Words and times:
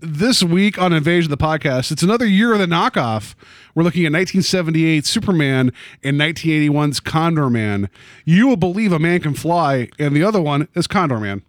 this 0.00 0.42
week 0.42 0.80
on 0.80 0.92
Invasion 0.92 1.30
of 1.32 1.38
the 1.38 1.44
Podcast, 1.44 1.92
it's 1.92 2.02
another 2.02 2.26
year 2.26 2.52
of 2.52 2.58
the 2.58 2.66
knockoff. 2.66 3.34
We're 3.74 3.82
looking 3.82 4.04
at 4.04 4.12
1978 4.12 5.06
Superman 5.06 5.72
and 6.02 6.18
1981's 6.18 7.00
Condor 7.00 7.50
Man. 7.50 7.88
You 8.24 8.48
will 8.48 8.56
believe 8.56 8.92
a 8.92 8.98
man 8.98 9.20
can 9.20 9.34
fly, 9.34 9.88
and 9.98 10.16
the 10.16 10.22
other 10.22 10.40
one 10.40 10.68
is 10.74 10.86
Condor 10.86 11.20
Man. 11.20 11.42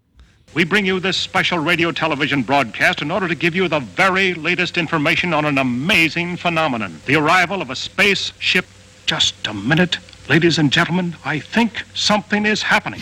We 0.54 0.66
bring 0.66 0.86
you 0.86 1.00
this 1.00 1.16
special 1.16 1.60
radio 1.60 1.92
television 1.92 2.44
broadcast 2.44 3.02
in 3.02 3.10
order 3.10 3.28
to 3.28 3.36
give 3.36 3.56
you 3.56 3.68
the 3.68 3.80
very 3.80 4.34
latest 4.34 4.78
information 4.78 5.34
on 5.34 5.46
an 5.46 5.58
amazing 5.58 6.36
phenomenon 6.36 7.00
the 7.06 7.16
arrival 7.16 7.62
of 7.62 7.70
a 7.70 7.76
spaceship. 7.76 8.66
Just 9.06 9.48
a 9.48 9.54
minute. 9.54 9.98
Ladies 10.30 10.58
and 10.58 10.72
gentlemen, 10.72 11.16
I 11.26 11.40
think 11.40 11.84
something 11.94 12.46
is 12.46 12.62
happening. 12.62 13.02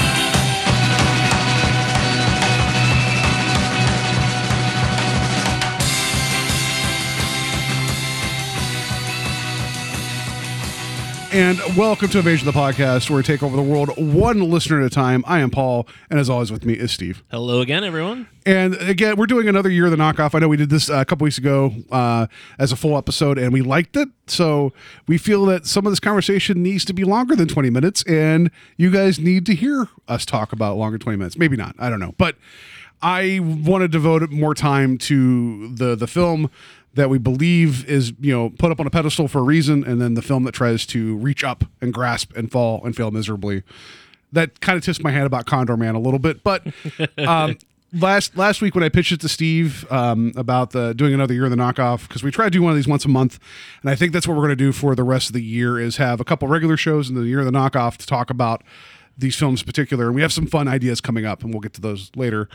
And 11.33 11.61
welcome 11.77 12.09
to 12.09 12.17
Invasion 12.17 12.45
of 12.45 12.53
the 12.53 12.59
Podcast, 12.59 13.09
where 13.09 13.15
we 13.15 13.23
take 13.23 13.41
over 13.41 13.55
the 13.55 13.63
world 13.63 13.91
one 13.97 14.49
listener 14.51 14.81
at 14.81 14.85
a 14.85 14.89
time. 14.89 15.23
I 15.25 15.39
am 15.39 15.49
Paul, 15.49 15.87
and 16.09 16.19
as 16.19 16.29
always, 16.29 16.51
with 16.51 16.65
me 16.65 16.73
is 16.73 16.91
Steve. 16.91 17.23
Hello 17.31 17.61
again, 17.61 17.85
everyone. 17.85 18.27
And 18.45 18.75
again, 18.75 19.15
we're 19.15 19.27
doing 19.27 19.47
another 19.47 19.69
year 19.69 19.85
of 19.85 19.91
the 19.91 19.97
knockoff. 19.97 20.35
I 20.35 20.39
know 20.39 20.49
we 20.49 20.57
did 20.57 20.69
this 20.69 20.89
uh, 20.89 20.95
a 20.95 21.05
couple 21.05 21.23
weeks 21.23 21.37
ago 21.37 21.73
uh, 21.89 22.27
as 22.59 22.73
a 22.73 22.75
full 22.75 22.97
episode, 22.97 23.37
and 23.37 23.53
we 23.53 23.61
liked 23.61 23.95
it. 23.95 24.09
So 24.27 24.73
we 25.07 25.17
feel 25.17 25.45
that 25.45 25.65
some 25.65 25.85
of 25.85 25.93
this 25.93 26.01
conversation 26.01 26.61
needs 26.61 26.83
to 26.83 26.93
be 26.93 27.05
longer 27.05 27.33
than 27.33 27.47
20 27.47 27.69
minutes, 27.69 28.03
and 28.03 28.51
you 28.75 28.91
guys 28.91 29.17
need 29.17 29.45
to 29.45 29.55
hear 29.55 29.87
us 30.09 30.25
talk 30.25 30.51
about 30.51 30.75
longer 30.75 30.97
20 30.97 31.17
minutes. 31.17 31.37
Maybe 31.37 31.55
not. 31.55 31.75
I 31.79 31.89
don't 31.89 32.01
know. 32.01 32.13
But 32.17 32.35
I 33.01 33.39
want 33.41 33.83
to 33.83 33.87
devote 33.87 34.29
more 34.31 34.53
time 34.53 34.97
to 34.99 35.73
the 35.73 35.95
the 35.95 36.07
film 36.07 36.51
that 36.93 37.09
we 37.09 37.17
believe 37.17 37.87
is 37.89 38.13
you 38.19 38.33
know 38.33 38.49
put 38.49 38.71
up 38.71 38.79
on 38.79 38.87
a 38.87 38.89
pedestal 38.89 39.27
for 39.27 39.39
a 39.39 39.43
reason, 39.43 39.83
and 39.83 40.01
then 40.01 40.13
the 40.13 40.21
film 40.21 40.43
that 40.43 40.53
tries 40.53 40.85
to 40.87 41.15
reach 41.17 41.43
up 41.43 41.65
and 41.79 41.93
grasp 41.93 42.35
and 42.35 42.51
fall 42.51 42.83
and 42.85 42.95
fail 42.95 43.11
miserably. 43.11 43.63
That 44.33 44.61
kind 44.61 44.77
of 44.77 44.83
tips 44.83 45.01
my 45.01 45.11
hand 45.11 45.25
about 45.25 45.45
Condor 45.45 45.75
Man 45.75 45.95
a 45.95 45.99
little 45.99 46.19
bit, 46.19 46.43
but 46.43 46.65
um, 47.17 47.57
last 47.93 48.37
last 48.37 48.61
week 48.61 48.75
when 48.75 48.83
I 48.83 48.89
pitched 48.89 49.11
it 49.11 49.21
to 49.21 49.29
Steve 49.29 49.89
um, 49.91 50.31
about 50.35 50.71
the 50.71 50.93
doing 50.93 51.13
another 51.13 51.33
year 51.33 51.45
of 51.45 51.51
the 51.51 51.57
knockoff 51.57 52.07
because 52.07 52.23
we 52.23 52.31
try 52.31 52.45
to 52.45 52.51
do 52.51 52.61
one 52.61 52.71
of 52.71 52.75
these 52.75 52.87
once 52.87 53.05
a 53.05 53.09
month, 53.09 53.39
and 53.81 53.89
I 53.89 53.95
think 53.95 54.13
that's 54.13 54.27
what 54.27 54.35
we're 54.35 54.43
going 54.43 54.49
to 54.49 54.55
do 54.55 54.71
for 54.71 54.95
the 54.95 55.03
rest 55.03 55.29
of 55.29 55.33
the 55.33 55.43
year 55.43 55.79
is 55.79 55.97
have 55.97 56.19
a 56.19 56.25
couple 56.25 56.47
regular 56.47 56.77
shows 56.77 57.09
in 57.09 57.15
the 57.15 57.23
year 57.23 57.39
of 57.39 57.45
the 57.45 57.51
knockoff 57.51 57.97
to 57.97 58.07
talk 58.07 58.29
about 58.29 58.63
these 59.17 59.35
films 59.35 59.61
in 59.61 59.65
particular, 59.65 60.07
and 60.07 60.15
we 60.15 60.21
have 60.21 60.33
some 60.33 60.47
fun 60.47 60.67
ideas 60.67 61.01
coming 61.01 61.25
up, 61.25 61.43
and 61.43 61.53
we'll 61.53 61.61
get 61.61 61.73
to 61.73 61.81
those 61.81 62.11
later. 62.15 62.49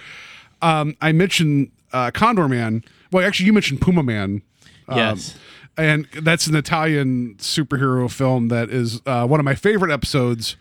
Um, 0.62 0.97
I 1.03 1.12
mentioned 1.12 1.70
uh, 1.92 2.11
Condor 2.12 2.48
Man. 2.48 2.83
Well, 3.12 3.27
actually, 3.27 3.47
you 3.47 3.53
mentioned 3.53 3.81
Puma 3.81 4.03
Man. 4.03 4.42
Um, 4.89 4.98
Yes. 4.98 5.37
and 5.77 6.06
that's 6.23 6.47
an 6.47 6.55
Italian 6.56 7.34
superhero 7.39 8.11
film 8.11 8.48
that 8.48 8.70
is 8.70 9.01
uh, 9.06 9.27
one 9.27 9.41
of 9.41 9.45
my 9.45 9.55
favorite 9.55 9.91
episodes 9.92 10.57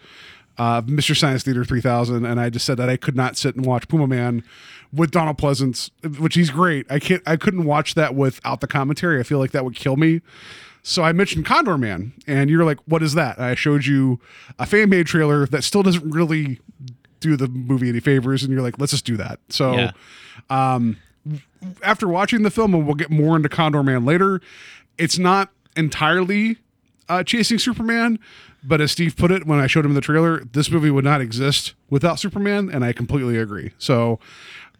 of 0.57 0.87
Mystery 0.87 1.15
Science 1.15 1.43
Theater 1.43 1.65
3000. 1.65 2.25
And 2.25 2.39
I 2.39 2.49
just 2.49 2.65
said 2.65 2.77
that 2.77 2.89
I 2.89 2.97
could 2.97 3.15
not 3.15 3.35
sit 3.37 3.55
and 3.55 3.65
watch 3.65 3.87
Puma 3.87 4.07
Man 4.07 4.43
with 4.93 5.11
Donald 5.11 5.37
Pleasence, 5.37 5.89
which 6.19 6.35
he's 6.35 6.49
great. 6.49 6.85
I 6.89 6.99
can't. 6.99 7.21
I 7.27 7.35
couldn't 7.35 7.65
watch 7.65 7.95
that 7.95 8.15
without 8.15 8.61
the 8.61 8.67
commentary. 8.67 9.19
I 9.19 9.23
feel 9.23 9.39
like 9.39 9.51
that 9.51 9.65
would 9.65 9.75
kill 9.75 9.97
me. 9.97 10.21
So 10.81 11.03
I 11.03 11.11
mentioned 11.13 11.45
Condor 11.45 11.77
Man, 11.77 12.13
and 12.27 12.49
you're 12.49 12.63
like, 12.63 12.77
"What 12.85 13.01
is 13.03 13.15
that?" 13.15 13.37
And 13.37 13.45
I 13.45 13.55
showed 13.55 13.85
you 13.85 14.19
a 14.59 14.65
fan 14.65 14.89
made 14.89 15.07
trailer 15.07 15.45
that 15.47 15.63
still 15.63 15.83
doesn't 15.83 16.09
really 16.11 16.61
do 17.19 17.35
the 17.35 17.47
movie 17.47 17.89
any 17.89 17.99
favors, 17.99 18.43
and 18.43 18.53
you're 18.53 18.61
like, 18.61 18.79
"Let's 18.79 18.91
just 18.91 19.05
do 19.05 19.17
that." 19.17 19.39
So 19.49 19.73
Yeah. 19.73 19.91
After 21.83 22.07
watching 22.07 22.43
the 22.43 22.51
film, 22.51 22.73
and 22.73 22.85
we'll 22.85 22.95
get 22.95 23.09
more 23.09 23.35
into 23.35 23.49
Condor 23.49 23.83
Man 23.83 24.05
later, 24.05 24.41
it's 24.97 25.17
not 25.17 25.49
entirely 25.75 26.57
uh, 27.09 27.23
chasing 27.23 27.59
Superman, 27.59 28.19
but 28.63 28.81
as 28.81 28.91
Steve 28.91 29.15
put 29.15 29.31
it 29.31 29.45
when 29.45 29.59
I 29.59 29.67
showed 29.67 29.85
him 29.85 29.93
the 29.93 30.01
trailer, 30.01 30.39
this 30.43 30.69
movie 30.71 30.89
would 30.91 31.03
not 31.05 31.21
exist 31.21 31.73
without 31.89 32.19
Superman, 32.19 32.69
and 32.71 32.83
I 32.83 32.93
completely 32.93 33.37
agree. 33.37 33.71
So, 33.77 34.19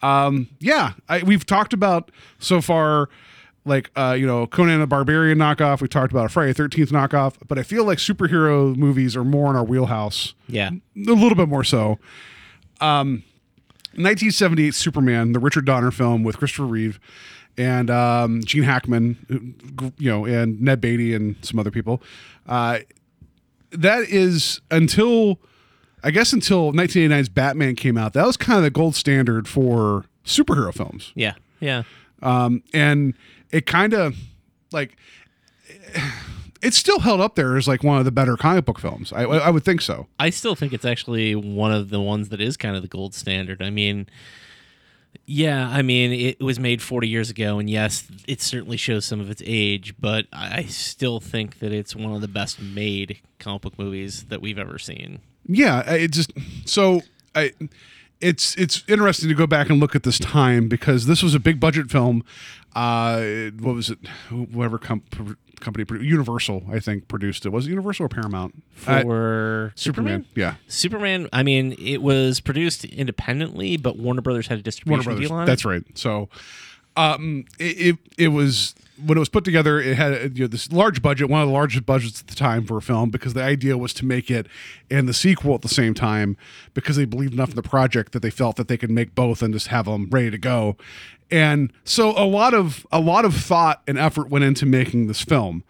um, 0.02 0.48
yeah, 0.60 0.94
I, 1.10 1.22
we've 1.24 1.46
talked 1.46 1.74
about 1.74 2.12
so 2.40 2.62
far. 2.62 3.10
Like 3.68 3.90
uh, 3.96 4.16
you 4.16 4.28
know, 4.28 4.46
Conan 4.46 4.80
the 4.80 4.86
Barbarian 4.86 5.40
knockoff. 5.40 5.82
We 5.82 5.88
talked 5.88 6.12
about 6.12 6.26
a 6.28 6.30
Friday 6.30 6.54
Thirteenth 6.54 6.92
knockoff, 6.92 7.34
but 7.48 7.58
I 7.58 7.64
feel 7.64 7.84
like 7.84 7.98
superhero 7.98 8.76
movies 8.76 9.16
are 9.16 9.24
more 9.24 9.50
in 9.50 9.56
our 9.56 9.64
wheelhouse 9.64 10.36
Yeah. 10.48 10.70
a 10.96 11.00
little 11.00 11.34
bit 11.34 11.50
more 11.50 11.64
so. 11.64 11.98
Um, 12.80 13.24
1978 13.98 14.74
Superman, 14.76 15.32
the 15.34 15.40
Richard 15.40 15.66
Donner 15.66 15.92
film 15.92 16.24
with 16.24 16.38
Christopher 16.38 16.66
Reeve 16.66 17.00
and 17.58 17.90
um, 17.90 18.44
Gene 18.44 18.64
Hackman, 18.64 19.94
you 19.98 20.10
know, 20.12 20.26
and 20.26 20.60
Ned 20.62 20.82
Beatty 20.82 21.14
and 21.14 21.36
some 21.42 21.58
other 21.60 21.72
people. 21.72 22.02
Uh, 22.48 22.80
that 23.72 24.04
is 24.10 24.60
until, 24.72 25.40
I 26.04 26.12
guess, 26.12 26.34
until 26.34 26.74
1989's 26.74 27.30
Batman 27.30 27.76
came 27.76 27.98
out. 27.98 28.14
That 28.14 28.26
was 28.26 28.36
kind 28.38 28.58
of 28.58 28.64
the 28.64 28.72
gold 28.72 28.96
standard 28.96 29.48
for 29.48 30.06
superhero 30.26 30.74
films 30.74 31.14
Yeah. 31.16 31.34
Yeah. 31.62 31.84
um, 32.22 32.62
and 32.74 33.14
it 33.52 33.66
kind 33.66 33.94
of 33.94 34.16
like 34.72 34.98
it's 36.66 36.78
still 36.78 37.00
held 37.00 37.22
up 37.22 37.36
there 37.36 37.56
as 37.58 37.68
like 37.68 37.84
one 37.84 38.00
of 38.00 38.06
the 38.06 38.12
better 38.12 38.36
comic 38.36 38.66
book 38.66 38.80
films. 38.80 39.14
I, 39.14 39.24
I 39.24 39.50
would 39.50 39.64
think 39.64 39.82
so. 39.82 40.08
I 40.20 40.30
still 40.30 40.56
think 40.56 40.74
it's 40.74 40.86
actually 40.86 41.36
one 41.36 41.72
of 41.72 41.90
the 41.90 42.02
ones 42.02 42.30
that 42.30 42.42
is 42.42 42.58
kind 42.58 42.76
of 42.76 42.82
the 42.82 42.88
gold 42.88 43.14
standard. 43.14 43.62
I 43.62 43.70
mean, 43.70 44.08
yeah, 45.26 45.70
I 45.70 45.82
mean, 45.82 46.12
it 46.12 46.42
was 46.42 46.60
made 46.60 46.82
40 46.82 47.08
years 47.08 47.30
ago, 47.30 47.60
and 47.60 47.70
yes, 47.70 48.08
it 48.28 48.42
certainly 48.42 48.78
shows 48.78 49.06
some 49.06 49.20
of 49.20 49.30
its 49.30 49.42
age, 49.46 49.96
but 50.00 50.26
I 50.34 50.64
still 50.64 51.20
think 51.20 51.60
that 51.60 51.72
it's 51.72 51.96
one 51.96 52.14
of 52.14 52.22
the 52.22 52.28
best 52.28 52.60
made 52.60 53.20
comic 53.40 53.62
book 53.62 53.80
movies 53.80 54.26
that 54.26 54.42
we've 54.42 54.60
ever 54.60 54.78
seen. 54.78 55.20
Yeah, 55.48 55.82
it 55.94 56.12
just 56.12 56.32
so 56.66 57.02
I 57.36 57.54
it's 58.22 58.56
it's 58.56 58.84
interesting 58.88 59.30
to 59.30 59.36
go 59.36 59.46
back 59.46 59.70
and 59.70 59.80
look 59.80 59.96
at 59.96 60.04
this 60.04 60.18
time 60.18 60.68
because 60.68 61.06
this 61.06 61.22
was 61.22 61.36
a 61.36 61.40
big 61.40 61.60
budget 61.60 61.92
film. 61.92 62.24
Uh, 62.76 63.52
what 63.60 63.76
was 63.76 63.90
it? 63.90 64.00
Whoever 64.30 64.78
com- 64.78 65.04
company 65.60 65.86
Universal, 66.06 66.64
I 66.72 66.80
think, 66.80 67.08
produced 67.08 67.46
it. 67.46 67.50
Was 67.50 67.68
it 67.68 67.70
Universal 67.70 68.06
or 68.06 68.10
Paramount? 68.10 68.64
Uh, 68.88 69.02
For 69.02 69.74
Superman. 69.76 70.26
Yeah, 70.36 70.56
Superman, 70.68 71.30
I 71.34 71.44
mean, 71.44 71.76
it 71.80 72.02
was 72.02 72.40
produced 72.40 72.86
independently, 72.86 73.78
but 73.78 73.98
Warner 73.98 74.22
Brothers 74.22 74.48
had 74.48 74.56
a 74.56 74.58
Warner 74.58 74.64
distribution 74.64 75.04
Brothers. 75.04 75.28
deal 75.28 75.38
on 75.38 75.46
That's 75.46 75.66
right. 75.66 75.84
So, 75.96 76.30
um, 76.98 77.46
it, 77.60 77.66
it 77.66 77.98
it 78.18 78.28
was 78.30 78.74
when 79.06 79.18
it 79.18 79.20
was 79.20 79.30
put 79.30 79.44
together. 79.44 79.80
It 79.80 79.98
had 79.98 80.38
you 80.38 80.46
know 80.46 80.48
this 80.48 80.72
large 80.72 81.02
budget, 81.02 81.30
one 81.30 81.42
of 81.42 81.48
the 81.48 81.54
largest 81.54 81.86
budgets 81.86 82.22
at 82.22 82.28
the 82.28 82.36
time 82.36 82.66
for 82.66 82.78
a 82.78 82.82
film, 82.82 83.10
because 83.10 83.34
the 83.34 83.44
idea 83.44 83.78
was 83.78 83.94
to 83.96 84.06
make 84.06 84.32
it 84.32 84.48
and 84.90 85.08
the 85.08 85.14
sequel 85.14 85.56
at 85.56 85.62
the 85.62 85.68
same 85.68 85.94
time, 85.94 86.38
because 86.74 86.96
they 86.96 87.06
believed 87.06 87.34
enough 87.34 87.50
in 87.50 87.56
the 87.56 87.64
project 87.64 88.14
that 88.14 88.22
they 88.22 88.30
felt 88.30 88.56
that 88.56 88.68
they 88.68 88.78
could 88.78 88.92
make 88.92 89.14
both 89.16 89.42
and 89.42 89.54
just 89.54 89.68
have 89.68 89.86
them 89.86 90.08
ready 90.10 90.32
to 90.32 90.38
go. 90.38 90.78
And 91.32 91.74
so 91.84 92.12
a 92.12 92.26
lot 92.26 92.54
of 92.54 92.86
a 92.92 93.00
lot 93.00 93.26
of 93.26 93.36
thought 93.36 93.82
and 93.88 93.98
effort 93.98 94.30
went 94.30 94.46
into 94.46 94.66
making 94.66 95.08
this 95.08 95.22
film 95.22 95.64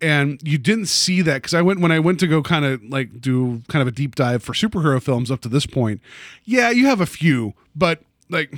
and 0.00 0.40
you 0.42 0.58
didn't 0.58 0.86
see 0.86 1.22
that 1.22 1.36
because 1.36 1.54
I 1.54 1.62
went 1.62 1.80
when 1.80 1.92
I 1.92 1.98
went 1.98 2.20
to 2.20 2.26
go 2.26 2.42
kind 2.42 2.64
of 2.64 2.82
like 2.84 3.20
do 3.20 3.62
kind 3.68 3.82
of 3.82 3.88
a 3.88 3.90
deep 3.90 4.14
dive 4.14 4.42
for 4.42 4.52
superhero 4.52 5.02
films 5.02 5.30
up 5.30 5.40
to 5.42 5.48
this 5.48 5.66
point. 5.66 6.00
Yeah, 6.44 6.70
you 6.70 6.86
have 6.86 7.00
a 7.00 7.06
few, 7.06 7.54
but 7.74 8.02
like 8.28 8.54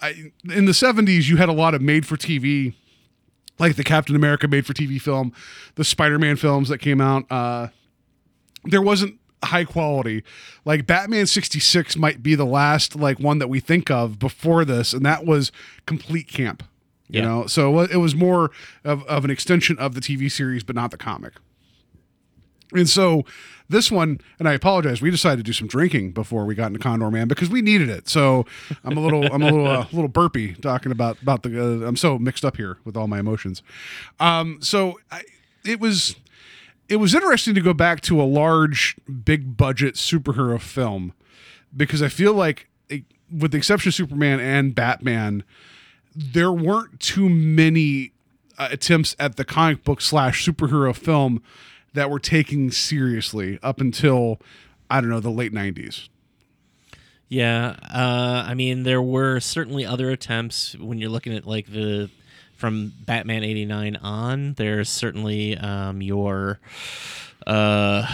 I 0.00 0.32
in 0.50 0.64
the 0.64 0.72
70s 0.72 1.28
you 1.28 1.36
had 1.36 1.48
a 1.48 1.52
lot 1.52 1.74
of 1.74 1.82
made 1.82 2.06
for 2.06 2.16
TV 2.16 2.74
like 3.58 3.76
the 3.76 3.84
Captain 3.84 4.16
America 4.16 4.48
made 4.48 4.66
for 4.66 4.72
TV 4.72 5.00
film, 5.00 5.32
the 5.76 5.84
Spider-Man 5.84 6.36
films 6.36 6.68
that 6.68 6.78
came 6.78 7.00
out 7.00 7.30
uh 7.30 7.68
there 8.64 8.82
wasn't 8.82 9.18
high 9.46 9.64
quality. 9.64 10.22
Like 10.64 10.86
Batman 10.86 11.26
66 11.26 11.96
might 11.96 12.22
be 12.22 12.34
the 12.34 12.46
last 12.46 12.96
like 12.96 13.18
one 13.20 13.38
that 13.38 13.48
we 13.48 13.60
think 13.60 13.90
of 13.90 14.18
before 14.18 14.64
this 14.64 14.92
and 14.92 15.04
that 15.04 15.24
was 15.26 15.52
complete 15.86 16.28
camp. 16.28 16.62
You 17.08 17.20
Yeah. 17.20 17.26
know, 17.26 17.46
so 17.46 17.80
it 17.80 17.96
was 17.96 18.14
more 18.14 18.50
of, 18.82 19.02
of 19.04 19.24
an 19.24 19.30
extension 19.30 19.78
of 19.78 19.94
the 19.94 20.00
TV 20.00 20.30
series, 20.32 20.62
but 20.64 20.74
not 20.74 20.90
the 20.90 20.96
comic. 20.96 21.34
And 22.72 22.88
so 22.88 23.24
this 23.68 23.90
one, 23.90 24.20
and 24.38 24.48
I 24.48 24.52
apologize, 24.52 25.00
we 25.00 25.10
decided 25.10 25.36
to 25.38 25.42
do 25.42 25.52
some 25.52 25.68
drinking 25.68 26.12
before 26.12 26.44
we 26.44 26.54
got 26.54 26.68
into 26.68 26.78
Condor 26.80 27.10
Man 27.10 27.28
because 27.28 27.48
we 27.50 27.62
needed 27.62 27.88
it. 27.88 28.08
So 28.08 28.46
I'm 28.82 28.96
a 28.96 29.00
little, 29.00 29.24
I'm 29.32 29.42
a 29.42 29.50
little, 29.50 29.66
uh, 29.66 29.86
little 29.92 30.08
burpy 30.08 30.54
talking 30.54 30.90
about 30.92 31.20
about 31.22 31.42
the. 31.44 31.60
Uh, 31.84 31.86
I'm 31.86 31.96
so 31.96 32.18
mixed 32.18 32.44
up 32.44 32.56
here 32.56 32.78
with 32.84 32.96
all 32.96 33.06
my 33.06 33.18
emotions. 33.20 33.62
Um, 34.18 34.58
so 34.60 34.98
I, 35.12 35.22
it 35.64 35.78
was, 35.80 36.16
it 36.88 36.96
was 36.96 37.14
interesting 37.14 37.54
to 37.54 37.60
go 37.60 37.72
back 37.72 38.00
to 38.02 38.20
a 38.20 38.24
large, 38.24 38.96
big 39.24 39.56
budget 39.56 39.94
superhero 39.94 40.60
film 40.60 41.12
because 41.76 42.02
I 42.02 42.08
feel 42.08 42.34
like 42.34 42.68
it, 42.88 43.04
with 43.30 43.52
the 43.52 43.58
exception 43.58 43.88
of 43.88 43.94
Superman 43.94 44.40
and 44.40 44.74
Batman, 44.74 45.44
there 46.14 46.52
weren't 46.52 47.00
too 47.00 47.28
many 47.28 48.12
uh, 48.58 48.68
attempts 48.70 49.16
at 49.18 49.36
the 49.36 49.44
comic 49.44 49.84
book 49.84 50.00
slash 50.00 50.46
superhero 50.46 50.94
film 50.94 51.42
that 51.94 52.10
were 52.10 52.20
taken 52.20 52.70
seriously 52.70 53.58
up 53.62 53.80
until 53.80 54.40
I 54.90 55.00
don't 55.00 55.10
know 55.10 55.20
the 55.20 55.30
late 55.30 55.52
'90s. 55.52 56.08
Yeah, 57.28 57.76
uh, 57.82 58.44
I 58.46 58.54
mean, 58.54 58.82
there 58.82 59.02
were 59.02 59.40
certainly 59.40 59.84
other 59.84 60.10
attempts 60.10 60.76
when 60.76 60.98
you're 60.98 61.10
looking 61.10 61.34
at 61.34 61.46
like 61.46 61.66
the 61.66 62.10
from 62.64 62.94
Batman 63.04 63.44
'89 63.44 63.96
on. 63.96 64.54
There's 64.54 64.88
certainly 64.88 65.54
um, 65.58 66.00
your 66.00 66.60
uh, 67.46 68.06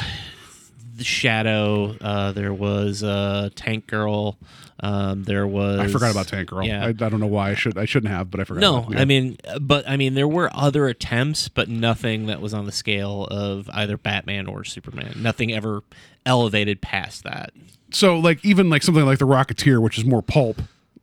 the 0.96 1.04
Shadow. 1.04 1.94
Uh, 2.00 2.32
there 2.32 2.52
was 2.52 3.04
uh, 3.04 3.50
Tank 3.54 3.86
Girl. 3.86 4.36
Um, 4.80 5.22
there 5.22 5.46
was 5.46 5.78
I 5.78 5.86
forgot 5.86 6.10
about 6.10 6.26
Tank 6.26 6.48
Girl. 6.48 6.66
Yeah. 6.66 6.84
I, 6.84 6.88
I 6.88 6.92
don't 6.92 7.20
know 7.20 7.28
why 7.28 7.50
I 7.50 7.54
should 7.54 7.78
I 7.78 7.84
shouldn't 7.84 8.10
have, 8.12 8.28
but 8.28 8.40
I 8.40 8.44
forgot. 8.44 8.60
No, 8.60 8.78
about. 8.78 8.92
Yeah. 8.94 9.00
I 9.00 9.04
mean, 9.04 9.36
but 9.60 9.88
I 9.88 9.96
mean, 9.96 10.14
there 10.14 10.26
were 10.26 10.50
other 10.52 10.88
attempts, 10.88 11.48
but 11.48 11.68
nothing 11.68 12.26
that 12.26 12.40
was 12.40 12.52
on 12.52 12.66
the 12.66 12.72
scale 12.72 13.28
of 13.30 13.70
either 13.72 13.96
Batman 13.96 14.48
or 14.48 14.64
Superman. 14.64 15.14
Nothing 15.18 15.52
ever 15.52 15.84
elevated 16.26 16.80
past 16.80 17.22
that. 17.22 17.52
so 17.92 18.18
like 18.18 18.44
even 18.44 18.68
like 18.68 18.82
something 18.82 19.04
like 19.04 19.20
the 19.20 19.28
Rocketeer, 19.28 19.80
which 19.80 19.96
is 19.96 20.04
more 20.04 20.22
pulp, 20.22 20.60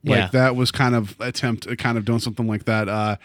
like 0.07 0.17
Yeah. 0.17 0.27
that 0.27 0.55
was 0.55 0.71
kind 0.71 0.95
of 0.95 1.15
attempt 1.19 1.67
at 1.67 1.77
kind 1.77 1.97
of 1.97 2.05
doing 2.05 2.19
something 2.19 2.47
like 2.47 2.65
that. 2.65 2.87
Uh, 2.89 3.15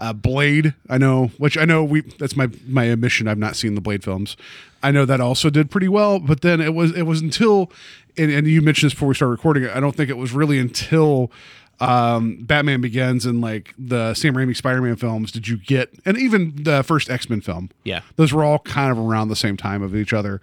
uh, 0.00 0.12
Blade, 0.12 0.74
I 0.88 0.98
know, 0.98 1.26
which 1.38 1.58
I 1.58 1.64
know 1.64 1.84
we 1.84 2.00
that's 2.18 2.34
my 2.36 2.48
my 2.66 2.84
admission. 2.84 3.28
I've 3.28 3.38
not 3.38 3.56
seen 3.56 3.74
the 3.74 3.80
Blade 3.80 4.02
films. 4.02 4.36
I 4.82 4.90
know 4.90 5.04
that 5.04 5.20
also 5.20 5.50
did 5.50 5.70
pretty 5.70 5.88
well, 5.88 6.18
but 6.18 6.40
then 6.40 6.60
it 6.60 6.74
was 6.74 6.92
it 6.96 7.02
was 7.02 7.20
until 7.20 7.70
and, 8.16 8.30
and 8.30 8.46
you 8.46 8.62
mentioned 8.62 8.88
this 8.88 8.94
before 8.94 9.08
we 9.08 9.14
started 9.14 9.32
recording. 9.32 9.66
I 9.68 9.80
don't 9.80 9.94
think 9.94 10.10
it 10.10 10.16
was 10.16 10.32
really 10.32 10.58
until 10.58 11.30
um, 11.80 12.38
Batman 12.42 12.80
Begins 12.80 13.26
and 13.26 13.40
like 13.40 13.74
the 13.78 14.14
Sam 14.14 14.34
Raimi 14.34 14.56
Spider-Man 14.56 14.96
films 14.96 15.32
did 15.32 15.48
you 15.48 15.56
get, 15.56 15.90
and 16.04 16.16
even 16.16 16.52
the 16.62 16.82
first 16.82 17.10
X-Men 17.10 17.40
film. 17.40 17.70
Yeah. 17.84 18.02
those 18.16 18.32
were 18.32 18.44
all 18.44 18.60
kind 18.60 18.92
of 18.92 18.98
around 18.98 19.28
the 19.28 19.36
same 19.36 19.56
time 19.56 19.82
of 19.82 19.96
each 19.96 20.12
other. 20.12 20.40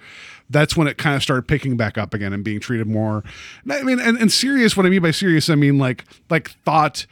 That's 0.50 0.76
when 0.76 0.88
it 0.88 0.98
kind 0.98 1.16
of 1.16 1.24
started 1.24 1.48
picking 1.48 1.78
back 1.78 1.98
up 1.98 2.14
again 2.14 2.34
and 2.34 2.44
being 2.44 2.60
treated 2.60 2.88
more. 2.88 3.24
I 3.70 3.84
mean, 3.84 4.00
and, 4.00 4.18
and 4.18 4.32
serious. 4.32 4.76
What 4.76 4.86
I 4.86 4.90
mean 4.90 5.02
by 5.02 5.12
serious, 5.12 5.50
I 5.50 5.56
mean 5.56 5.78
like 5.78 6.06
like 6.30 6.50
thought 6.66 7.06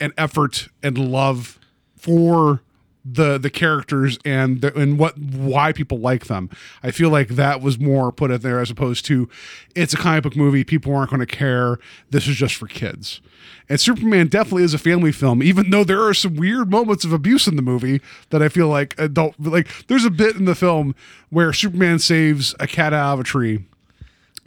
and 0.00 0.12
effort 0.16 0.68
and 0.82 0.96
love 0.96 1.58
for 1.96 2.62
the 3.04 3.38
the 3.38 3.50
characters 3.50 4.18
and 4.24 4.60
the, 4.60 4.76
and 4.78 4.98
what 4.98 5.18
why 5.18 5.72
people 5.72 5.98
like 5.98 6.26
them. 6.26 6.50
I 6.82 6.90
feel 6.90 7.10
like 7.10 7.28
that 7.28 7.60
was 7.60 7.78
more 7.78 8.12
put 8.12 8.30
in 8.30 8.40
there 8.40 8.60
as 8.60 8.70
opposed 8.70 9.04
to 9.06 9.28
it's 9.74 9.94
a 9.94 9.96
comic 9.96 10.24
book 10.24 10.36
movie. 10.36 10.64
People 10.64 10.94
aren't 10.94 11.10
going 11.10 11.20
to 11.20 11.26
care. 11.26 11.78
This 12.10 12.26
is 12.26 12.36
just 12.36 12.54
for 12.54 12.66
kids. 12.66 13.20
And 13.68 13.80
Superman 13.80 14.28
definitely 14.28 14.64
is 14.64 14.74
a 14.74 14.78
family 14.78 15.12
film, 15.12 15.42
even 15.42 15.70
though 15.70 15.84
there 15.84 16.02
are 16.02 16.14
some 16.14 16.36
weird 16.36 16.70
moments 16.70 17.04
of 17.04 17.12
abuse 17.12 17.46
in 17.46 17.56
the 17.56 17.62
movie 17.62 18.00
that 18.30 18.42
I 18.42 18.48
feel 18.48 18.68
like 18.68 18.98
adult 18.98 19.34
like. 19.38 19.86
There's 19.86 20.04
a 20.04 20.10
bit 20.10 20.36
in 20.36 20.44
the 20.44 20.54
film 20.54 20.94
where 21.30 21.52
Superman 21.52 21.98
saves 21.98 22.54
a 22.58 22.66
cat 22.66 22.92
out 22.92 23.14
of 23.14 23.20
a 23.20 23.24
tree 23.24 23.64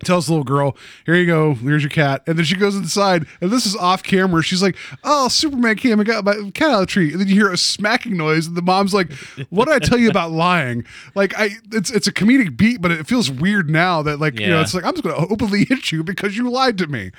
tells 0.04 0.26
the 0.28 0.34
little 0.34 0.44
girl, 0.44 0.76
"Here 1.06 1.16
you 1.16 1.26
go. 1.26 1.54
Here's 1.56 1.84
your 1.84 1.90
cat." 1.90 2.24
And 2.28 2.38
then 2.38 2.46
she 2.46 2.56
goes 2.56 2.76
inside, 2.76 3.26
and 3.42 3.52
this 3.52 3.66
is 3.66 3.76
off 3.76 4.04
camera. 4.04 4.42
She's 4.44 4.62
like, 4.62 4.76
"Oh, 5.04 5.28
Superman 5.28 5.76
came 5.76 6.00
and 6.00 6.08
got 6.08 6.24
my 6.26 6.52
cat 6.54 6.70
out 6.70 6.74
of 6.76 6.80
the 6.82 6.86
tree." 6.88 7.12
And 7.12 7.22
then 7.22 7.28
you 7.28 7.36
hear 7.36 7.52
a 7.52 7.58
smacking 7.58 8.18
noise, 8.18 8.48
and 8.48 8.56
the 8.56 8.62
mom's 8.62 8.94
like, 8.94 9.12
"What 9.50 9.66
did 9.68 9.76
I 9.76 9.80
tell 9.80 9.98
you 9.98 10.10
about 10.10 10.32
lying?" 10.32 10.86
Like, 11.16 11.34
I 11.38 11.52
it's 11.72 11.90
it's 11.92 12.08
a 12.08 12.12
comedic 12.12 12.58
beat, 12.58 12.82
but 12.82 12.92
it 12.92 13.08
feels 13.08 13.30
weird 13.32 13.70
now 13.70 14.02
that 14.02 14.20
like 14.20 14.40
you 14.40 14.48
know 14.48 14.62
it's 14.62 14.74
like 14.74 14.84
I'm 14.84 14.94
just 14.94 15.04
going 15.04 15.16
to 15.16 15.32
openly 15.34 15.66
hit 15.70 15.92
you 15.92 16.04
because 16.04 16.36
you 16.38 16.50
lied 16.50 16.78
to 16.80 16.88
me. 16.88 17.12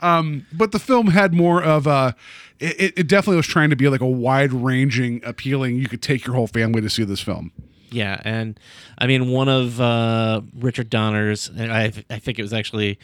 Um, 0.00 0.46
but 0.52 0.72
the 0.72 0.78
film 0.78 1.08
had 1.08 1.32
more 1.34 1.62
of 1.62 1.86
a. 1.86 2.14
It- 2.58 2.94
it 2.96 3.06
definitely 3.06 3.36
was 3.36 3.46
trying 3.46 3.68
to 3.70 3.76
be 3.76 3.88
like 3.88 4.00
a 4.00 4.06
wide 4.06 4.50
ranging, 4.52 5.20
appealing. 5.24 5.76
You 5.76 5.88
could 5.88 6.00
take 6.00 6.26
your 6.26 6.34
whole 6.34 6.46
family 6.46 6.80
to 6.80 6.88
see 6.88 7.04
this 7.04 7.20
film. 7.20 7.52
Yeah, 7.96 8.20
and 8.26 8.60
I 8.98 9.06
mean 9.06 9.30
one 9.30 9.48
of 9.48 9.80
uh, 9.80 10.42
Richard 10.54 10.90
Donner's. 10.90 11.50
I, 11.58 11.90
I 12.10 12.18
think 12.18 12.38
it 12.38 12.42
was 12.42 12.52
actually 12.52 12.98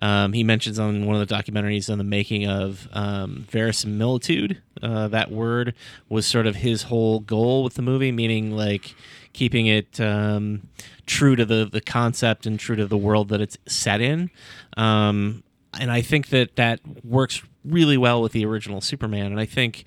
um, 0.00 0.32
he 0.32 0.42
mentions 0.42 0.78
on 0.78 1.04
one 1.04 1.20
of 1.20 1.28
the 1.28 1.34
documentaries 1.34 1.92
on 1.92 1.98
the 1.98 2.04
making 2.04 2.48
of 2.48 2.88
um, 2.94 3.44
verisimilitude. 3.50 4.62
Uh, 4.82 5.06
that 5.08 5.30
word 5.30 5.74
was 6.08 6.24
sort 6.24 6.46
of 6.46 6.56
his 6.56 6.84
whole 6.84 7.20
goal 7.20 7.62
with 7.62 7.74
the 7.74 7.82
movie, 7.82 8.10
meaning 8.10 8.50
like 8.50 8.94
keeping 9.34 9.66
it 9.66 10.00
um, 10.00 10.66
true 11.04 11.36
to 11.36 11.44
the 11.44 11.68
the 11.70 11.82
concept 11.82 12.46
and 12.46 12.58
true 12.58 12.76
to 12.76 12.86
the 12.86 12.96
world 12.96 13.28
that 13.28 13.42
it's 13.42 13.58
set 13.66 14.00
in. 14.00 14.30
Um, 14.78 15.42
and 15.78 15.90
I 15.90 16.00
think 16.00 16.28
that 16.28 16.56
that 16.56 16.80
works 17.04 17.42
really 17.66 17.98
well 17.98 18.22
with 18.22 18.32
the 18.32 18.46
original 18.46 18.80
Superman. 18.80 19.26
And 19.26 19.38
I 19.38 19.44
think 19.44 19.84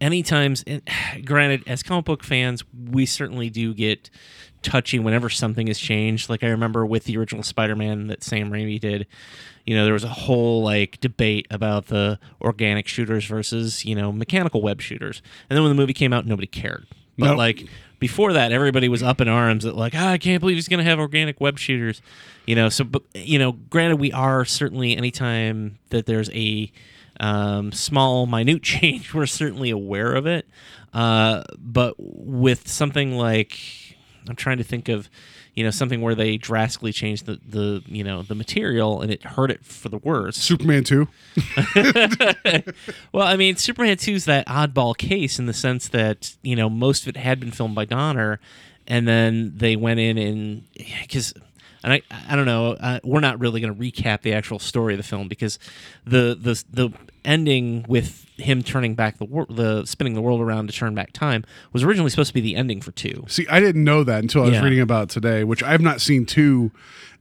anytimes, 0.00 0.64
and 0.66 0.82
granted, 1.24 1.62
as 1.66 1.82
comic 1.82 2.04
book 2.04 2.24
fans, 2.24 2.64
we 2.90 3.06
certainly 3.06 3.50
do 3.50 3.74
get 3.74 4.10
touchy 4.62 4.98
whenever 4.98 5.28
something 5.28 5.66
has 5.68 5.78
changed. 5.78 6.28
Like 6.28 6.42
I 6.42 6.48
remember 6.48 6.84
with 6.84 7.04
the 7.04 7.16
original 7.16 7.42
Spider-Man 7.42 8.08
that 8.08 8.22
Sam 8.24 8.50
Raimi 8.50 8.80
did, 8.80 9.06
you 9.64 9.76
know, 9.76 9.84
there 9.84 9.92
was 9.92 10.04
a 10.04 10.08
whole 10.08 10.62
like 10.62 11.00
debate 11.00 11.46
about 11.50 11.86
the 11.86 12.18
organic 12.40 12.88
shooters 12.88 13.24
versus 13.26 13.84
you 13.84 13.94
know 13.94 14.12
mechanical 14.12 14.62
web 14.62 14.80
shooters. 14.80 15.22
And 15.48 15.56
then 15.56 15.62
when 15.62 15.70
the 15.70 15.80
movie 15.80 15.94
came 15.94 16.12
out, 16.12 16.26
nobody 16.26 16.46
cared. 16.46 16.86
But 17.16 17.30
Nope. 17.30 17.38
like 17.38 17.66
before 17.98 18.32
that, 18.34 18.52
everybody 18.52 18.88
was 18.88 19.02
up 19.02 19.20
in 19.20 19.26
arms 19.28 19.64
at 19.66 19.74
like, 19.74 19.92
ah, 19.96 20.10
I 20.10 20.18
can't 20.18 20.40
believe 20.40 20.56
he's 20.56 20.68
going 20.68 20.78
to 20.78 20.88
have 20.88 21.00
organic 21.00 21.40
web 21.40 21.58
shooters. 21.58 22.00
You 22.46 22.54
know, 22.54 22.68
so 22.68 22.84
but 22.84 23.02
you 23.14 23.38
know, 23.38 23.52
granted, 23.52 23.96
we 23.96 24.12
are 24.12 24.44
certainly 24.44 24.96
anytime 24.96 25.78
that 25.90 26.06
there's 26.06 26.30
a 26.30 26.70
um, 27.20 27.72
small, 27.72 28.26
minute 28.26 28.62
change, 28.64 29.12
we're 29.14 29.26
certainly 29.26 29.70
aware 29.70 30.14
of 30.14 30.26
it. 30.26 30.48
Uh, 30.92 31.44
but 31.58 31.94
with 31.98 32.68
something 32.68 33.16
like, 33.16 33.58
I'm 34.28 34.36
trying 34.36 34.58
to 34.58 34.64
think 34.64 34.88
of, 34.88 35.10
you 35.54 35.64
know, 35.64 35.70
something 35.70 36.00
where 36.00 36.14
they 36.14 36.36
drastically 36.36 36.92
changed 36.92 37.26
the, 37.26 37.40
the 37.46 37.82
you 37.86 38.04
know 38.04 38.22
the 38.22 38.36
material 38.36 39.02
and 39.02 39.10
it 39.10 39.24
hurt 39.24 39.50
it 39.50 39.64
for 39.64 39.88
the 39.88 39.98
worse. 39.98 40.36
Superman 40.36 40.84
two. 40.84 41.08
Well, 43.12 43.26
I 43.26 43.36
mean, 43.36 43.56
Superman 43.56 43.96
2 43.96 44.12
is 44.12 44.24
that 44.26 44.46
oddball 44.46 44.96
case 44.96 45.38
in 45.38 45.46
the 45.46 45.52
sense 45.52 45.88
that, 45.88 46.36
you 46.42 46.54
know, 46.54 46.68
most 46.70 47.02
of 47.02 47.08
it 47.08 47.16
had 47.16 47.40
been 47.40 47.50
filmed 47.50 47.74
by 47.74 47.84
Donner, 47.84 48.38
and 48.86 49.08
then 49.08 49.52
they 49.56 49.76
went 49.76 49.98
in 50.00 50.18
and, 50.18 50.62
because, 51.02 51.34
and 51.84 51.92
I, 51.92 52.02
I 52.28 52.36
don't 52.36 52.46
know, 52.46 52.72
uh, 52.72 53.00
we're 53.04 53.20
not 53.20 53.38
really 53.40 53.60
going 53.60 53.74
to 53.74 53.80
recap 53.80 54.22
the 54.22 54.32
actual 54.32 54.58
story 54.58 54.94
of 54.94 54.98
the 54.98 55.04
film 55.04 55.28
because 55.28 55.58
the, 56.04 56.36
the, 56.40 56.62
the 56.70 56.90
ending 57.24 57.84
with 57.88 58.24
him 58.36 58.62
turning 58.62 58.94
back 58.94 59.18
the 59.18 59.24
world, 59.24 59.54
the 59.56 59.84
spinning 59.86 60.14
the 60.14 60.20
world 60.22 60.40
around 60.40 60.68
to 60.68 60.72
turn 60.72 60.94
back 60.94 61.12
time 61.12 61.44
was 61.72 61.82
originally 61.82 62.10
supposed 62.10 62.28
to 62.28 62.34
be 62.34 62.40
the 62.40 62.56
ending 62.56 62.80
for 62.80 62.92
2. 62.92 63.24
See, 63.28 63.46
I 63.48 63.60
didn't 63.60 63.84
know 63.84 64.04
that 64.04 64.22
until 64.22 64.42
I 64.42 64.46
was 64.46 64.54
Yeah. 64.54 64.64
reading 64.64 64.80
about 64.80 65.08
today, 65.10 65.44
which 65.44 65.62
I've 65.62 65.80
not 65.80 66.00
seen 66.00 66.24
two 66.26 66.70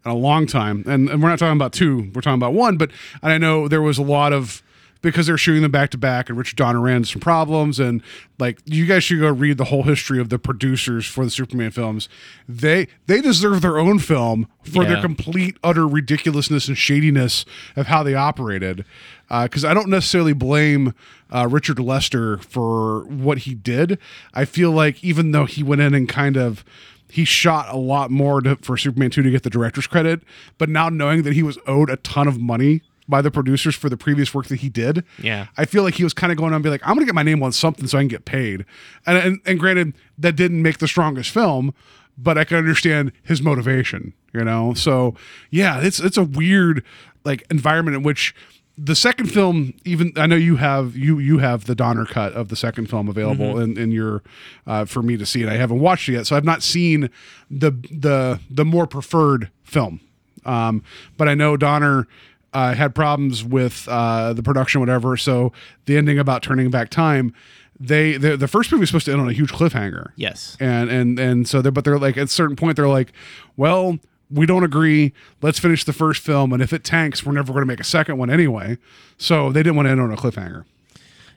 in 0.06 0.12
a 0.12 0.16
long 0.16 0.46
time. 0.48 0.84
And, 0.88 1.10
and 1.10 1.22
we're 1.22 1.30
not 1.30 1.40
talking 1.40 1.58
about 1.58 1.74
two, 1.74 2.12
we're 2.14 2.22
talking 2.22 2.36
about 2.40 2.54
one. 2.54 2.78
But 2.78 2.92
I 3.22 3.38
know 3.38 3.68
there 3.68 3.82
was 3.82 3.98
a 3.98 4.04
lot 4.04 4.32
of 4.34 4.62
because 5.02 5.28
they're 5.28 5.38
shooting 5.38 5.62
them 5.62 5.72
back 5.72 5.90
to 5.92 5.98
back, 5.98 6.30
and 6.30 6.38
Richard 6.38 6.56
Donner 6.56 6.80
ran 6.80 6.98
into 6.98 7.10
some 7.10 7.22
problems. 7.22 7.80
And 7.80 8.02
like, 8.40 8.60
you 8.66 8.86
guys 8.86 9.04
should 9.04 9.20
go 9.20 9.30
read 9.30 9.58
the 9.58 9.66
whole 9.66 9.84
history 9.84 10.20
of 10.20 10.30
the 10.30 10.40
producers 10.40 11.06
for 11.06 11.26
the 11.26 11.32
Superman 11.32 11.72
films. 11.72 12.10
They 12.48 12.88
they 13.08 13.22
deserve 13.22 13.62
their 13.62 13.78
own 13.78 14.00
film 14.00 14.48
for 14.64 14.86
their 14.86 15.02
complete 15.02 15.58
utter 15.64 15.88
ridiculousness 15.88 16.68
and 16.68 16.78
shadiness 16.78 17.46
of 17.76 17.88
how 17.88 18.04
they 18.04 18.16
operated. 18.16 18.86
Because 19.30 19.66
I 19.66 19.74
don't 19.74 19.90
necessarily 19.90 20.34
blame 20.34 20.94
uh, 21.34 21.48
Richard 21.50 21.80
Lester 21.80 22.38
for 22.38 23.02
what 23.06 23.40
he 23.40 23.54
did. 23.54 24.00
I 24.34 24.46
feel 24.46 24.72
like 24.72 25.04
even 25.04 25.32
though 25.32 25.46
he 25.46 25.64
went 25.64 25.82
in 25.82 25.94
and 25.94 26.08
kind 26.08 26.38
of 26.38 26.64
he 27.10 27.26
shot 27.26 27.74
a 27.74 27.78
lot 27.78 28.12
more 28.12 28.42
to, 28.42 28.56
for 28.58 28.78
Superman 28.78 29.10
2 29.10 29.24
to 29.24 29.32
get 29.32 29.44
the 29.44 29.50
director's 29.50 29.88
credit, 29.88 30.22
but 30.58 30.70
now 30.70 30.90
knowing 30.90 31.24
that 31.24 31.34
he 31.34 31.44
was 31.44 31.58
owed 31.66 31.90
a 31.90 31.98
ton 31.98 32.28
of 32.28 32.40
money 32.40 32.82
by 33.08 33.22
the 33.22 33.32
producers 33.32 33.76
for 33.76 33.90
the 33.90 33.98
previous 33.98 34.34
work 34.34 34.48
that 34.48 34.58
he 34.60 34.70
did, 34.70 35.04
Yeah. 35.22 35.48
I 35.58 35.66
feel 35.66 35.84
like 35.84 35.96
he 35.96 36.04
was 36.04 36.14
kind 36.14 36.32
of 36.32 36.38
going 36.38 36.50
on 36.52 36.56
and 36.56 36.64
be 36.64 36.70
like, 36.70 36.82
I'm 36.84 36.96
going 36.96 37.00
to 37.02 37.06
get 37.06 37.16
my 37.16 37.24
name 37.24 37.42
on 37.42 37.52
something 37.54 37.88
so 37.88 37.98
I 37.98 38.02
can 38.02 38.08
get 38.10 38.26
paid. 38.26 38.66
And, 39.06 39.18
and 39.18 39.40
and 39.46 39.60
granted, 39.60 39.94
that 40.18 40.36
didn't 40.36 40.62
make 40.62 40.80
the 40.80 40.88
strongest 40.88 41.32
film, 41.32 41.74
but 42.18 42.38
I 42.38 42.44
can 42.44 42.58
understand 42.58 43.12
his 43.24 43.42
motivation, 43.42 44.14
you 44.34 44.44
know. 44.44 44.74
So 44.74 45.16
yeah, 45.52 45.80
it's 45.82 46.00
it's 46.00 46.18
a 46.18 46.24
weird 46.24 46.84
like 47.24 47.44
environment 47.50 47.96
in 47.98 48.04
which 48.04 48.36
the 48.80 48.96
second 48.96 49.28
film, 49.28 49.74
even 49.86 50.14
I 50.18 50.28
know 50.28 50.36
you 50.36 50.58
have 50.58 50.96
you 50.96 51.18
you 51.18 51.40
have 51.40 51.66
the 51.66 51.74
Donner 51.76 52.06
cut 52.06 52.34
of 52.34 52.50
the 52.50 52.56
second 52.56 52.90
film 52.90 53.08
available 53.08 53.58
in, 53.60 53.76
in 53.78 53.92
your 53.92 54.22
uh, 54.68 54.86
for 54.86 55.02
me 55.02 55.18
to 55.18 55.26
see 55.26 55.42
and 55.42 55.50
I 55.50 55.56
haven't 55.56 55.80
watched 55.80 56.10
it 56.10 56.14
yet, 56.14 56.28
so 56.28 56.36
I've 56.36 56.46
not 56.46 56.62
seen 56.62 57.10
the 57.50 57.72
the 57.92 58.40
the 58.52 58.66
more 58.66 58.86
preferred 58.86 59.50
film. 59.64 60.02
Um, 60.46 60.84
but 61.18 61.28
I 61.28 61.34
know 61.34 61.58
Donner 61.58 62.08
uh, 62.54 62.74
had 62.74 62.96
problems 62.96 63.44
with 63.44 63.88
uh, 63.90 64.34
the 64.34 64.44
production, 64.44 64.80
whatever. 64.80 65.18
So 65.18 65.52
the 65.86 65.98
ending 65.98 66.20
about 66.20 66.44
turning 66.44 66.70
back 66.70 66.90
time, 66.90 67.34
they 67.80 68.18
the, 68.18 68.36
the 68.38 68.48
first 68.48 68.72
movie 68.72 68.82
was 68.82 68.90
supposed 68.90 69.06
to 69.06 69.12
end 69.12 69.22
on 69.22 69.30
a 69.30 69.34
huge 69.34 69.52
cliffhanger. 69.52 70.12
Yes. 70.16 70.58
and 70.60 70.90
and 70.90 71.20
and 71.20 71.48
so 71.48 71.62
they 71.62 71.70
but 71.70 71.84
they're 71.84 72.00
like 72.00 72.18
at 72.18 72.24
a 72.24 72.28
certain 72.28 72.56
point 72.56 72.76
they're 72.76 72.88
like, 72.88 73.12
well, 73.56 74.00
we 74.32 74.46
don't 74.46 74.64
agree. 74.64 75.14
Let's 75.42 75.60
finish 75.60 75.84
the 75.84 75.94
first 75.94 76.24
film, 76.24 76.52
and 76.54 76.62
if 76.62 76.74
it 76.74 76.84
tanks, 76.84 77.26
we're 77.26 77.34
never 77.34 77.54
going 77.54 77.62
to 77.62 77.68
make 77.68 77.80
a 77.80 77.86
second 77.86 78.18
one 78.18 78.30
anyway. 78.30 78.78
So 79.18 79.52
they 79.52 79.62
didn't 79.62 79.76
want 79.76 79.88
to 79.88 79.92
end 79.92 80.02
on 80.02 80.12
a 80.12 80.18
cliffhanger. 80.18 80.66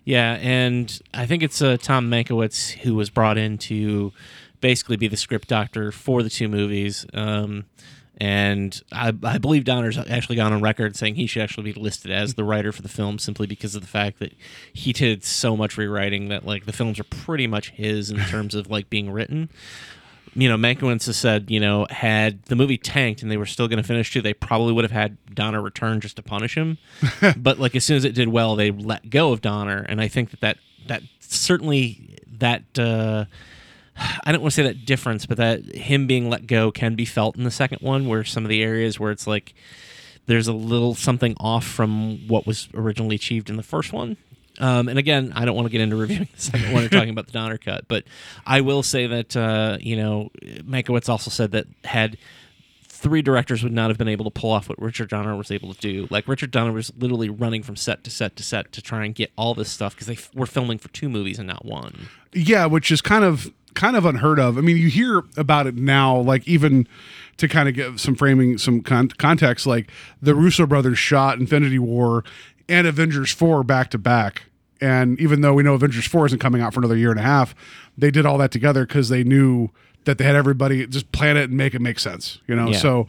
Yeah, 0.05 0.39
and 0.41 1.01
I 1.13 1.27
think 1.27 1.43
it's 1.43 1.61
uh, 1.61 1.77
Tom 1.81 2.11
Mankiewicz 2.11 2.73
who 2.79 2.95
was 2.95 3.11
brought 3.11 3.37
in 3.37 3.59
to 3.59 4.13
basically 4.61 4.97
be 4.97 5.09
the 5.09 5.17
script 5.17 5.49
doctor 5.49 5.93
for 5.93 6.23
the 6.23 6.31
two 6.31 6.49
movies. 6.49 7.07
Um, 7.15 7.67
and 8.21 8.83
I, 8.93 9.15
I 9.23 9.39
believe 9.39 9.65
Donner's 9.65 9.97
actually 9.97 10.37
gone 10.37 10.53
on 10.53 10.61
record 10.61 10.95
saying 10.95 11.15
he 11.15 11.27
should 11.27 11.41
actually 11.41 11.73
be 11.73 11.81
listed 11.81 12.11
as 12.11 12.35
the 12.35 12.45
writer 12.45 12.71
for 12.71 12.83
the 12.83 12.89
film 12.89 13.19
simply 13.19 13.47
because 13.47 13.75
of 13.75 13.81
the 13.81 13.89
fact 13.89 14.19
that 14.19 14.35
he 14.75 14.93
did 14.93 15.25
so 15.25 15.57
much 15.57 15.79
rewriting 15.79 16.29
that 16.29 16.45
like 16.45 16.67
the 16.67 16.73
films 16.73 17.01
are 17.01 17.05
pretty 17.05 17.47
much 17.47 17.71
his 17.71 18.11
in 18.11 18.19
terms 18.29 18.55
of 18.55 18.69
like 18.69 18.91
being 18.91 19.11
written. 19.11 19.49
You 20.35 20.51
know, 20.51 20.57
Mankiewicz 20.57 21.07
has 21.07 21.17
said, 21.17 21.51
you 21.51 21.59
know, 21.59 21.87
had 21.89 22.43
the 22.45 22.57
movie 22.57 22.77
tanked 22.77 23.23
and 23.23 23.31
they 23.31 23.39
were 23.39 23.47
still 23.47 23.69
going 23.69 23.83
to 23.83 23.89
finish 23.89 24.13
too, 24.13 24.21
they 24.21 24.35
probably 24.35 24.75
would 24.75 24.85
have 24.85 24.93
had 24.93 25.17
Donner 25.35 25.63
return 25.63 26.01
just 26.01 26.17
to 26.17 26.23
punish 26.23 26.55
him. 26.55 26.77
but 27.39 27.59
like 27.59 27.75
as 27.75 27.87
soon 27.87 27.97
as 27.97 28.05
it 28.05 28.15
did 28.15 28.29
well, 28.29 28.55
they 28.55 28.71
let 28.71 29.09
go 29.09 29.33
of 29.33 29.41
Donner, 29.41 29.85
and 29.89 29.99
I 30.01 30.09
think 30.09 30.31
that 30.31 30.41
that 30.41 30.59
that 30.89 31.03
certainly 31.21 32.19
that. 32.39 32.79
uh 32.79 33.25
I 34.25 34.33
don't 34.33 34.41
want 34.41 34.53
to 34.53 34.57
say 34.57 34.63
that 34.65 34.85
difference, 34.85 35.27
but 35.27 35.37
that 35.37 35.75
him 35.75 36.07
being 36.07 36.31
let 36.31 36.47
go 36.47 36.71
can 36.71 36.95
be 36.95 37.05
felt 37.05 37.37
in 37.37 37.45
the 37.45 37.51
second 37.51 37.81
one, 37.81 38.09
where 38.09 38.25
some 38.25 38.45
of 38.45 38.49
the 38.49 38.63
areas 38.63 38.99
where 38.99 39.11
it's 39.11 39.27
like 39.27 39.55
there's 40.27 40.49
a 40.49 40.53
little 40.53 40.95
something 40.95 41.35
off 41.39 41.65
from 41.67 42.27
what 42.29 42.47
was 42.47 42.69
originally 42.75 43.17
achieved 43.17 43.51
in 43.51 43.57
the 43.57 43.63
first 43.63 43.93
one. 43.93 44.17
Um, 44.59 44.89
and 44.89 44.99
again, 44.99 45.33
I 45.35 45.45
don't 45.45 45.57
want 45.57 45.67
to 45.67 45.73
get 45.73 45.81
into 45.81 45.97
reviewing 45.97 46.29
the 46.35 46.41
second 46.41 46.73
one 46.73 46.85
or 46.85 46.89
talking 46.89 47.11
about 47.11 47.27
the 47.27 47.33
Donner 47.33 47.59
cut, 47.59 47.87
but 47.89 48.05
I 48.47 48.61
will 48.61 48.83
say 48.83 49.07
that 49.07 49.37
uh, 49.37 49.79
you 49.81 49.97
know 49.97 50.31
Mankiewicz 50.43 51.09
also 51.09 51.31
said 51.31 51.53
that 51.53 51.67
had 51.85 52.19
three 53.01 53.23
directors 53.23 53.63
would 53.63 53.73
not 53.73 53.89
have 53.89 53.97
been 53.97 54.09
able 54.09 54.27
to 54.27 54.31
pull 54.31 54.51
off 54.51 54.69
what 54.69 54.81
Richard 54.81 55.09
Donner 55.09 55.35
was 55.35 55.51
able 55.51 55.73
to 55.73 55.81
do. 55.81 56.07
Like 56.11 56.29
Richard 56.29 56.51
Donner 56.51 56.73
was 56.73 56.93
literally 56.99 57.31
running 57.31 57.63
from 57.63 57.75
set 57.77 58.05
to 58.05 58.11
set 58.11 58.37
to 58.37 58.43
set 58.43 58.73
to 58.73 58.83
try 58.83 59.07
and 59.07 59.15
get 59.15 59.33
all 59.37 59.55
this 59.55 59.71
stuff 59.71 59.95
because 59.95 60.07
they 60.07 60.13
f- 60.15 60.31
were 60.35 60.45
filming 60.45 60.77
for 60.77 60.89
two 60.89 61.09
movies 61.09 61.39
and 61.39 61.49
not 61.49 61.65
one. 61.65 62.09
Yeah, 62.35 62.67
which 62.67 62.93
is 62.93 63.01
kind 63.01 63.25
of 63.25 63.51
kind 63.75 63.97
of 63.97 64.05
unheard 64.05 64.39
of. 64.39 64.59
I 64.59 64.61
mean, 64.61 64.77
you 64.77 64.89
hear 64.89 65.23
about 65.37 65.67
it 65.67 65.77
now, 65.77 66.19
like 66.19 66.47
even 66.47 66.87
to 67.37 67.49
kind 67.49 67.69
of 67.69 67.75
give 67.75 68.01
some 68.01 68.15
framing, 68.15 68.59
some 68.59 68.83
con- 68.83 69.09
context, 69.09 69.67
like 69.67 69.91
the 70.21 70.35
Russo 70.35 70.67
brothers 70.67 70.99
shot 70.99 71.39
Infinity 71.39 71.79
War 71.79 72.25
and 72.69 72.87
Avengers 72.87 73.33
4 73.33 73.65
back 73.65 73.91
to 73.91 73.99
back. 73.99 74.45
And 74.81 75.19
even 75.21 75.41
though 75.41 75.55
we 75.55 75.63
know 75.63 75.75
Avengers 75.75 76.07
4 76.07 76.27
isn't 76.27 76.39
coming 76.39 76.63
out 76.63 76.75
for 76.75 76.81
another 76.81 76.97
year 76.97 77.11
and 77.11 77.21
a 77.21 77.23
half, 77.23 77.55
they 77.97 78.11
did 78.11 78.25
all 78.27 78.39
that 78.39 78.51
together 78.51 78.87
because 78.87 79.09
they 79.09 79.25
knew 79.25 79.71
that 80.05 80.19
they 80.19 80.25
had 80.25 80.35
everybody 80.35 80.87
just 80.87 81.11
plan 81.13 81.37
it 81.37 81.45
and 81.45 81.57
make 81.57 81.75
it 81.75 81.81
make 81.81 81.99
sense, 81.99 82.39
you 82.47 82.55
know? 82.55 82.69
Yeah. 82.69 82.79
So 82.79 83.07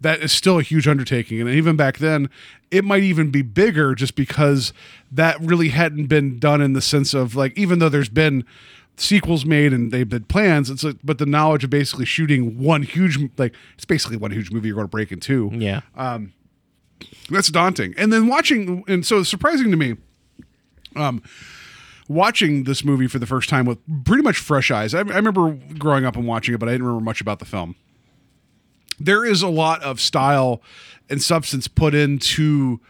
that 0.00 0.20
is 0.20 0.32
still 0.32 0.58
a 0.58 0.62
huge 0.62 0.88
undertaking. 0.88 1.40
And 1.40 1.50
even 1.50 1.76
back 1.76 1.98
then, 1.98 2.30
it 2.70 2.84
might 2.84 3.02
even 3.02 3.30
be 3.30 3.42
bigger 3.42 3.94
just 3.94 4.14
because 4.14 4.72
that 5.12 5.38
really 5.40 5.68
hadn't 5.70 6.06
been 6.06 6.38
done 6.38 6.60
in 6.62 6.72
the 6.72 6.80
sense 6.80 7.12
of 7.12 7.34
like, 7.34 7.56
even 7.58 7.78
though 7.78 7.88
there's 7.88 8.08
been 8.08 8.44
sequels 9.00 9.46
made 9.46 9.72
and 9.72 9.90
they've 9.90 10.08
been 10.08 10.24
plans, 10.24 10.68
it's 10.68 10.84
like, 10.84 10.96
but 11.02 11.18
the 11.18 11.26
knowledge 11.26 11.64
of 11.64 11.70
basically 11.70 12.04
shooting 12.04 12.58
one 12.58 12.82
huge, 12.82 13.18
like, 13.38 13.54
it's 13.74 13.84
basically 13.84 14.16
one 14.16 14.30
huge 14.30 14.50
movie 14.50 14.68
you're 14.68 14.74
going 14.76 14.86
to 14.86 14.90
break 14.90 15.10
in 15.10 15.20
two. 15.20 15.50
Yeah. 15.52 15.80
That's 17.30 17.48
daunting. 17.48 17.94
And 17.96 18.12
then 18.12 18.26
watching, 18.26 18.84
and 18.86 19.06
so 19.06 19.22
surprising 19.22 19.70
to 19.70 19.76
me, 19.76 19.96
um, 20.96 21.22
watching 22.08 22.64
this 22.64 22.84
movie 22.84 23.06
for 23.06 23.18
the 23.18 23.26
first 23.26 23.48
time 23.48 23.64
with 23.64 23.78
pretty 24.04 24.22
much 24.22 24.36
fresh 24.36 24.70
eyes. 24.70 24.94
I, 24.94 24.98
I 24.98 25.02
remember 25.02 25.56
growing 25.78 26.04
up 26.04 26.16
and 26.16 26.26
watching 26.26 26.54
it, 26.54 26.58
but 26.58 26.68
I 26.68 26.72
didn't 26.72 26.86
remember 26.86 27.04
much 27.04 27.20
about 27.20 27.38
the 27.38 27.44
film. 27.44 27.76
There 28.98 29.24
is 29.24 29.40
a 29.40 29.48
lot 29.48 29.82
of 29.82 29.98
style 29.98 30.60
and 31.08 31.22
substance 31.22 31.68
put 31.68 31.94
into 31.94 32.80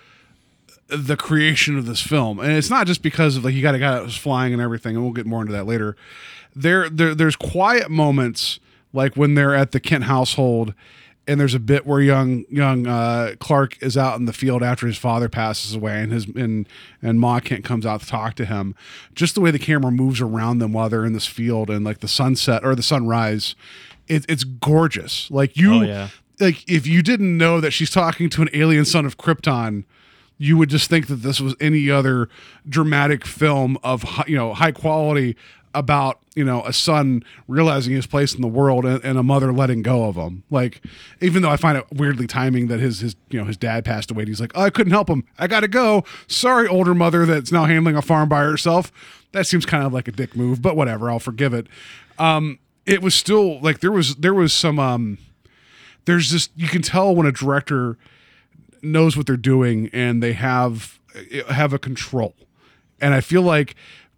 the 0.91 1.17
creation 1.17 1.77
of 1.79 1.87
this 1.87 2.01
film, 2.01 2.39
and 2.41 2.53
it's 2.53 2.71
not 2.71 2.87
just 2.87 3.03
because 3.03 3.37
of 3.37 3.45
like 3.45 3.55
you 3.55 3.63
got 3.63 3.75
a 3.75 3.79
guy 3.79 3.93
that 3.93 4.03
was 4.03 4.17
flying 4.17 4.53
and 4.53 4.61
everything, 4.63 4.95
and 4.97 5.05
we'll 5.05 5.13
get 5.13 5.27
more 5.27 5.41
into 5.41 5.53
that 5.53 5.67
later. 5.67 5.97
There, 6.55 6.89
there, 6.91 7.15
there's 7.15 7.37
quiet 7.37 7.91
moments 7.91 8.59
like 8.93 9.15
when 9.17 9.35
they're 9.35 9.55
at 9.55 9.71
the 9.71 9.79
Kent 9.81 10.05
household, 10.05 10.75
and 11.29 11.39
there's 11.39 11.55
a 11.55 11.61
bit 11.61 11.87
where 11.87 12.01
young 12.01 12.45
young 12.51 12.87
uh, 12.89 13.35
Clark 13.39 13.81
is 13.83 13.97
out 13.97 14.19
in 14.19 14.25
the 14.27 14.33
field 14.33 14.63
after 14.63 14.87
his 14.87 14.99
father 14.99 15.29
passes 15.29 15.75
away, 15.77 16.03
and 16.03 16.11
his 16.13 16.27
and 16.27 16.69
and 17.01 17.21
Ma 17.21 17.39
Kent 17.41 17.65
comes 17.65 17.87
out 17.87 18.01
to 18.01 18.07
talk 18.07 18.35
to 18.35 18.45
him. 18.45 18.75
Just 19.15 19.37
the 19.37 19.41
way 19.41 19.51
the 19.53 19.59
camera 19.61 19.93
moves 19.93 20.21
around 20.21 20.59
them 20.59 20.73
while 20.73 20.89
they're 20.89 21.05
in 21.07 21.13
this 21.13 21.27
field, 21.27 21.71
and 21.71 21.85
like 21.85 22.01
the 22.01 22.09
sunset 22.09 22.65
or 22.65 22.75
the 22.75 22.83
sunrise, 22.83 23.55
it, 24.09 24.25
it's 24.29 24.43
gorgeous. 24.45 25.31
Like 25.31 25.57
you, 25.57 25.75
Oh, 25.75 25.81
yeah. 25.83 26.09
like 26.41 26.69
if 26.69 26.85
you 26.87 27.01
didn't 27.01 27.39
know 27.39 27.61
that 27.61 27.71
she's 27.71 27.91
talking 27.91 28.29
to 28.31 28.43
an 28.43 28.49
alien 28.53 28.85
son 28.85 29.07
of 29.07 29.17
Krypton, 29.19 29.85
you 30.41 30.57
would 30.57 30.71
just 30.71 30.89
think 30.89 31.07
that 31.09 31.17
this 31.17 31.39
was 31.39 31.55
any 31.61 31.91
other 31.91 32.31
dramatic 32.67 33.27
film 33.27 33.77
of 33.85 34.07
you 34.27 34.37
know 34.37 34.55
high 34.55 34.73
quality 34.73 35.37
about 35.75 36.19
you 36.35 36.43
know 36.43 36.65
a 36.65 36.73
son 36.73 37.23
realizing 37.47 37.95
his 37.95 38.07
place 38.07 38.35
in 38.35 38.41
the 38.41 38.49
world 38.49 38.87
and, 38.87 39.05
and 39.05 39.19
a 39.19 39.23
mother 39.23 39.53
letting 39.53 39.83
go 39.83 40.05
of 40.05 40.17
him. 40.17 40.43
Like 40.51 40.83
even 41.21 41.43
though 41.43 41.51
I 41.51 41.57
find 41.57 41.77
it 41.77 41.85
weirdly 41.93 42.27
timing 42.27 42.69
that 42.69 42.81
his 42.81 43.01
his 43.01 43.17
you 43.29 43.39
know 43.39 43.45
his 43.45 43.59
dad 43.59 43.85
passed 43.85 44.11
away, 44.11 44.23
and 44.23 44.29
he's 44.29 44.41
like, 44.41 44.53
oh, 44.55 44.63
I 44.63 44.71
couldn't 44.71 44.93
help 44.93 45.11
him. 45.11 45.25
I 45.39 45.47
got 45.47 45.61
to 45.61 45.69
go. 45.69 46.05
Sorry, 46.27 46.67
older 46.67 46.95
mother 46.95 47.27
that's 47.27 47.53
now 47.53 47.67
handling 47.67 47.95
a 47.95 48.03
farm 48.03 48.31
by 48.31 48.41
herself. 48.41 48.91
That 49.33 49.47
seems 49.47 49.67
kind 49.67 49.85
of 49.85 49.93
like 49.93 50.09
a 50.09 50.13
dick 50.13 50.35
move, 50.35 50.63
but 50.63 50.75
whatever. 50.75 51.11
I'll 51.11 51.19
forgive 51.19 51.53
it. 51.53 51.67
Um, 52.19 52.59
it 52.87 53.03
was 53.03 53.15
still 53.15 53.61
like 53.61 53.81
there 53.81 53.93
was 53.93 54.17
there 54.17 54.35
was 54.35 54.55
some 54.55 54.79
um 54.79 55.19
there's 56.07 56.31
just 56.31 56.51
you 56.57 56.67
can 56.67 56.81
tell 56.81 57.15
when 57.15 57.27
a 57.27 57.33
director 57.33 57.99
knows 58.83 59.17
what 59.17 59.27
they're 59.27 59.37
doing 59.37 59.89
and 59.93 60.23
they 60.23 60.33
have 60.33 60.99
have 61.49 61.73
a 61.73 61.79
control. 61.79 62.35
And 63.01 63.15
I 63.15 63.21
feel 63.21 63.43
like 63.43 63.75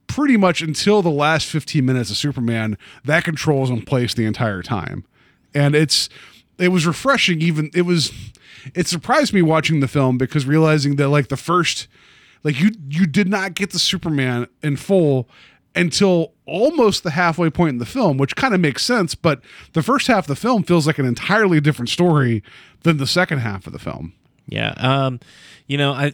pretty 0.06 0.36
much 0.36 0.60
until 0.60 1.00
the 1.00 1.10
last 1.10 1.46
15 1.46 1.84
minutes 1.84 2.10
of 2.10 2.16
Superman, 2.16 2.76
that 3.04 3.24
control 3.24 3.64
is 3.64 3.70
in 3.70 3.82
place 3.82 4.12
the 4.14 4.26
entire 4.26 4.62
time. 4.62 5.04
And 5.54 5.74
it's 5.74 6.08
it 6.58 6.68
was 6.68 6.86
refreshing 6.86 7.40
even 7.40 7.70
it 7.74 7.82
was 7.82 8.12
it 8.74 8.86
surprised 8.86 9.32
me 9.32 9.42
watching 9.42 9.80
the 9.80 9.88
film 9.88 10.18
because 10.18 10.46
realizing 10.46 10.96
that 10.96 11.08
like 11.08 11.28
the 11.28 11.36
first 11.36 11.88
like 12.44 12.60
you 12.60 12.70
you 12.88 13.06
did 13.06 13.28
not 13.28 13.54
get 13.54 13.70
the 13.70 13.78
Superman 13.78 14.48
in 14.62 14.76
full 14.76 15.28
until 15.74 16.32
almost 16.46 17.02
the 17.02 17.10
halfway 17.10 17.48
point 17.48 17.70
in 17.70 17.78
the 17.78 17.86
film, 17.86 18.18
which 18.18 18.36
kind 18.36 18.52
of 18.52 18.60
makes 18.60 18.84
sense, 18.84 19.14
but 19.14 19.40
the 19.72 19.82
first 19.82 20.06
half 20.06 20.24
of 20.24 20.28
the 20.28 20.36
film 20.36 20.62
feels 20.62 20.86
like 20.86 20.98
an 20.98 21.06
entirely 21.06 21.60
different 21.60 21.88
story 21.88 22.42
than 22.82 22.98
the 22.98 23.06
second 23.06 23.38
half 23.38 23.66
of 23.66 23.72
the 23.72 23.78
film. 23.78 24.12
Yeah. 24.46 24.74
Um, 24.76 25.20
you 25.66 25.78
know, 25.78 25.92
I 25.92 26.12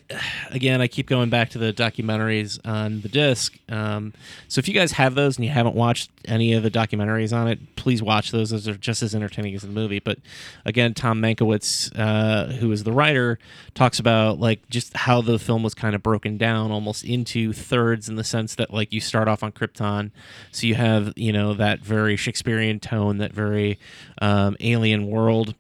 again 0.51 0.81
I 0.81 0.87
keep 0.87 1.09
going 1.09 1.31
back 1.31 1.51
to 1.51 1.59
the 1.59 1.73
documentaries 1.73 2.61
on 2.65 3.01
the 3.01 3.09
disc. 3.09 3.59
Um, 3.69 4.13
so 4.47 4.59
if 4.59 4.69
you 4.69 4.75
guys 4.75 4.93
have 4.93 5.15
those 5.15 5.37
and 5.37 5.45
you 5.45 5.51
haven't 5.51 5.75
watched 5.75 6.11
any 6.27 6.53
of 6.53 6.63
the 6.63 6.71
documentaries 6.71 7.37
on 7.37 7.49
it, 7.49 7.75
please 7.75 8.03
watch 8.03 8.31
those. 8.31 8.51
Those 8.51 8.69
are 8.69 8.77
just 8.77 9.03
as 9.03 9.15
entertaining 9.15 9.55
as 9.55 9.63
the 9.63 9.69
movie. 9.69 9.99
But 9.99 10.19
again, 10.65 10.95
Tom 10.95 11.21
Mankiewicz, 11.21 11.91
uh, 11.99 12.53
who 12.53 12.71
is 12.71 12.85
the 12.85 12.93
writer, 12.93 13.39
talks 13.75 13.99
about 13.99 14.39
like 14.39 14.69
just 14.69 14.97
how 14.97 15.23
the 15.23 15.39
film 15.39 15.63
was 15.63 15.75
kind 15.75 15.95
of 15.95 16.03
broken 16.03 16.37
down 16.37 16.71
almost 16.71 17.05
into 17.05 17.53
thirds 17.53 18.09
in 18.09 18.17
the 18.17 18.25
sense 18.25 18.55
that 18.57 18.73
like 18.73 18.93
you 18.93 19.01
start 19.01 19.27
off 19.27 19.43
on 19.43 19.51
Krypton, 19.51 20.11
so 20.53 20.67
you 20.67 20.75
have 20.75 21.15
you 21.17 21.33
know 21.33 21.55
that 21.55 21.81
very 21.81 22.17
Shakespearean 22.17 22.79
tone, 22.79 23.19
that 23.19 23.33
very 23.33 23.79
um, 24.21 24.57
alien 24.61 25.09
world 25.09 25.55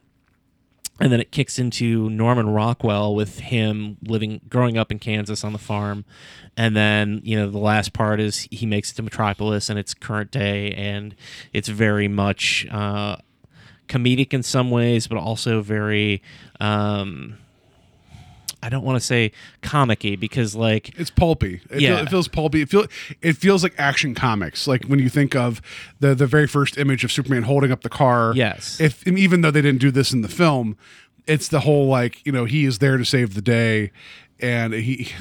and 1.00 1.12
then 1.12 1.20
it 1.20 1.30
kicks 1.30 1.58
into 1.58 2.10
Norman 2.10 2.48
Rockwell 2.48 3.14
with 3.14 3.38
him 3.38 3.96
living, 4.02 4.40
growing 4.48 4.76
up 4.76 4.90
in 4.90 4.98
Kansas 4.98 5.44
on 5.44 5.52
the 5.52 5.58
farm, 5.58 6.04
and 6.56 6.76
then 6.76 7.20
you 7.24 7.36
know 7.36 7.50
the 7.50 7.58
last 7.58 7.92
part 7.92 8.20
is 8.20 8.48
he 8.50 8.66
makes 8.66 8.90
it 8.90 8.94
to 8.96 9.02
Metropolis 9.02 9.68
and 9.68 9.78
it's 9.78 9.94
current 9.94 10.30
day, 10.30 10.72
and 10.72 11.14
it's 11.52 11.68
very 11.68 12.08
much 12.08 12.66
uh, 12.70 13.16
comedic 13.88 14.34
in 14.34 14.42
some 14.42 14.70
ways, 14.70 15.06
but 15.06 15.18
also 15.18 15.62
very. 15.62 16.22
Um, 16.60 17.38
I 18.62 18.68
don't 18.68 18.84
want 18.84 18.98
to 19.00 19.04
say 19.04 19.32
comic-y 19.62 20.16
because 20.16 20.54
like 20.56 20.98
It's 20.98 21.10
pulpy. 21.10 21.60
It, 21.70 21.80
Yeah. 21.80 21.96
feel- 21.96 22.06
it 22.06 22.10
feels 22.10 22.28
pulpy. 22.28 22.62
It 22.62 22.68
feel 22.68 22.86
it 23.22 23.34
feels 23.36 23.62
like 23.62 23.74
action 23.78 24.14
comics. 24.14 24.66
Like 24.66 24.84
when 24.86 24.98
you 24.98 25.08
think 25.08 25.36
of 25.36 25.62
the 26.00 26.14
the 26.14 26.26
very 26.26 26.46
first 26.46 26.76
image 26.76 27.04
of 27.04 27.12
Superman 27.12 27.44
holding 27.44 27.70
up 27.70 27.82
the 27.82 27.88
car. 27.88 28.32
Yes. 28.34 28.80
If 28.80 29.06
even 29.06 29.42
though 29.42 29.50
they 29.52 29.62
didn't 29.62 29.80
do 29.80 29.90
this 29.90 30.12
in 30.12 30.22
the 30.22 30.28
film, 30.28 30.76
it's 31.26 31.48
the 31.48 31.60
whole 31.60 31.86
like 31.86 32.24
you 32.26 32.32
know 32.32 32.46
he 32.46 32.64
is 32.64 32.78
there 32.78 32.96
to 32.96 33.04
save 33.04 33.34
the 33.34 33.42
day, 33.42 33.90
and 34.40 34.72
he. 34.74 35.12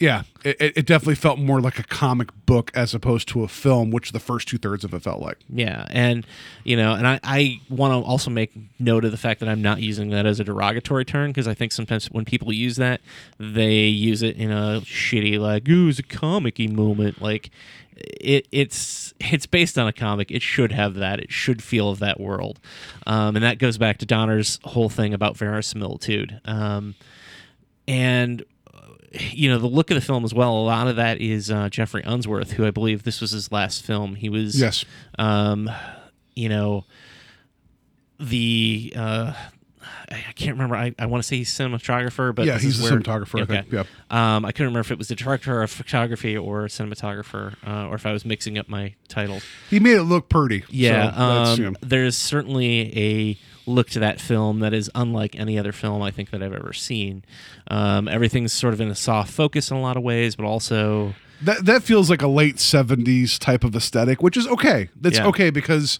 Yeah, 0.00 0.22
it, 0.44 0.56
it 0.58 0.78
it 0.78 0.86
definitely 0.86 1.14
felt 1.14 1.38
more 1.38 1.60
like 1.60 1.78
a 1.78 1.82
comic 1.82 2.30
book 2.46 2.70
as 2.74 2.94
opposed 2.94 3.28
to 3.28 3.44
a 3.44 3.48
film, 3.48 3.90
which 3.90 4.12
the 4.12 4.18
first 4.18 4.48
two 4.48 4.56
thirds 4.56 4.82
of 4.82 4.94
it 4.94 5.02
felt 5.02 5.20
like. 5.20 5.36
Yeah, 5.50 5.86
and 5.90 6.26
you 6.64 6.74
know, 6.74 6.94
and 6.94 7.06
I, 7.06 7.20
I 7.22 7.60
want 7.68 7.92
to 7.92 8.08
also 8.08 8.30
make 8.30 8.50
note 8.78 9.04
of 9.04 9.10
the 9.10 9.18
fact 9.18 9.40
that 9.40 9.48
I'm 9.50 9.60
not 9.60 9.82
using 9.82 10.08
that 10.10 10.24
as 10.24 10.40
a 10.40 10.44
derogatory 10.44 11.04
term 11.04 11.28
because 11.28 11.46
I 11.46 11.52
think 11.52 11.72
sometimes 11.72 12.06
when 12.10 12.24
people 12.24 12.50
use 12.50 12.76
that, 12.76 13.02
they 13.38 13.84
use 13.84 14.22
it 14.22 14.36
in 14.36 14.50
a 14.50 14.80
shitty 14.84 15.38
like, 15.38 15.68
"Ooh, 15.68 15.88
it's 15.88 15.98
a 15.98 16.02
comic-y 16.02 16.66
moment." 16.68 17.20
Like, 17.20 17.50
it 17.94 18.48
it's 18.50 19.12
it's 19.20 19.44
based 19.44 19.76
on 19.76 19.86
a 19.86 19.92
comic. 19.92 20.30
It 20.30 20.40
should 20.40 20.72
have 20.72 20.94
that. 20.94 21.20
It 21.20 21.30
should 21.30 21.62
feel 21.62 21.90
of 21.90 21.98
that 21.98 22.18
world, 22.18 22.58
um, 23.06 23.36
and 23.36 23.44
that 23.44 23.58
goes 23.58 23.76
back 23.76 23.98
to 23.98 24.06
Donner's 24.06 24.60
whole 24.64 24.88
thing 24.88 25.12
about 25.12 25.36
verisimilitude. 25.36 26.40
Um, 26.46 26.94
and 27.86 28.44
you 29.12 29.48
know 29.50 29.58
the 29.58 29.66
look 29.66 29.90
of 29.90 29.94
the 29.96 30.00
film 30.00 30.24
as 30.24 30.32
well. 30.32 30.52
A 30.56 30.60
lot 30.64 30.86
of 30.88 30.96
that 30.96 31.20
is 31.20 31.50
uh, 31.50 31.68
Geoffrey 31.68 32.02
Unsworth, 32.04 32.52
who 32.52 32.66
I 32.66 32.70
believe 32.70 33.02
this 33.02 33.20
was 33.20 33.30
his 33.32 33.50
last 33.50 33.84
film. 33.84 34.14
He 34.14 34.28
was 34.28 34.60
Yes. 34.60 34.84
um, 35.18 35.68
you 36.34 36.48
know, 36.48 36.84
the 38.18 38.92
uh, 38.96 39.32
I 40.10 40.24
I 40.28 40.32
can't 40.34 40.52
remember. 40.52 40.76
I, 40.76 40.94
I 40.98 41.06
want 41.06 41.22
to 41.22 41.26
say 41.26 41.36
he's 41.38 41.52
cinematographer, 41.52 42.34
but 42.34 42.46
Yeah, 42.46 42.58
he's 42.58 42.80
a 42.80 42.82
where- 42.82 43.00
cinematographer, 43.00 43.38
I 43.40 43.42
Okay. 43.42 43.54
think, 43.62 43.72
yep. 43.72 43.86
Um, 44.10 44.44
I 44.44 44.52
couldn't 44.52 44.66
remember 44.66 44.80
if 44.80 44.90
it 44.90 44.98
was 44.98 45.08
the 45.08 45.14
director 45.14 45.62
of 45.62 45.70
photography 45.70 46.36
or 46.36 46.64
cinematographer, 46.66 47.54
uh, 47.66 47.88
or 47.88 47.94
if 47.94 48.06
I 48.06 48.12
was 48.12 48.24
mixing 48.24 48.58
up 48.58 48.68
my 48.68 48.94
titles. 49.08 49.42
He 49.70 49.80
made 49.80 49.96
it 49.96 50.02
look 50.04 50.28
pretty. 50.28 50.64
Yeah, 50.68 51.54
so 51.54 51.64
um, 51.66 51.76
there's 51.80 52.16
certainly 52.16 52.96
a 52.96 53.38
look 53.70 53.88
to 53.90 54.00
that 54.00 54.20
film 54.20 54.60
that 54.60 54.74
is 54.74 54.90
unlike 54.94 55.34
any 55.38 55.58
other 55.58 55.72
film 55.72 56.02
I 56.02 56.10
think 56.10 56.30
that 56.30 56.42
I've 56.42 56.52
ever 56.52 56.72
seen. 56.72 57.24
Um, 57.68 58.08
everything's 58.08 58.52
sort 58.52 58.74
of 58.74 58.80
in 58.80 58.88
a 58.88 58.94
soft 58.94 59.32
focus 59.32 59.70
in 59.70 59.76
a 59.76 59.80
lot 59.80 59.96
of 59.96 60.02
ways, 60.02 60.36
but 60.36 60.44
also 60.44 61.14
that 61.42 61.64
that 61.64 61.82
feels 61.82 62.10
like 62.10 62.22
a 62.22 62.28
late 62.28 62.56
'70s 62.56 63.38
type 63.38 63.64
of 63.64 63.74
aesthetic, 63.74 64.22
which 64.22 64.36
is 64.36 64.46
okay. 64.48 64.88
That's 65.00 65.16
Yeah. 65.18 65.26
okay 65.28 65.50
because, 65.50 65.98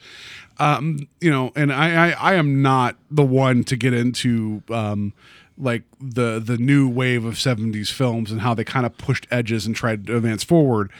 um, 0.59 1.09
you 1.21 1.31
know, 1.31 1.53
and 1.57 1.73
I, 1.73 2.09
I 2.11 2.33
I 2.33 2.35
am 2.35 2.61
not 2.63 2.97
the 3.11 3.25
one 3.25 3.65
to 3.65 3.77
get 3.77 3.95
into 3.95 4.63
um, 4.71 5.13
like 5.57 5.83
the 6.01 6.39
the 6.41 6.59
new 6.59 6.89
wave 6.89 7.25
of 7.25 7.35
'70s 7.35 7.91
films 7.91 8.31
and 8.31 8.43
how 8.43 8.53
they 8.55 8.65
kind 8.65 8.85
of 8.85 8.97
pushed 8.99 9.27
edges 9.31 9.65
and 9.67 9.75
tried 9.75 10.07
to 10.09 10.17
advance 10.17 10.45
forward. 10.45 10.91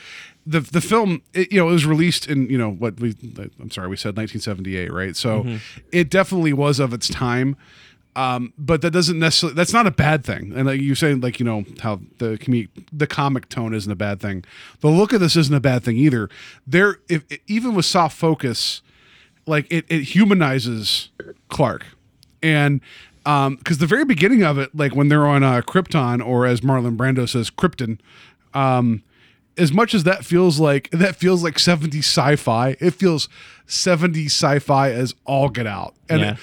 The 0.45 0.59
the 0.61 0.81
film, 0.81 1.21
it, 1.33 1.51
you 1.51 1.59
know, 1.59 1.69
it 1.69 1.73
was 1.73 1.85
released 1.85 2.27
in 2.27 2.49
you 2.49 2.57
know 2.57 2.71
what 2.71 2.99
we 2.99 3.15
I'm 3.59 3.71
sorry 3.71 3.87
we 3.87 3.95
said 3.95 4.17
1978, 4.17 4.91
right? 4.91 5.15
So 5.15 5.45
it 5.91 6.09
definitely 6.09 6.53
was 6.53 6.79
of 6.79 6.93
its 6.93 7.07
time. 7.07 7.55
Um, 8.13 8.51
but 8.57 8.81
that 8.81 8.91
doesn't 8.91 9.19
necessarily 9.19 9.55
that's 9.55 9.71
not 9.71 9.87
a 9.87 9.91
bad 9.91 10.25
thing. 10.25 10.51
And 10.53 10.67
like 10.67 10.81
you're 10.81 10.95
saying 10.95 11.21
like 11.21 11.39
you 11.39 11.45
know 11.45 11.63
how 11.79 12.01
the 12.17 12.37
comic 12.37 12.69
the 12.91 13.07
comic 13.07 13.47
tone 13.47 13.73
isn't 13.73 13.91
a 13.91 13.95
bad 13.95 14.19
thing. 14.19 14.43
The 14.81 14.89
look 14.89 15.13
of 15.13 15.21
this 15.21 15.35
isn't 15.37 15.55
a 15.55 15.61
bad 15.61 15.83
thing 15.83 15.95
either. 15.97 16.29
There 16.67 16.99
if 17.07 17.23
even 17.47 17.73
with 17.73 17.85
soft 17.85 18.17
focus 18.17 18.81
like 19.45 19.65
it, 19.71 19.85
it 19.87 20.01
humanizes 20.15 21.09
clark. 21.47 21.85
And 22.43 22.81
um 23.25 23.55
because 23.55 23.77
the 23.77 23.87
very 23.87 24.03
beginning 24.03 24.43
of 24.43 24.57
it 24.57 24.75
like 24.75 24.93
when 24.95 25.07
they're 25.07 25.27
on 25.27 25.43
uh 25.43 25.61
krypton 25.61 26.25
or 26.25 26.45
as 26.45 26.61
marlon 26.61 26.97
brando 26.97 27.29
says 27.29 27.51
krypton 27.51 27.99
um 28.53 29.03
as 29.57 29.71
much 29.73 29.93
as 29.93 30.03
that 30.05 30.23
feels 30.25 30.59
like 30.59 30.89
that 30.91 31.15
feels 31.15 31.43
like 31.43 31.59
70 31.59 31.99
sci-fi 31.99 32.75
it 32.79 32.91
feels 32.91 33.27
70 33.67 34.25
sci-fi 34.27 34.91
as 34.91 35.13
all 35.25 35.49
get 35.49 35.67
out 35.67 35.95
and 36.09 36.21
Yeah. 36.21 36.35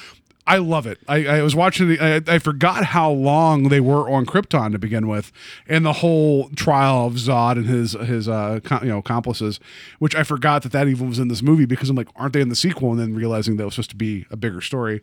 I 0.50 0.56
love 0.56 0.86
it. 0.86 0.98
I, 1.06 1.26
I 1.26 1.42
was 1.42 1.54
watching. 1.54 1.90
the- 1.90 2.00
I, 2.00 2.22
I 2.36 2.38
forgot 2.38 2.82
how 2.86 3.10
long 3.10 3.64
they 3.68 3.80
were 3.80 4.08
on 4.08 4.24
Krypton 4.24 4.72
to 4.72 4.78
begin 4.78 5.06
with, 5.06 5.30
and 5.68 5.84
the 5.84 5.92
whole 5.92 6.48
trial 6.56 7.06
of 7.06 7.16
Zod 7.16 7.56
and 7.58 7.66
his 7.66 7.92
his 7.92 8.30
uh 8.30 8.58
you 8.80 8.88
know 8.88 8.96
accomplices, 8.96 9.60
which 9.98 10.16
I 10.16 10.22
forgot 10.22 10.62
that 10.62 10.72
that 10.72 10.88
even 10.88 11.06
was 11.10 11.18
in 11.18 11.28
this 11.28 11.42
movie 11.42 11.66
because 11.66 11.90
I'm 11.90 11.96
like, 11.96 12.08
aren't 12.16 12.32
they 12.32 12.40
in 12.40 12.48
the 12.48 12.56
sequel? 12.56 12.92
And 12.92 12.98
then 12.98 13.14
realizing 13.14 13.58
that 13.58 13.66
was 13.66 13.74
supposed 13.74 13.90
to 13.90 13.96
be 13.96 14.24
a 14.30 14.38
bigger 14.38 14.62
story. 14.62 15.02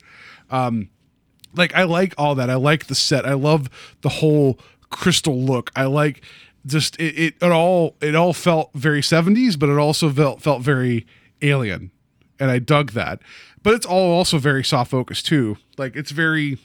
Um, 0.50 0.90
like 1.54 1.76
I 1.76 1.84
like 1.84 2.16
all 2.18 2.34
that. 2.34 2.50
I 2.50 2.56
like 2.56 2.88
the 2.88 2.96
set. 2.96 3.28
I 3.28 3.34
love 3.34 3.70
the 4.02 4.10
whole 4.10 4.58
crystal 4.90 5.40
look. 5.40 5.70
I 5.76 5.86
like 5.86 6.24
just 6.66 7.00
it. 7.00 7.18
It, 7.18 7.36
it 7.42 7.52
all 7.52 7.96
it 8.02 8.16
all 8.16 8.34
felt 8.34 8.72
very 8.74 9.02
70s, 9.02 9.58
but 9.58 9.70
it 9.70 9.78
also 9.78 10.10
felt 10.10 10.42
felt 10.42 10.62
very 10.62 11.06
alien, 11.42 11.92
and 12.40 12.52
I 12.52 12.60
dug 12.60 12.92
that. 12.92 13.22
But 13.64 13.74
it's 13.74 13.86
all 13.86 14.14
also 14.14 14.38
very 14.38 14.64
soft 14.64 14.92
focus 14.92 15.24
too. 15.24 15.58
Like 15.78 15.96
it's 15.96 16.12
very 16.12 16.60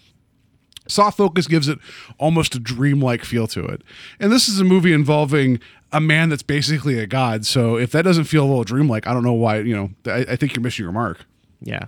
soft 0.86 1.16
focus 1.16 1.46
gives 1.46 1.68
it 1.68 1.78
almost 2.18 2.54
a 2.54 2.58
dreamlike 2.58 3.24
feel 3.24 3.46
to 3.48 3.64
it. 3.64 3.82
And 4.18 4.32
this 4.32 4.48
is 4.48 4.60
a 4.60 4.64
movie 4.64 4.92
involving 4.92 5.60
a 5.92 6.00
man 6.00 6.28
that's 6.28 6.42
basically 6.42 6.98
a 6.98 7.06
god. 7.06 7.46
So 7.46 7.76
if 7.76 7.92
that 7.92 8.02
doesn't 8.02 8.24
feel 8.24 8.44
a 8.44 8.48
little 8.48 8.64
dreamlike, 8.64 9.06
I 9.06 9.12
don't 9.12 9.24
know 9.24 9.32
why. 9.32 9.58
You 9.60 9.76
know, 9.76 9.90
I, 10.12 10.32
I 10.32 10.36
think 10.36 10.54
you're 10.54 10.62
missing 10.62 10.84
your 10.84 10.92
mark. 10.92 11.24
Yeah. 11.60 11.86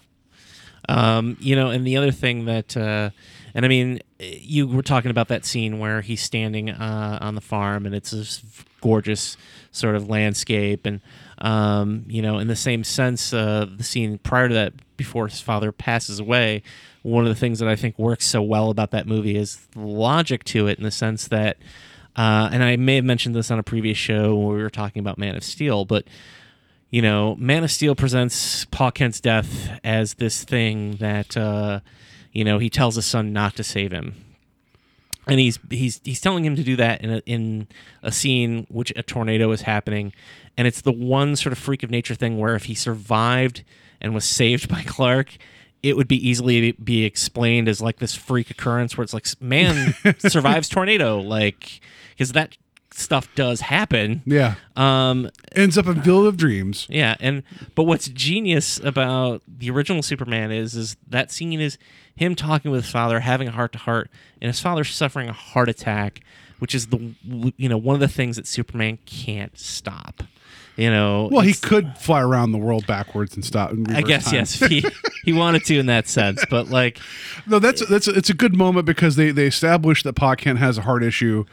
Um, 0.89 1.37
you 1.41 1.55
know, 1.55 1.71
and 1.71 1.87
the 1.87 1.97
other 1.97 2.11
thing 2.11 2.47
that, 2.47 2.77
uh, 2.77 3.11
and 3.55 3.65
I 3.65 3.69
mean, 3.69 4.01
you 4.19 4.67
were 4.67 4.83
talking 4.83 5.11
about 5.11 5.29
that 5.29 5.45
scene 5.45 5.79
where 5.79 6.01
he's 6.01 6.23
standing 6.23 6.71
uh, 6.71 7.19
on 7.21 7.35
the 7.35 7.41
farm 7.41 7.87
and 7.87 7.95
it's 7.95 8.13
this 8.13 8.43
gorgeous 8.81 9.37
sort 9.71 9.95
of 9.95 10.09
landscape. 10.09 10.87
And, 10.87 11.01
um, 11.39 12.05
you 12.09 12.23
know, 12.23 12.39
in 12.39 12.49
the 12.49 12.57
same 12.57 12.85
sense, 12.85 13.33
uh, 13.33 13.67
the 13.75 13.85
scene 13.85 14.19
prior 14.19 14.49
to 14.49 14.55
that, 14.55 14.75
before 14.97 15.27
his 15.29 15.41
father 15.41 15.73
passes 15.73 16.21
away, 16.21 16.63
one 17.03 17.25
of 17.25 17.29
the 17.29 17.39
things 17.39 17.59
that 17.59 17.69
I 17.69 17.77
think 17.77 17.99
works 17.99 18.27
so 18.27 18.43
well 18.43 18.71
about 18.71 18.91
that 18.93 19.07
movie 19.07 19.37
is 19.37 19.67
the 19.73 19.81
logic 19.81 20.45
to 20.45 20.69
it 20.69 20.79
in 20.79 20.85
the 20.85 20.91
sense 20.91 21.29
that, 21.29 21.57
uh, 22.15 22.51
and 22.53 22.63
I 22.63 22.77
may 22.77 22.97
have 22.97 23.05
mentioned 23.05 23.35
this 23.35 23.51
on 23.51 23.59
a 23.59 23.63
previous 23.63 23.99
show 23.99 24.35
when 24.37 24.55
we 24.57 24.63
were 24.63 24.71
talking 24.71 25.01
about 25.01 25.19
Man 25.19 25.35
of 25.35 25.43
Steel, 25.43 25.85
but 25.85 26.07
you 26.91 27.01
know, 27.01 27.35
Man 27.37 27.65
of 27.65 27.71
Steel 27.71 27.95
presents 27.95 28.67
Pa 28.67 28.91
Kent's 28.91 29.19
death 29.19 29.81
as 29.83 30.15
this 30.15 30.45
thing 30.45 30.97
that 30.97 31.37
uh, 31.39 31.81
you 32.33 32.45
know 32.45 32.59
he 32.59 32.71
tells 32.71 32.97
his 32.97 33.07
son 33.07 33.33
not 33.33 33.57
to 33.57 33.65
save 33.65 33.93
him, 33.93 34.15
and 35.27 35.39
he's 35.41 35.59
he's 35.71 36.01
he's 36.05 36.21
telling 36.21 36.45
him 36.45 36.57
to 36.57 36.63
do 36.63 36.77
that 36.77 37.01
in 37.03 37.11
a, 37.11 37.19
in 37.27 37.69
a 38.03 38.13
scene 38.13 38.67
which 38.69 38.93
a 38.97 39.03
tornado 39.03 39.51
is 39.53 39.63
happening, 39.63 40.13
and 40.57 40.67
it's 40.67 40.81
the 40.81 40.93
one 40.93 41.37
sort 41.37 41.53
of 41.53 41.59
freak 41.59 41.83
of 41.83 41.91
nature 41.91 42.15
thing 42.15 42.39
where 42.39 42.55
if 42.55 42.65
he 42.65 42.75
survived 42.75 43.65
and 44.01 44.15
was 44.15 44.25
saved 44.25 44.69
by 44.75 44.83
Clark. 44.83 45.37
It 45.83 45.97
would 45.97 46.07
be 46.07 46.29
easily 46.29 46.71
be 46.71 47.05
explained 47.05 47.69
as 47.69 47.81
like 47.81 47.99
this 47.99 48.15
freak 48.15 48.53
occurrence 48.53 48.97
where 48.97 49.03
it's 49.03 49.13
like 49.13 49.27
man 49.41 49.95
survives 50.19 50.69
tornado, 50.69 51.19
like 51.19 51.81
because 52.11 52.31
that 52.35 52.57
stuff 52.93 53.29
does 53.35 53.63
happen. 53.63 54.23
Yeah. 54.25 54.55
Um, 54.77 55.29
Ends 55.57 55.77
up 55.77 55.87
in 55.87 56.01
Field 56.03 56.27
of 56.27 56.37
Dreams. 56.37 56.87
yeah, 56.89 57.17
and 57.19 57.43
but 57.75 57.83
what's 57.83 58.07
genius 58.07 58.79
about 58.79 59.43
the 59.49 59.71
original 59.71 60.03
Superman 60.05 60.53
is 60.53 60.77
is 60.77 60.97
that 61.09 61.33
scene 61.33 61.61
is 61.61 61.79
him 62.15 62.35
talking 62.35 62.71
with 62.71 62.85
his 62.85 62.91
father, 62.93 63.21
having 63.21 63.49
a 63.49 63.53
heart 63.53 63.73
to 63.73 63.79
heart, 63.79 64.11
and 64.41 64.49
his 64.49 64.61
father 64.61 64.85
suffering 64.85 65.29
a 65.29 65.33
heart 65.33 65.69
attack, 65.69 66.21
which 66.59 66.75
is 66.75 66.87
the 66.89 67.15
you 67.57 67.69
know 67.69 67.79
one 67.79 67.95
of 67.95 68.01
the 68.01 68.09
things 68.09 68.37
that 68.37 68.47
Superman 68.47 68.99
can't 69.07 69.59
stop. 69.59 70.23
You 70.75 70.91
know, 70.91 71.29
Well, 71.31 71.43
he 71.43 71.53
could 71.53 71.99
fly 71.99 72.23
around 72.23 72.53
the 72.53 72.59
world 72.59 72.87
backwards 72.87 73.35
and 73.35 73.45
stop. 73.45 73.73
And 73.73 73.95
I 73.95 74.01
guess 74.01 74.25
time. 74.25 74.35
yes, 74.37 74.55
he 74.55 74.83
he 75.23 75.33
wanted 75.35 75.65
to 75.67 75.79
in 75.79 75.85
that 75.87 76.09
sense, 76.09 76.43
but 76.49 76.71
like 76.71 76.99
No, 77.47 77.59
that's 77.59 77.87
that's 77.89 78.09
it's 78.09 78.31
a 78.31 78.35
good 78.35 78.57
moment 78.57 78.87
because 78.87 79.17
they 79.17 79.33
they 79.33 79.47
establish 79.47 80.03
that 80.03 80.15
Pa 80.15 80.35
Kent 80.35 80.61
has 80.61 80.79
a 80.79 80.83
heart 80.83 81.03
issue 81.03 81.45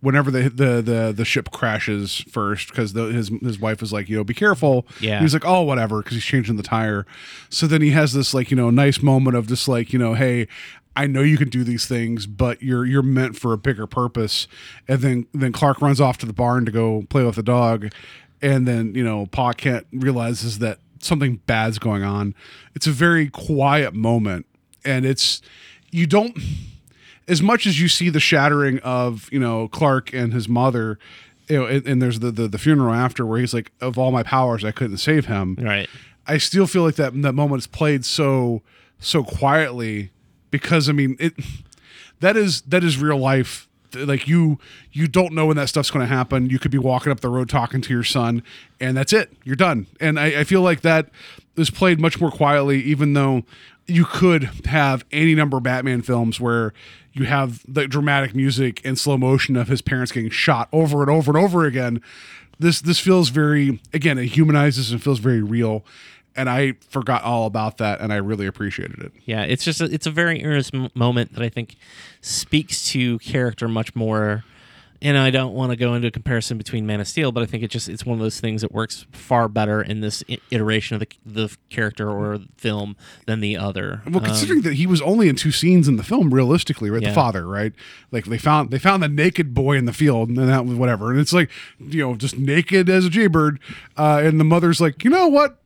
whenever 0.00 0.30
the 0.30 0.48
the 0.48 0.82
the, 0.82 1.12
the 1.16 1.24
ship 1.24 1.50
crashes 1.50 2.24
first 2.30 2.68
because 2.68 2.92
his 2.92 3.30
his 3.42 3.58
wife 3.58 3.82
is 3.82 3.92
like 3.92 4.08
you 4.08 4.16
know 4.16 4.24
be 4.24 4.34
careful. 4.34 4.86
Yeah. 5.00 5.20
He's 5.20 5.34
like 5.34 5.44
oh 5.44 5.62
whatever 5.62 6.02
because 6.02 6.14
he's 6.14 6.24
changing 6.24 6.56
the 6.56 6.62
tire. 6.62 7.06
So 7.50 7.66
then 7.66 7.82
he 7.82 7.90
has 7.90 8.12
this 8.12 8.34
like 8.34 8.50
you 8.50 8.56
know 8.56 8.70
nice 8.70 9.02
moment 9.02 9.36
of 9.36 9.46
just 9.46 9.68
like 9.68 9.92
you 9.92 9.98
know 9.98 10.14
hey. 10.14 10.48
I 10.98 11.06
know 11.06 11.20
you 11.20 11.36
can 11.36 11.50
do 11.50 11.62
these 11.62 11.84
things, 11.84 12.26
but 12.26 12.62
you're 12.62 12.86
you're 12.86 13.02
meant 13.02 13.36
for 13.36 13.52
a 13.52 13.58
bigger 13.58 13.86
purpose. 13.86 14.48
And 14.88 15.00
then 15.00 15.26
then 15.34 15.52
Clark 15.52 15.82
runs 15.82 16.00
off 16.00 16.16
to 16.18 16.26
the 16.26 16.32
barn 16.32 16.64
to 16.64 16.72
go 16.72 17.04
play 17.10 17.22
with 17.22 17.34
the 17.34 17.42
dog, 17.42 17.92
and 18.40 18.66
then 18.66 18.94
you 18.94 19.04
know 19.04 19.26
Pa 19.26 19.52
Kent 19.52 19.86
realizes 19.92 20.58
that 20.60 20.78
something 21.00 21.42
bad's 21.46 21.78
going 21.78 22.02
on. 22.02 22.34
It's 22.74 22.86
a 22.86 22.92
very 22.92 23.28
quiet 23.28 23.92
moment, 23.92 24.46
and 24.86 25.04
it's 25.04 25.42
you 25.90 26.06
don't 26.06 26.34
as 27.28 27.42
much 27.42 27.66
as 27.66 27.80
you 27.80 27.88
see 27.88 28.08
the 28.08 28.20
shattering 28.20 28.78
of 28.80 29.28
you 29.32 29.38
know 29.38 29.68
Clark 29.68 30.12
and 30.12 30.32
his 30.32 30.48
mother. 30.48 30.98
You 31.48 31.60
know, 31.60 31.66
and, 31.66 31.86
and 31.86 32.02
there's 32.02 32.18
the, 32.18 32.32
the 32.32 32.48
the 32.48 32.58
funeral 32.58 32.92
after 32.92 33.24
where 33.24 33.38
he's 33.38 33.54
like, 33.54 33.70
"Of 33.80 33.98
all 33.98 34.10
my 34.10 34.24
powers, 34.24 34.64
I 34.64 34.72
couldn't 34.72 34.96
save 34.96 35.26
him." 35.26 35.56
right. 35.60 35.88
I 36.26 36.38
still 36.38 36.66
feel 36.66 36.82
like 36.82 36.96
that 36.96 37.20
that 37.22 37.34
moment 37.34 37.62
is 37.62 37.66
played 37.66 38.04
so 38.04 38.62
so 38.98 39.22
quietly 39.22 40.10
because 40.50 40.88
I 40.88 40.92
mean 40.92 41.16
it 41.20 41.34
that 42.20 42.36
is 42.36 42.62
that 42.62 42.82
is 42.82 42.98
real 42.98 43.18
life 43.18 43.68
like 43.94 44.26
you 44.26 44.58
you 44.92 45.06
don't 45.06 45.32
know 45.32 45.46
when 45.46 45.56
that 45.56 45.68
stuff's 45.68 45.90
going 45.90 46.06
to 46.06 46.12
happen 46.12 46.50
you 46.50 46.58
could 46.58 46.70
be 46.70 46.78
walking 46.78 47.12
up 47.12 47.20
the 47.20 47.28
road 47.28 47.48
talking 47.48 47.80
to 47.80 47.92
your 47.92 48.02
son 48.04 48.42
and 48.80 48.96
that's 48.96 49.12
it 49.12 49.32
you're 49.44 49.56
done 49.56 49.86
and 50.00 50.18
I, 50.18 50.40
I 50.40 50.44
feel 50.44 50.60
like 50.62 50.80
that 50.82 51.08
is 51.56 51.70
played 51.70 52.00
much 52.00 52.20
more 52.20 52.30
quietly 52.30 52.82
even 52.82 53.12
though 53.12 53.44
you 53.86 54.04
could 54.04 54.44
have 54.66 55.04
any 55.12 55.34
number 55.34 55.56
of 55.56 55.62
Batman 55.62 56.02
films 56.02 56.40
where 56.40 56.72
you 57.12 57.24
have 57.24 57.62
the 57.72 57.86
dramatic 57.86 58.34
music 58.34 58.80
and 58.84 58.98
slow 58.98 59.16
motion 59.16 59.56
of 59.56 59.68
his 59.68 59.80
parents 59.80 60.12
getting 60.12 60.30
shot 60.30 60.68
over 60.72 61.02
and 61.02 61.10
over 61.10 61.30
and 61.34 61.42
over 61.42 61.64
again. 61.64 62.00
This 62.58 62.80
this 62.80 62.98
feels 62.98 63.28
very 63.28 63.80
again 63.92 64.18
it 64.18 64.26
humanizes 64.26 64.90
and 64.92 65.02
feels 65.02 65.18
very 65.18 65.42
real, 65.42 65.84
and 66.34 66.48
I 66.48 66.72
forgot 66.88 67.22
all 67.22 67.46
about 67.46 67.78
that 67.78 68.00
and 68.00 68.12
I 68.12 68.16
really 68.16 68.46
appreciated 68.46 68.98
it. 69.00 69.12
Yeah, 69.24 69.42
it's 69.42 69.64
just 69.64 69.80
a, 69.80 69.84
it's 69.84 70.06
a 70.06 70.10
very 70.10 70.44
earnest 70.44 70.74
m- 70.74 70.90
moment 70.94 71.34
that 71.34 71.42
I 71.42 71.48
think 71.48 71.76
speaks 72.20 72.88
to 72.90 73.18
character 73.20 73.68
much 73.68 73.94
more. 73.94 74.44
And 75.06 75.16
I 75.16 75.30
don't 75.30 75.54
want 75.54 75.70
to 75.70 75.76
go 75.76 75.94
into 75.94 76.08
a 76.08 76.10
comparison 76.10 76.58
between 76.58 76.84
Man 76.84 77.00
of 77.00 77.06
Steel, 77.06 77.30
but 77.30 77.42
I 77.44 77.46
think 77.46 77.62
it 77.62 77.70
just 77.70 77.88
it's 77.88 78.04
one 78.04 78.18
of 78.18 78.20
those 78.22 78.40
things 78.40 78.62
that 78.62 78.72
works 78.72 79.06
far 79.12 79.48
better 79.48 79.80
in 79.80 80.00
this 80.00 80.24
iteration 80.50 80.94
of 80.96 81.00
the 81.00 81.08
the 81.24 81.56
character 81.70 82.10
or 82.10 82.40
film 82.56 82.96
than 83.26 83.38
the 83.40 83.56
other. 83.56 84.02
Well, 84.04 84.18
Um, 84.18 84.24
considering 84.24 84.62
that 84.62 84.74
he 84.74 84.86
was 84.86 85.00
only 85.02 85.28
in 85.28 85.36
two 85.36 85.52
scenes 85.52 85.86
in 85.86 85.96
the 85.96 86.02
film, 86.02 86.34
realistically, 86.34 86.90
right? 86.90 87.00
Yeah. 87.02 87.10
The 87.10 87.14
father, 87.14 87.46
right? 87.46 87.72
Like 88.10 88.24
they 88.24 88.38
found 88.38 88.72
they 88.72 88.80
found 88.80 89.00
the 89.00 89.08
naked 89.08 89.54
boy 89.54 89.76
in 89.76 89.84
the 89.84 89.92
field, 89.92 90.28
and 90.28 90.36
then 90.38 90.48
that 90.48 90.66
was 90.66 90.76
whatever. 90.76 91.12
And 91.12 91.20
it's 91.20 91.32
like, 91.32 91.50
you 91.78 92.02
know, 92.02 92.16
just 92.16 92.36
naked 92.36 92.88
as 92.90 93.04
a 93.04 93.10
jaybird. 93.10 93.60
Uh, 93.96 94.22
and 94.24 94.40
the 94.40 94.44
mother's 94.44 94.80
like, 94.80 95.04
you 95.04 95.10
know 95.10 95.28
what? 95.28 95.56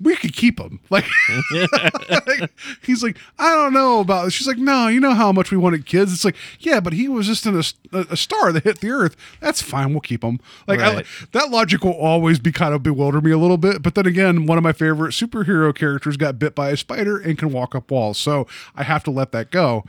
We 0.00 0.16
could 0.16 0.34
keep 0.34 0.58
him. 0.60 0.80
Like, 0.90 1.04
he's 2.82 3.02
like, 3.02 3.16
I 3.38 3.54
don't 3.54 3.72
know 3.72 4.00
about. 4.00 4.32
She's 4.32 4.46
like, 4.46 4.58
no, 4.58 4.88
you 4.88 5.00
know 5.00 5.14
how 5.14 5.32
much 5.32 5.50
we 5.50 5.56
wanted 5.56 5.86
kids. 5.86 6.12
It's 6.12 6.24
like, 6.24 6.36
yeah, 6.60 6.80
but 6.80 6.92
he 6.92 7.08
was 7.08 7.26
just 7.26 7.46
in 7.46 7.56
a, 7.56 7.62
a 8.10 8.16
star 8.16 8.52
that 8.52 8.64
hit 8.64 8.80
the 8.80 8.90
earth. 8.90 9.16
That's 9.40 9.62
fine. 9.62 9.90
We'll 9.92 10.00
keep 10.00 10.22
him. 10.22 10.40
Like 10.66 10.80
I, 10.80 10.94
Right. 10.96 11.06
that 11.32 11.50
logic 11.50 11.82
will 11.84 11.92
always 11.92 12.38
be 12.38 12.52
kind 12.52 12.74
of 12.74 12.82
bewilder 12.82 13.20
me 13.20 13.30
a 13.30 13.38
little 13.38 13.58
bit. 13.58 13.82
But 13.82 13.94
then 13.94 14.06
again, 14.06 14.46
one 14.46 14.58
of 14.58 14.64
my 14.64 14.72
favorite 14.72 15.12
superhero 15.12 15.74
characters 15.74 16.16
got 16.16 16.38
bit 16.38 16.54
by 16.54 16.70
a 16.70 16.76
spider 16.76 17.16
and 17.18 17.38
can 17.38 17.50
walk 17.52 17.74
up 17.74 17.90
walls, 17.90 18.18
so 18.18 18.46
I 18.76 18.82
have 18.84 19.04
to 19.04 19.10
let 19.10 19.32
that 19.32 19.50
go. 19.50 19.84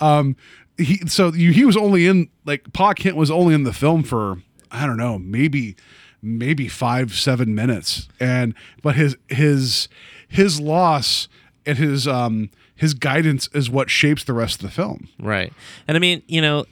Um, 0.00 0.36
he 0.76 0.98
so 1.06 1.32
you, 1.32 1.52
he 1.52 1.64
was 1.64 1.76
only 1.76 2.06
in 2.06 2.28
like 2.44 2.72
Pa 2.72 2.94
Kent 2.94 3.16
was 3.16 3.30
only 3.30 3.54
in 3.54 3.64
the 3.64 3.72
film 3.72 4.02
for 4.04 4.42
I 4.70 4.86
don't 4.86 4.96
know 4.96 5.18
maybe 5.18 5.74
maybe 6.22 6.68
five 6.68 7.14
seven 7.14 7.54
minutes, 7.54 8.08
and 8.18 8.54
but 8.82 8.96
his 8.96 9.16
his 9.28 9.88
his 10.28 10.60
loss 10.60 11.28
and 11.66 11.78
his 11.78 12.06
um 12.08 12.50
his 12.78 12.94
guidance 12.94 13.48
is 13.52 13.68
what 13.68 13.90
shapes 13.90 14.22
the 14.22 14.32
rest 14.32 14.62
of 14.62 14.62
the 14.62 14.70
film. 14.70 15.08
Right. 15.18 15.52
And 15.88 15.96
I 15.96 16.00
mean, 16.00 16.22
you 16.28 16.40
know, 16.40 16.64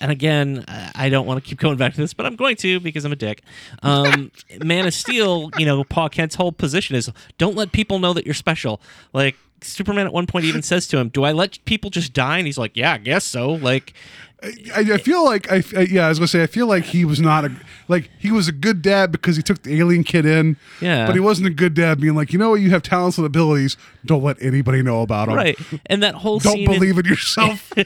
and 0.00 0.12
again, 0.12 0.64
I 0.94 1.08
don't 1.08 1.26
want 1.26 1.42
to 1.42 1.48
keep 1.48 1.58
going 1.58 1.76
back 1.76 1.94
to 1.94 2.00
this, 2.00 2.14
but 2.14 2.26
I'm 2.26 2.36
going 2.36 2.54
to 2.56 2.78
because 2.78 3.04
I'm 3.04 3.10
a 3.10 3.16
dick. 3.16 3.42
Um, 3.82 4.30
Man 4.64 4.86
of 4.86 4.94
Steel, 4.94 5.50
you 5.58 5.66
know, 5.66 5.82
Pa 5.82 6.08
Kent's 6.08 6.36
whole 6.36 6.52
position 6.52 6.94
is 6.94 7.10
don't 7.38 7.56
let 7.56 7.72
people 7.72 7.98
know 7.98 8.12
that 8.12 8.24
you're 8.24 8.34
special. 8.34 8.80
Like, 9.12 9.36
Superman 9.62 10.06
at 10.06 10.12
one 10.12 10.26
point 10.26 10.44
even 10.44 10.62
says 10.62 10.86
to 10.88 10.98
him, 10.98 11.08
Do 11.08 11.24
I 11.24 11.32
let 11.32 11.58
people 11.64 11.90
just 11.90 12.12
die? 12.12 12.38
And 12.38 12.46
he's 12.46 12.58
like, 12.58 12.76
Yeah, 12.76 12.92
I 12.94 12.98
guess 12.98 13.24
so. 13.24 13.50
Like, 13.50 13.92
I, 14.40 14.52
I 14.92 14.98
feel 14.98 15.24
like 15.24 15.50
I, 15.50 15.64
I 15.76 15.80
yeah 15.80 16.06
I 16.06 16.10
was 16.10 16.20
gonna 16.20 16.28
say 16.28 16.44
I 16.44 16.46
feel 16.46 16.68
like 16.68 16.84
he 16.84 17.04
was 17.04 17.20
not 17.20 17.44
a 17.44 17.50
like 17.88 18.08
he 18.20 18.30
was 18.30 18.46
a 18.46 18.52
good 18.52 18.82
dad 18.82 19.10
because 19.10 19.34
he 19.34 19.42
took 19.42 19.62
the 19.64 19.76
alien 19.80 20.04
kid 20.04 20.24
in 20.24 20.56
Yeah. 20.80 21.06
but 21.06 21.14
he 21.16 21.20
wasn't 21.20 21.48
a 21.48 21.50
good 21.50 21.74
dad 21.74 22.00
being 22.00 22.14
like 22.14 22.32
you 22.32 22.38
know 22.38 22.50
what 22.50 22.60
you 22.60 22.70
have 22.70 22.84
talents 22.84 23.18
and 23.18 23.26
abilities 23.26 23.76
don't 24.06 24.22
let 24.22 24.40
anybody 24.40 24.80
know 24.80 25.02
about 25.02 25.26
them 25.26 25.34
right. 25.36 25.58
And 25.86 26.04
that 26.04 26.14
whole 26.14 26.38
don't 26.38 26.52
scene 26.52 26.70
in- 26.70 26.78
believe 26.78 26.98
in 26.98 27.06
yourself 27.06 27.68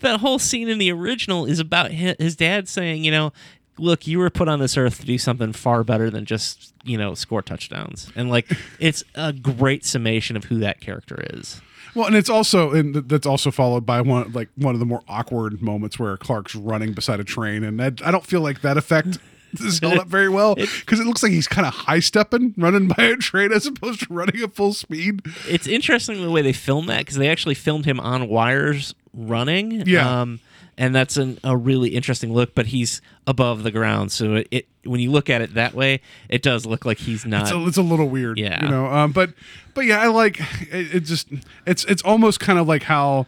that 0.00 0.20
whole 0.20 0.38
scene 0.38 0.70
in 0.70 0.78
the 0.78 0.90
original 0.90 1.44
is 1.44 1.60
about 1.60 1.92
hi- 1.92 2.16
his 2.18 2.34
dad 2.34 2.66
saying, 2.66 3.04
you 3.04 3.10
know, 3.10 3.34
look, 3.78 4.06
you 4.06 4.18
were 4.18 4.30
put 4.30 4.48
on 4.48 4.58
this 4.58 4.76
earth 4.76 5.00
to 5.00 5.06
do 5.06 5.18
something 5.18 5.52
far 5.52 5.84
better 5.84 6.10
than 6.10 6.24
just, 6.24 6.72
you 6.84 6.96
know, 6.98 7.14
score 7.14 7.42
touchdowns. 7.42 8.10
And 8.16 8.30
like, 8.30 8.50
it's 8.80 9.04
a 9.14 9.32
great 9.32 9.84
summation 9.84 10.36
of 10.36 10.44
who 10.44 10.58
that 10.58 10.80
character 10.80 11.24
is. 11.32 11.60
well 11.94 12.06
and 12.06 12.16
it's 12.16 12.28
also 12.30 12.72
and 12.72 12.94
that's 12.94 13.26
also 13.26 13.50
followed 13.50 13.86
by 13.86 14.00
one 14.00 14.30
like 14.32 14.48
one 14.56 14.74
of 14.74 14.78
the 14.78 14.86
more 14.86 15.02
awkward 15.08 15.62
moments 15.62 15.98
where 15.98 16.16
Clark's 16.16 16.54
running 16.54 16.92
beside 16.92 17.18
a 17.20 17.24
train 17.24 17.64
and 17.64 17.80
that, 17.80 18.04
I 18.06 18.10
don't 18.10 18.26
feel 18.26 18.40
like 18.42 18.60
that 18.60 18.76
effect 18.76 19.18
is 19.60 19.78
held 19.78 19.96
up 19.98 20.06
very 20.06 20.28
well 20.28 20.54
because 20.54 21.00
it 21.00 21.06
looks 21.06 21.22
like 21.22 21.32
he's 21.32 21.48
kind 21.48 21.66
of 21.66 21.72
high 21.72 22.00
stepping 22.00 22.52
running 22.58 22.88
by 22.88 23.04
a 23.04 23.16
train 23.16 23.50
as 23.52 23.66
opposed 23.66 24.00
to 24.00 24.12
running 24.12 24.40
at 24.42 24.54
full 24.54 24.74
speed 24.74 25.22
It's 25.48 25.66
interesting 25.66 26.20
the 26.20 26.30
way 26.30 26.42
they 26.42 26.52
filmed 26.52 26.88
that 26.90 26.98
because 26.98 27.16
they 27.16 27.28
actually 27.30 27.54
filmed 27.54 27.86
him 27.86 27.98
on 28.00 28.28
wires 28.28 28.94
running. 29.14 29.86
Yeah. 29.86 30.20
Um, 30.22 30.40
and 30.78 30.94
that's 30.94 31.16
an, 31.18 31.38
a 31.44 31.56
really 31.56 31.90
interesting 31.90 32.32
look, 32.32 32.54
but 32.54 32.66
he's 32.66 33.02
above 33.26 33.64
the 33.64 33.70
ground. 33.70 34.12
So 34.12 34.36
it, 34.36 34.48
it 34.50 34.68
when 34.84 35.00
you 35.00 35.10
look 35.10 35.28
at 35.28 35.42
it 35.42 35.52
that 35.54 35.74
way, 35.74 36.00
it 36.30 36.40
does 36.40 36.64
look 36.64 36.86
like 36.86 36.96
he's 36.98 37.26
not. 37.26 37.42
it's 37.42 37.50
a, 37.50 37.66
it's 37.66 37.76
a 37.76 37.82
little 37.82 38.08
weird 38.08 38.38
Yeah. 38.38 38.64
you 38.64 38.70
know 38.70 38.86
um 38.86 39.12
but 39.12 39.34
but 39.74 39.84
yeah 39.84 40.00
i 40.00 40.06
like 40.06 40.40
it, 40.72 40.94
it 40.94 41.00
just 41.00 41.28
it's 41.66 41.84
it's 41.84 42.00
almost 42.02 42.40
kind 42.40 42.58
of 42.58 42.66
like 42.66 42.84
how 42.84 43.26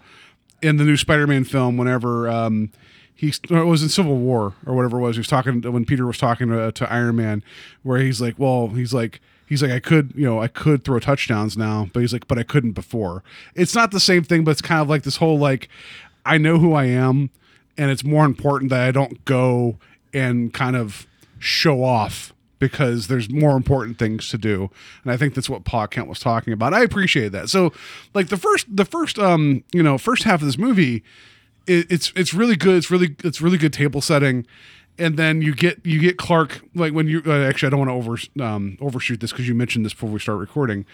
in 0.63 0.77
the 0.79 0.85
new 0.85 0.97
spider-man 0.97 1.45
film 1.45 1.77
whenever 1.77 2.29
um 2.31 2.71
he 3.15 3.29
it 3.29 3.51
was 3.67 3.83
in 3.83 3.89
civil 3.91 4.17
war 4.17 4.55
or 4.65 4.75
whatever 4.75 4.97
it 4.99 5.01
was 5.03 5.17
he 5.17 5.21
was 5.21 5.27
talking 5.29 5.61
when 5.71 5.85
peter 5.85 6.07
was 6.07 6.17
talking 6.19 6.49
to, 6.49 6.73
to 6.73 6.91
iron 6.91 7.17
man 7.17 7.43
where 7.83 7.99
he's 7.99 8.21
like 8.23 8.35
well 8.39 8.69
he's 8.69 8.95
like 8.95 9.21
he's 9.47 9.63
like 9.63 9.71
i 9.73 9.81
could 9.81 10.13
you 10.17 10.25
know 10.25 10.41
i 10.41 10.49
could 10.49 10.83
throw 10.83 10.99
touchdowns 10.99 11.57
now 11.59 11.89
but 11.93 12.01
he's 12.01 12.13
like 12.15 12.27
but 12.27 12.39
i 12.39 12.43
couldn't 12.43 12.73
before 12.73 13.23
it's 13.55 13.75
not 13.75 13.91
the 13.91 14.01
same 14.01 14.25
thing 14.25 14.45
but 14.45 14.53
it's 14.53 14.63
kind 14.63 14.81
of 14.81 14.89
like 14.89 15.03
this 15.03 15.17
whole 15.17 15.39
like 15.39 15.69
i 16.25 16.39
know 16.39 16.59
who 16.59 16.73
i 16.73 16.85
am 16.87 17.29
and 17.81 17.91
it's 17.91 18.05
more 18.05 18.25
important 18.25 18.71
that 18.71 18.87
i 18.87 18.91
don't 18.91 19.25
go 19.25 19.77
and 20.13 20.53
kind 20.53 20.77
of 20.77 21.07
show 21.39 21.83
off 21.83 22.33
because 22.59 23.09
there's 23.09 23.31
more 23.31 23.57
important 23.57 23.99
things 23.99 24.29
to 24.29 24.39
do. 24.39 24.71
And 25.03 25.11
i 25.11 25.17
think 25.17 25.35
that's 25.35 25.51
what 25.51 25.65
pa 25.65 25.87
kent 25.87 26.07
was 26.07 26.21
talking 26.21 26.53
about. 26.53 26.75
I 26.75 26.83
appreciate 26.83 27.33
that. 27.33 27.49
So 27.49 27.73
like 28.15 28.29
the 28.29 28.37
first 28.37 28.67
the 28.75 28.85
first 28.85 29.19
um 29.19 29.65
you 29.73 29.83
know 29.83 29.99
first 29.99 30.23
half 30.23 30.41
of 30.43 30.47
this 30.47 30.59
movie 30.59 31.03
it, 31.67 31.91
it's 31.91 32.13
it's 32.15 32.35
really 32.35 32.57
good. 32.57 32.77
It's 32.77 32.91
really 32.91 33.17
it's 33.25 33.41
really 33.41 33.59
good 33.59 33.73
table 33.73 34.01
setting. 34.01 34.47
And 34.99 35.17
then 35.17 35.41
you 35.41 35.55
get 35.55 35.85
you 35.85 35.99
get 35.99 36.19
clark 36.19 36.61
like 36.75 36.93
when 36.93 37.09
you 37.09 37.23
uh, 37.27 37.49
actually 37.49 37.69
i 37.69 37.71
don't 37.71 37.79
want 37.79 37.89
to 37.89 37.95
over 37.95 38.47
um 38.47 38.77
overshoot 38.81 39.21
this 39.21 39.31
because 39.31 39.49
you 39.49 39.55
mentioned 39.55 39.85
this 39.87 39.95
before 39.95 40.11
we 40.11 40.21
start 40.21 40.39
recording 40.39 40.85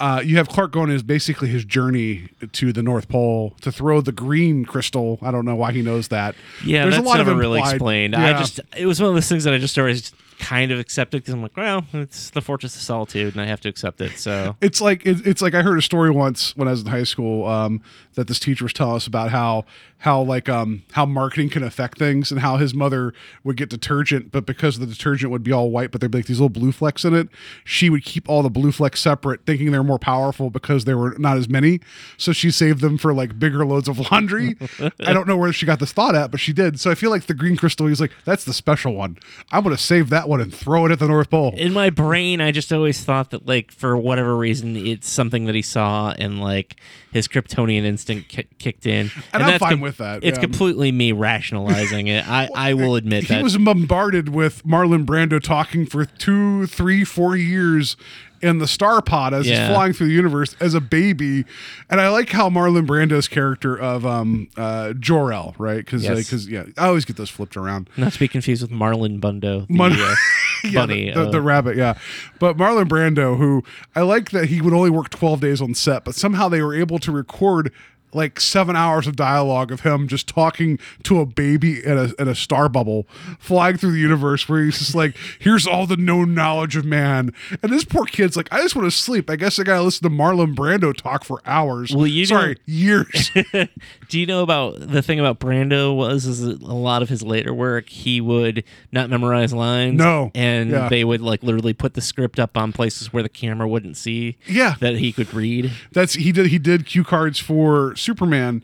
uh, 0.00 0.22
you 0.24 0.36
have 0.36 0.48
Clark 0.48 0.70
going 0.72 0.90
is 0.90 1.02
basically 1.02 1.48
his 1.48 1.64
journey 1.64 2.28
to 2.52 2.72
the 2.72 2.82
North 2.82 3.08
Pole 3.08 3.54
to 3.62 3.72
throw 3.72 4.00
the 4.00 4.12
green 4.12 4.64
crystal. 4.64 5.18
I 5.22 5.30
don't 5.30 5.44
know 5.44 5.56
why 5.56 5.72
he 5.72 5.82
knows 5.82 6.08
that. 6.08 6.34
yeah, 6.64 6.82
There's 6.82 6.94
that's 6.96 7.04
a 7.06 7.08
lot 7.08 7.16
never 7.18 7.32
of 7.32 7.38
really 7.38 7.58
implied- 7.58 7.74
explained. 7.74 8.14
I 8.16 8.38
just 8.38 8.60
it 8.76 8.86
was 8.86 9.00
one 9.00 9.08
of 9.08 9.14
those 9.14 9.28
things 9.28 9.44
that 9.44 9.54
I 9.54 9.58
just 9.58 9.78
always 9.78 10.12
kind 10.38 10.70
of 10.70 10.78
accepted 10.78 11.22
because 11.22 11.34
I'm 11.34 11.42
like, 11.42 11.56
well, 11.56 11.84
it's 11.92 12.30
the 12.30 12.40
Fortress 12.40 12.76
of 12.76 12.82
Solitude, 12.82 13.34
and 13.34 13.42
I 13.42 13.46
have 13.46 13.60
to 13.62 13.68
accept 13.68 14.00
it. 14.00 14.18
So 14.18 14.56
it's 14.60 14.80
like 14.80 15.04
it, 15.04 15.26
it's 15.26 15.42
like 15.42 15.54
I 15.54 15.62
heard 15.62 15.78
a 15.78 15.82
story 15.82 16.10
once 16.10 16.56
when 16.56 16.68
I 16.68 16.70
was 16.70 16.82
in 16.82 16.86
high 16.86 17.04
school 17.04 17.46
um, 17.46 17.82
that 18.14 18.28
this 18.28 18.38
teacher 18.38 18.64
was 18.64 18.72
telling 18.72 18.96
us 18.96 19.06
about 19.06 19.30
how 19.30 19.64
how 19.98 20.22
like 20.22 20.48
um 20.48 20.82
how 20.92 21.04
marketing 21.04 21.50
can 21.50 21.64
affect 21.64 21.98
things 21.98 22.30
and 22.30 22.40
how 22.40 22.56
his 22.56 22.72
mother 22.72 23.12
would 23.42 23.56
get 23.56 23.68
detergent, 23.68 24.30
but 24.30 24.46
because 24.46 24.78
the 24.78 24.86
detergent 24.86 25.32
would 25.32 25.42
be 25.42 25.52
all 25.52 25.70
white, 25.70 25.90
but 25.90 26.00
there'd 26.00 26.10
be 26.10 26.18
like 26.18 26.26
these 26.26 26.38
little 26.38 26.48
blue 26.48 26.72
flecks 26.72 27.04
in 27.04 27.14
it, 27.14 27.28
she 27.64 27.90
would 27.90 28.04
keep 28.04 28.28
all 28.28 28.42
the 28.42 28.50
blue 28.50 28.70
flecks 28.70 29.00
separate, 29.00 29.44
thinking 29.44 29.72
they're 29.72 29.82
more 29.82 29.98
powerful 29.98 30.50
because 30.50 30.84
there 30.84 30.96
were 30.96 31.16
not 31.18 31.36
as 31.36 31.48
many. 31.48 31.80
So 32.16 32.32
she 32.32 32.50
saved 32.50 32.80
them 32.80 32.96
for 32.96 33.12
like 33.12 33.38
bigger 33.38 33.66
loads 33.66 33.88
of 33.88 33.98
laundry. 34.12 34.56
I 35.00 35.12
don't 35.12 35.26
know 35.26 35.36
where 35.36 35.52
she 35.52 35.66
got 35.66 35.80
this 35.80 35.92
thought 35.92 36.14
at, 36.14 36.30
but 36.30 36.38
she 36.38 36.52
did. 36.52 36.78
So 36.78 36.90
I 36.90 36.94
feel 36.94 37.10
like 37.10 37.26
the 37.26 37.34
green 37.34 37.56
crystal, 37.56 37.86
he's 37.88 38.00
like, 38.00 38.12
that's 38.24 38.44
the 38.44 38.52
special 38.52 38.94
one. 38.94 39.18
I'm 39.50 39.64
gonna 39.64 39.76
save 39.76 40.10
that 40.10 40.27
one 40.28 40.40
and 40.40 40.54
throw 40.54 40.86
it 40.86 40.92
at 40.92 40.98
the 40.98 41.08
North 41.08 41.30
Pole. 41.30 41.54
in 41.56 41.72
my 41.72 41.90
brain, 41.90 42.40
I 42.40 42.52
just 42.52 42.72
always 42.72 43.02
thought 43.02 43.30
that, 43.30 43.46
like, 43.46 43.72
for 43.72 43.96
whatever 43.96 44.36
reason, 44.36 44.76
it's 44.76 45.08
something 45.08 45.46
that 45.46 45.54
he 45.54 45.62
saw 45.62 46.14
and 46.18 46.40
like 46.40 46.76
his 47.12 47.26
Kryptonian 47.26 47.84
instinct 47.84 48.28
ki- 48.28 48.46
kicked 48.58 48.86
in. 48.86 49.10
And 49.32 49.42
I'm 49.42 49.58
fine 49.58 49.80
with 49.80 49.96
that, 49.96 50.22
It's 50.22 50.36
yeah. 50.36 50.42
completely 50.42 50.92
me 50.92 51.12
rationalizing 51.12 52.06
it. 52.06 52.28
I, 52.28 52.48
I 52.54 52.74
will 52.74 52.96
admit 52.96 53.22
he 53.24 53.28
that. 53.28 53.38
He 53.38 53.42
was 53.42 53.56
bombarded 53.56 54.28
with 54.28 54.64
Marlon 54.64 55.06
Brando 55.06 55.42
talking 55.42 55.86
for 55.86 56.04
two, 56.04 56.66
three, 56.66 57.04
four 57.04 57.36
years 57.36 57.96
in 58.42 58.58
the 58.58 58.66
Star 58.66 59.02
Pod 59.02 59.34
as 59.34 59.46
Yeah. 59.48 59.66
he's 59.66 59.74
flying 59.74 59.92
through 59.92 60.08
the 60.08 60.12
universe 60.14 60.54
as 60.60 60.74
a 60.74 60.80
baby, 60.80 61.44
and 61.90 62.00
I 62.00 62.08
like 62.08 62.30
how 62.30 62.48
Marlon 62.48 62.86
Brando's 62.86 63.28
character 63.28 63.76
of 63.76 64.04
um 64.06 64.48
uh 64.56 64.92
Jor-El, 64.94 65.54
right? 65.58 65.84
Because 65.84 66.04
Yes. 66.04 66.16
because 66.24 66.48
yeah, 66.48 66.64
I 66.76 66.86
always 66.88 67.04
get 67.04 67.16
those 67.16 67.30
flipped 67.30 67.56
around. 67.56 67.88
not 67.96 68.12
to 68.12 68.18
be 68.18 68.28
confused 68.28 68.62
with 68.62 68.70
Marlon 68.70 69.20
Bundo, 69.20 69.66
the 69.66 69.72
Mon- 69.74 69.92
uh, 69.92 70.14
Yeah, 70.64 70.70
bunny. 70.86 71.10
the, 71.10 71.14
the, 71.22 71.28
uh, 71.28 71.30
the 71.30 71.40
rabbit, 71.40 71.76
yeah. 71.76 71.94
But 72.40 72.56
Marlon 72.56 72.86
Brando, 72.88 73.36
who 73.38 73.62
I 73.94 74.00
like 74.02 74.30
that 74.30 74.46
he 74.46 74.60
would 74.60 74.72
only 74.72 74.90
work 74.90 75.08
12 75.10 75.40
days 75.40 75.60
on 75.60 75.74
set, 75.74 76.04
but 76.04 76.14
somehow 76.14 76.48
they 76.48 76.62
were 76.62 76.74
able 76.74 76.98
to 77.00 77.12
record 77.12 77.72
like 78.12 78.40
seven 78.40 78.74
hours 78.76 79.06
of 79.06 79.16
dialogue 79.16 79.70
of 79.70 79.80
him 79.80 80.08
just 80.08 80.26
talking 80.28 80.78
to 81.02 81.20
a 81.20 81.26
baby 81.26 81.84
in 81.84 81.96
a, 81.98 82.10
in 82.18 82.28
a 82.28 82.34
star 82.34 82.68
bubble 82.68 83.06
flying 83.38 83.76
through 83.76 83.92
the 83.92 83.98
universe 83.98 84.48
where 84.48 84.64
he's 84.64 84.78
just 84.78 84.94
like 84.94 85.16
here's 85.40 85.66
all 85.66 85.86
the 85.86 85.96
known 85.96 86.34
knowledge 86.34 86.76
of 86.76 86.84
man 86.84 87.32
and 87.62 87.72
this 87.72 87.84
poor 87.84 88.04
kid's 88.06 88.36
like 88.36 88.48
i 88.52 88.62
just 88.62 88.74
want 88.74 88.86
to 88.86 88.90
sleep 88.96 89.28
i 89.28 89.36
guess 89.36 89.58
i 89.58 89.62
gotta 89.62 89.82
listen 89.82 90.02
to 90.08 90.14
marlon 90.14 90.54
brando 90.54 90.94
talk 90.96 91.24
for 91.24 91.40
hours 91.44 91.94
Well, 91.94 92.06
you 92.06 92.26
sorry 92.26 92.54
know- 92.54 92.54
years 92.66 93.30
Do 94.08 94.18
you 94.18 94.24
know 94.26 94.42
about 94.42 94.80
the 94.80 95.02
thing 95.02 95.20
about 95.20 95.38
Brando 95.38 95.94
was 95.94 96.24
is 96.24 96.42
a 96.42 96.54
lot 96.56 97.02
of 97.02 97.10
his 97.10 97.22
later 97.22 97.52
work 97.52 97.90
he 97.90 98.22
would 98.22 98.64
not 98.90 99.10
memorize 99.10 99.52
lines. 99.52 99.98
No. 99.98 100.30
and 100.34 100.70
Yeah. 100.70 100.88
they 100.88 101.04
would 101.04 101.20
like 101.20 101.42
literally 101.42 101.74
put 101.74 101.92
the 101.92 102.00
script 102.00 102.38
up 102.40 102.56
on 102.56 102.72
places 102.72 103.12
where 103.12 103.22
the 103.22 103.28
camera 103.28 103.68
wouldn't 103.68 103.98
see. 103.98 104.38
Yeah. 104.46 104.76
that 104.80 104.96
he 104.96 105.12
could 105.12 105.32
read. 105.34 105.72
that's 105.92 106.14
he 106.14 106.32
did 106.32 106.46
he 106.46 106.58
did 106.58 106.86
cue 106.86 107.04
cards 107.04 107.38
for 107.38 107.94
superman 107.98 108.62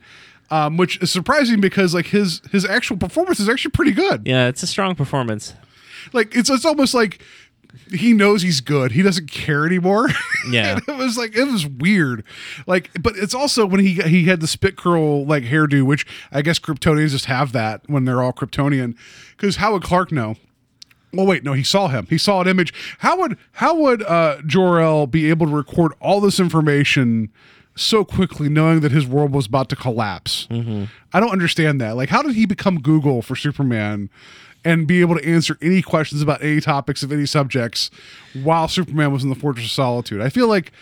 um, 0.51 0.77
which 0.77 1.01
is 1.03 1.11
surprising 1.11 1.61
because 1.61 1.95
like 1.95 2.07
his 2.07 2.41
his 2.53 2.65
actual 2.65 2.97
performance 2.97 3.41
is 3.41 3.49
actually 3.49 3.71
pretty 3.73 3.93
good 3.93 4.27
Yeah, 4.27 4.49
it's 4.49 4.63
a 4.63 4.67
strong 4.67 4.95
performance. 4.95 5.55
like 6.13 6.35
it's 6.37 6.51
it's 6.51 6.65
almost 6.65 6.95
like 6.95 7.21
he 7.91 8.13
knows 8.13 8.43
he's 8.43 8.61
good. 8.61 8.93
He 8.93 9.03
doesn't 9.03 9.31
care 9.31 9.67
anymore. 9.67 10.09
Yeah. 10.51 10.79
It 10.87 10.97
was 10.99 11.17
like 11.17 11.35
it 11.35 11.45
was 11.45 11.67
weird. 11.67 12.23
Like, 12.67 12.91
but 13.03 13.17
it's 13.17 13.35
also 13.35 13.65
when 13.65 13.81
he 13.81 13.95
he 14.03 14.25
had 14.27 14.41
the 14.41 14.47
spit 14.47 14.77
curl 14.77 15.25
like 15.25 15.43
hairdo, 15.45 15.83
which 15.85 16.07
I 16.31 16.43
guess 16.43 16.59
Kryptonians 16.59 17.11
just 17.13 17.25
have 17.25 17.53
that 17.53 17.81
when 17.89 18.05
they're 18.05 18.23
all 18.23 18.33
Kryptonian. 18.35 18.95
Because 19.31 19.57
how 19.57 19.73
would 19.73 19.83
Clark 19.83 20.13
know? 20.13 20.37
Well, 21.15 21.25
wait, 21.27 21.43
no, 21.45 21.55
he 21.55 21.63
saw 21.63 21.89
him. 21.89 22.07
He 22.11 22.19
saw 22.19 22.43
an 22.43 22.47
image. 22.49 22.75
How 22.99 23.19
would 23.21 23.39
how 23.53 23.75
would 23.75 24.03
uh, 24.03 24.43
Jor 24.47 24.81
El 24.81 25.07
be 25.07 25.31
able 25.31 25.47
to 25.47 25.53
record 25.55 25.93
all 25.99 26.21
this 26.21 26.39
information 26.39 27.33
so 27.77 28.05
quickly, 28.05 28.49
knowing 28.49 28.81
that 28.81 28.93
his 28.93 29.07
world 29.07 29.33
was 29.33 29.47
about 29.47 29.69
to 29.71 29.77
collapse? 29.77 30.47
I 31.13 31.21
don't 31.21 31.33
understand 31.33 31.81
that. 31.81 31.97
Like, 31.97 32.09
how 32.09 32.23
did 32.23 32.35
he 32.35 32.47
become 32.47 32.81
Google 32.81 33.23
for 33.23 33.37
Superman 33.37 34.11
and 34.65 34.87
be 34.87 35.01
able 35.01 35.17
to 35.17 35.25
answer 35.25 35.59
any 35.61 35.83
questions 35.83 36.23
about 36.23 36.43
any 36.43 36.61
topics 36.61 37.03
of 37.03 37.13
any 37.13 37.27
subjects 37.27 37.91
while 38.43 38.69
Superman 38.69 39.13
was 39.13 39.23
in 39.23 39.29
the 39.29 39.35
Fortress 39.35 39.67
of 39.67 39.73
Solitude? 39.73 40.21
I 40.21 40.29
feel 40.29 40.49
like 40.49 40.73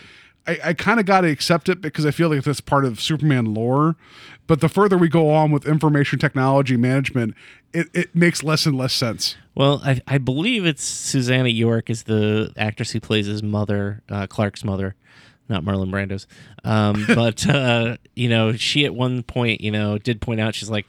I, 0.45 0.59
I 0.65 0.73
kind 0.73 0.99
of 0.99 1.05
got 1.05 1.21
to 1.21 1.29
accept 1.29 1.69
it 1.69 1.81
because 1.81 2.05
I 2.05 2.11
feel 2.11 2.29
like 2.29 2.43
that's 2.43 2.61
part 2.61 2.85
of 2.85 2.99
Superman 2.99 3.53
lore. 3.53 3.95
But 4.45 4.59
the 4.59 4.67
further 4.67 4.97
we 4.97 5.07
go 5.07 5.29
on 5.29 5.51
with 5.51 5.65
information 5.65 6.19
technology 6.19 6.75
management, 6.75 7.33
it, 7.73 7.87
it 7.93 8.13
makes 8.13 8.43
less 8.43 8.65
and 8.65 8.77
less 8.77 8.93
sense. 8.93 9.37
Well, 9.55 9.81
I, 9.85 10.01
I 10.05 10.17
believe 10.17 10.65
it's 10.65 10.83
Susannah 10.83 11.47
York 11.49 11.89
is 11.89 12.03
the 12.03 12.51
actress 12.57 12.91
who 12.91 12.99
plays 12.99 13.25
his 13.27 13.41
mother, 13.41 14.01
uh, 14.09 14.27
Clark's 14.27 14.65
mother, 14.65 14.95
not 15.49 15.63
Marlon 15.63 15.91
Brando's. 15.91 16.27
Um, 16.63 17.05
but 17.15 17.47
uh, 17.47 17.97
you 18.15 18.29
know, 18.29 18.53
she 18.53 18.85
at 18.85 18.93
one 18.93 19.23
point, 19.23 19.61
you 19.61 19.71
know, 19.71 19.97
did 19.97 20.21
point 20.21 20.39
out 20.39 20.55
she's 20.55 20.69
like, 20.69 20.87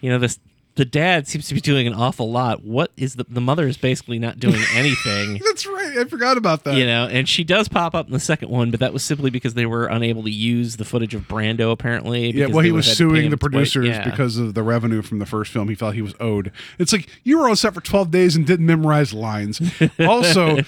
you 0.00 0.10
know, 0.10 0.18
this 0.18 0.38
the 0.76 0.84
dad 0.84 1.26
seems 1.26 1.48
to 1.48 1.54
be 1.54 1.60
doing 1.60 1.86
an 1.86 1.94
awful 1.94 2.30
lot. 2.30 2.62
What 2.62 2.92
is 2.98 3.14
the 3.14 3.24
the 3.28 3.40
mother 3.40 3.66
is 3.66 3.78
basically 3.78 4.18
not 4.18 4.38
doing 4.38 4.62
anything. 4.74 5.40
That's 5.44 5.66
right. 5.66 5.98
I 5.98 6.04
forgot 6.04 6.36
about 6.36 6.64
that. 6.64 6.76
You 6.76 6.86
know, 6.86 7.06
and 7.06 7.28
she 7.28 7.44
does 7.44 7.66
pop 7.66 7.94
up 7.94 8.06
in 8.06 8.12
the 8.12 8.20
second 8.20 8.50
one, 8.50 8.70
but 8.70 8.80
that 8.80 8.92
was 8.92 9.02
simply 9.02 9.30
because 9.30 9.54
they 9.54 9.66
were 9.66 9.86
unable 9.86 10.22
to 10.22 10.30
use 10.30 10.76
the 10.76 10.84
footage 10.84 11.14
of 11.14 11.22
Brando. 11.22 11.72
Apparently, 11.72 12.30
Yeah, 12.30 12.46
well, 12.46 12.60
he 12.60 12.72
was 12.72 12.86
have 12.86 12.98
had 12.98 12.98
to 12.98 13.08
pay 13.08 13.16
suing 13.16 13.30
the 13.30 13.38
producers 13.38 13.88
yeah. 13.88 14.08
because 14.08 14.36
of 14.36 14.54
the 14.54 14.62
revenue 14.62 15.00
from 15.02 15.18
the 15.18 15.26
first 15.26 15.50
film. 15.50 15.68
He 15.68 15.74
felt 15.74 15.94
he 15.94 16.02
was 16.02 16.14
owed. 16.20 16.52
It's 16.78 16.92
like 16.92 17.08
you 17.24 17.38
were 17.38 17.48
on 17.48 17.56
set 17.56 17.72
for 17.74 17.80
twelve 17.80 18.10
days 18.10 18.36
and 18.36 18.46
didn't 18.46 18.66
memorize 18.66 19.14
lines. 19.14 19.60
also, 19.98 20.58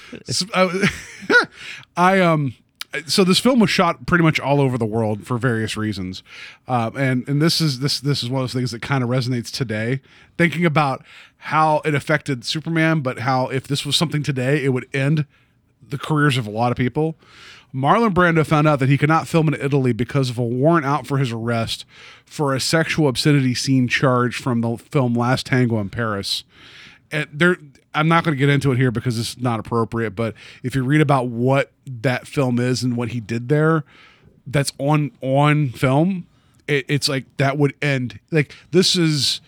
I 1.96 2.20
um. 2.20 2.54
So 3.06 3.22
this 3.22 3.38
film 3.38 3.60
was 3.60 3.68
shot 3.68 4.06
pretty 4.06 4.24
much 4.24 4.40
all 4.40 4.62
over 4.62 4.78
the 4.78 4.86
world 4.86 5.26
for 5.26 5.36
various 5.36 5.76
reasons, 5.76 6.22
um, 6.66 6.96
and 6.96 7.28
and 7.28 7.42
this 7.42 7.60
is 7.60 7.80
this 7.80 8.00
this 8.00 8.22
is 8.22 8.30
one 8.30 8.40
of 8.40 8.44
those 8.44 8.54
things 8.54 8.70
that 8.70 8.80
kind 8.80 9.04
of 9.04 9.10
resonates 9.10 9.50
today. 9.50 10.00
Thinking 10.38 10.64
about 10.64 11.04
how 11.36 11.82
it 11.84 11.94
affected 11.94 12.46
Superman, 12.46 13.00
but 13.00 13.20
how 13.20 13.48
if 13.48 13.68
this 13.68 13.84
was 13.84 13.94
something 13.94 14.22
today, 14.22 14.64
it 14.64 14.70
would 14.70 14.88
end 14.94 15.26
the 15.86 15.98
careers 15.98 16.38
of 16.38 16.46
a 16.46 16.50
lot 16.50 16.72
of 16.72 16.78
people. 16.78 17.14
Marlon 17.74 18.14
Brando 18.14 18.46
found 18.46 18.66
out 18.66 18.78
that 18.78 18.88
he 18.88 18.96
could 18.96 19.10
not 19.10 19.28
film 19.28 19.48
in 19.48 19.54
Italy 19.54 19.92
because 19.92 20.30
of 20.30 20.38
a 20.38 20.42
warrant 20.42 20.86
out 20.86 21.06
for 21.06 21.18
his 21.18 21.30
arrest 21.30 21.84
for 22.24 22.54
a 22.54 22.60
sexual 22.60 23.08
obscenity 23.08 23.54
scene 23.54 23.86
charge 23.88 24.36
from 24.36 24.62
the 24.62 24.78
film 24.78 25.12
Last 25.14 25.46
Tango 25.46 25.78
in 25.78 25.90
Paris. 25.90 26.44
And 27.10 27.28
there, 27.32 27.58
I'm 27.94 28.08
not 28.08 28.24
going 28.24 28.36
to 28.36 28.38
get 28.38 28.48
into 28.48 28.70
it 28.72 28.76
here 28.76 28.90
because 28.90 29.18
it's 29.18 29.38
not 29.38 29.60
appropriate. 29.60 30.10
But 30.10 30.34
if 30.62 30.74
you 30.74 30.82
read 30.84 31.00
about 31.00 31.28
what 31.28 31.72
that 31.86 32.26
film 32.26 32.58
is 32.58 32.82
and 32.82 32.96
what 32.96 33.10
he 33.10 33.20
did 33.20 33.48
there, 33.48 33.84
that's 34.46 34.72
on 34.78 35.10
on 35.20 35.70
film. 35.70 36.26
It, 36.66 36.84
it's 36.88 37.08
like 37.08 37.24
that 37.38 37.56
would 37.58 37.74
end. 37.80 38.20
Like 38.30 38.54
this 38.70 38.94
is 38.96 39.40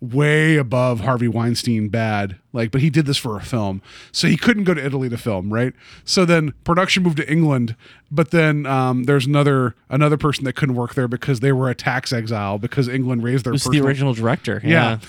way 0.00 0.56
above 0.56 1.00
Harvey 1.00 1.28
Weinstein 1.28 1.88
bad. 1.88 2.36
Like, 2.52 2.70
but 2.72 2.80
he 2.80 2.90
did 2.90 3.06
this 3.06 3.16
for 3.16 3.36
a 3.36 3.40
film, 3.40 3.80
so 4.10 4.26
he 4.26 4.36
couldn't 4.36 4.64
go 4.64 4.74
to 4.74 4.84
Italy 4.84 5.08
to 5.08 5.16
film, 5.16 5.52
right? 5.52 5.72
So 6.04 6.24
then 6.24 6.52
production 6.64 7.02
moved 7.04 7.18
to 7.18 7.30
England, 7.30 7.76
but 8.10 8.30
then 8.30 8.66
um, 8.66 9.04
there's 9.04 9.26
another 9.26 9.74
another 9.88 10.16
person 10.16 10.44
that 10.44 10.54
couldn't 10.54 10.74
work 10.74 10.94
there 10.94 11.08
because 11.08 11.40
they 11.40 11.52
were 11.52 11.70
a 11.70 11.74
tax 11.74 12.12
exile 12.12 12.58
because 12.58 12.88
England 12.88 13.22
raised 13.22 13.44
their 13.46 13.52
It 13.52 13.64
was 13.64 13.64
the 13.64 13.80
original 13.80 14.12
director. 14.12 14.60
yeah. 14.64 14.98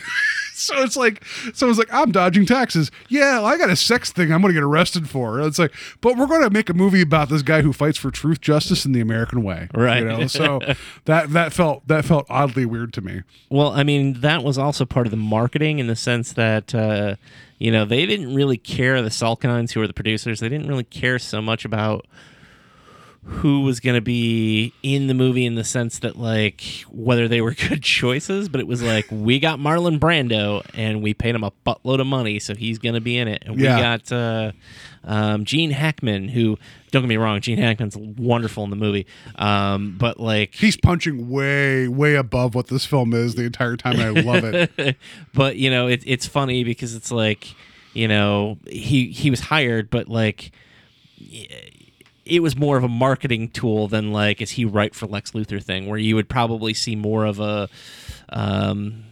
so 0.55 0.81
it's 0.81 0.95
like 0.95 1.23
someone's 1.53 1.79
like, 1.79 1.91
I'm 1.93 2.11
dodging 2.11 2.45
taxes. 2.45 2.91
Yeah, 3.09 3.41
I 3.43 3.57
got 3.57 3.69
a 3.69 3.75
sex 3.75 4.11
thing 4.11 4.31
I'm 4.31 4.41
gonna 4.41 4.53
get 4.53 4.63
arrested 4.63 5.09
for. 5.09 5.41
It's 5.41 5.59
like, 5.59 5.73
but 6.01 6.17
we're 6.17 6.27
gonna 6.27 6.49
make 6.49 6.69
a 6.69 6.73
movie 6.73 7.01
about 7.01 7.29
this 7.29 7.41
guy 7.41 7.61
who 7.61 7.73
fights 7.73 7.97
for 7.97 8.11
truth, 8.11 8.39
justice, 8.41 8.85
and 8.85 8.93
the 8.93 9.01
American 9.01 9.43
way. 9.43 9.67
Right. 9.73 9.99
You 9.99 10.05
know, 10.05 10.27
so 10.27 10.59
that 11.05 11.31
that 11.31 11.53
felt 11.53 11.87
that 11.87 12.05
felt 12.05 12.27
oddly 12.29 12.65
weird 12.65 12.93
to 12.93 13.01
me. 13.01 13.23
Well, 13.49 13.71
I 13.71 13.83
mean, 13.83 14.21
that 14.21 14.43
was 14.43 14.57
also 14.57 14.85
part 14.85 15.07
of 15.07 15.11
the 15.11 15.17
marketing 15.17 15.79
in 15.79 15.87
the 15.87 15.95
sense 15.95 16.33
that, 16.33 16.73
uh, 16.75 17.15
you 17.57 17.71
know, 17.71 17.85
they 17.85 18.05
didn't 18.05 18.35
really 18.35 18.57
care, 18.57 19.01
the 19.01 19.09
Salkinds, 19.09 19.71
who 19.71 19.79
were 19.79 19.87
the 19.87 19.93
producers, 19.93 20.39
they 20.39 20.49
didn't 20.49 20.67
really 20.67 20.83
care 20.83 21.19
so 21.19 21.41
much 21.41 21.65
about 21.65 22.05
who 23.25 23.61
was 23.61 23.79
going 23.79 23.95
to 23.95 24.01
be 24.01 24.73
in 24.83 25.07
the 25.07 25.13
movie 25.13 25.45
in 25.45 25.55
the 25.55 25.63
sense 25.63 25.99
that, 25.99 26.17
like, 26.17 26.61
whether 26.89 27.27
they 27.27 27.39
were 27.39 27.53
good 27.69 27.81
choices, 27.81 28.49
but 28.49 28.59
it 28.59 28.67
was 28.67 28.81
like, 28.83 29.05
we 29.09 29.39
got 29.39 29.59
Marlon 29.59 29.97
Brando 29.97 30.65
and 30.73 31.01
we 31.01 31.13
paid 31.13 31.33
him 31.33 31.43
a 31.43 31.51
buttload 31.65 32.01
of 32.01 32.07
money, 32.07 32.39
so 32.39 32.53
he's 32.53 32.79
going 32.79 32.95
to 32.95 33.01
be 33.01 33.17
in 33.17 33.27
it. 33.29 33.43
And 33.45 33.55
we 33.55 33.63
got 33.63 34.11
uh, 34.11 34.51
um, 35.05 35.45
Gene 35.45 35.71
Hackman, 35.71 36.27
who, 36.27 36.57
don't 36.91 37.03
get 37.03 37.07
me 37.07 37.17
wrong, 37.17 37.39
Gene 37.39 37.57
Hackman's 37.59 37.95
wonderful 37.95 38.65
in 38.65 38.69
the 38.69 38.75
movie, 38.75 39.07
um, 39.35 39.95
but, 39.97 40.19
like, 40.19 40.55
He's 40.55 40.75
punching 40.75 41.29
way, 41.29 41.87
way 41.87 42.15
above 42.15 42.55
what 42.55 42.67
this 42.67 42.85
film 42.85 43.13
is 43.13 43.35
the 43.35 43.43
entire 43.43 43.77
time. 43.77 43.99
I 43.99 44.09
love 44.09 44.43
it. 44.43 44.97
but 45.33 45.55
you 45.55 45.69
know, 45.69 45.87
it, 45.87 46.03
it's 46.05 46.27
funny 46.27 46.63
because 46.63 46.93
it's 46.93 47.11
like, 47.11 47.55
you 47.93 48.07
know, 48.07 48.57
he 48.67 49.07
he 49.11 49.29
was 49.29 49.39
hired, 49.39 49.89
but 49.89 50.07
like, 50.07 50.51
it 52.25 52.41
was 52.41 52.55
more 52.55 52.77
of 52.77 52.83
a 52.83 52.89
marketing 52.89 53.49
tool 53.49 53.87
than 53.87 54.11
like, 54.11 54.41
is 54.41 54.51
he 54.51 54.65
right 54.65 54.93
for 54.93 55.07
Lex 55.07 55.31
Luthor 55.31 55.61
thing, 55.61 55.87
where 55.87 55.99
you 55.99 56.15
would 56.15 56.29
probably 56.29 56.73
see 56.73 56.95
more 56.95 57.25
of 57.25 57.39
a, 57.39 57.69
um, 58.29 59.05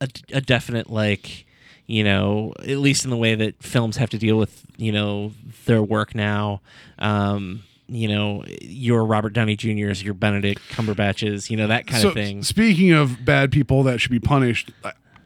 a, 0.00 0.08
a 0.32 0.40
definite 0.40 0.90
like. 0.90 1.46
You 1.86 2.04
know, 2.04 2.54
at 2.60 2.78
least 2.78 3.04
in 3.04 3.10
the 3.10 3.16
way 3.16 3.34
that 3.34 3.62
films 3.62 3.96
have 3.98 4.08
to 4.10 4.18
deal 4.18 4.38
with, 4.38 4.64
you 4.78 4.92
know, 4.92 5.32
their 5.66 5.82
work 5.82 6.14
now. 6.14 6.62
Um, 6.98 7.64
you 7.88 8.08
know, 8.08 8.44
your 8.62 9.04
Robert 9.04 9.34
Downey 9.34 9.56
Jr.'s, 9.56 10.02
your 10.02 10.14
Benedict 10.14 10.62
Cumberbatch's, 10.70 11.50
you 11.50 11.56
know, 11.56 11.66
that 11.66 11.86
kind 11.86 12.00
so 12.00 12.08
of 12.08 12.14
thing. 12.14 12.44
speaking 12.44 12.92
of 12.92 13.24
bad 13.24 13.52
people 13.52 13.82
that 13.82 14.00
should 14.00 14.12
be 14.12 14.20
punished, 14.20 14.70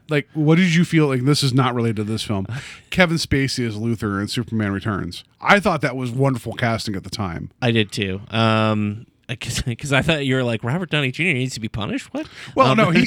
like 0.08 0.28
what 0.34 0.56
did 0.56 0.74
you 0.74 0.84
feel 0.84 1.06
like? 1.06 1.24
This 1.24 1.42
is 1.42 1.52
not 1.52 1.74
related 1.74 1.96
to 1.96 2.04
this 2.04 2.22
film. 2.22 2.46
Kevin 2.90 3.16
Spacey 3.16 3.66
as 3.66 3.76
Luthor 3.76 4.20
in 4.20 4.28
Superman 4.28 4.72
Returns. 4.72 5.24
I 5.40 5.60
thought 5.60 5.80
that 5.82 5.96
was 5.96 6.10
wonderful 6.10 6.54
casting 6.54 6.96
at 6.96 7.04
the 7.04 7.10
time. 7.10 7.50
I 7.60 7.70
did 7.70 7.92
too. 7.92 8.20
Um, 8.30 9.06
because 9.64 9.92
I 9.92 10.02
thought 10.02 10.24
you 10.24 10.36
were 10.36 10.44
like 10.44 10.62
Robert 10.62 10.90
Downey 10.90 11.10
Jr. 11.10 11.22
needs 11.24 11.54
to 11.54 11.60
be 11.60 11.68
punished. 11.68 12.12
What? 12.14 12.28
Well, 12.54 12.68
Um, 12.68 12.76
no, 12.78 12.90
he 12.90 13.06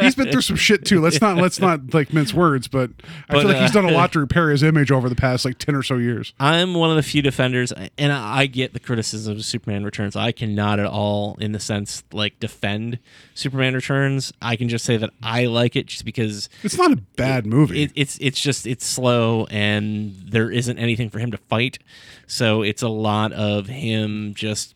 he's 0.00 0.14
been 0.16 0.30
through 0.32 0.40
some 0.42 0.56
shit 0.56 0.84
too. 0.84 1.00
Let's 1.00 1.20
not 1.20 1.36
let's 1.36 1.60
not 1.60 1.94
like 1.94 2.12
mince 2.12 2.34
words, 2.34 2.66
but 2.68 2.90
I 3.28 3.34
But, 3.34 3.40
feel 3.42 3.48
like 3.48 3.56
he's 3.62 3.70
uh, 3.70 3.80
done 3.82 3.84
a 3.84 3.92
lot 3.94 4.12
to 4.12 4.20
repair 4.20 4.50
his 4.50 4.62
image 4.62 4.90
over 4.90 5.08
the 5.08 5.14
past 5.14 5.44
like 5.44 5.58
ten 5.58 5.74
or 5.74 5.82
so 5.82 5.96
years. 5.98 6.32
I'm 6.40 6.74
one 6.74 6.90
of 6.90 6.96
the 6.96 7.02
few 7.02 7.22
defenders, 7.22 7.72
and 7.96 8.12
I 8.12 8.46
get 8.46 8.72
the 8.72 8.80
criticism 8.80 9.36
of 9.36 9.44
Superman 9.44 9.84
Returns. 9.84 10.16
I 10.16 10.32
cannot 10.32 10.80
at 10.80 10.86
all, 10.86 11.36
in 11.40 11.52
the 11.52 11.60
sense 11.60 12.02
like 12.12 12.40
defend 12.40 12.98
Superman 13.34 13.74
Returns. 13.74 14.32
I 14.42 14.56
can 14.56 14.68
just 14.68 14.84
say 14.84 14.96
that 14.96 15.10
I 15.22 15.46
like 15.46 15.76
it 15.76 15.86
just 15.86 16.04
because 16.04 16.48
It's 16.64 16.76
not 16.76 16.92
a 16.92 16.96
bad 16.96 17.46
movie. 17.46 17.84
it, 17.84 17.92
it's 17.94 18.18
it's 18.20 18.40
just 18.40 18.66
it's 18.66 18.84
slow 18.84 19.46
and 19.50 20.14
there 20.26 20.50
isn't 20.50 20.78
anything 20.78 21.08
for 21.10 21.18
him 21.20 21.30
to 21.30 21.38
fight. 21.38 21.78
So 22.26 22.62
it's 22.62 22.82
a 22.82 22.88
lot 22.88 23.32
of 23.32 23.66
him 23.66 24.32
just 24.34 24.74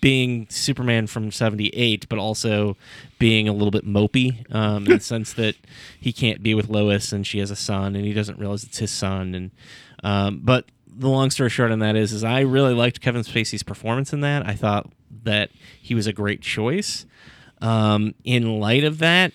being 0.00 0.46
Superman 0.48 1.06
from 1.06 1.30
'78, 1.30 2.08
but 2.08 2.18
also 2.18 2.76
being 3.18 3.48
a 3.48 3.52
little 3.52 3.70
bit 3.70 3.86
mopey 3.86 4.52
um, 4.54 4.86
in 4.86 4.92
the 4.92 5.00
sense 5.04 5.32
that 5.34 5.56
he 5.98 6.12
can't 6.12 6.42
be 6.42 6.54
with 6.54 6.68
Lois 6.68 7.12
and 7.12 7.26
she 7.26 7.38
has 7.38 7.50
a 7.50 7.56
son 7.56 7.96
and 7.96 8.04
he 8.04 8.12
doesn't 8.12 8.38
realize 8.38 8.64
it's 8.64 8.78
his 8.78 8.90
son. 8.90 9.34
And 9.34 9.50
um, 10.02 10.40
but 10.42 10.66
the 10.86 11.08
long 11.08 11.30
story 11.30 11.50
short 11.50 11.70
on 11.70 11.78
that 11.78 11.96
is, 11.96 12.12
is 12.12 12.24
I 12.24 12.40
really 12.40 12.74
liked 12.74 13.00
Kevin 13.00 13.22
Spacey's 13.22 13.62
performance 13.62 14.12
in 14.12 14.20
that. 14.20 14.46
I 14.46 14.54
thought 14.54 14.90
that 15.22 15.50
he 15.80 15.94
was 15.94 16.06
a 16.06 16.12
great 16.12 16.40
choice. 16.40 17.06
Um, 17.60 18.14
in 18.24 18.60
light 18.60 18.84
of 18.84 18.98
that, 18.98 19.32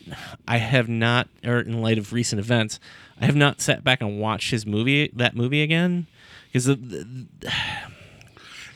I 0.48 0.58
have 0.58 0.88
not, 0.88 1.28
or 1.44 1.60
in 1.60 1.82
light 1.82 1.98
of 1.98 2.14
recent 2.14 2.40
events, 2.40 2.80
I 3.20 3.26
have 3.26 3.36
not 3.36 3.62
sat 3.62 3.84
back 3.84 4.02
and 4.02 4.20
watched 4.20 4.52
his 4.52 4.66
movie, 4.66 5.12
that 5.14 5.36
movie 5.36 5.62
again, 5.62 6.08
because 6.52 6.68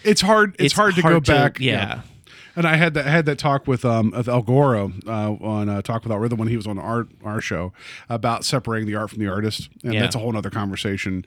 It's 0.08 0.22
hard. 0.22 0.56
It's, 0.60 0.74
hard 0.74 0.96
to 0.96 1.02
go 1.02 1.20
back. 1.20 1.60
Yeah. 1.60 2.02
And 2.56 2.66
I 2.66 2.76
had 2.76 2.96
that 2.96 3.06
I 3.06 3.12
had 3.12 3.26
that 3.28 3.38
talk 3.38 3.68
with 3.68 3.86
um 3.86 4.12
with 4.16 4.28
El 4.28 4.42
Goro 4.42 4.92
uh, 5.06 5.34
on 5.34 5.70
uh, 5.70 5.82
Talk 5.84 6.04
Without 6.04 6.18
Rhythm 6.20 6.40
when 6.40 6.48
he 6.48 6.58
was 6.58 6.66
on 6.66 6.80
our 6.80 7.08
our 7.24 7.40
show 7.40 7.72
about 8.10 8.46
separating 8.46 8.88
the 8.88 8.96
art 8.96 9.12
from 9.12 9.20
the 9.20 9.28
artist, 9.28 9.70
and 9.84 9.94
Yeah. 9.94 10.00
that's 10.00 10.16
a 10.16 10.20
whole 10.20 10.36
other 10.36 10.50
conversation. 10.50 11.24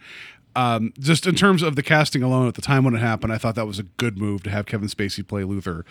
Um, 0.57 0.93
just 0.99 1.29
in 1.29 1.37
terms 1.37 1.63
of 1.63 1.77
the 1.77 1.83
casting 1.85 2.25
alone 2.25 2.49
at 2.49 2.55
the 2.55 2.63
time 2.63 2.83
when 2.83 2.97
it 2.97 2.99
happened, 2.99 3.33
I 3.33 3.39
thought 3.39 3.55
that 3.55 3.69
was 3.69 3.79
a 3.79 3.85
good 3.85 4.19
move 4.19 4.43
to 4.43 4.51
have 4.51 4.67
Kevin 4.67 4.89
Spacey 4.89 5.25
play 5.25 5.43
Luthor. 5.43 5.85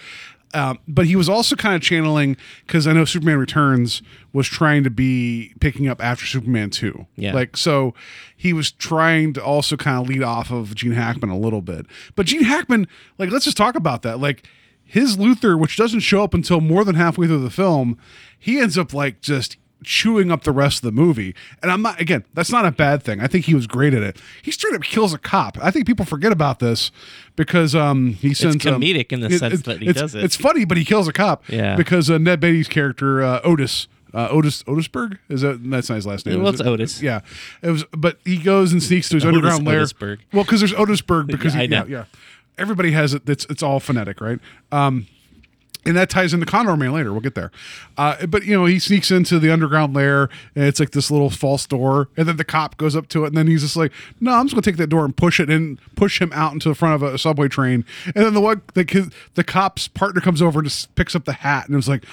Um, 0.53 0.79
but 0.87 1.05
he 1.05 1.15
was 1.15 1.29
also 1.29 1.55
kind 1.55 1.75
of 1.75 1.81
channeling 1.81 2.35
because 2.65 2.87
I 2.87 2.93
know 2.93 3.05
Superman 3.05 3.37
Returns 3.37 4.01
was 4.33 4.47
trying 4.47 4.83
to 4.83 4.89
be 4.89 5.53
picking 5.59 5.87
up 5.87 6.03
after 6.03 6.25
Superman 6.25 6.69
Two. 6.71 7.05
Yeah. 7.15 7.33
like 7.33 7.55
so 7.55 7.93
he 8.35 8.51
was 8.53 8.71
trying 8.71 9.33
to 9.33 9.43
also 9.43 9.77
kind 9.77 10.01
of 10.01 10.07
lead 10.09 10.23
off 10.23 10.49
of 10.51 10.73
Gene 10.73 10.93
Hackman 10.93 11.29
a 11.29 11.37
little 11.37 11.61
bit. 11.61 11.85
But 12.15 12.25
Gene 12.25 12.43
Hackman, 12.43 12.87
like, 13.17 13.29
let's 13.31 13.45
just 13.45 13.57
talk 13.57 13.75
about 13.75 14.01
that. 14.01 14.19
Like 14.19 14.47
his 14.83 15.17
Luthor, 15.17 15.59
which 15.59 15.77
doesn't 15.77 15.99
show 15.99 16.23
up 16.23 16.33
until 16.33 16.61
more 16.61 16.83
than 16.83 16.95
halfway 16.95 17.27
through 17.27 17.43
the 17.43 17.51
film, 17.51 17.97
he 18.39 18.59
ends 18.59 18.75
up 18.77 18.91
like 18.91 19.21
just 19.21 19.57
chewing 19.83 20.31
up 20.31 20.43
the 20.43 20.51
rest 20.51 20.77
of 20.79 20.81
the 20.83 20.91
movie. 20.91 21.33
And 21.61 21.71
I'm 21.71 21.81
not 21.81 21.99
again, 21.99 22.25
that's 22.33 22.51
not 22.51 22.65
a 22.65 22.71
bad 22.71 23.03
thing. 23.03 23.19
I 23.21 23.27
think 23.27 23.45
he 23.45 23.55
was 23.55 23.67
great 23.67 23.93
at 23.93 24.03
it. 24.03 24.17
He 24.41 24.51
straight 24.51 24.73
up 24.75 24.81
kills 24.81 25.13
a 25.13 25.17
cop. 25.17 25.57
I 25.61 25.71
think 25.71 25.87
people 25.87 26.05
forget 26.05 26.31
about 26.31 26.59
this 26.59 26.91
because 27.35 27.75
um 27.75 28.13
he 28.13 28.33
sends 28.33 28.65
um, 28.65 28.81
comedic 28.81 29.11
in 29.11 29.21
the 29.21 29.29
sense 29.37 29.61
that 29.63 29.81
he 29.81 29.87
it's, 29.87 29.99
does 29.99 30.15
it. 30.15 30.23
It's 30.23 30.35
funny, 30.35 30.65
but 30.65 30.77
he 30.77 30.85
kills 30.85 31.07
a 31.07 31.13
cop. 31.13 31.47
Yeah. 31.49 31.75
Because 31.75 32.09
uh, 32.09 32.17
Ned 32.17 32.39
Beatty's 32.39 32.67
character 32.67 33.21
uh, 33.23 33.41
Otis. 33.43 33.87
Uh, 34.11 34.27
Otis 34.31 34.63
Otisburg 34.67 35.19
is 35.29 35.41
that 35.41 35.63
that's 35.69 35.87
not 35.87 35.95
his 35.95 36.07
last 36.07 36.25
name. 36.25 36.41
Well, 36.41 36.51
it's 36.51 36.59
it? 36.59 36.65
Otis. 36.65 36.99
Yeah, 36.99 37.21
it 37.61 37.69
was. 37.69 37.85
But 37.91 38.17
he 38.25 38.37
goes 38.37 38.71
and 38.71 38.81
sneaks 38.81 39.07
to 39.09 39.17
his 39.17 39.23
Otis 39.25 39.37
underground 39.37 39.67
lair. 39.67 39.81
Otisburg. 39.81 40.21
Well, 40.33 40.43
because 40.45 40.61
there's 40.61 40.73
Otisburg 40.73 41.27
because 41.27 41.53
Yeah, 41.53 41.59
he, 41.61 41.63
I 41.65 41.67
know. 41.67 41.85
yeah, 41.87 41.97
yeah. 41.97 42.05
Everybody 42.57 42.91
has 42.93 43.13
it. 43.13 43.29
It's 43.29 43.45
it's 43.51 43.61
all 43.61 43.79
phonetic, 43.79 44.19
right? 44.19 44.39
Um, 44.71 45.05
and 45.85 45.95
that 45.95 46.09
ties 46.09 46.33
into 46.33 46.45
Condor 46.45 46.75
Man 46.75 46.91
later. 46.91 47.11
We'll 47.11 47.21
get 47.21 47.35
there. 47.35 47.51
Uh, 47.97 48.25
but 48.27 48.43
you 48.45 48.53
know, 48.53 48.65
he 48.65 48.79
sneaks 48.79 49.11
into 49.11 49.39
the 49.39 49.49
underground 49.51 49.93
lair, 49.95 50.23
and 50.55 50.65
it's 50.65 50.79
like 50.79 50.91
this 50.91 51.09
little 51.09 51.29
false 51.29 51.65
door. 51.65 52.09
And 52.17 52.27
then 52.27 52.37
the 52.37 52.43
cop 52.43 52.77
goes 52.77 52.95
up 52.95 53.07
to 53.09 53.23
it, 53.23 53.27
and 53.29 53.37
then 53.37 53.47
he's 53.47 53.61
just 53.61 53.75
like, 53.77 53.91
"No, 54.19 54.33
I'm 54.33 54.45
just 54.45 54.53
gonna 54.55 54.61
take 54.61 54.77
that 54.77 54.87
door 54.87 55.05
and 55.05 55.15
push 55.15 55.39
it 55.39 55.49
and 55.49 55.79
push 55.95 56.21
him 56.21 56.31
out 56.33 56.53
into 56.53 56.67
the 56.69 56.75
front 56.75 56.95
of 56.95 57.03
a 57.13 57.17
subway 57.17 57.47
train." 57.47 57.85
And 58.07 58.25
then 58.25 58.33
the 58.33 58.41
one 58.41 58.61
the 58.73 58.83
kid, 58.85 59.13
the 59.35 59.43
cop's 59.43 59.87
partner 59.87 60.21
comes 60.21 60.41
over 60.41 60.59
and 60.59 60.67
just 60.67 60.93
picks 60.95 61.15
up 61.15 61.25
the 61.25 61.33
hat, 61.33 61.67
and 61.69 61.77
it's 61.77 61.87
like, 61.87 62.03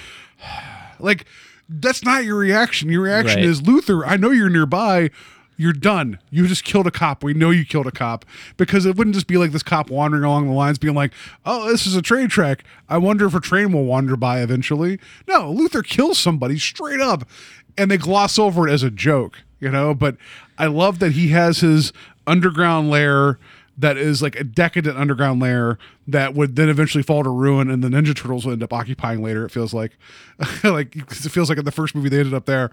like 0.99 1.25
that's 1.69 2.03
not 2.05 2.23
your 2.23 2.37
reaction. 2.37 2.89
Your 2.89 3.01
reaction 3.01 3.37
Right. 3.41 3.45
is 3.45 3.61
Luthor. 3.61 4.03
I 4.07 4.15
know 4.15 4.31
you're 4.31 4.49
nearby. 4.49 5.09
You're 5.57 5.73
done. 5.73 6.19
You 6.29 6.47
just 6.47 6.63
killed 6.63 6.85
a 6.85 6.91
cop. 6.91 7.23
We 7.23 7.33
know 7.33 7.49
you 7.49 7.65
killed 7.65 7.87
a 7.87 7.91
cop 7.91 8.25
because 8.57 8.85
it 8.85 8.95
wouldn't 8.95 9.15
just 9.15 9.25
be 9.27 9.37
like 9.37 9.51
this 9.51 9.63
cop 9.63 9.89
wandering 9.89 10.23
along 10.23 10.47
the 10.47 10.53
lines, 10.53 10.77
being 10.77 10.93
like, 10.93 11.13
"Oh, 11.45 11.67
this 11.67 11.87
is 11.87 11.95
a 11.95 12.01
train 12.01 12.29
track. 12.29 12.63
I 12.87 12.99
wonder 12.99 13.25
if 13.25 13.33
a 13.33 13.39
train 13.39 13.71
will 13.71 13.85
wander 13.85 14.15
by 14.15 14.41
eventually." 14.41 14.99
No, 15.27 15.51
Luthor 15.51 15.83
kills 15.83 16.19
somebody 16.19 16.59
straight 16.59 17.01
up, 17.01 17.27
and 17.75 17.89
they 17.89 17.97
gloss 17.97 18.37
over 18.37 18.67
it 18.67 18.71
as 18.71 18.83
a 18.83 18.91
joke, 18.91 19.39
you 19.59 19.69
know. 19.71 19.95
But 19.95 20.17
I 20.59 20.67
love 20.67 20.99
that 20.99 21.13
he 21.13 21.29
has 21.29 21.59
his 21.61 21.91
underground 22.27 22.91
lair 22.91 23.39
that 23.79 23.97
is 23.97 24.21
like 24.21 24.35
a 24.35 24.43
decadent 24.43 24.97
underground 24.97 25.41
lair 25.41 25.77
that 26.07 26.33
would 26.33 26.55
then 26.55 26.69
eventually 26.69 27.03
fall 27.03 27.23
to 27.23 27.29
ruin 27.29 27.69
and 27.69 27.83
the 27.83 27.87
ninja 27.89 28.15
turtles 28.15 28.45
would 28.45 28.53
end 28.53 28.63
up 28.63 28.73
occupying 28.73 29.21
later 29.21 29.45
it 29.45 29.49
feels 29.51 29.73
like 29.73 29.91
like 30.63 30.95
it 30.95 31.31
feels 31.31 31.47
like 31.47 31.59
in 31.59 31.65
the 31.65 31.71
first 31.71 31.93
movie 31.93 32.09
they 32.09 32.17
ended 32.17 32.33
up 32.33 32.45
there 32.45 32.71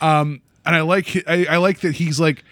um 0.00 0.40
and 0.68 0.76
i 0.76 0.80
like 0.82 1.24
I, 1.26 1.46
I 1.50 1.56
like 1.56 1.80
that 1.80 1.96
he's 1.96 2.20
like 2.20 2.44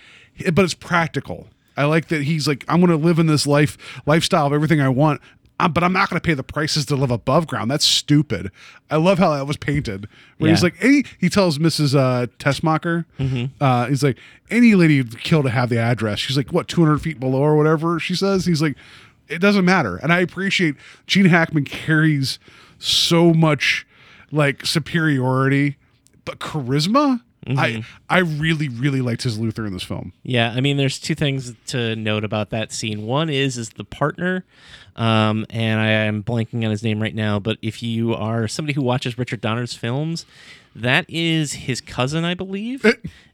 but 0.53 0.65
it's 0.65 0.75
practical 0.75 1.47
i 1.77 1.85
like 1.85 2.09
that 2.09 2.23
he's 2.23 2.49
like 2.49 2.65
i'm 2.69 2.81
gonna 2.81 2.97
live 2.97 3.21
in 3.21 3.27
this 3.29 3.47
life 3.47 3.79
lifestyle 4.07 4.47
of 4.49 4.53
everything 4.53 4.81
i 4.81 4.89
want 4.89 5.21
um, 5.59 5.73
but 5.73 5.83
I'm 5.83 5.93
not 5.95 6.11
going 6.11 6.21
to 6.21 6.27
pay 6.27 6.35
the 6.35 6.43
prices 6.43 6.85
to 6.85 6.97
live 6.97 7.11
above 7.11 7.47
ground. 7.47 7.71
That's 7.71 7.85
stupid. 7.87 8.51
I 8.91 8.97
love 8.97 9.19
how 9.19 9.35
that 9.35 9.47
was 9.47 9.57
painted. 9.57 10.07
Where 10.37 10.51
he's 10.51 10.63
like, 10.63 10.75
any, 10.85 11.05
he 11.19 11.31
tells 11.31 11.57
Mrs. 11.57 11.95
Uh, 11.99 12.27
Tessmacher, 12.39 13.07
uh, 13.59 13.87
he's 13.87 14.03
like, 14.03 14.19
any 14.51 14.75
lady 14.75 15.01
would 15.01 15.19
kill 15.19 15.43
to 15.43 15.49
have 15.49 15.71
the 15.71 15.79
address. 15.79 16.19
She's 16.19 16.37
like, 16.37 16.53
what, 16.53 16.69
200 16.69 16.99
feet 16.99 17.19
below 17.19 17.39
or 17.41 17.57
whatever 17.57 17.99
she 17.99 18.15
says? 18.15 18.45
He's 18.45 18.61
like, 18.61 18.77
it 19.29 19.39
doesn't 19.39 19.65
matter. 19.65 19.97
And 19.97 20.13
I 20.13 20.21
appreciate 20.21 20.75
Gene 21.07 21.25
Hackman 21.25 21.65
carries 21.65 22.39
so 22.79 23.33
much 23.33 23.87
like 24.31 24.67
superiority, 24.67 25.79
but 26.27 26.39
charisma. 26.39 27.23
I 27.49 27.85
I 28.09 28.19
really 28.19 28.69
really 28.69 29.01
liked 29.01 29.23
his 29.23 29.39
Luthor 29.39 29.67
in 29.67 29.73
this 29.73 29.83
film. 29.83 30.13
Yeah, 30.23 30.53
I 30.55 30.61
mean, 30.61 30.77
there's 30.77 30.99
two 30.99 31.15
things 31.15 31.55
to 31.69 31.95
note 31.97 32.25
about 32.25 32.51
that 32.51 32.73
scene. 32.73 33.07
One 33.07 33.31
is 33.31 33.57
is 33.57 33.71
the 33.71 33.85
partner, 33.85 34.45
um, 34.97 35.47
and 35.51 35.81
I 35.81 35.89
am 35.89 36.23
blanking 36.23 36.65
on 36.65 36.71
his 36.71 36.83
name 36.83 37.01
right 37.01 37.15
now. 37.15 37.39
But 37.39 37.59
if 37.63 37.83
you 37.83 38.15
are 38.15 38.49
somebody 38.49 38.75
who 38.75 38.83
watches 38.83 39.19
Richard 39.19 39.41
Donner's 39.41 39.75
films, 39.75 40.27
that 40.77 41.07
is 41.09 41.53
his 41.55 41.81
cousin, 41.81 42.25
I 42.25 42.35
believe, 42.35 42.85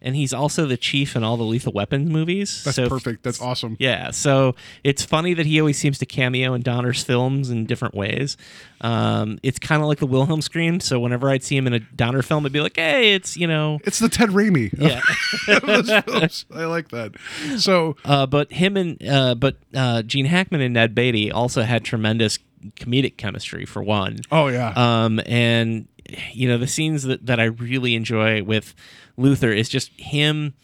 and 0.01 0.15
he's 0.17 0.33
also 0.33 0.67
the 0.67 0.77
chief 0.77 1.17
in 1.17 1.25
all 1.25 1.37
the 1.37 1.43
Lethal 1.43 1.73
Weapon 1.73 2.09
movies. 2.09 2.63
That's 2.65 2.77
So- 2.77 2.89
perfect. 2.89 3.23
That's 3.23 3.41
awesome. 3.41 3.77
Yeah, 3.79 4.11
so 4.11 4.55
it's 4.85 5.05
funny 5.05 5.35
that 5.35 5.47
he 5.47 5.59
always 5.61 5.79
seems 5.79 5.99
to 5.99 6.07
cameo 6.07 6.55
in 6.55 6.63
Donner's 6.63 7.03
films 7.03 7.51
in 7.51 7.67
different 7.67 7.95
ways. 7.95 8.37
Um, 8.81 9.39
it's 9.43 9.59
kind 9.59 9.81
of 9.83 9.89
like 9.89 9.99
the 9.99 10.07
Wilhelm 10.07 10.43
scream. 10.43 10.81
So 10.81 10.99
whenever 10.99 11.31
I'd 11.31 11.45
see 11.45 11.57
him 11.57 11.67
in 11.67 11.73
a 11.73 11.81
Donner 11.81 12.23
film, 12.23 12.45
I'd 12.47 12.53
be 12.53 12.61
like, 12.61 12.77
"Hey, 12.77 13.15
it's 13.15 13.37
you 13.37 13.47
know." 13.47 13.79
It's 13.85 13.99
the 13.99 14.09
Ted 14.09 14.31
Raimi. 14.31 14.73
Yeah. 14.77 15.01
those 15.61 15.91
films. 16.05 16.47
I 16.55 16.65
like 16.65 16.89
that. 16.91 17.13
So 17.59 17.97
Uh, 18.05 18.27
but 18.27 18.53
him 18.53 18.77
and 18.77 19.03
uh, 19.09 19.35
but 19.37 19.57
uh, 19.75 20.03
Gene 20.03 20.27
Hackman 20.27 20.61
and 20.61 20.75
Ned 20.75 20.95
Beatty 20.95 21.31
also 21.31 21.63
had 21.63 21.85
tremendous 21.85 22.39
comedic 22.77 23.17
chemistry 23.17 23.65
for 23.65 23.83
one. 23.83 24.19
oh 24.31 24.47
yeah. 24.49 24.73
Um, 24.77 25.21
and 25.27 25.89
you 26.33 26.49
know 26.49 26.59
the 26.59 26.67
scenes 26.67 27.05
that, 27.05 27.27
that 27.27 27.41
I 27.41 27.45
really 27.45 27.95
enjoy 27.95 28.43
with 28.43 28.75
Luthor 29.19 29.57
is 29.57 29.69
just 29.69 29.91
him. 29.99 30.55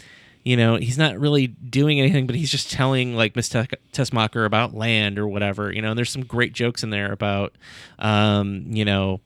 You 0.45 0.57
know, 0.57 0.77
he's 0.77 0.97
not 0.97 1.19
really 1.19 1.49
doing 1.49 2.01
anything, 2.01 2.27
but 2.27 2.35
he's 2.35 2.51
just 2.51 2.71
telling 2.71 3.15
like 3.15 3.37
Miss 3.37 3.49
Te- 3.51 3.67
Tessmacher 3.93 4.47
about 4.47 4.75
land 4.75 5.19
or 5.19 5.29
whatever. 5.29 5.73
You 5.73 5.83
know, 5.83 5.91
and 5.91 5.99
there's 5.99 6.11
some 6.11 6.25
great 6.25 6.53
jokes 6.55 6.83
in 6.83 6.91
there 6.91 7.13
about, 7.13 7.55
um, 7.99 8.65
you 8.69 8.85
know, 8.85 9.21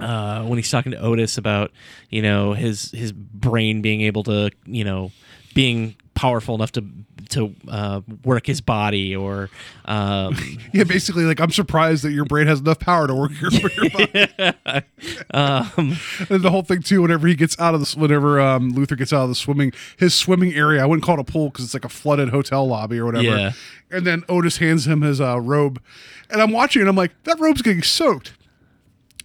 uh, 0.00 0.42
when 0.44 0.58
he's 0.58 0.70
talking 0.70 0.92
to 0.92 0.98
Otis 0.98 1.38
about 1.38 1.72
you 2.10 2.22
know 2.22 2.52
his 2.52 2.90
his 2.92 3.12
brain 3.12 3.82
being 3.82 4.00
able 4.00 4.22
to 4.24 4.50
you 4.66 4.84
know 4.84 5.12
being 5.54 5.94
powerful 6.14 6.54
enough 6.54 6.72
to 6.72 6.84
to 7.34 7.54
uh, 7.68 8.00
work 8.24 8.46
his 8.46 8.60
body 8.60 9.14
or 9.14 9.50
um, 9.84 10.36
yeah, 10.72 10.84
basically 10.84 11.24
like 11.24 11.40
I'm 11.40 11.50
surprised 11.50 12.04
that 12.04 12.12
your 12.12 12.24
brain 12.24 12.46
has 12.46 12.60
enough 12.60 12.78
power 12.78 13.06
to 13.06 13.14
work 13.14 13.32
your, 13.40 13.50
your 13.52 13.90
body. 13.90 14.84
um, 15.34 15.96
And 16.30 16.42
the 16.42 16.50
whole 16.50 16.62
thing 16.62 16.82
too, 16.82 17.02
whenever 17.02 17.26
he 17.26 17.34
gets 17.34 17.58
out 17.60 17.74
of 17.74 17.80
this, 17.80 17.96
whenever 17.96 18.40
um, 18.40 18.72
Luthor 18.72 18.96
gets 18.96 19.12
out 19.12 19.22
of 19.24 19.28
the 19.28 19.34
swimming, 19.34 19.72
his 19.98 20.14
swimming 20.14 20.54
area, 20.54 20.82
I 20.82 20.86
wouldn't 20.86 21.04
call 21.04 21.18
it 21.18 21.20
a 21.20 21.24
pool 21.24 21.50
because 21.50 21.64
it's 21.66 21.74
like 21.74 21.84
a 21.84 21.88
flooded 21.88 22.30
hotel 22.30 22.66
lobby 22.66 22.98
or 22.98 23.04
whatever. 23.06 23.24
Yeah. 23.24 23.52
And 23.90 24.06
then 24.06 24.24
Otis 24.28 24.56
hands 24.56 24.86
him 24.86 25.02
his 25.02 25.20
uh, 25.20 25.40
robe, 25.40 25.80
and 26.30 26.40
I'm 26.42 26.50
watching 26.50 26.80
and 26.82 26.88
I'm 26.88 26.96
like, 26.96 27.12
that 27.24 27.38
robe's 27.38 27.62
getting 27.62 27.82
soaked. 27.82 28.32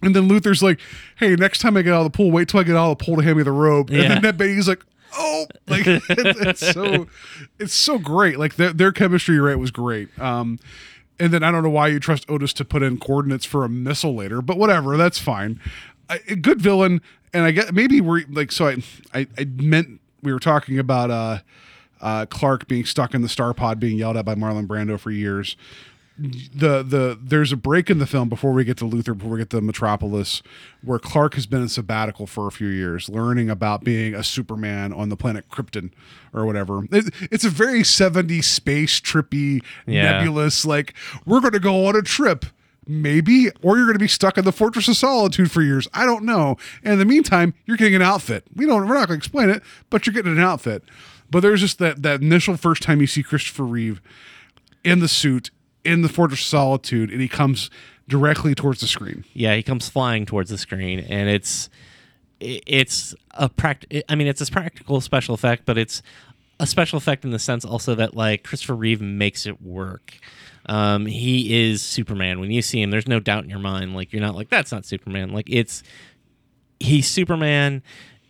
And 0.02 0.16
then 0.16 0.28
Luthor's 0.28 0.62
like, 0.62 0.80
"Hey, 1.16 1.34
next 1.36 1.58
time 1.58 1.76
I 1.76 1.82
get 1.82 1.92
out 1.92 2.06
of 2.06 2.12
the 2.12 2.16
pool, 2.16 2.30
wait 2.30 2.48
till 2.48 2.60
I 2.60 2.62
get 2.62 2.76
out 2.76 2.90
of 2.90 2.98
the 2.98 3.04
pool 3.04 3.16
to 3.16 3.22
hand 3.22 3.36
me 3.36 3.42
the 3.42 3.52
robe." 3.52 3.90
And 3.90 3.98
then 4.10 4.22
that 4.22 4.36
baby's 4.38 4.66
like, 4.68 4.82
"Oh, 5.14 5.46
like 5.66 5.82
it's, 5.86 6.72
so, 6.72 7.06
it's 7.58 7.74
so 7.74 7.98
great. 7.98 8.38
Like 8.38 8.56
their, 8.56 8.72
their 8.72 8.92
chemistry, 8.92 9.38
right, 9.38 9.58
was 9.58 9.70
great." 9.70 10.16
Um, 10.18 10.58
and 11.18 11.32
then 11.32 11.42
I 11.42 11.50
don't 11.50 11.62
know 11.62 11.70
why 11.70 11.88
you 11.88 12.00
trust 12.00 12.28
Otis 12.30 12.52
to 12.54 12.64
put 12.64 12.82
in 12.82 12.98
coordinates 12.98 13.44
for 13.44 13.64
a 13.64 13.68
missile 13.68 14.14
later, 14.14 14.40
but 14.40 14.56
whatever, 14.56 14.96
that's 14.96 15.18
fine. 15.18 15.60
A 16.08 16.34
good 16.34 16.60
villain, 16.60 17.00
and 17.32 17.44
I 17.44 17.50
get 17.52 17.72
maybe 17.72 18.00
we're 18.00 18.24
like 18.28 18.50
so. 18.50 18.68
I, 18.68 18.76
I 19.14 19.26
I 19.38 19.44
meant 19.44 20.00
we 20.22 20.32
were 20.32 20.40
talking 20.40 20.78
about 20.78 21.10
uh, 21.10 21.38
uh, 22.00 22.26
Clark 22.26 22.66
being 22.66 22.84
stuck 22.84 23.14
in 23.14 23.22
the 23.22 23.28
star 23.28 23.54
pod, 23.54 23.78
being 23.78 23.96
yelled 23.96 24.16
at 24.16 24.24
by 24.24 24.34
Marlon 24.34 24.66
Brando 24.66 24.98
for 24.98 25.10
years 25.10 25.56
the 26.20 26.82
the 26.82 27.18
there's 27.22 27.50
a 27.50 27.56
break 27.56 27.88
in 27.88 27.98
the 27.98 28.06
film 28.06 28.28
before 28.28 28.52
we 28.52 28.62
get 28.64 28.76
to 28.78 28.84
Luthor, 28.84 29.16
before 29.16 29.32
we 29.32 29.38
get 29.38 29.48
to 29.50 29.60
Metropolis, 29.62 30.42
where 30.84 30.98
Clark 30.98 31.34
has 31.34 31.46
been 31.46 31.62
in 31.62 31.68
sabbatical 31.68 32.26
for 32.26 32.46
a 32.46 32.50
few 32.52 32.68
years, 32.68 33.08
learning 33.08 33.48
about 33.48 33.84
being 33.84 34.14
a 34.14 34.22
Superman 34.22 34.92
on 34.92 35.08
the 35.08 35.16
planet 35.16 35.48
Krypton 35.48 35.90
or 36.34 36.44
whatever. 36.44 36.84
It, 36.92 37.14
it's 37.30 37.44
a 37.44 37.50
very 37.50 37.80
70s 37.80 38.44
space 38.44 39.00
trippy, 39.00 39.62
Yeah. 39.86 40.02
nebulous. 40.12 40.64
Like 40.66 40.92
we're 41.24 41.40
going 41.40 41.54
to 41.54 41.60
go 41.60 41.86
on 41.86 41.96
a 41.96 42.02
trip. 42.02 42.44
Maybe, 42.86 43.48
or 43.62 43.76
you're 43.76 43.86
going 43.86 43.94
to 43.98 44.00
be 44.00 44.08
stuck 44.08 44.36
in 44.36 44.44
the 44.44 44.50
Fortress 44.50 44.88
of 44.88 44.96
Solitude 44.96 45.50
for 45.50 45.62
years. 45.62 45.86
I 45.94 46.04
don't 46.06 46.24
know. 46.24 46.56
And 46.82 46.94
in 46.94 46.98
the 46.98 47.04
meantime, 47.04 47.54
you're 47.64 47.76
getting 47.76 47.94
an 47.94 48.02
outfit. 48.02 48.44
We 48.56 48.66
don't. 48.66 48.88
We're 48.88 48.94
not 48.94 49.06
going 49.06 49.20
to 49.20 49.24
explain 49.24 49.48
it, 49.48 49.62
but 49.90 50.06
you're 50.06 50.14
getting 50.14 50.32
an 50.32 50.40
outfit. 50.40 50.82
But 51.30 51.40
there's 51.40 51.60
just 51.60 51.78
that 51.78 52.02
that 52.02 52.20
initial 52.20 52.56
first 52.56 52.82
time 52.82 53.00
you 53.00 53.06
see 53.06 53.22
Christopher 53.22 53.62
Reeve 53.64 54.00
in 54.82 54.98
the 54.98 55.06
suit 55.08 55.50
in 55.84 56.02
the 56.02 56.08
Fortress 56.08 56.40
of 56.40 56.46
Solitude, 56.46 57.10
and 57.10 57.20
he 57.20 57.28
comes 57.28 57.70
directly 58.08 58.54
towards 58.54 58.80
the 58.80 58.86
screen. 58.86 59.24
Yeah, 59.32 59.54
he 59.54 59.62
comes 59.62 59.88
flying 59.88 60.26
towards 60.26 60.50
the 60.50 60.58
screen, 60.58 61.00
and 61.00 61.28
it's 61.28 61.70
it's 62.40 63.14
a 63.32 63.48
pract. 63.48 64.02
I 64.08 64.14
mean, 64.14 64.26
it's 64.26 64.40
a 64.40 64.50
practical 64.50 65.00
special 65.00 65.34
effect, 65.34 65.64
but 65.66 65.78
it's 65.78 66.02
a 66.58 66.66
special 66.66 66.96
effect 66.98 67.24
in 67.24 67.30
the 67.30 67.38
sense 67.38 67.64
also 67.64 67.94
that 67.94 68.14
like 68.14 68.44
Christopher 68.44 68.76
Reeve 68.76 69.00
makes 69.00 69.46
it 69.46 69.62
work. 69.62 70.18
Um, 70.66 71.06
he 71.06 71.70
is 71.70 71.82
Superman. 71.82 72.38
When 72.40 72.50
you 72.50 72.62
see 72.62 72.82
him, 72.82 72.90
there's 72.90 73.08
no 73.08 73.20
doubt 73.20 73.44
in 73.44 73.50
your 73.50 73.58
mind. 73.58 73.94
Like 73.94 74.12
you're 74.12 74.22
not 74.22 74.34
like 74.34 74.50
that's 74.50 74.72
not 74.72 74.84
Superman. 74.84 75.30
Like 75.32 75.46
it's 75.48 75.82
he's 76.78 77.08
Superman, 77.08 77.82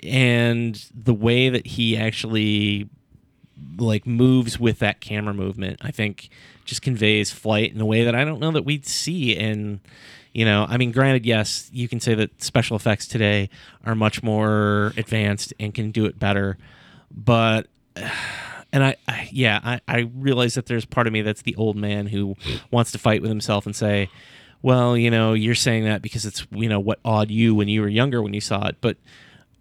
and 0.03 0.85
the 0.95 1.15
way 1.15 1.49
that 1.49 1.67
he 1.67 1.97
actually 1.97 2.89
like 3.79 4.07
moves 4.07 4.59
with 4.59 4.79
that 4.79 5.01
camera 5.01 5.35
movement 5.35 5.79
i 5.83 5.91
think 5.91 6.29
just 6.65 6.83
conveys 6.83 7.31
flight 7.31 7.73
in 7.73 7.81
a 7.81 7.87
way 7.87 8.05
that 8.05 8.15
i 8.15 8.25
don't 8.25 8.41
know 8.41 8.51
that 8.51 8.65
we'd 8.65 8.87
see 8.87 9.33
in 9.33 9.81
you 10.33 10.45
know 10.45 10.67
i 10.69 10.77
mean 10.77 10.93
granted 10.93 11.27
yes 11.27 11.69
you 11.73 11.89
can 11.89 12.01
say 12.01 12.15
that 12.15 12.43
special 12.43 12.77
effects 12.77 13.07
today 13.07 13.49
are 13.85 13.95
much 13.95 14.23
more 14.23 14.93
advanced 14.97 15.53
and 15.59 15.75
can 15.75 15.91
do 15.91 16.05
it 16.07 16.19
better 16.19 16.57
but 17.11 17.67
and 18.73 18.85
I, 18.85 18.97
I 19.09 19.29
yeah 19.33 19.61
I, 19.63 19.81
I 19.89 19.99
realize 20.15 20.55
that 20.55 20.67
there's 20.67 20.85
part 20.85 21.07
of 21.07 21.13
me 21.13 21.23
that's 21.23 21.43
the 21.43 21.57
old 21.57 21.77
man 21.77 22.07
who 22.07 22.37
wants 22.71 22.93
to 22.93 22.99
fight 22.99 23.21
with 23.21 23.31
himself 23.31 23.67
and 23.67 23.75
say 23.75 24.09
well 24.63 24.97
you 24.97 25.11
know 25.11 25.33
you're 25.33 25.55
saying 25.55 25.85
that 25.85 26.03
because 26.03 26.25
it's 26.25 26.47
you 26.51 26.69
know 26.69 26.81
what 26.81 27.01
awed 27.05 27.31
you 27.31 27.55
when 27.55 27.69
you 27.69 27.81
were 27.81 27.89
younger 27.89 28.23
when 28.23 28.33
you 28.33 28.41
saw 28.41 28.69
it 28.69 28.77
but 28.81 28.97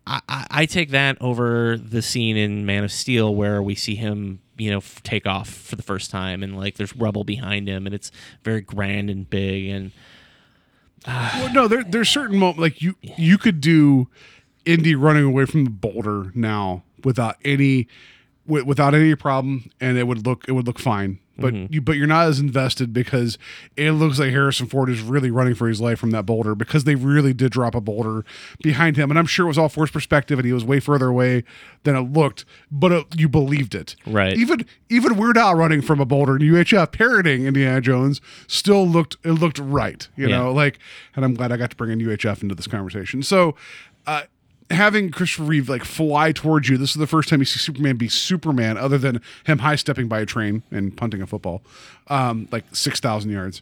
I, 0.08 0.48
I 0.50 0.66
take 0.66 0.90
that 0.90 1.18
over 1.22 1.78
the 1.78 2.02
scene 2.02 2.36
in 2.36 2.66
Man 2.66 2.84
of 2.84 2.92
Steel 2.92 3.34
where 3.36 3.62
we 3.62 3.76
see 3.76 3.96
him, 3.96 4.40
you 4.58 4.72
know, 4.72 4.82
take 5.04 5.28
off 5.28 5.50
for 5.50 5.76
the 5.76 5.84
first 5.84 6.10
time, 6.10 6.42
and 6.44 6.58
like 6.58 6.76
there's 6.76 6.96
rubble 6.96 7.24
behind 7.24 7.68
him, 7.68 7.86
and 7.86 7.94
it's 7.94 8.12
very 8.44 8.62
grand 8.62 9.10
and 9.10 9.30
big, 9.30 9.68
and 9.70 9.92
ah. 11.06 11.40
Well, 11.44 11.54
no, 11.54 11.68
there, 11.68 11.84
there's 11.84 12.10
certain 12.10 12.38
moments 12.38 12.60
like 12.60 12.82
you 12.82 12.96
you 13.02 13.38
could 13.38 13.62
do 13.62 14.08
Indy 14.66 14.96
running 14.96 15.24
away 15.26 15.46
from 15.46 15.64
the 15.64 15.70
boulder 15.70 16.32
now 16.34 16.84
without 17.04 17.38
any 17.46 17.88
wi- 18.48 18.66
without 18.66 18.94
any 18.96 19.16
problem, 19.16 19.70
and 19.80 19.98
it 19.98 20.08
would 20.08 20.26
look 20.26 20.46
it 20.48 20.54
would 20.54 20.66
look 20.68 20.80
fine. 20.80 21.20
But 21.40 21.72
you 21.72 21.82
but 21.82 21.96
you're 21.98 22.08
not 22.08 22.28
as 22.28 22.40
invested 22.40 22.94
because 22.94 23.38
it 23.76 23.92
looks 23.92 24.20
like 24.20 24.32
Harrison 24.32 24.68
Ford 24.68 24.90
is 24.90 25.02
really 25.02 25.32
running 25.32 25.56
for 25.56 25.68
his 25.68 25.80
life 25.82 26.00
from 26.00 26.12
that 26.12 26.26
boulder 26.26 26.56
because 26.56 26.84
they 26.84 26.96
really 26.96 27.34
did 27.34 27.52
drop 27.52 27.76
a 27.76 27.82
boulder 27.82 28.26
behind 28.64 28.98
him, 28.98 29.10
and 29.10 29.18
I'm 29.20 29.26
sure 29.26 29.46
it 29.46 29.50
was 29.50 29.58
all 29.58 29.70
forced 29.70 29.94
perspective, 29.94 30.40
and 30.40 30.46
he 30.46 30.54
was 30.54 30.64
way 30.66 30.80
further 30.80 31.08
away 31.08 31.44
than 31.84 31.96
it 31.96 32.02
looked, 32.12 32.46
but 32.72 32.92
it, 32.92 33.06
you 33.20 33.30
believed 33.30 33.74
it. 33.76 33.96
Right. 34.06 34.36
Even 34.38 34.66
even 34.90 35.16
Weird 35.18 35.38
Al 35.38 35.56
running 35.56 35.82
from 35.82 36.00
a 36.00 36.06
boulder 36.06 36.34
and 36.36 36.42
UHF 36.44 36.92
parroting 36.92 37.46
Indiana 37.46 37.82
Jones 37.82 38.22
still 38.48 38.88
looked 38.88 39.18
it 39.24 39.34
looked 39.34 39.60
right. 39.60 40.08
You 40.16 40.28
Yeah. 40.30 40.38
know, 40.38 40.52
like, 40.54 40.80
and 41.16 41.24
I'm 41.24 41.34
glad 41.34 41.52
I 41.52 41.58
got 41.58 41.70
to 41.72 41.76
bring 41.76 41.92
in 41.92 42.00
UHF 42.00 42.42
into 42.44 42.56
this 42.56 42.68
conversation. 42.68 43.24
So, 43.24 43.56
uh, 44.08 44.24
having 44.70 45.12
Christopher 45.12 45.44
Reeve 45.44 45.70
like 45.70 45.84
fly 45.84 46.32
towards 46.32 46.70
you, 46.70 46.78
this 46.78 46.92
is 46.92 46.98
the 46.98 47.08
first 47.08 47.30
time 47.30 47.40
you 47.40 47.46
see 47.46 47.60
Superman 47.60 47.96
be 47.96 48.08
Superman, 48.08 48.78
other 48.78 48.98
than 48.98 49.22
him 49.46 49.60
high 49.60 49.76
stepping 49.76 50.08
by 50.08 50.20
a 50.20 50.26
train 50.26 50.64
and 50.72 50.96
punting 50.96 51.22
a 51.22 51.28
football, 51.28 51.62
um, 52.08 52.48
like 52.52 52.64
six 52.74 53.00
thousand 53.00 53.32
yards. 53.32 53.62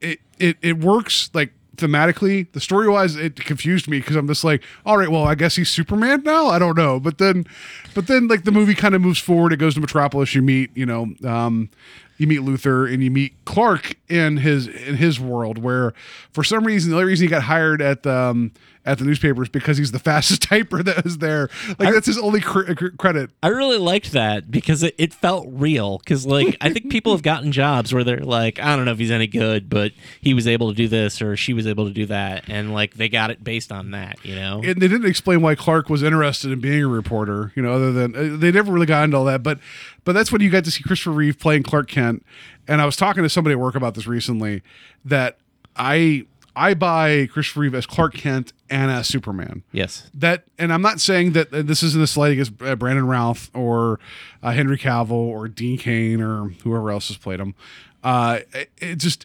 It 0.00 0.20
it 0.38 0.56
it 0.62 0.78
works 0.78 1.30
like 1.34 1.52
thematically. 1.76 2.50
The 2.52 2.60
story 2.60 2.88
wise, 2.88 3.16
it 3.16 3.36
confused 3.36 3.88
me 3.88 3.98
because 4.00 4.16
I'm 4.16 4.26
just 4.26 4.44
like, 4.44 4.62
all 4.84 4.98
right, 4.98 5.10
well, 5.10 5.24
I 5.24 5.34
guess 5.34 5.56
he's 5.56 5.70
Superman 5.70 6.22
now. 6.24 6.48
I 6.48 6.58
don't 6.58 6.76
know, 6.76 6.98
but 6.98 7.18
then, 7.18 7.46
but 7.94 8.06
then 8.06 8.28
like 8.28 8.44
the 8.44 8.52
movie 8.52 8.74
kind 8.74 8.94
of 8.94 9.02
moves 9.02 9.18
forward. 9.18 9.52
It 9.52 9.58
goes 9.58 9.74
to 9.74 9.80
Metropolis. 9.80 10.34
You 10.34 10.42
meet, 10.42 10.76
you 10.76 10.86
know, 10.86 11.14
um, 11.24 11.70
you 12.18 12.26
meet 12.26 12.40
Luthor 12.40 12.92
and 12.92 13.02
you 13.02 13.10
meet 13.10 13.34
Clark 13.44 13.96
in 14.08 14.38
his 14.38 14.66
in 14.66 14.96
his 14.96 15.20
world 15.20 15.58
where 15.58 15.92
for 16.32 16.44
some 16.44 16.64
reason 16.64 16.90
the 16.90 16.96
only 16.96 17.08
reason 17.08 17.26
he 17.26 17.30
got 17.30 17.42
hired 17.42 17.82
at 17.82 18.02
the 18.02 18.14
um, 18.14 18.52
at 18.86 18.98
the 18.98 19.04
newspaper 19.04 19.42
is 19.42 19.48
because 19.48 19.76
he's 19.76 19.92
the 19.92 19.98
fastest 20.06 20.42
typer 20.42 20.82
that 20.84 21.04
was 21.04 21.18
there. 21.18 21.48
Like 21.78 21.92
that's 21.92 22.06
his 22.06 22.18
only 22.18 22.40
cr- 22.40 22.72
cr- 22.74 22.88
credit. 22.96 23.30
I 23.42 23.48
really 23.48 23.78
liked 23.78 24.12
that 24.12 24.50
because 24.50 24.82
it, 24.82 24.94
it 24.96 25.12
felt 25.12 25.46
real. 25.50 25.98
Because 25.98 26.24
like 26.24 26.56
I 26.60 26.72
think 26.72 26.90
people 26.90 27.12
have 27.12 27.22
gotten 27.22 27.52
jobs 27.52 27.92
where 27.92 28.04
they're 28.04 28.20
like, 28.20 28.60
I 28.60 28.76
don't 28.76 28.84
know 28.84 28.92
if 28.92 28.98
he's 28.98 29.10
any 29.10 29.26
good, 29.26 29.68
but 29.68 29.92
he 30.20 30.32
was 30.32 30.46
able 30.46 30.70
to 30.70 30.74
do 30.74 30.88
this 30.88 31.20
or 31.20 31.36
she 31.36 31.52
was 31.52 31.66
able 31.66 31.86
to 31.86 31.92
do 31.92 32.06
that, 32.06 32.44
and 32.48 32.72
like 32.72 32.94
they 32.94 33.08
got 33.08 33.30
it 33.30 33.42
based 33.42 33.72
on 33.72 33.90
that, 33.90 34.24
you 34.24 34.36
know. 34.36 34.62
And 34.64 34.80
they 34.80 34.88
didn't 34.88 35.06
explain 35.06 35.42
why 35.42 35.54
Clark 35.56 35.90
was 35.90 36.02
interested 36.02 36.52
in 36.52 36.60
being 36.60 36.82
a 36.82 36.88
reporter. 36.88 37.52
You 37.56 37.62
know, 37.62 37.72
other 37.72 37.92
than 37.92 38.14
uh, 38.14 38.36
they 38.38 38.52
never 38.52 38.72
really 38.72 38.86
got 38.86 39.04
into 39.04 39.16
all 39.16 39.24
that. 39.24 39.42
But 39.42 39.58
but 40.06 40.12
that's 40.12 40.32
when 40.32 40.40
you 40.40 40.48
got 40.48 40.64
to 40.64 40.70
see 40.70 40.82
Christopher 40.82 41.10
Reeve 41.10 41.38
playing 41.38 41.64
Clark 41.64 41.88
Kent. 41.88 42.24
And 42.66 42.80
I 42.80 42.86
was 42.86 42.96
talking 42.96 43.24
to 43.24 43.28
somebody 43.28 43.52
at 43.52 43.58
work 43.58 43.74
about 43.74 43.94
this 43.94 44.06
recently 44.06 44.62
that 45.04 45.36
I 45.74 46.24
I 46.54 46.72
buy 46.72 47.28
Christopher 47.30 47.60
Reeve 47.60 47.74
as 47.74 47.84
Clark 47.84 48.14
Kent 48.14 48.54
and 48.70 48.90
as 48.90 49.06
Superman. 49.06 49.62
yes. 49.72 50.10
that 50.14 50.44
and 50.58 50.72
i'm 50.72 50.82
not 50.82 51.00
saying 51.00 51.32
that 51.32 51.50
this 51.50 51.82
isn't 51.82 52.02
a 52.02 52.06
slight 52.06 52.32
against 52.32 52.60
uh, 52.62 52.74
brandon 52.74 53.06
routh 53.06 53.48
or 53.54 54.00
uh, 54.42 54.50
henry 54.50 54.76
cavill 54.76 55.12
or 55.12 55.46
dean 55.46 55.78
cain 55.78 56.20
or 56.20 56.48
whoever 56.64 56.90
else 56.90 57.08
has 57.08 57.16
played 57.16 57.38
him 57.38 57.54
uh 58.02 58.40
it, 58.52 58.70
it 58.78 58.96
just 58.96 59.24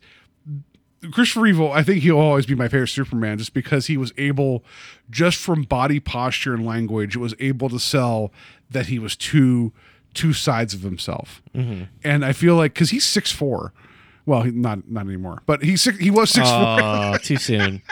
christopher 1.12 1.42
reeve 1.42 1.60
i 1.60 1.82
think 1.82 2.04
he'll 2.04 2.20
always 2.20 2.46
be 2.46 2.54
my 2.54 2.68
favorite 2.68 2.88
superman 2.88 3.40
just 3.40 3.54
because 3.54 3.88
he 3.88 3.98
was 3.98 4.14
able 4.18 4.64
just 5.10 5.40
from 5.40 5.64
body 5.64 6.00
posture 6.00 6.54
and 6.54 6.64
language 6.66 7.16
was 7.16 7.34
able 7.40 7.70
to 7.70 7.80
sell 7.80 8.32
that 8.70 8.88
he 8.88 9.00
was 9.00 9.16
two 9.16 9.72
two 10.14 10.34
sides 10.34 10.74
of 10.74 10.82
himself. 10.82 11.42
And 11.54 12.26
i 12.26 12.34
feel 12.34 12.56
like 12.56 12.74
because 12.74 12.90
he's 12.90 13.06
six 13.06 13.32
four. 13.32 13.74
Well 14.26 14.44
he, 14.44 14.52
not 14.52 14.90
not 14.90 15.06
anymore 15.06 15.42
but 15.46 15.64
he's 15.64 15.82
six, 15.82 15.98
he 16.00 16.12
was 16.12 16.30
six 16.30 16.50
four. 16.50 17.18
Too 17.20 17.38
soon. 17.38 17.82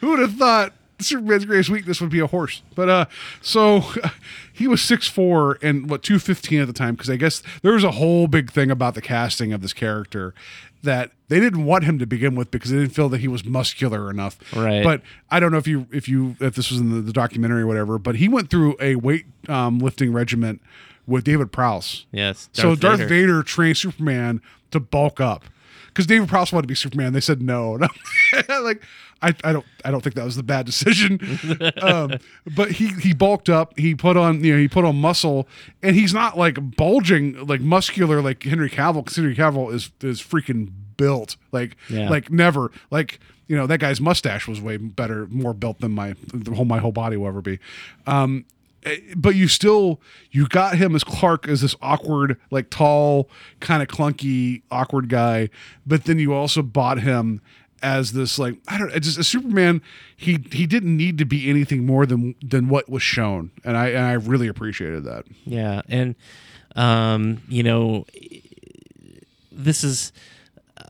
Who 0.00 0.10
would 0.10 0.18
have 0.20 0.34
thought 0.34 0.72
Superman's 0.98 1.44
greatest 1.44 1.68
weakness 1.70 2.00
would 2.00 2.10
be 2.10 2.20
a 2.20 2.26
horse? 2.26 2.62
But 2.74 2.88
uh, 2.88 3.04
so 3.40 3.82
he 4.52 4.66
was 4.68 4.82
six 4.82 5.08
four 5.08 5.58
and 5.62 5.88
what 5.90 6.02
two 6.02 6.18
fifteen 6.18 6.60
at 6.60 6.66
the 6.66 6.72
time 6.72 6.94
because 6.94 7.10
I 7.10 7.16
guess 7.16 7.42
there 7.62 7.72
was 7.72 7.84
a 7.84 7.92
whole 7.92 8.26
big 8.28 8.50
thing 8.50 8.70
about 8.70 8.94
the 8.94 9.02
casting 9.02 9.52
of 9.52 9.62
this 9.62 9.72
character 9.72 10.34
that 10.86 11.12
they 11.28 11.38
didn't 11.38 11.64
want 11.64 11.84
him 11.84 11.98
to 11.98 12.06
begin 12.06 12.34
with 12.34 12.50
because 12.50 12.70
they 12.70 12.78
didn't 12.78 12.94
feel 12.94 13.08
that 13.10 13.20
he 13.20 13.28
was 13.28 13.44
muscular 13.44 14.10
enough. 14.10 14.38
Right. 14.54 14.82
But 14.82 15.02
I 15.30 15.38
don't 15.38 15.52
know 15.52 15.58
if 15.58 15.68
you 15.68 15.86
if 15.92 16.08
you 16.08 16.36
if 16.40 16.54
this 16.54 16.70
was 16.70 16.80
in 16.80 16.90
the, 16.90 17.00
the 17.02 17.12
documentary 17.12 17.62
or 17.62 17.66
whatever, 17.66 17.98
but 17.98 18.16
he 18.16 18.28
went 18.28 18.50
through 18.50 18.76
a 18.80 18.96
weight 18.96 19.26
um, 19.48 19.78
lifting 19.78 20.12
regiment 20.12 20.62
with 21.06 21.24
David 21.24 21.52
Prowse. 21.52 22.06
Yes. 22.10 22.48
so 22.52 22.74
Darth 22.74 22.98
Vader. 22.98 23.08
Vader. 23.08 23.42
trained 23.42 23.76
Superman 23.76 24.40
to 24.70 24.80
bulk 24.80 25.20
up 25.20 25.44
because 25.96 26.06
David 26.06 26.28
Prowse 26.28 26.52
wanted 26.52 26.64
to 26.64 26.68
be 26.68 26.74
Superman. 26.74 27.14
They 27.14 27.20
said 27.20 27.40
no. 27.40 27.78
Like 28.48 28.82
I, 29.22 29.34
I 29.44 29.52
don't 29.54 29.64
I 29.82 29.90
don't 29.90 30.02
think 30.02 30.14
that 30.16 30.24
was 30.24 30.36
the 30.36 30.42
bad 30.42 30.66
decision. 30.66 31.18
um, 31.82 32.18
but 32.54 32.72
he 32.72 32.88
he 32.88 33.14
bulked 33.14 33.48
up. 33.48 33.78
He 33.78 33.94
put 33.94 34.16
on 34.18 34.44
you 34.44 34.52
know 34.52 34.58
he 34.58 34.68
put 34.68 34.84
on 34.84 35.00
muscle, 35.00 35.48
and 35.82 35.96
he's 35.96 36.12
not 36.12 36.36
like 36.36 36.76
bulging 36.76 37.46
like 37.46 37.62
muscular 37.62 38.20
like 38.20 38.42
Henry 38.42 38.68
Cavill. 38.68 39.02
Because 39.04 39.16
Henry 39.16 39.34
Cavill 39.34 39.72
is 39.72 39.90
is 40.02 40.20
freaking 40.20 40.70
built 40.98 41.36
like 41.52 41.76
Yeah. 41.88 42.10
like 42.10 42.30
never 42.30 42.70
like 42.90 43.20
you 43.46 43.56
know 43.56 43.66
that 43.66 43.78
guy's 43.80 44.00
mustache 44.00 44.46
was 44.48 44.60
way 44.60 44.76
better 44.76 45.26
more 45.28 45.54
built 45.54 45.80
than 45.80 45.92
my 45.92 46.14
the 46.34 46.50
whole 46.54 46.64
my 46.66 46.78
whole 46.78 46.92
body 46.92 47.16
will 47.16 47.28
ever 47.28 47.40
be. 47.40 47.58
Um, 48.06 48.44
but 49.16 49.34
you 49.34 49.48
still 49.48 50.00
you 50.30 50.46
got 50.46 50.76
him 50.76 50.94
as 50.94 51.04
Clark 51.04 51.48
as 51.48 51.60
this 51.60 51.74
awkward, 51.82 52.38
like 52.50 52.70
tall, 52.70 53.28
kind 53.60 53.82
of 53.82 53.88
clunky, 53.88 54.62
awkward 54.70 55.08
guy. 55.08 55.48
But 55.86 56.04
then 56.04 56.18
you 56.18 56.32
also 56.34 56.62
bought 56.62 57.00
him 57.00 57.40
as 57.82 58.12
this 58.12 58.38
like 58.38 58.56
I 58.68 58.78
don't 58.78 58.92
just 59.02 59.18
a 59.18 59.24
Superman. 59.24 59.82
He 60.16 60.38
he 60.52 60.66
didn't 60.66 60.96
need 60.96 61.18
to 61.18 61.24
be 61.24 61.50
anything 61.50 61.84
more 61.84 62.06
than 62.06 62.34
than 62.42 62.68
what 62.68 62.88
was 62.88 63.02
shown, 63.02 63.50
and 63.64 63.76
I 63.76 63.88
and 63.88 64.04
I 64.04 64.12
really 64.12 64.48
appreciated 64.48 65.04
that. 65.04 65.24
Yeah, 65.44 65.82
and 65.88 66.14
um, 66.74 67.42
you 67.48 67.62
know, 67.62 68.06
this 69.50 69.82
is 69.82 70.12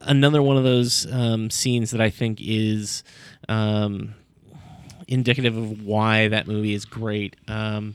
another 0.03 0.43
one 0.43 0.57
of 0.57 0.65
those 0.65 1.11
um, 1.13 1.51
scenes 1.51 1.91
that 1.93 2.01
I 2.01 2.11
think 2.11 2.41
is 2.41 3.03
um, 3.49 4.15
indicative 5.09 5.57
of 5.57 5.83
why 5.85 6.29
that 6.29 6.47
movie 6.47 6.75
is 6.75 6.85
great. 6.85 7.37
Um, 7.49 7.95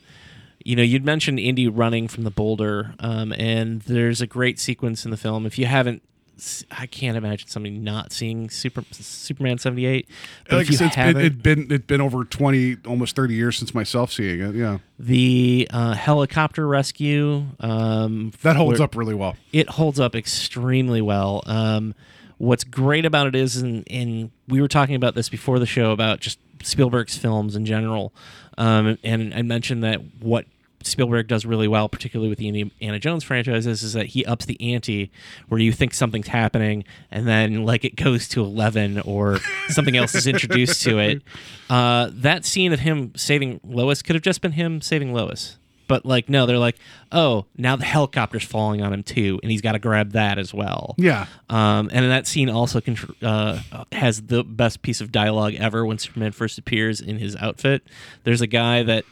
you 0.63 0.75
know, 0.75 0.83
you'd 0.83 1.05
mentioned 1.05 1.39
Indy 1.39 1.67
running 1.67 2.07
from 2.07 2.23
the 2.23 2.31
boulder, 2.31 2.93
um, 2.99 3.33
and 3.33 3.81
there's 3.81 4.21
a 4.21 4.27
great 4.27 4.59
sequence 4.59 5.05
in 5.05 5.11
the 5.11 5.17
film. 5.17 5.45
If 5.45 5.57
you 5.57 5.65
haven't, 5.65 6.03
I 6.71 6.85
can't 6.87 7.17
imagine 7.17 7.47
somebody 7.47 7.77
not 7.77 8.11
seeing 8.11 8.49
Super 8.49 8.83
Superman 8.91 9.57
seventy 9.57 9.85
eight. 9.85 10.07
Like 10.51 10.69
if 10.69 10.79
you 10.79 10.85
it's 10.85 10.95
been, 10.95 11.17
it'd 11.17 11.43
been 11.43 11.65
it'd 11.65 11.87
been 11.87 12.01
over 12.01 12.23
twenty, 12.23 12.77
almost 12.85 13.15
thirty 13.15 13.33
years 13.33 13.57
since 13.57 13.73
myself 13.73 14.11
seeing 14.11 14.39
it. 14.39 14.55
Yeah, 14.55 14.79
the 14.99 15.67
uh, 15.71 15.93
helicopter 15.93 16.67
rescue 16.67 17.45
um, 17.59 18.31
that 18.43 18.55
holds 18.55 18.79
where- 18.79 18.85
up 18.85 18.95
really 18.95 19.15
well. 19.15 19.35
it 19.51 19.67
holds 19.69 19.99
up 19.99 20.15
extremely 20.15 21.01
well. 21.01 21.41
Um, 21.47 21.95
what's 22.37 22.63
great 22.63 23.05
about 23.05 23.27
it 23.27 23.35
is, 23.35 23.57
and, 23.57 23.83
and 23.89 24.31
we 24.47 24.61
were 24.61 24.67
talking 24.67 24.95
about 24.95 25.13
this 25.15 25.29
before 25.29 25.59
the 25.59 25.67
show 25.67 25.91
about 25.91 26.19
just 26.21 26.39
Spielberg's 26.65 27.17
films 27.17 27.55
in 27.55 27.65
general, 27.65 28.13
um, 28.57 28.97
and 29.03 29.33
I 29.33 29.41
mentioned 29.41 29.83
that 29.83 30.01
what 30.19 30.45
Spielberg 30.83 31.27
does 31.27 31.45
really 31.45 31.67
well, 31.67 31.89
particularly 31.89 32.29
with 32.29 32.39
the 32.39 32.47
Indiana 32.47 32.99
Jones 32.99 33.23
franchises, 33.23 33.83
is 33.83 33.93
that 33.93 34.07
he 34.07 34.25
ups 34.25 34.45
the 34.45 34.73
ante 34.73 35.11
where 35.47 35.59
you 35.59 35.71
think 35.71 35.93
something's 35.93 36.27
happening 36.27 36.83
and 37.09 37.27
then 37.27 37.65
like 37.65 37.85
it 37.85 37.95
goes 37.95 38.27
to 38.29 38.41
eleven 38.41 38.99
or 39.01 39.39
something 39.69 39.95
else 39.95 40.15
is 40.15 40.27
introduced 40.27 40.81
to 40.83 40.99
it. 40.99 41.21
Uh, 41.69 42.09
that 42.11 42.45
scene 42.45 42.73
of 42.73 42.79
him 42.79 43.13
saving 43.15 43.59
Lois 43.63 44.01
could 44.01 44.15
have 44.15 44.23
just 44.23 44.41
been 44.41 44.53
him 44.53 44.81
saving 44.81 45.13
Lois. 45.13 45.57
But 45.91 46.05
like 46.05 46.29
no, 46.29 46.45
they're 46.45 46.57
like, 46.57 46.77
oh, 47.11 47.47
now 47.57 47.75
the 47.75 47.83
helicopter's 47.83 48.45
falling 48.45 48.81
on 48.81 48.93
him 48.93 49.03
too, 49.03 49.41
and 49.43 49.51
he's 49.51 49.59
got 49.59 49.73
to 49.73 49.79
grab 49.79 50.13
that 50.13 50.37
as 50.37 50.53
well. 50.53 50.95
Yeah. 50.97 51.25
Um, 51.49 51.89
and 51.91 52.09
that 52.09 52.27
scene 52.27 52.49
also 52.49 52.79
contr- 52.79 53.13
uh, 53.21 53.83
has 53.91 54.21
the 54.21 54.41
best 54.41 54.83
piece 54.83 55.01
of 55.01 55.11
dialogue 55.11 55.55
ever 55.55 55.85
when 55.85 55.97
Superman 55.97 56.31
first 56.31 56.57
appears 56.57 57.01
in 57.01 57.17
his 57.17 57.35
outfit. 57.35 57.83
There's 58.23 58.39
a 58.39 58.47
guy 58.47 58.83
that 58.83 59.03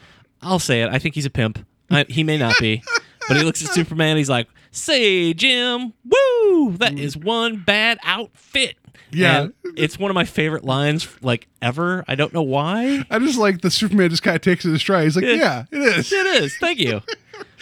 I'll 0.42 0.58
say 0.58 0.82
it. 0.82 0.90
I 0.90 1.00
think 1.00 1.16
he's 1.16 1.26
a 1.26 1.30
pimp. 1.30 1.66
I, 1.92 2.06
he 2.08 2.24
may 2.24 2.38
not 2.38 2.56
be, 2.62 2.82
but 3.28 3.36
he 3.36 3.44
looks 3.44 3.62
at 3.62 3.74
Superman. 3.74 4.16
He's 4.16 4.30
like, 4.30 4.48
"Say, 4.72 5.34
Jim, 5.34 5.92
woo! 6.06 6.78
That 6.78 6.98
is 6.98 7.18
one 7.18 7.58
bad 7.58 8.00
outfit." 8.06 8.78
Yeah. 9.12 9.42
And 9.42 9.54
it's 9.76 9.98
one 10.00 10.12
of 10.12 10.16
my 10.16 10.26
favorite 10.26 10.64
lines 10.64 11.08
like 11.22 11.48
ever. 11.62 12.04
I 12.08 12.16
don't 12.16 12.34
know 12.34 12.42
why. 12.42 13.06
I 13.10 13.20
just 13.20 13.38
like 13.40 13.62
the 13.62 13.72
Superman 13.72 14.10
just 14.10 14.24
kind 14.24 14.36
of 14.36 14.42
takes 14.42 14.66
it 14.66 14.70
in 14.70 14.78
stride. 14.80 15.04
He's 15.06 15.16
like, 15.16 15.26
yeah, 15.26 15.66
it 15.72 15.78
is. 15.80 16.12
It 16.12 16.26
is. 16.44 16.56
Thank 16.58 16.80
you. 16.80 17.02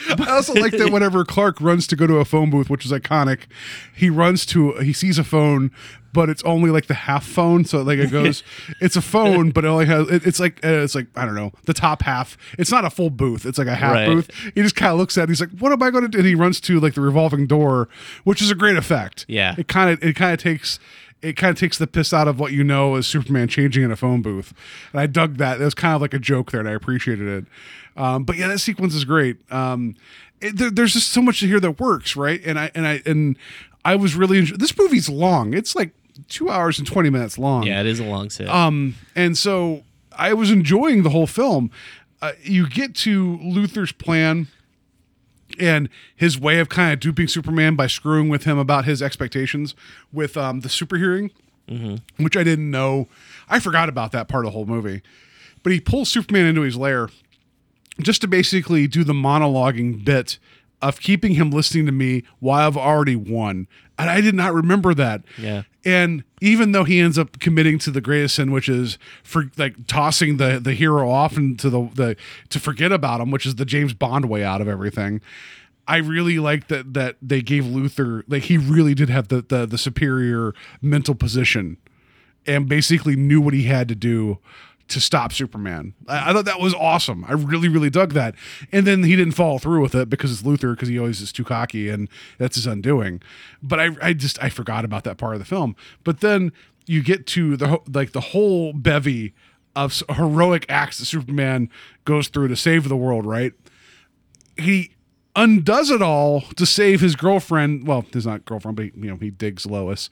I 0.10 0.32
also 0.32 0.54
like 0.54 0.72
that 0.74 0.91
whenever 0.91 1.24
Clark 1.26 1.60
runs 1.62 1.86
to 1.88 1.95
go 1.95 2.08
to 2.08 2.16
a 2.18 2.26
phone 2.26 2.50
booth, 2.50 2.70
which 2.70 2.86
is 2.86 2.91
iconic, 2.91 3.41
he 3.95 4.10
runs 4.10 4.45
to 4.48 4.74
he 4.78 4.93
sees 4.93 5.18
a 5.20 5.24
phone, 5.24 5.72
but 6.14 6.30
it's 6.30 6.41
only 6.43 6.70
like 6.72 6.88
the 6.88 6.93
half 6.95 7.26
phone. 7.26 7.64
So 7.66 7.82
like 7.84 8.00
it 8.00 8.12
goes, 8.12 8.43
it's 8.82 8.95
a 8.95 9.02
phone, 9.02 9.52
but 9.52 9.66
it 9.66 9.68
only 9.68 9.86
has 9.86 10.08
it, 10.10 10.26
it's 10.26 10.39
like 10.39 10.64
uh, 10.66 10.70
it's 10.70 10.95
like 10.95 11.08
I 11.16 11.26
don't 11.26 11.36
know 11.36 11.52
the 11.66 11.74
top 11.74 12.02
half. 12.04 12.38
It's 12.58 12.72
not 12.72 12.86
a 12.86 12.89
full 12.89 13.10
booth. 13.12 13.45
It's 13.45 13.58
like 13.58 13.68
a 13.68 13.76
half 13.76 13.93
Right. 13.93 14.08
booth. 14.08 14.30
He 14.56 14.62
just 14.64 14.76
kind 14.76 14.91
of 14.93 14.98
looks 15.00 15.18
at 15.18 15.24
it. 15.26 15.30
He's 15.30 15.41
like, 15.41 15.52
what 15.60 15.72
am 15.72 15.82
I 15.84 15.89
going 15.91 16.04
to 16.04 16.10
do? 16.10 16.20
And 16.20 16.28
he 16.28 16.36
runs 16.36 16.60
to 16.62 16.80
like 16.80 16.93
the 16.95 17.02
revolving 17.02 17.45
door, 17.48 17.88
which 18.24 18.41
is 18.41 18.50
a 18.52 18.56
great 18.56 18.78
effect. 18.78 19.26
Yeah. 19.28 19.56
it 19.58 19.68
kind 19.68 19.89
of 19.91 20.04
it 20.04 20.16
kind 20.16 20.34
of 20.34 20.39
takes. 20.39 20.80
It 21.22 21.34
kind 21.36 21.51
of 21.51 21.59
takes 21.59 21.78
the 21.78 21.88
piss 21.88 22.13
out 22.13 22.28
of 22.28 22.39
what 22.39 22.51
you 22.51 22.63
know 22.63 22.95
as 22.95 23.07
Superman 23.07 23.47
changing 23.47 23.84
in 23.84 23.91
a 23.91 23.95
phone 23.95 24.22
booth, 24.22 24.53
and 24.91 25.01
I 25.01 25.07
dug 25.07 25.38
that. 25.38 25.59
It 25.59 25.63
was 25.65 25.74
kind 25.74 25.95
of 25.95 26.01
like 26.01 26.13
a 26.13 26.20
joke 26.20 26.51
there, 26.51 26.59
and 26.59 26.70
I 26.70 26.74
appreciated 26.74 27.28
it. 27.28 27.45
Um, 27.99 28.24
but 28.24 28.38
yeah, 28.38 28.47
that 28.49 28.59
sequence 28.59 28.93
is 28.93 29.03
great. 29.03 29.38
Um, 29.51 29.95
it, 30.41 30.57
there, 30.57 30.70
there's 30.70 30.93
just 30.93 31.09
so 31.11 31.22
much 31.22 31.39
to 31.39 31.47
here 31.47 31.59
that 31.59 31.80
works, 31.80 32.15
right? 32.15 32.39
And 32.45 32.59
I 32.59 32.70
and 32.76 32.86
I 32.88 33.01
and 33.05 33.36
I 33.84 33.95
was 33.95 34.15
really 34.15 34.38
enjoy- 34.38 34.57
this 34.57 34.78
movie's 34.78 35.09
long. 35.09 35.53
It's 35.55 35.76
like 35.76 35.89
two 36.30 36.49
hours 36.49 36.78
and 36.78 36.88
twenty 36.88 37.09
minutes 37.09 37.38
long. 37.39 37.63
Yeah, 37.63 37.80
it 37.82 37.88
is 37.88 37.99
a 37.99 38.03
long 38.03 38.30
sit. 38.30 38.47
Um, 38.47 38.95
and 39.15 39.36
so 39.36 39.84
I 40.15 40.34
was 40.34 40.51
enjoying 40.51 41.01
the 41.01 41.09
whole 41.09 41.28
film. 41.28 41.72
Uh, 42.22 42.34
you 42.43 42.68
get 42.70 42.93
to 42.95 43.38
Luthor's 43.43 43.91
plan 43.91 44.47
and 45.60 45.89
his 46.16 46.39
way 46.39 46.60
of 46.60 46.70
kind 46.70 46.93
of 46.93 46.99
duping 46.99 47.28
Superman 47.28 47.76
by 47.76 47.88
screwing 47.88 48.30
with 48.30 48.43
him 48.43 48.58
about 48.58 48.86
his 48.86 49.01
expectations 49.01 49.76
with 50.12 50.38
um, 50.38 50.62
the 50.62 50.70
super 50.70 50.97
hearing, 50.97 51.32
which 52.18 52.38
I 52.38 52.43
didn't 52.43 52.72
know. 52.72 53.08
I 53.49 53.60
forgot 53.60 53.89
about 53.89 54.12
that 54.14 54.28
part 54.28 54.45
of 54.45 54.51
the 54.51 54.53
whole 54.53 54.66
movie. 54.66 55.01
But 55.64 55.72
he 55.74 55.80
pulls 55.80 56.10
Superman 56.10 56.45
into 56.45 56.62
his 56.62 56.78
lair 56.78 57.10
just 57.99 58.22
to 58.22 58.28
basically 58.28 58.88
do 58.88 59.03
the 59.03 59.14
monologuing 59.14 60.05
bit 60.05 60.38
of 60.82 60.99
keeping 60.99 61.34
him 61.34 61.51
listening 61.51 61.86
to 61.88 61.91
me 61.91 62.23
while 62.39 62.67
I've 62.67 62.78
already 62.78 63.15
won. 63.15 63.67
And 63.97 64.09
I 64.09 64.21
did 64.21 64.36
not 64.36 64.53
remember 64.53 64.93
that. 64.93 65.23
Yeah. 65.38 65.63
And 65.84 66.23
even 66.41 66.71
though 66.71 66.84
he 66.84 66.99
ends 66.99 67.17
up 67.17 67.39
committing 67.39 67.80
to 67.80 67.91
the 67.91 68.01
greatest 68.01 68.36
sin, 68.36 68.51
which 68.51 68.69
is 68.69 68.99
for 69.23 69.49
like 69.57 69.88
tossing 69.88 70.38
the 70.38 70.59
the 70.59 70.73
hero 70.73 71.09
off 71.09 71.38
into 71.38 71.69
the 71.69 71.89
the 71.95 72.15
to 72.49 72.59
forget 72.59 72.91
about 72.91 73.21
him, 73.21 73.32
which 73.32 73.45
is 73.45 73.55
the 73.55 73.65
James 73.65 73.93
Bond 73.93 74.25
way 74.25 74.43
out 74.43 74.61
of 74.61 74.67
everything. 74.67 75.21
I 75.88 75.97
really 75.97 76.38
like 76.38 76.67
that 76.67 76.93
that 76.93 77.15
they 77.21 77.41
gave 77.41 77.63
Luthor 77.63 78.23
like 78.28 78.43
he 78.43 78.57
really 78.57 78.93
did 78.93 79.09
have 79.09 79.30
the 79.30 79.41
the, 79.41 79.65
the 79.65 79.78
superior 79.78 80.53
mental 80.82 81.15
position 81.15 81.78
and 82.45 82.67
basically 82.67 83.15
knew 83.15 83.41
what 83.41 83.53
he 83.53 83.63
had 83.63 83.88
to 83.88 83.95
do 83.95 84.39
to 84.88 85.02
stop 85.02 85.34
Superman. 85.34 85.94
I, 86.08 86.30
I 86.30 86.34
thought 86.34 86.46
that 86.46 86.60
was 86.60 86.74
awesome. 86.74 87.26
I 87.28 87.34
really, 87.34 87.68
really 87.68 87.90
dug 87.90 88.14
that. 88.14 88.36
And 88.72 88.88
then 88.88 89.04
he 89.04 89.16
didn't 89.16 89.34
follow 89.34 89.58
through 89.58 89.82
with 89.82 89.96
it 89.96 90.10
because 90.10 90.32
it's 90.32 90.44
Luthor, 90.44 90.74
because 90.74 90.90
he 90.90 90.98
always 90.98 91.22
is 91.22 91.32
too 91.32 91.44
cocky 91.44 91.90
and 91.90 92.10
that's 92.38 92.56
his 92.56 92.68
undoing. 92.68 93.22
But 93.62 93.80
I, 93.80 93.90
I 94.02 94.14
just 94.14 94.42
I 94.42 94.50
forgot 94.50 94.86
about 94.86 95.04
that 95.04 95.18
part 95.18 95.34
of 95.34 95.40
the 95.40 95.46
film. 95.46 95.76
But 96.04 96.22
then 96.22 96.52
you 96.86 97.04
get 97.04 97.28
to 97.28 97.58
the 97.58 97.80
like 97.92 98.12
the 98.14 98.22
whole 98.22 98.74
bevy 98.74 99.34
of 99.76 100.02
heroic 100.10 100.66
acts 100.70 101.00
that 101.00 101.06
Superman 101.06 101.70
goes 102.06 102.30
through 102.30 102.48
to 102.48 102.56
save 102.56 102.88
the 102.88 102.98
world. 102.98 103.26
Right? 103.26 103.54
He 104.58 104.92
undoes 105.36 105.92
it 105.92 106.02
all 106.02 106.42
to 106.56 106.66
save 106.66 107.02
his 107.02 107.16
girlfriend. 107.16 107.88
Well, 107.88 108.06
his 108.12 108.26
not 108.26 108.46
girlfriend, 108.46 108.78
but 108.78 108.86
he, 108.86 108.92
you 108.96 109.10
know 109.10 109.18
he 109.18 109.30
digs 109.30 109.66
Lois. 109.66 110.10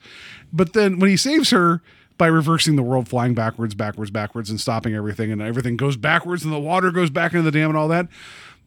But 0.52 0.72
then 0.74 0.98
when 0.98 1.10
he 1.10 1.16
saves 1.16 1.50
her 1.50 1.82
by 2.18 2.26
reversing 2.26 2.76
the 2.76 2.82
world, 2.82 3.08
flying 3.08 3.34
backwards, 3.34 3.74
backwards, 3.74 4.10
backwards, 4.10 4.50
and 4.50 4.60
stopping 4.60 4.94
everything, 4.94 5.30
and 5.30 5.42
everything 5.42 5.76
goes 5.76 5.96
backwards, 5.96 6.44
and 6.44 6.52
the 6.52 6.58
water 6.58 6.90
goes 6.90 7.10
back 7.10 7.32
into 7.32 7.42
the 7.42 7.50
dam 7.50 7.70
and 7.70 7.78
all 7.78 7.88
that. 7.88 8.08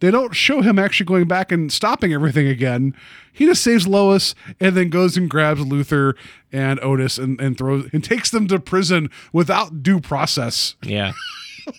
They 0.02 0.12
don't 0.12 0.34
show 0.34 0.62
him 0.62 0.80
actually 0.80 1.08
going 1.08 1.28
back 1.28 1.52
and 1.52 1.72
stopping 1.74 2.14
everything 2.14 2.48
again. 2.48 2.96
He 3.34 3.46
just 3.46 3.62
saves 3.62 3.86
Lois 3.86 4.34
and 4.60 4.76
then 4.78 4.90
goes 4.90 5.18
and 5.18 5.30
grabs 5.30 5.60
Luthor 5.62 6.14
and 6.54 6.80
Otis 6.82 7.18
and, 7.18 7.40
and 7.42 7.58
throws 7.58 7.90
and 7.92 8.02
takes 8.02 8.30
them 8.32 8.48
to 8.48 8.60
prison 8.60 9.10
without 9.34 9.84
due 9.84 10.00
process. 10.00 10.76
yeah. 10.84 11.12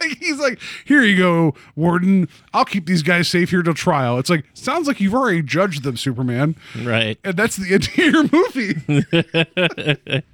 like 0.00 0.18
he's 0.18 0.38
like, 0.38 0.60
here 0.84 1.02
you 1.02 1.16
go, 1.16 1.54
Warden. 1.76 2.28
I'll 2.52 2.66
keep 2.66 2.84
these 2.84 3.02
guys 3.02 3.26
safe 3.26 3.48
here 3.50 3.62
till 3.62 3.72
trial. 3.72 4.18
It's 4.18 4.28
like 4.28 4.44
sounds 4.52 4.86
like 4.86 5.00
you've 5.00 5.14
already 5.14 5.40
judged 5.42 5.82
them, 5.82 5.96
Superman, 5.96 6.56
Right. 6.82 7.18
and 7.24 7.36
that's 7.38 7.56
the 7.56 7.72
entire 7.74 8.22
movie. 8.30 10.22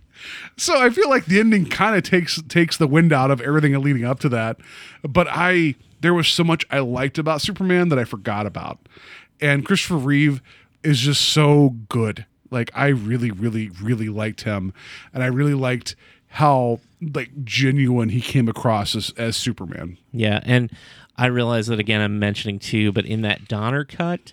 so 0.57 0.81
I 0.81 0.91
feel 0.91 1.09
like 1.09 1.27
the 1.27 1.41
ending 1.41 1.66
kind 1.66 1.97
of 1.97 2.03
takes 2.03 2.41
takes 2.43 2.77
the 2.77 2.87
wind 2.87 3.12
out 3.12 3.31
of 3.31 3.41
everything 3.41 3.74
leading 3.81 4.05
up 4.05 4.20
to 4.20 4.29
that. 4.31 4.59
But 5.03 5.27
I 5.31 5.74
there 6.01 6.14
was 6.14 6.29
so 6.29 6.45
much 6.45 6.64
I 6.70 6.81
liked 6.81 7.18
about 7.18 7.41
Superman 7.41 7.89
that 7.89 7.99
I 7.99 8.05
forgot 8.05 8.47
about, 8.47 8.79
and 9.41 9.64
Christopher 9.64 9.97
Reeve 9.97 10.43
is 10.83 11.01
just 11.01 11.22
so 11.22 11.70
good. 11.89 12.27
Like 12.51 12.70
I 12.74 12.89
really, 12.89 13.31
really, 13.31 13.70
really 13.70 14.09
liked 14.09 14.43
him, 14.43 14.72
and 15.12 15.22
I 15.22 15.27
really 15.27 15.55
liked 15.55 15.97
how 16.29 16.81
like 17.01 17.45
genuine 17.45 18.09
he 18.11 18.20
came 18.20 18.49
across 18.49 18.95
as, 18.95 19.12
as 19.16 19.37
Superman. 19.37 19.99
Yeah, 20.12 20.41
and 20.45 20.70
I 21.16 21.27
realize 21.27 21.66
that 21.68 21.81
again. 21.81 22.01
I'm 22.01 22.18
mentioning 22.18 22.59
too, 22.59 22.93
but 22.93 23.07
in 23.07 23.22
that 23.22 23.49
Donner 23.49 23.85
cut, 23.85 24.33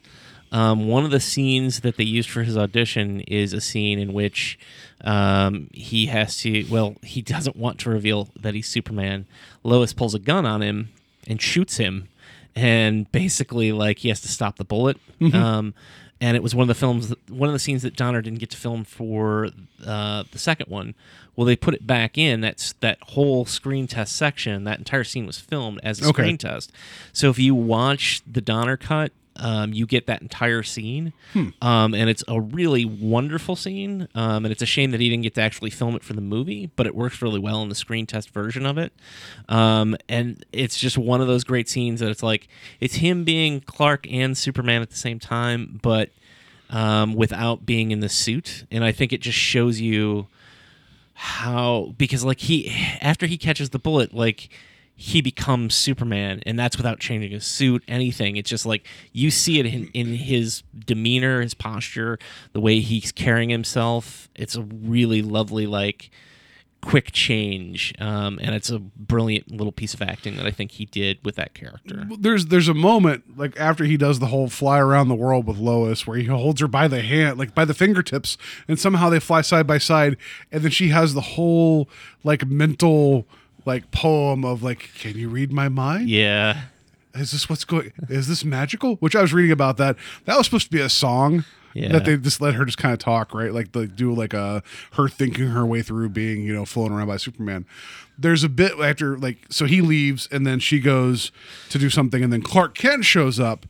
um, 0.52 0.88
one 0.88 1.04
of 1.04 1.12
the 1.12 1.20
scenes 1.20 1.80
that 1.80 1.98
they 1.98 2.04
used 2.04 2.30
for 2.30 2.44
his 2.44 2.56
audition 2.56 3.22
is 3.22 3.54
a 3.54 3.62
scene 3.62 4.00
in 4.00 4.14
which 4.14 4.60
um, 5.04 5.70
he 5.74 6.06
has 6.08 6.38
to. 6.40 6.66
Well, 6.70 6.96
he 7.04 7.22
doesn't 7.22 7.56
want 7.56 7.80
to 7.80 7.90
reveal 7.90 8.30
that 8.40 8.54
he's 8.54 8.68
Superman. 8.68 9.26
Lois 9.64 9.94
pulls 9.94 10.14
a 10.16 10.20
gun 10.20 10.46
on 10.46 10.62
him 10.62 10.90
and 11.28 11.42
shoots 11.42 11.78
him, 11.78 12.08
and 12.56 13.12
basically, 13.12 13.72
like 13.72 14.00
he 14.00 14.10
has 14.10 14.22
to 14.22 14.28
stop 14.28 14.58
the 14.58 14.64
bullet. 14.66 14.98
Um, 15.34 15.74
and 16.20 16.36
it 16.38 16.44
was 16.44 16.54
one 16.56 16.64
of 16.64 16.68
the 16.70 16.76
films, 16.76 17.14
one 17.30 17.50
of 17.50 17.54
the 17.54 17.60
scenes 17.60 17.82
that 17.82 17.96
Donner 17.96 18.22
didn't 18.22 18.40
get 18.40 18.50
to 18.52 18.58
film 18.58 18.84
for 18.86 19.50
uh, 19.86 20.24
the 20.32 20.38
second 20.40 20.70
one. 20.70 20.96
Well, 21.36 21.46
they 21.46 21.56
put 21.56 21.74
it 21.74 21.88
back 21.88 22.18
in. 22.18 22.42
That's 22.42 22.74
that 22.82 22.98
whole 23.02 23.46
screen 23.46 23.88
test 23.88 24.16
section. 24.16 24.64
That 24.66 24.78
entire 24.80 25.04
scene 25.04 25.26
was 25.26 25.38
filmed 25.40 25.80
as 25.84 26.00
a 26.02 26.04
Okay. 26.10 26.22
screen 26.24 26.38
test. 26.38 26.72
So 27.12 27.30
if 27.30 27.40
you 27.40 27.56
watch 27.56 28.22
the 28.32 28.40
Donner 28.42 28.78
cut, 28.78 29.12
um, 29.38 29.74
you 29.74 29.86
get 29.86 30.06
that 30.08 30.22
entire 30.22 30.62
scene, 30.64 31.14
um, 31.62 31.94
and 31.94 32.10
it's 32.10 32.24
a 32.28 32.40
really 32.40 32.86
wonderful 32.86 33.56
scene. 33.56 34.08
Um, 34.14 34.46
and 34.46 34.52
it's 34.52 34.62
a 34.62 34.66
shame 34.68 34.92
that 34.92 35.00
he 35.00 35.10
didn't 35.10 35.24
get 35.24 35.36
to 35.36 35.42
actually 35.42 35.70
film 35.72 35.96
it 35.96 36.04
for 36.04 36.14
the 36.14 36.22
movie, 36.22 36.68
but 36.76 36.86
it 36.86 36.96
works 36.96 37.22
really 37.22 37.40
well 37.40 37.62
in 37.64 37.70
the 37.70 37.76
screen 37.76 38.06
test 38.06 38.30
version 38.30 38.66
of 38.66 38.78
it. 38.78 38.94
Um, 39.50 39.96
and 40.08 40.46
it's 40.52 40.78
just 40.78 40.98
one 40.98 41.22
of 41.22 41.28
those 41.28 41.44
great 41.44 41.68
scenes 41.68 42.00
that 42.00 42.10
it's 42.10 42.24
like 42.24 42.48
it's 42.80 42.96
him 42.96 43.24
being 43.24 43.62
Clark 43.62 44.06
and 44.12 44.38
Superman 44.38 44.82
at 44.82 44.90
the 44.90 44.96
same 44.96 45.20
time, 45.20 45.80
but 45.82 46.12
um, 46.70 47.14
without 47.14 47.66
being 47.66 47.92
in 47.92 48.00
the 48.00 48.10
suit. 48.10 48.66
And 48.72 48.84
I 48.84 48.92
think 48.92 49.14
it 49.14 49.22
just 49.22 49.38
shows 49.38 49.80
you 49.80 50.28
how 51.16 51.94
because 51.98 52.24
like 52.24 52.40
he 52.40 52.70
after 53.00 53.28
he 53.28 53.38
catches 53.38 53.70
the 53.70 53.80
bullet 53.80 54.14
like 54.14 54.50
he 55.04 55.20
becomes 55.20 55.76
superman 55.76 56.42
and 56.46 56.58
that's 56.58 56.78
without 56.78 56.98
changing 56.98 57.32
his 57.32 57.44
suit 57.44 57.84
anything. 57.90 58.38
It's 58.38 58.50
just 58.50 58.66
like 58.66 58.88
you 59.12 59.32
see 59.32 59.60
it 59.60 59.66
in, 59.66 59.90
in 59.94 60.16
his 60.16 60.64
demeanor 60.74 61.42
his 61.42 61.54
posture 61.54 62.18
the 62.54 62.62
way 62.62 62.80
he's 62.80 63.12
carrying 63.12 63.50
himself. 63.50 64.30
It's 64.34 64.56
a 64.56 64.62
really 64.62 65.22
lovely 65.22 65.68
like 65.68 66.10
quick 66.82 67.12
change 67.12 67.94
um, 68.00 68.40
and 68.42 68.56
it's 68.56 68.70
a 68.70 68.80
brilliant 68.80 69.52
little 69.52 69.72
piece 69.72 69.94
of 69.94 70.02
acting 70.02 70.36
that 70.36 70.46
i 70.46 70.52
think 70.52 70.72
he 70.72 70.86
did 70.86 71.18
with 71.24 71.36
that 71.36 71.54
character. 71.54 72.06
There's 72.20 72.48
there's 72.48 72.68
a 72.68 72.74
moment 72.74 73.38
like 73.38 73.58
after 73.58 73.86
he 73.86 73.96
does 73.96 74.20
the 74.20 74.26
whole 74.26 74.50
fly 74.50 74.80
around 74.80 75.08
the 75.08 75.16
world 75.16 75.48
with 75.48 75.58
Lois 75.58 76.06
where 76.06 76.18
he 76.18 76.26
holds 76.26 76.60
her 76.60 76.68
by 76.68 76.90
the 76.90 77.02
hand 77.02 77.38
like 77.38 77.56
by 77.56 77.64
the 77.64 77.74
fingertips 77.74 78.38
and 78.68 78.78
somehow 78.78 79.10
they 79.10 79.20
fly 79.20 79.42
side 79.42 79.66
by 79.66 79.78
side 79.78 80.18
and 80.52 80.64
then 80.64 80.72
she 80.72 80.90
has 80.90 81.14
the 81.14 81.22
whole 81.22 81.90
like 82.24 82.46
mental 82.46 83.28
like 83.66 83.92
poem 83.92 84.44
of 84.44 84.64
like 84.64 84.90
can 85.00 85.18
you 85.18 85.30
read 85.30 85.52
my 85.52 85.70
mind 85.70 86.10
yeah 86.10 86.62
is 87.16 87.32
this 87.32 87.48
what's 87.50 87.64
going? 87.64 87.94
Is 88.10 88.28
this 88.28 88.44
magical? 88.44 88.96
Which 88.96 89.16
I 89.16 89.22
was 89.22 89.34
reading 89.34 89.52
about 89.52 89.78
that. 89.78 89.98
That 90.26 90.38
was 90.38 90.48
supposed 90.48 90.66
to 90.66 90.72
be 90.72 90.82
a 90.82 90.90
song. 90.90 91.46
Yeah. 91.76 91.92
That 91.92 92.06
they 92.06 92.18
just 92.18 92.40
let 92.40 92.54
her 92.54 92.66
just 92.66 92.78
kind 92.78 92.94
of 92.94 93.00
talk, 93.00 93.34
right? 93.34 93.52
Like 93.52 93.76
like 93.76 93.96
do 93.96 94.14
like 94.14 94.34
a 94.34 94.62
her 94.94 95.08
thinking 95.08 95.48
her 95.50 95.66
way 95.66 95.82
through 95.82 96.10
being, 96.10 96.44
you 96.44 96.54
know, 96.54 96.66
flown 96.66 96.92
around 96.92 97.08
by 97.08 97.18
Superman. 97.18 97.66
There's 98.18 98.44
a 98.44 98.50
bit 98.50 98.74
after 98.80 99.18
like 99.18 99.46
so 99.50 99.66
he 99.66 99.82
leaves 99.82 100.28
and 100.32 100.46
then 100.46 100.60
she 100.60 100.80
goes 100.80 101.32
to 101.70 101.80
do 101.80 101.90
something 101.90 102.24
and 102.24 102.32
then 102.32 102.42
Clark 102.42 102.76
Kent 102.76 103.06
shows 103.06 103.40
up 103.40 103.66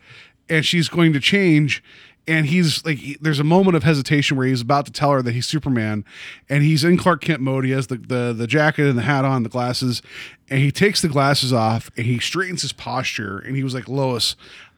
and 0.50 0.66
she's 0.66 0.90
going 0.90 1.14
to 1.14 1.20
change 1.22 1.82
and 2.28 2.46
he's 2.46 2.86
like 2.86 2.98
he- 2.98 3.18
there's 3.22 3.40
a 3.40 3.44
moment 3.44 3.76
of 3.76 3.84
hesitation 3.84 4.38
where 4.38 4.48
he's 4.48 4.62
about 4.62 4.86
to 4.86 4.92
tell 4.92 5.12
her 5.12 5.22
that 5.22 5.34
he's 5.34 5.46
superman 5.46 6.06
and 6.50 6.64
he's 6.64 6.84
in 6.84 6.98
clark 6.98 7.22
kent 7.22 7.42
mode. 7.42 7.66
He 7.66 7.72
has 7.72 7.88
the, 7.88 7.98
the 7.98 8.34
the 8.34 8.48
jacket 8.48 8.88
and 8.88 8.98
the 8.98 9.04
hat 9.04 9.26
on 9.26 9.44
the 9.44 9.50
glasses 9.50 10.02
and 10.50 10.60
he 10.60 10.72
takes 10.72 11.02
the 11.02 11.10
glasses 11.10 11.52
off 11.52 11.90
and 11.98 12.06
he 12.06 12.20
straightens 12.20 12.62
his 12.62 12.74
posture 12.74 13.38
and 13.40 13.56
he 13.56 13.64
was 13.64 13.74
like 13.74 13.88
lois 13.88 14.36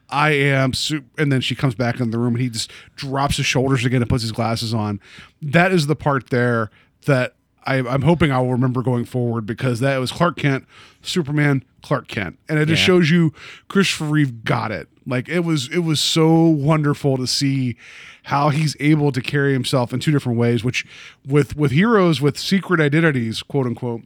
i 0.09 0.29
am 0.31 0.73
super 0.73 1.05
and 1.17 1.31
then 1.31 1.41
she 1.41 1.55
comes 1.55 1.73
back 1.75 1.99
in 1.99 2.11
the 2.11 2.19
room 2.19 2.35
and 2.35 2.41
he 2.41 2.49
just 2.49 2.71
drops 2.95 3.37
his 3.37 3.45
shoulders 3.45 3.83
again 3.85 4.01
and 4.01 4.09
puts 4.09 4.21
his 4.23 4.31
glasses 4.31 4.73
on. 4.73 4.99
That 5.41 5.71
is 5.71 5.87
the 5.87 5.95
part 5.95 6.29
there 6.29 6.69
that 7.05 7.33
I, 7.67 7.77
I'm 7.77 8.03
hoping 8.03 8.31
I 8.31 8.39
will 8.39 8.51
remember 8.51 8.83
going 8.83 9.05
forward 9.05 9.47
because 9.47 9.79
that 9.79 9.97
was 9.97 10.11
Clark 10.11 10.37
Kent, 10.37 10.67
Superman, 11.01 11.63
Clark 11.81 12.07
Kent, 12.07 12.37
and 12.47 12.59
it 12.59 12.67
just 12.67 12.81
shows 12.85 13.09
you 13.09 13.33
Christopher 13.67 14.05
Reeve 14.05 14.43
got 14.43 14.71
it. 14.71 14.87
Like 15.05 15.29
it 15.29 15.41
was, 15.41 15.69
it 15.69 15.79
was 15.79 15.99
so 15.99 16.41
wonderful 16.41 17.17
to 17.17 17.27
see 17.27 17.77
how 18.23 18.49
he's 18.49 18.75
able 18.79 19.11
to 19.11 19.21
carry 19.21 19.53
himself 19.53 19.93
in 19.93 19.99
two 19.99 20.11
different 20.11 20.39
ways. 20.39 20.63
Which, 20.63 20.85
with 21.25 21.55
with 21.55 21.71
heroes 21.71 22.21
with 22.21 22.39
secret 22.39 22.79
identities, 22.79 23.43
quote 23.43 23.67
unquote, 23.67 24.01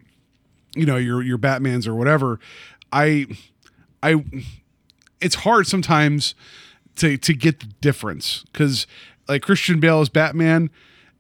you 0.76 0.86
know, 0.86 0.98
your 0.98 1.22
your 1.22 1.38
Batman's 1.38 1.88
or 1.88 1.96
whatever. 1.96 2.40
I, 2.92 3.28
I, 4.04 4.24
it's 5.22 5.36
hard 5.36 5.68
sometimes 5.68 6.36
to 6.98 7.18
to 7.18 7.34
get 7.34 7.62
the 7.62 7.68
difference 7.82 8.44
because 8.52 8.88
like 9.28 9.42
Christian 9.42 9.80
Bale 9.80 10.02
as 10.02 10.10
Batman, 10.10 10.70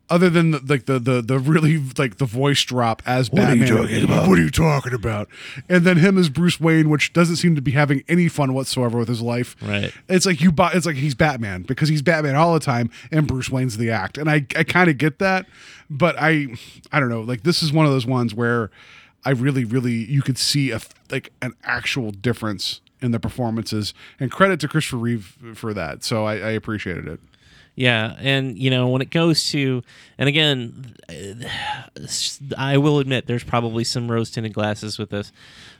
other 0.09 0.29
than 0.29 0.51
the, 0.51 0.59
like 0.65 0.85
the 0.85 0.97
the 0.99 1.21
the 1.21 1.37
really 1.39 1.77
like 1.97 2.17
the 2.17 2.25
voice 2.25 2.63
drop 2.63 3.01
as 3.05 3.29
What 3.31 3.43
are 3.43 3.55
you 3.55 3.61
Batman. 3.65 3.77
talking 3.83 4.03
about? 4.03 4.27
What 4.27 4.39
are 4.39 4.41
you 4.41 4.49
talking 4.49 4.93
about? 4.93 5.29
And 5.67 5.83
then 5.85 5.97
him 5.97 6.17
as 6.17 6.29
Bruce 6.29 6.59
Wayne, 6.59 6.89
which 6.89 7.13
doesn't 7.13 7.35
seem 7.37 7.55
to 7.55 7.61
be 7.61 7.71
having 7.71 8.03
any 8.07 8.27
fun 8.27 8.53
whatsoever 8.53 8.97
with 8.97 9.07
his 9.07 9.21
life. 9.21 9.55
Right. 9.61 9.93
It's 10.07 10.25
like 10.25 10.41
you 10.41 10.51
buy. 10.51 10.71
It's 10.73 10.85
like 10.85 10.95
he's 10.95 11.15
Batman 11.15 11.63
because 11.63 11.89
he's 11.89 12.01
Batman 12.01 12.35
all 12.35 12.53
the 12.53 12.59
time, 12.59 12.89
and 13.11 13.27
Bruce 13.27 13.49
Wayne's 13.49 13.77
the 13.77 13.91
act. 13.91 14.17
And 14.17 14.29
I 14.29 14.45
I 14.55 14.63
kind 14.63 14.89
of 14.89 14.97
get 14.97 15.19
that, 15.19 15.45
but 15.89 16.15
I 16.19 16.47
I 16.91 16.99
don't 16.99 17.09
know. 17.09 17.21
Like 17.21 17.43
this 17.43 17.61
is 17.61 17.71
one 17.71 17.85
of 17.85 17.91
those 17.91 18.05
ones 18.05 18.33
where 18.33 18.71
I 19.25 19.31
really 19.31 19.65
really 19.65 19.93
you 19.93 20.21
could 20.21 20.37
see 20.37 20.71
a 20.71 20.81
like 21.11 21.31
an 21.41 21.53
actual 21.63 22.11
difference 22.11 22.81
in 23.01 23.11
the 23.11 23.19
performances, 23.19 23.93
and 24.19 24.29
credit 24.29 24.59
to 24.59 24.67
Christopher 24.67 24.97
Reeve 24.97 25.37
for 25.55 25.73
that. 25.73 26.03
So 26.03 26.25
I, 26.25 26.33
I 26.33 26.49
appreciated 26.49 27.07
it. 27.07 27.19
Yeah, 27.75 28.15
and 28.19 28.57
you 28.57 28.69
know 28.69 28.89
when 28.89 29.01
it 29.01 29.09
goes 29.09 29.49
to, 29.51 29.83
and 30.17 30.27
again, 30.27 30.95
I 32.57 32.77
will 32.77 32.99
admit 32.99 33.27
there's 33.27 33.43
probably 33.43 33.85
some 33.85 34.11
rose 34.11 34.29
tinted 34.31 34.53
glasses 34.53 34.97
with 34.97 35.11
this, 35.11 35.31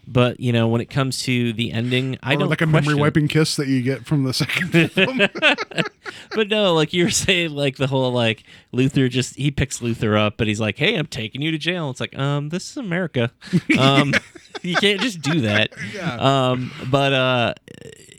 but 0.08 0.40
you 0.40 0.54
know 0.54 0.68
when 0.70 0.80
it 0.80 0.90
comes 0.90 1.22
to 1.24 1.52
the 1.52 1.74
ending, 1.74 2.18
I 2.24 2.36
or 2.36 2.38
don't 2.38 2.50
like 2.50 2.62
a 2.62 2.68
memory 2.68 2.96
wiping 2.96 3.28
kiss 3.28 3.58
that 3.58 3.68
you 3.68 3.82
get 3.82 4.06
from 4.06 4.24
the 4.24 4.34
second 4.34 4.70
film. 4.92 5.22
But 6.32 6.48
no, 6.48 6.74
like 6.74 6.94
you're 6.94 7.10
saying, 7.10 7.52
like 7.52 7.78
the 7.78 7.88
whole 7.88 8.12
like 8.12 8.44
Luthor 8.74 9.10
just 9.10 9.36
he 9.36 9.52
picks 9.52 9.80
Luthor 9.80 10.18
up, 10.18 10.38
but 10.38 10.48
he's 10.48 10.60
like, 10.60 10.78
"Hey, 10.78 10.96
I'm 10.96 11.08
taking 11.08 11.42
you 11.42 11.52
to 11.52 11.58
jail." 11.58 11.90
It's 11.90 12.00
like, 12.00 12.18
um, 12.18 12.50
this 12.50 12.70
is 12.72 12.78
America. 12.78 13.32
Um, 13.78 14.14
you 14.62 14.76
can't 14.76 15.00
just 15.00 15.22
do 15.22 15.42
that. 15.42 15.70
Yeah. 15.94 16.16
Um, 16.16 16.72
but 16.90 17.14
uh, 17.14 17.54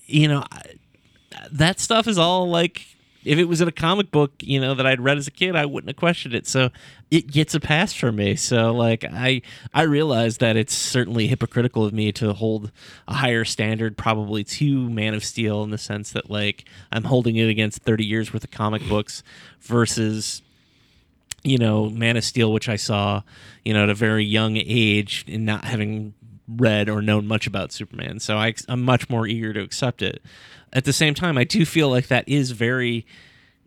you 0.07 0.29
know, 0.29 0.45
that 1.53 1.81
stuff 1.81 2.07
is 2.07 2.19
all 2.19 2.49
like. 2.49 2.87
If 3.31 3.39
it 3.39 3.45
was 3.45 3.61
in 3.61 3.69
a 3.69 3.73
comic 3.73 4.11
book, 4.11 4.33
you 4.41 4.61
know, 4.61 4.75
that 4.75 4.85
I'd 4.87 5.01
read 5.01 5.17
as 5.17 5.29
a 5.29 5.31
kid, 5.31 5.55
I 5.55 5.65
wouldn't 5.65 5.89
have 5.89 5.97
questioned 5.97 6.35
it. 6.35 6.49
So 6.49 6.71
it 7.13 7.29
gets 7.29 7.55
a 7.55 7.61
pass 7.61 7.93
for 7.93 8.11
me. 8.11 8.35
So 8.35 8.75
like 8.75 9.05
I 9.05 9.43
I 9.73 9.83
realize 9.83 10.39
that 10.39 10.57
it's 10.57 10.75
certainly 10.75 11.29
hypocritical 11.29 11.85
of 11.85 11.93
me 11.93 12.11
to 12.11 12.33
hold 12.33 12.73
a 13.07 13.15
higher 13.15 13.45
standard 13.45 13.97
probably 13.97 14.43
to 14.43 14.91
Man 14.91 15.15
of 15.15 15.25
Steel 15.25 15.63
in 15.63 15.71
the 15.71 15.79
sense 15.79 16.11
that 16.11 16.29
like 16.29 16.65
I'm 16.91 17.05
holding 17.05 17.37
it 17.37 17.49
against 17.49 17.83
30 17.85 18.05
years 18.05 18.33
worth 18.33 18.43
of 18.43 18.51
comic 18.51 18.89
books 18.89 19.23
versus 19.61 20.43
you 21.45 21.57
know 21.57 21.89
Man 21.89 22.17
of 22.17 22.25
Steel 22.25 22.53
which 22.53 22.69
I 22.69 22.75
saw, 22.75 23.23
you 23.65 23.75
know, 23.75 23.85
at 23.85 23.91
a 23.91 23.95
very 23.95 24.25
young 24.25 24.57
age 24.57 25.25
and 25.29 25.47
not 25.47 25.65
having 25.65 26.15
read 26.57 26.89
or 26.89 27.01
known 27.01 27.27
much 27.27 27.47
about 27.47 27.73
Superman. 27.73 28.19
So 28.19 28.37
I, 28.37 28.55
I'm 28.69 28.83
much 28.83 29.09
more 29.09 29.27
eager 29.27 29.53
to 29.53 29.61
accept 29.61 30.03
it. 30.03 30.23
At 30.73 30.85
the 30.85 30.93
same 30.93 31.15
time, 31.15 31.37
I 31.37 31.45
do 31.45 31.65
feel 31.65 31.91
like 31.91 32.09
that 32.09 32.29
is 32.29 32.53
very 32.53 33.07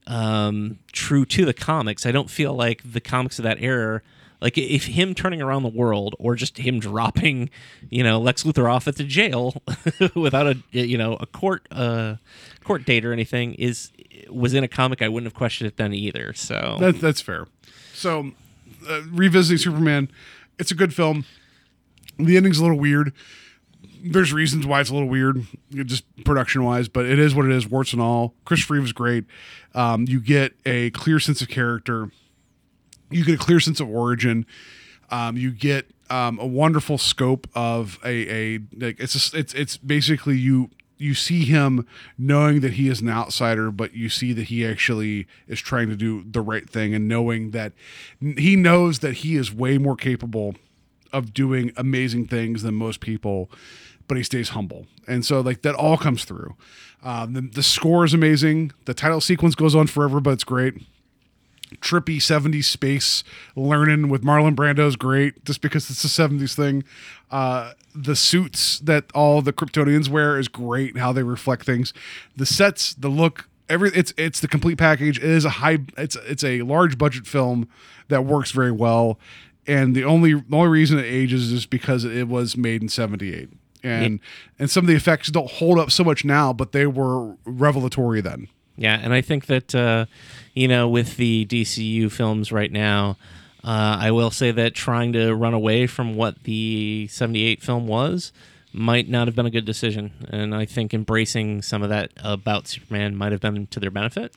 um, 0.08 0.80
true 0.92 1.26
to 1.26 1.46
the 1.46 1.54
comics. 1.54 2.06
I 2.06 2.12
don't 2.12 2.30
feel 2.30 2.54
like 2.54 2.82
the 2.84 3.02
comics 3.02 3.40
of 3.40 3.44
that 3.44 3.62
era, 3.62 4.02
like 4.42 4.58
if 4.58 4.86
him 4.86 5.16
turning 5.16 5.42
around 5.42 5.64
the 5.64 5.70
world 5.70 6.16
or 6.20 6.36
just 6.36 6.58
him 6.58 6.80
dropping, 6.80 7.50
you 7.90 8.04
know, 8.04 8.20
Lex 8.20 8.44
Luthor 8.44 8.72
off 8.72 8.88
at 8.88 8.98
the 8.98 9.04
jail 9.06 9.62
without 10.16 10.48
a 10.48 10.58
you 10.72 10.98
know 10.98 11.16
a 11.16 11.26
court 11.26 11.66
uh, 11.72 12.16
court 12.64 12.86
date 12.86 13.06
or 13.06 13.14
anything 13.14 13.54
is 13.56 13.92
was 14.30 14.54
in 14.54 14.64
a 14.64 14.68
comic, 14.68 15.02
I 15.02 15.08
wouldn't 15.08 15.32
have 15.32 15.38
questioned 15.38 15.70
it 15.70 15.78
then 15.78 15.94
either. 15.94 16.34
So 16.34 16.78
That, 16.80 17.00
that's 17.00 17.22
fair. 17.22 17.48
So, 17.94 18.32
uh, 18.90 19.02
revisiting 19.10 19.58
Superman, 19.58 20.10
it's 20.60 20.72
a 20.72 20.76
good 20.76 20.94
film. 20.94 21.26
The 22.18 22.36
ending's 22.38 22.60
a 22.60 22.64
little 22.64 22.80
weird. 22.80 23.14
There's 24.04 24.34
reasons 24.34 24.66
why 24.66 24.82
it's 24.82 24.90
a 24.90 24.94
little 24.94 25.08
weird, 25.08 25.46
just 25.72 26.04
production 26.26 26.64
wise, 26.64 26.90
but 26.90 27.06
it 27.06 27.20
is 27.20 27.34
what 27.34 27.46
it 27.46 27.52
is, 27.52 27.68
warts 27.68 27.94
and 27.94 28.02
all. 28.02 28.34
Chris 28.44 28.70
Reeves 28.70 28.88
is 28.88 28.94
great. 28.94 29.26
Um, 29.74 30.06
you 30.08 30.20
get 30.20 30.54
a 30.66 30.90
clear 30.92 31.20
sense 31.20 31.42
of 31.42 31.48
character. 31.48 32.12
You 33.10 33.24
get 33.24 33.36
a 33.36 33.44
clear 33.44 33.60
sense 33.60 33.80
of 33.80 33.90
origin. 33.90 34.46
Um, 35.10 35.38
you 35.38 35.52
get 35.52 35.88
um, 36.10 36.38
a 36.40 36.46
wonderful 36.46 36.98
scope 36.98 37.48
of 37.56 38.00
a, 38.04 38.56
a 38.56 38.60
like 38.78 39.00
it's 39.00 39.34
it's 39.34 39.54
it's 39.54 39.78
basically 39.78 40.38
you 40.38 40.70
you 40.98 41.14
see 41.14 41.44
him 41.46 41.86
knowing 42.18 42.62
that 42.62 42.74
he 42.74 42.88
is 42.88 43.02
an 43.02 43.10
outsider, 43.10 43.72
but 43.72 43.94
you 43.94 44.10
see 44.10 44.32
that 44.34 44.44
he 44.44 44.66
actually 44.66 45.28
is 45.48 45.60
trying 45.60 45.90
to 45.90 45.96
do 45.96 46.24
the 46.24 46.42
right 46.42 46.70
thing 46.70 46.94
and 46.94 47.08
knowing 47.08 47.52
that 47.52 47.74
he 48.20 48.56
knows 48.56 49.00
that 49.00 49.16
he 49.16 49.36
is 49.36 49.54
way 49.54 49.78
more 49.78 49.96
capable 49.96 50.56
of 51.12 51.34
doing 51.34 51.72
amazing 51.78 52.28
things 52.28 52.64
than 52.64 52.74
most 52.74 53.00
people, 53.00 53.50
but 54.08 54.18
he 54.18 54.24
stays 54.24 54.50
humble. 54.50 54.88
And 55.08 55.26
so, 55.26 55.42
like, 55.42 55.62
that 55.62 55.76
all 55.76 55.98
comes 55.98 56.26
through. 56.26 56.56
Um, 57.04 57.34
the, 57.34 57.42
the 57.42 57.64
score 57.64 58.06
is 58.06 58.14
amazing. 58.14 58.72
The 58.86 58.94
title 58.94 59.22
sequence 59.22 59.56
goes 59.56 59.76
on 59.76 59.88
forever, 59.88 60.20
but 60.20 60.32
it's 60.32 60.44
great. 60.44 60.76
Trippy 61.78 62.18
70s 62.18 62.66
space 62.66 63.24
learning 63.56 64.10
with 64.10 64.24
Marlon 64.24 64.56
Brando 64.56 64.88
is 64.88 64.96
great 64.96 65.44
just 65.44 65.62
because 65.62 65.90
it's 65.90 66.04
a 66.04 66.08
70s 66.08 66.56
thing. 66.56 66.84
Uh, 67.32 67.74
the 67.96 68.16
suits 68.16 68.80
that 68.80 69.06
all 69.14 69.42
the 69.42 69.54
Kryptonians 69.54 70.10
wear 70.10 70.38
is 70.38 70.48
great, 70.48 70.98
how 70.98 71.12
they 71.12 71.24
reflect 71.24 71.66
things. 71.66 71.94
The 72.36 72.46
sets, 72.46 72.94
the 72.94 73.10
look, 73.10 73.50
every 73.70 73.90
it's 73.94 74.14
it's 74.18 74.40
the 74.40 74.48
complete 74.48 74.78
package. 74.78 75.18
It 75.18 75.24
is 75.24 75.46
a 75.46 75.50
high 75.50 75.80
it's 75.98 76.16
it's 76.28 76.44
a 76.44 76.62
large 76.62 76.98
budget 76.98 77.28
film 77.28 77.68
that 78.08 78.26
works 78.26 78.52
very 78.52 78.72
well. 78.72 79.20
And 79.66 79.96
the 79.96 80.04
only 80.04 80.34
the 80.34 80.56
only 80.56 80.70
reason 80.70 81.00
it 81.00 81.06
ages 81.06 81.52
is 81.52 81.66
because 81.66 82.04
it 82.04 82.28
was 82.28 82.58
made 82.58 82.82
in 82.82 82.90
78. 82.90 83.50
And 83.92 84.20
and 84.60 84.70
some 84.70 84.84
of 84.84 84.88
the 84.88 84.96
effects 84.96 85.30
don't 85.30 85.50
hold 85.50 85.78
up 85.78 85.92
so 85.92 86.04
much 86.04 86.24
now, 86.24 86.54
but 86.54 86.72
they 86.72 86.88
were 86.88 87.36
revelatory 87.46 88.22
then. 88.22 88.48
Yeah, 88.76 89.00
and 89.02 89.14
I 89.14 89.22
think 89.22 89.46
that 89.48 89.76
uh, 89.76 90.06
you 90.54 90.68
know, 90.68 90.88
with 90.88 91.18
the 91.18 91.46
DCU 91.46 92.12
films 92.12 92.52
right 92.52 92.72
now, 92.72 93.18
uh, 93.64 93.98
I 94.00 94.12
will 94.12 94.32
say 94.32 94.52
that 94.52 94.74
trying 94.74 95.14
to 95.14 95.34
run 95.34 95.54
away 95.54 95.88
from 95.88 96.16
what 96.16 96.44
the 96.44 97.08
'78 97.12 97.62
film 97.62 97.88
was 97.88 98.32
might 98.76 99.08
not 99.08 99.28
have 99.28 99.36
been 99.36 99.46
a 99.46 99.52
good 99.52 99.66
decision, 99.66 100.12
and 100.30 100.56
I 100.56 100.66
think 100.66 100.94
embracing 100.94 101.62
some 101.62 101.84
of 101.84 101.90
that 101.90 102.12
about 102.24 102.68
Superman 102.68 103.16
might 103.16 103.32
have 103.32 103.42
been 103.42 103.68
to 103.68 103.80
their 103.80 103.92
benefit. 103.92 104.34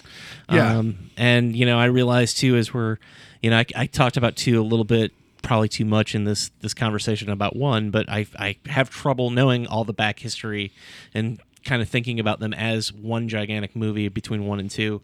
Yeah. 0.50 0.78
um, 0.78 1.10
and 1.16 1.56
you 1.56 1.64
know, 1.64 1.78
I 1.78 1.86
realize 1.86 2.34
too 2.34 2.56
as 2.56 2.74
we're, 2.74 2.98
you 3.42 3.50
know, 3.50 3.58
I, 3.58 3.64
I 3.74 3.86
talked 3.86 4.18
about 4.18 4.36
too 4.36 4.60
a 4.60 4.64
little 4.64 4.84
bit 4.84 5.12
probably 5.46 5.68
too 5.68 5.84
much 5.84 6.14
in 6.16 6.24
this 6.24 6.50
this 6.60 6.74
conversation 6.74 7.30
about 7.30 7.54
one, 7.54 7.90
but 7.90 8.10
I 8.10 8.26
I 8.36 8.56
have 8.66 8.90
trouble 8.90 9.30
knowing 9.30 9.66
all 9.68 9.84
the 9.84 9.92
back 9.92 10.18
history 10.18 10.72
and 11.14 11.40
kind 11.64 11.80
of 11.80 11.88
thinking 11.88 12.18
about 12.18 12.40
them 12.40 12.52
as 12.52 12.92
one 12.92 13.28
gigantic 13.28 13.76
movie 13.76 14.08
between 14.08 14.44
one 14.46 14.58
and 14.58 14.68
two. 14.68 15.02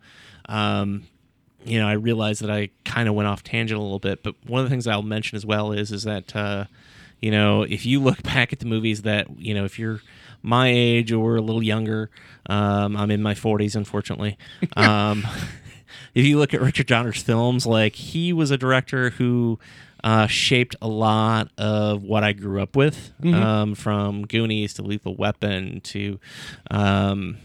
Um, 0.48 1.04
you 1.64 1.78
know, 1.78 1.86
I 1.86 1.92
realize 1.92 2.40
that 2.40 2.50
I 2.50 2.70
kind 2.84 3.08
of 3.08 3.14
went 3.14 3.28
off 3.28 3.44
tangent 3.44 3.78
a 3.78 3.82
little 3.82 4.00
bit, 4.00 4.24
but 4.24 4.34
one 4.44 4.60
of 4.60 4.66
the 4.66 4.70
things 4.70 4.88
I'll 4.88 5.02
mention 5.02 5.36
as 5.36 5.46
well 5.46 5.70
is 5.70 5.92
is 5.92 6.02
that 6.02 6.34
uh, 6.34 6.64
you 7.20 7.30
know 7.30 7.62
if 7.62 7.86
you 7.86 8.00
look 8.00 8.20
back 8.24 8.52
at 8.52 8.58
the 8.58 8.66
movies 8.66 9.02
that 9.02 9.28
you 9.38 9.54
know 9.54 9.64
if 9.64 9.78
you're 9.78 10.00
my 10.42 10.68
age 10.68 11.12
or 11.12 11.36
a 11.36 11.40
little 11.40 11.62
younger, 11.62 12.10
um, 12.46 12.96
I'm 12.96 13.12
in 13.12 13.22
my 13.22 13.34
40s, 13.34 13.76
unfortunately. 13.76 14.36
Um, 14.76 15.24
if 16.14 16.24
you 16.24 16.38
look 16.38 16.52
at 16.52 16.60
Richard 16.60 16.86
Donner's 16.86 17.22
films, 17.22 17.64
like 17.64 17.94
he 17.94 18.32
was 18.32 18.50
a 18.50 18.58
director 18.58 19.10
who 19.10 19.60
uh, 20.04 20.26
shaped 20.26 20.74
a 20.82 20.88
lot 20.88 21.48
of 21.58 22.02
what 22.02 22.24
I 22.24 22.32
grew 22.32 22.60
up 22.60 22.74
with, 22.76 23.12
Mm-hmm. 23.22 23.34
um, 23.42 23.74
from 23.74 24.26
Goonies 24.26 24.74
to 24.74 24.82
Lethal 24.82 25.14
Weapon 25.16 25.80
to, 25.82 26.18
um, 26.70 27.38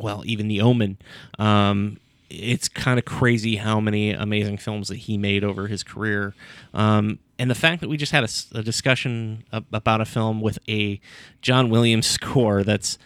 well, 0.00 0.22
even 0.24 0.48
The 0.48 0.60
Omen. 0.60 0.98
Um, 1.38 1.98
it's 2.30 2.68
kind 2.68 2.98
of 2.98 3.04
crazy 3.04 3.56
how 3.56 3.80
many 3.80 4.12
amazing 4.12 4.56
films 4.58 4.88
that 4.88 4.96
he 4.98 5.18
made 5.18 5.42
over 5.42 5.66
his 5.66 5.82
career. 5.82 6.32
Um, 6.72 7.18
and 7.38 7.50
the 7.50 7.54
fact 7.56 7.80
that 7.80 7.88
we 7.88 7.96
just 7.96 8.12
had 8.12 8.22
a 8.52 8.62
discussion 8.62 9.44
about 9.52 10.00
a 10.00 10.04
film 10.04 10.40
with 10.40 10.58
a 10.68 11.00
John 11.42 11.70
Williams 11.70 12.06
score 12.18 12.62
that's 12.62 12.98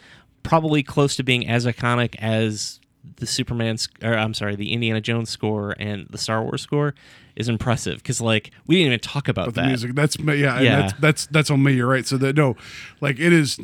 probably 0.42 0.82
close 0.82 1.16
to 1.16 1.22
being 1.22 1.48
as 1.48 1.64
iconic 1.64 2.16
as 2.18 2.80
the 3.16 3.26
Superman, 3.26 3.78
sc- 3.78 4.02
or 4.04 4.14
I'm 4.14 4.34
sorry, 4.34 4.56
the 4.56 4.72
Indiana 4.72 5.00
Jones 5.00 5.30
score 5.30 5.74
and 5.78 6.06
the 6.10 6.18
Star 6.18 6.42
Wars 6.42 6.60
score 6.62 6.94
is 7.36 7.48
impressive 7.48 7.96
because 7.96 8.20
like 8.20 8.50
we 8.66 8.76
didn't 8.76 8.86
even 8.88 9.00
talk 9.00 9.26
about 9.28 9.46
But 9.46 9.54
the 9.56 9.60
that. 9.62 9.66
music 9.68 9.94
that's 9.94 10.16
yeah, 10.18 10.34
yeah. 10.34 10.60
Yeah. 10.60 10.80
that's 10.80 10.92
that's 11.00 11.26
that's 11.26 11.50
on 11.50 11.62
me 11.62 11.72
you're 11.72 11.88
right 11.88 12.06
so 12.06 12.16
that 12.18 12.36
no 12.36 12.56
like 13.00 13.18
it 13.18 13.32
is 13.32 13.58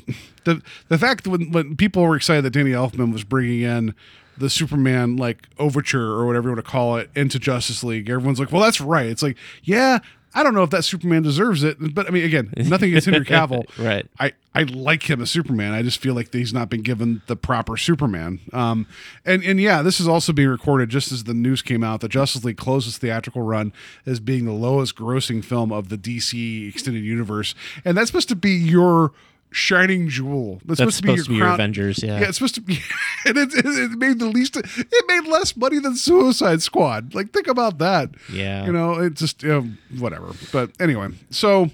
the 0.45 0.61
the 0.89 0.99
fact 0.99 1.25
that 1.25 1.31
when, 1.31 1.53
when 1.53 1.77
people 1.77 2.03
were 2.03 2.17
excited 2.17 2.43
that 2.45 2.51
Danny 2.51 2.73
Elfman 2.73 3.13
was 3.13 3.23
bringing 3.25 3.61
in 3.63 3.95
the 4.37 4.51
Superman 4.51 5.17
like 5.17 5.47
overture 5.59 6.13
or 6.13 6.27
whatever 6.27 6.49
you 6.49 6.55
want 6.55 6.65
to 6.65 6.71
call 6.71 6.97
it 6.97 7.11
into 7.15 7.39
Justice 7.39 7.85
League 7.85 8.09
everyone's 8.11 8.41
like 8.41 8.51
well 8.53 8.63
that's 8.63 8.81
right 8.81 9.07
it's 9.07 9.23
like 9.23 9.37
yeah 9.63 9.99
I 10.35 10.43
don't 10.43 10.55
know 10.55 10.63
if 10.63 10.71
that 10.71 10.85
Superman 10.85 11.23
deserves 11.23 11.63
it 11.63 11.77
but 11.95 12.07
I 12.07 12.11
mean 12.11 12.25
again 12.25 12.53
nothing 12.57 12.91
against 12.91 13.07
Henry 13.07 13.25
Cavill 13.27 13.65
Right. 13.79 14.07
I, 14.19 14.33
I 14.55 14.65
like 14.65 15.09
him 15.09 15.23
as 15.23 15.31
Superman. 15.31 15.73
I 15.73 15.83
just 15.83 15.99
feel 15.99 16.15
like 16.15 16.33
he's 16.33 16.53
not 16.53 16.69
been 16.69 16.83
given 16.83 17.23
the 17.27 17.37
proper 17.37 17.77
Superman. 17.77 18.41
Um, 18.53 18.87
and 19.25 19.43
and 19.45 19.61
yeah, 19.61 19.83
this 19.83 20.01
is 20.01 20.09
also 20.09 20.33
being 20.33 20.49
recorded 20.49 20.89
just 20.89 21.13
as 21.13 21.25
the 21.25 21.35
news 21.35 21.63
came 21.63 21.85
out 21.85 22.01
that 22.01 22.09
Justice 22.09 22.45
League 22.45 22.57
closes 22.57 22.99
theatrical 22.99 23.43
run 23.43 23.73
as 24.07 24.19
being 24.19 24.45
the 24.47 24.53
lowest 24.53 24.97
grossing 24.97 25.45
film 25.45 25.73
of 25.73 25.89
the 25.89 25.97
DC 25.97 26.69
extended 26.69 27.05
universe, 27.05 27.55
and 27.85 27.97
that's 27.97 28.09
supposed 28.09 28.29
to 28.29 28.37
be 28.37 28.51
your 28.51 29.13
shining 29.51 30.09
jewel. 30.09 30.61
That's, 30.65 30.79
That's 30.79 30.97
supposed 30.97 31.25
to 31.25 31.31
be 31.31 31.37
your 31.37 31.49
Avengers, 31.49 32.03
yeah. 32.03 32.21
yeah, 32.21 32.29
it's 32.29 32.39
supposed 32.39 32.55
to 32.57 32.61
be, 32.61 32.79
and 33.27 33.37
it, 33.37 33.53
it, 33.55 33.65
it 33.67 33.99
made 33.99 34.19
the 34.19 34.27
least. 34.27 34.57
It 34.57 35.05
made 35.09 35.27
less 35.27 35.57
money 35.57 35.79
than 35.79 35.97
Suicide 35.97 36.63
Squad. 36.63 37.15
Like 37.15 37.33
think 37.33 37.47
about 37.47 37.79
that. 37.79 38.11
Yeah. 38.33 38.65
you 38.65 38.73
know, 38.73 38.95
it 38.95 39.15
just 39.15 39.45
um, 39.45 39.79
whatever. 39.99 40.33
But 40.53 40.71
anyway, 40.81 41.09
so. 41.31 41.71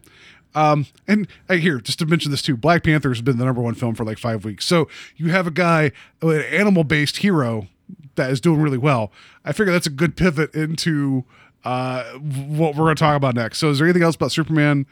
Um, 0.54 0.86
and 1.06 1.28
uh, 1.50 1.56
here, 1.56 1.80
just 1.80 1.98
to 1.98 2.06
mention 2.06 2.30
this 2.30 2.40
too, 2.40 2.56
Black 2.56 2.82
Panther 2.82 3.10
has 3.10 3.20
been 3.20 3.36
the 3.36 3.44
number 3.44 3.60
one 3.60 3.74
film 3.74 3.94
for 3.94 4.06
like 4.06 4.16
five 4.16 4.42
weeks. 4.42 4.64
So 4.64 4.88
you 5.14 5.28
have 5.28 5.46
a 5.46 5.50
guy, 5.50 5.92
an 6.22 6.40
animal 6.44 6.82
based 6.82 7.18
hero 7.18 7.66
that 8.14 8.30
is 8.30 8.40
doing 8.40 8.62
really 8.62 8.78
well. 8.78 9.12
I 9.44 9.52
figure 9.52 9.70
that's 9.70 9.86
a 9.86 9.90
good 9.90 10.16
pivot 10.16 10.54
into 10.54 11.24
uh, 11.66 12.04
what 12.14 12.74
we're 12.74 12.84
going 12.84 12.96
to 12.96 13.00
talk 13.00 13.16
about 13.16 13.34
next. 13.34 13.58
So 13.58 13.70
is 13.70 13.78
there 13.78 13.86
anything 13.86 14.02
else 14.02 14.14
about 14.14 14.32
Superman, 14.32 14.86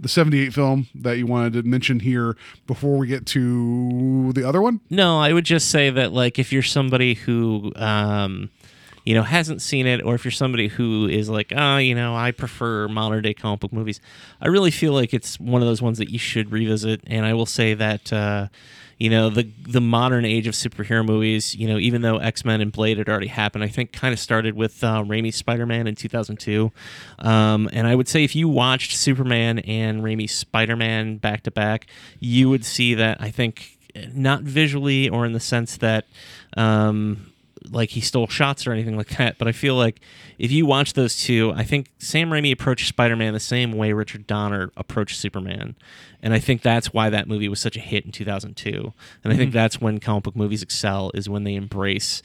the 0.00 0.08
78 0.08 0.52
film 0.52 0.88
that 0.94 1.18
you 1.18 1.26
wanted 1.26 1.52
to 1.52 1.62
mention 1.62 2.00
here 2.00 2.36
before 2.66 2.96
we 2.96 3.06
get 3.06 3.26
to 3.26 4.32
the 4.32 4.46
other 4.46 4.60
one? 4.60 4.80
No, 4.90 5.20
I 5.20 5.32
would 5.32 5.44
just 5.44 5.70
say 5.70 5.90
that 5.90 6.12
like 6.12 6.38
if 6.38 6.52
you're 6.52 6.62
somebody 6.62 7.14
who 7.14 7.72
um 7.76 8.50
you 9.04 9.14
know 9.14 9.22
hasn't 9.22 9.60
seen 9.62 9.86
it 9.86 10.02
or 10.02 10.14
if 10.14 10.24
you're 10.24 10.30
somebody 10.32 10.68
who 10.68 11.08
is 11.08 11.28
like, 11.28 11.52
"Ah, 11.56 11.78
you 11.78 11.94
know, 11.94 12.14
I 12.14 12.30
prefer 12.30 12.88
modern 12.88 13.22
day 13.22 13.34
comic 13.34 13.60
book 13.60 13.72
movies." 13.72 14.00
I 14.40 14.48
really 14.48 14.70
feel 14.70 14.92
like 14.92 15.12
it's 15.12 15.38
one 15.40 15.62
of 15.62 15.68
those 15.68 15.82
ones 15.82 15.98
that 15.98 16.10
you 16.10 16.18
should 16.18 16.52
revisit 16.52 17.00
and 17.06 17.26
I 17.26 17.34
will 17.34 17.46
say 17.46 17.74
that 17.74 18.12
uh 18.12 18.48
you 19.02 19.10
know 19.10 19.30
the 19.30 19.50
the 19.66 19.80
modern 19.80 20.24
age 20.24 20.46
of 20.46 20.54
superhero 20.54 21.04
movies. 21.04 21.56
You 21.56 21.66
know, 21.66 21.76
even 21.76 22.02
though 22.02 22.18
X 22.18 22.44
Men 22.44 22.60
and 22.60 22.70
Blade 22.70 22.98
had 22.98 23.08
already 23.08 23.26
happened, 23.26 23.64
I 23.64 23.66
think 23.66 23.90
kind 23.90 24.12
of 24.12 24.20
started 24.20 24.54
with 24.54 24.84
uh, 24.84 25.02
Raimi's 25.02 25.34
Spider 25.34 25.66
Man 25.66 25.88
in 25.88 25.96
2002. 25.96 26.70
Um, 27.18 27.68
and 27.72 27.88
I 27.88 27.96
would 27.96 28.06
say 28.06 28.22
if 28.22 28.36
you 28.36 28.48
watched 28.48 28.96
Superman 28.96 29.58
and 29.58 30.04
Raimi's 30.04 30.30
Spider 30.30 30.76
Man 30.76 31.16
back 31.16 31.42
to 31.42 31.50
back, 31.50 31.88
you 32.20 32.48
would 32.48 32.64
see 32.64 32.94
that 32.94 33.20
I 33.20 33.32
think 33.32 33.76
not 34.14 34.42
visually 34.42 35.08
or 35.08 35.26
in 35.26 35.32
the 35.32 35.40
sense 35.40 35.78
that 35.78 36.06
um, 36.56 37.31
like 37.70 37.90
he 37.90 38.00
stole 38.00 38.26
shots 38.26 38.66
or 38.66 38.72
anything 38.72 38.96
like 38.96 39.08
that. 39.18 39.38
But 39.38 39.48
I 39.48 39.52
feel 39.52 39.74
like 39.74 40.00
if 40.38 40.50
you 40.50 40.66
watch 40.66 40.92
those 40.94 41.16
two, 41.16 41.52
I 41.54 41.64
think 41.64 41.90
Sam 41.98 42.30
Raimi 42.30 42.52
approached 42.52 42.88
Spider 42.88 43.16
Man 43.16 43.32
the 43.32 43.40
same 43.40 43.72
way 43.72 43.92
Richard 43.92 44.26
Donner 44.26 44.72
approached 44.76 45.18
Superman. 45.18 45.76
And 46.22 46.32
I 46.32 46.38
think 46.38 46.62
that's 46.62 46.92
why 46.92 47.10
that 47.10 47.28
movie 47.28 47.48
was 47.48 47.60
such 47.60 47.76
a 47.76 47.80
hit 47.80 48.04
in 48.04 48.12
2002. 48.12 48.92
And 49.24 49.32
I 49.32 49.36
think 49.36 49.50
mm-hmm. 49.50 49.54
that's 49.56 49.80
when 49.80 49.98
comic 49.98 50.24
book 50.24 50.36
movies 50.36 50.62
excel 50.62 51.10
is 51.14 51.28
when 51.28 51.44
they 51.44 51.54
embrace 51.54 52.22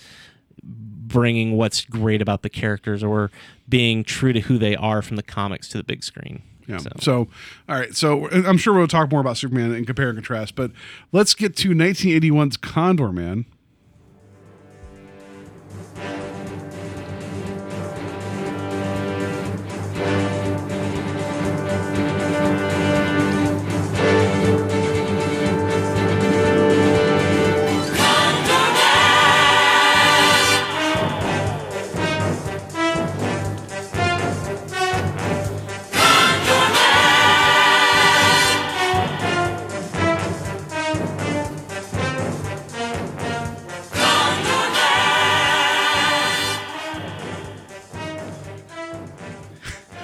bringing 0.63 1.55
what's 1.55 1.85
great 1.85 2.21
about 2.21 2.41
the 2.41 2.49
characters 2.49 3.03
or 3.03 3.31
being 3.69 4.03
true 4.03 4.33
to 4.33 4.41
who 4.41 4.57
they 4.57 4.75
are 4.75 5.01
from 5.01 5.15
the 5.15 5.23
comics 5.23 5.69
to 5.69 5.77
the 5.77 5.83
big 5.83 6.03
screen. 6.03 6.41
Yeah. 6.67 6.79
So- 6.79 6.89
So, 6.99 7.27
all 7.69 7.79
right. 7.79 7.95
So 7.95 8.29
I'm 8.29 8.57
sure 8.57 8.73
we'll 8.73 8.87
talk 8.87 9.09
more 9.11 9.21
about 9.21 9.37
Superman 9.37 9.71
and 9.71 9.85
compare 9.85 10.09
and 10.09 10.17
contrast, 10.17 10.55
but 10.55 10.71
let's 11.11 11.33
get 11.33 11.55
to 11.57 11.69
1981's 11.69 12.57
Condor 12.57 13.11
Man. 13.11 13.45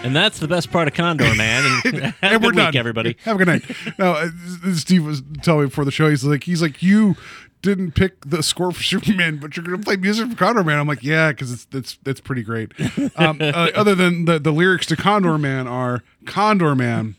And 0.04 0.16
that's 0.16 0.40
the 0.40 0.48
best 0.48 0.70
part 0.70 0.88
of 0.88 0.94
Condor, 0.94 1.34
man. 1.36 1.82
And, 1.86 1.96
have 2.04 2.16
a 2.22 2.26
and 2.26 2.44
we're 2.44 2.52
good 2.52 2.58
done, 2.58 2.68
week, 2.68 2.76
everybody. 2.76 3.18
Have 3.24 3.36
a 3.36 3.46
good 3.46 3.48
night. 3.48 3.64
now, 3.98 4.12
uh, 4.14 4.30
Steve 4.74 5.06
was 5.06 5.22
telling 5.42 5.62
me 5.62 5.68
before 5.68 5.86
the 5.86 5.92
show. 5.92 6.10
He's 6.10 6.24
like, 6.24 6.44
he's 6.44 6.62
like, 6.62 6.84
you 6.84 7.16
didn't 7.62 7.94
pick 7.94 8.30
the 8.30 8.44
score 8.44 8.72
for 8.74 8.84
Superman, 8.84 9.38
but 9.38 9.56
you're 9.56 9.66
going 9.66 9.80
to 9.80 9.84
play 9.84 9.96
music 9.96 10.30
for 10.30 10.36
Condor 10.36 10.64
Man. 10.64 10.78
I'm 10.78 10.88
like, 10.88 11.04
yeah, 11.04 11.32
because 11.32 11.52
it's 11.52 11.68
it's 11.72 11.98
it's 12.06 12.20
pretty 12.20 12.44
great. 12.44 12.74
Um, 13.16 13.38
uh, 13.42 13.70
other 13.74 13.96
than 13.96 14.26
the 14.26 14.38
the 14.40 14.52
lyrics 14.52 14.86
to 14.88 14.98
Condor 14.98 15.38
Man 15.38 15.68
are 15.68 16.04
Condor 16.26 16.76
Man, 16.76 17.16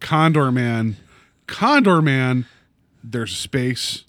Condor 0.00 0.50
Man, 0.50 0.96
Condor 1.46 2.02
Man. 2.02 2.46
There's 3.04 3.36
space. 3.36 4.04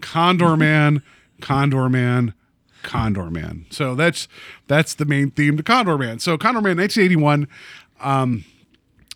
Condor 0.00 0.56
Man, 0.56 1.02
Condor 1.40 1.88
Man, 1.88 2.34
Condor 2.82 3.30
Man. 3.30 3.66
So 3.70 3.94
that's 3.94 4.28
that's 4.66 4.94
the 4.94 5.04
main 5.04 5.30
theme 5.30 5.56
to 5.56 5.62
Condor 5.62 5.98
Man. 5.98 6.18
So 6.18 6.36
Condor 6.38 6.60
Man, 6.60 6.76
1981. 6.76 7.48
Um, 8.00 8.44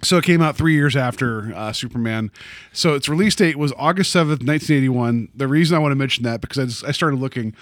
so 0.03 0.19
it 0.19 0.25
came 0.25 0.43
out 0.43 0.57
three 0.57 0.75
years 0.75 0.97
after 0.97 1.55
uh, 1.55 1.73
Superman. 1.73 2.31
So 2.73 2.95
its 2.95 3.09
release 3.09 3.35
date 3.35 3.57
was 3.57 3.73
August 3.77 4.12
seventh, 4.12 4.43
nineteen 4.43 4.77
eighty 4.77 4.89
one. 4.89 5.29
The 5.35 5.49
reason 5.49 5.77
I 5.77 5.81
want 5.81 5.93
to 5.93 5.97
mention 5.97 6.25
that 6.25 6.41
because 6.41 6.59
I, 6.59 6.65
just, 6.67 6.85
I 6.85 6.91
started 6.91 7.21
looking, 7.21 7.55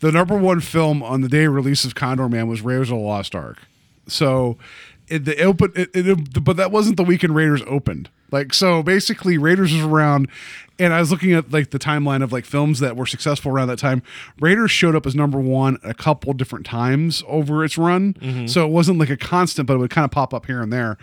the 0.00 0.10
number 0.10 0.36
one 0.36 0.60
film 0.60 1.02
on 1.02 1.20
the 1.20 1.28
day 1.28 1.44
of 1.44 1.52
release 1.52 1.84
of 1.84 1.94
Condor 1.94 2.28
Man 2.28 2.48
was 2.48 2.62
Raiders 2.62 2.90
of 2.90 2.98
the 2.98 3.04
Lost 3.04 3.34
Ark. 3.34 3.58
So 4.06 4.56
it, 5.08 5.24
the 5.24 5.42
open, 5.42 5.72
it, 5.76 5.90
it, 5.94 6.44
but 6.44 6.56
that 6.56 6.72
wasn't 6.72 6.96
the 6.96 7.04
weekend 7.04 7.34
Raiders 7.34 7.62
opened. 7.66 8.08
Like 8.30 8.54
so, 8.54 8.82
basically, 8.82 9.38
Raiders 9.38 9.72
was 9.72 9.82
around, 9.82 10.28
and 10.78 10.92
I 10.92 11.00
was 11.00 11.10
looking 11.10 11.32
at 11.32 11.50
like 11.50 11.70
the 11.70 11.78
timeline 11.78 12.22
of 12.22 12.32
like 12.32 12.44
films 12.44 12.80
that 12.80 12.96
were 12.96 13.06
successful 13.06 13.50
around 13.52 13.68
that 13.68 13.78
time. 13.78 14.02
Raiders 14.40 14.70
showed 14.70 14.94
up 14.94 15.06
as 15.06 15.14
number 15.14 15.38
one 15.40 15.78
a 15.82 15.94
couple 15.94 16.32
different 16.32 16.64
times 16.66 17.22
over 17.26 17.64
its 17.64 17.76
run, 17.78 18.46
so 18.48 18.64
it 18.64 18.70
wasn't 18.70 18.98
like 18.98 19.10
a 19.10 19.16
constant, 19.16 19.66
but 19.66 19.74
it 19.74 19.78
would 19.78 19.90
kind 19.90 20.04
of 20.04 20.10
pop 20.10 20.32
up 20.32 20.46
here 20.46 20.62
and 20.62 20.72
there. 20.72 20.96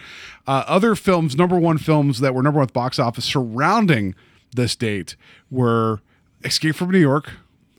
Uh, 0.48 0.64
other 0.68 0.96
films, 0.96 1.36
number 1.36 1.58
one 1.60 1.78
films 1.78 2.20
that 2.20 2.34
were 2.34 2.42
number 2.42 2.58
one 2.60 2.64
at 2.64 2.70
the 2.70 2.74
box 2.74 3.00
office 3.00 3.26
surrounding 3.26 4.16
this 4.56 4.76
date 4.76 5.16
were 5.52 6.02
Escape 6.44 6.76
from 6.76 6.92
New 6.92 7.00
York, 7.00 7.32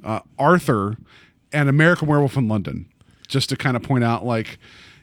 uh, 0.05 0.21
Arthur, 0.39 0.97
and 1.53 1.69
American 1.69 2.07
Werewolf 2.09 2.37
in 2.37 2.49
London. 2.49 2.87
Just 3.27 3.49
to 3.51 3.57
kind 3.57 3.77
of 3.77 3.83
point 3.83 4.05
out, 4.05 4.25
like, 4.25 4.59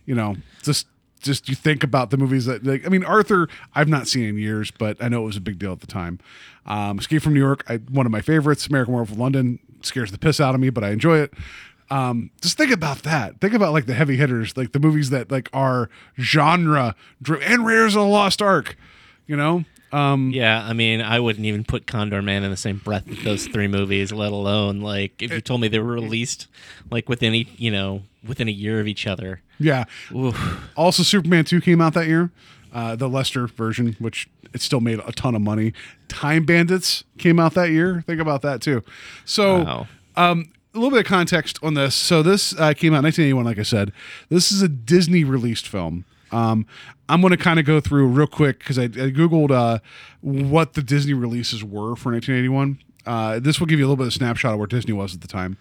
you 0.05 0.15
know, 0.15 0.35
just 0.63 0.87
just 1.21 1.49
you 1.49 1.55
think 1.55 1.83
about 1.83 2.09
the 2.11 2.17
movies 2.17 2.45
that 2.45 2.63
like 2.63 2.85
I 2.85 2.89
mean 2.89 3.03
Arthur 3.03 3.47
I've 3.73 3.87
not 3.87 4.07
seen 4.07 4.25
in 4.25 4.37
years, 4.37 4.71
but 4.71 5.01
I 5.03 5.09
know 5.09 5.23
it 5.23 5.25
was 5.25 5.37
a 5.37 5.41
big 5.41 5.59
deal 5.59 5.71
at 5.71 5.79
the 5.79 5.87
time. 5.87 6.19
Um, 6.65 6.99
Escape 6.99 7.21
from 7.21 7.33
New 7.33 7.39
York, 7.39 7.63
I, 7.67 7.77
one 7.77 8.05
of 8.05 8.11
my 8.11 8.21
favorites. 8.21 8.67
American 8.67 8.93
Werewolf 8.93 9.17
London 9.17 9.59
scares 9.81 10.11
the 10.11 10.17
piss 10.17 10.39
out 10.39 10.55
of 10.55 10.61
me, 10.61 10.69
but 10.69 10.83
I 10.83 10.89
enjoy 10.89 11.19
it. 11.19 11.33
Um, 11.91 12.31
just 12.41 12.57
think 12.57 12.71
about 12.71 13.03
that. 13.03 13.39
Think 13.39 13.53
about 13.53 13.71
like 13.71 13.85
the 13.85 13.93
heavy 13.93 14.17
hitters, 14.17 14.57
like 14.57 14.71
the 14.71 14.79
movies 14.79 15.11
that 15.11 15.29
like 15.31 15.49
are 15.53 15.89
genre 16.19 16.95
and 17.27 17.65
Raiders 17.65 17.95
of 17.95 18.01
the 18.01 18.07
Lost 18.07 18.41
Ark. 18.41 18.75
You 19.27 19.35
know, 19.35 19.65
um, 19.91 20.31
Yeah, 20.31 20.63
I 20.63 20.73
mean, 20.73 21.01
I 21.01 21.19
wouldn't 21.19 21.45
even 21.45 21.63
put 21.63 21.87
Condor 21.87 22.21
Man 22.21 22.43
in 22.43 22.51
the 22.51 22.57
same 22.57 22.77
breath 22.77 23.07
with 23.07 23.23
those 23.23 23.47
three 23.47 23.67
movies, 23.67 24.11
let 24.11 24.31
alone 24.31 24.81
like 24.81 25.21
if 25.21 25.31
you 25.31 25.41
told 25.41 25.61
me 25.61 25.67
they 25.67 25.79
were 25.79 25.93
released 25.93 26.47
like 26.91 27.07
within 27.07 27.33
each, 27.33 27.49
you 27.57 27.71
know, 27.71 28.01
within 28.27 28.47
a 28.47 28.51
year 28.51 28.79
of 28.79 28.87
each 28.87 29.07
other. 29.07 29.41
Yeah. 29.59 29.85
Also, 30.75 31.03
Superman 31.03 31.45
2 31.45 31.61
came 31.61 31.81
out 31.81 31.93
that 31.93 32.07
year, 32.07 32.31
uh, 32.73 32.95
the 32.95 33.07
Lester 33.07 33.47
version, 33.47 33.95
which 33.99 34.27
it 34.53 34.61
still 34.61 34.81
made 34.81 34.99
a 35.05 35.11
ton 35.11 35.35
of 35.35 35.41
money. 35.41 35.73
Time 36.07 36.45
Bandits 36.45 37.03
came 37.17 37.39
out 37.39 37.53
that 37.55 37.69
year. 37.71 38.03
Think 38.07 38.21
about 38.21 38.41
that 38.43 38.61
too. 38.61 38.83
So, 39.25 39.63
Wow. 39.63 39.87
um, 40.15 40.51
a 40.73 40.77
little 40.77 40.91
bit 40.91 40.99
of 40.99 41.05
context 41.05 41.57
on 41.63 41.73
this. 41.73 41.95
So, 41.95 42.21
this 42.21 42.53
uh, 42.53 42.73
came 42.73 42.93
out 42.93 42.99
in 42.99 43.03
1981, 43.05 43.45
like 43.45 43.59
I 43.59 43.63
said. 43.63 43.91
This 44.29 44.51
is 44.51 44.61
a 44.61 44.67
Disney 44.67 45.23
released 45.23 45.67
film. 45.67 46.05
Um, 46.31 46.65
I'm 47.07 47.21
going 47.21 47.31
to 47.31 47.37
kind 47.37 47.59
of 47.59 47.65
go 47.65 47.79
through 47.79 48.07
real 48.07 48.27
quick 48.27 48.59
because 48.59 48.77
I, 48.79 48.83
I 48.83 48.87
Googled 49.11 49.51
uh, 49.51 49.79
what 50.21 50.73
the 50.73 50.81
Disney 50.83 51.13
releases 51.13 51.63
were 51.63 51.95
for 51.95 52.11
1981. 52.11 52.79
Uh, 53.05 53.39
this 53.39 53.59
will 53.59 53.67
give 53.67 53.77
you 53.79 53.85
a 53.85 53.87
little 53.87 53.95
bit 54.03 54.07
of 54.07 54.13
snapshot 54.13 54.53
of 54.53 54.57
where 54.57 54.67
Disney 54.67 54.91
was 54.91 55.13
at 55.13 55.21
the 55.21 55.27
time. 55.27 55.57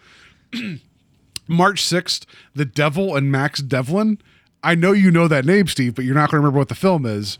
March 1.47 1.83
6th, 1.83 2.25
The 2.53 2.65
Devil 2.65 3.15
and 3.15 3.31
Max 3.31 3.61
Devlin. 3.61 4.19
I 4.63 4.75
know 4.75 4.91
you 4.91 5.11
know 5.11 5.27
that 5.27 5.45
name, 5.45 5.67
Steve, 5.67 5.95
but 5.95 6.05
you're 6.05 6.15
not 6.15 6.31
going 6.31 6.37
to 6.41 6.45
remember 6.45 6.59
what 6.59 6.69
the 6.69 6.75
film 6.75 7.05
is. 7.05 7.37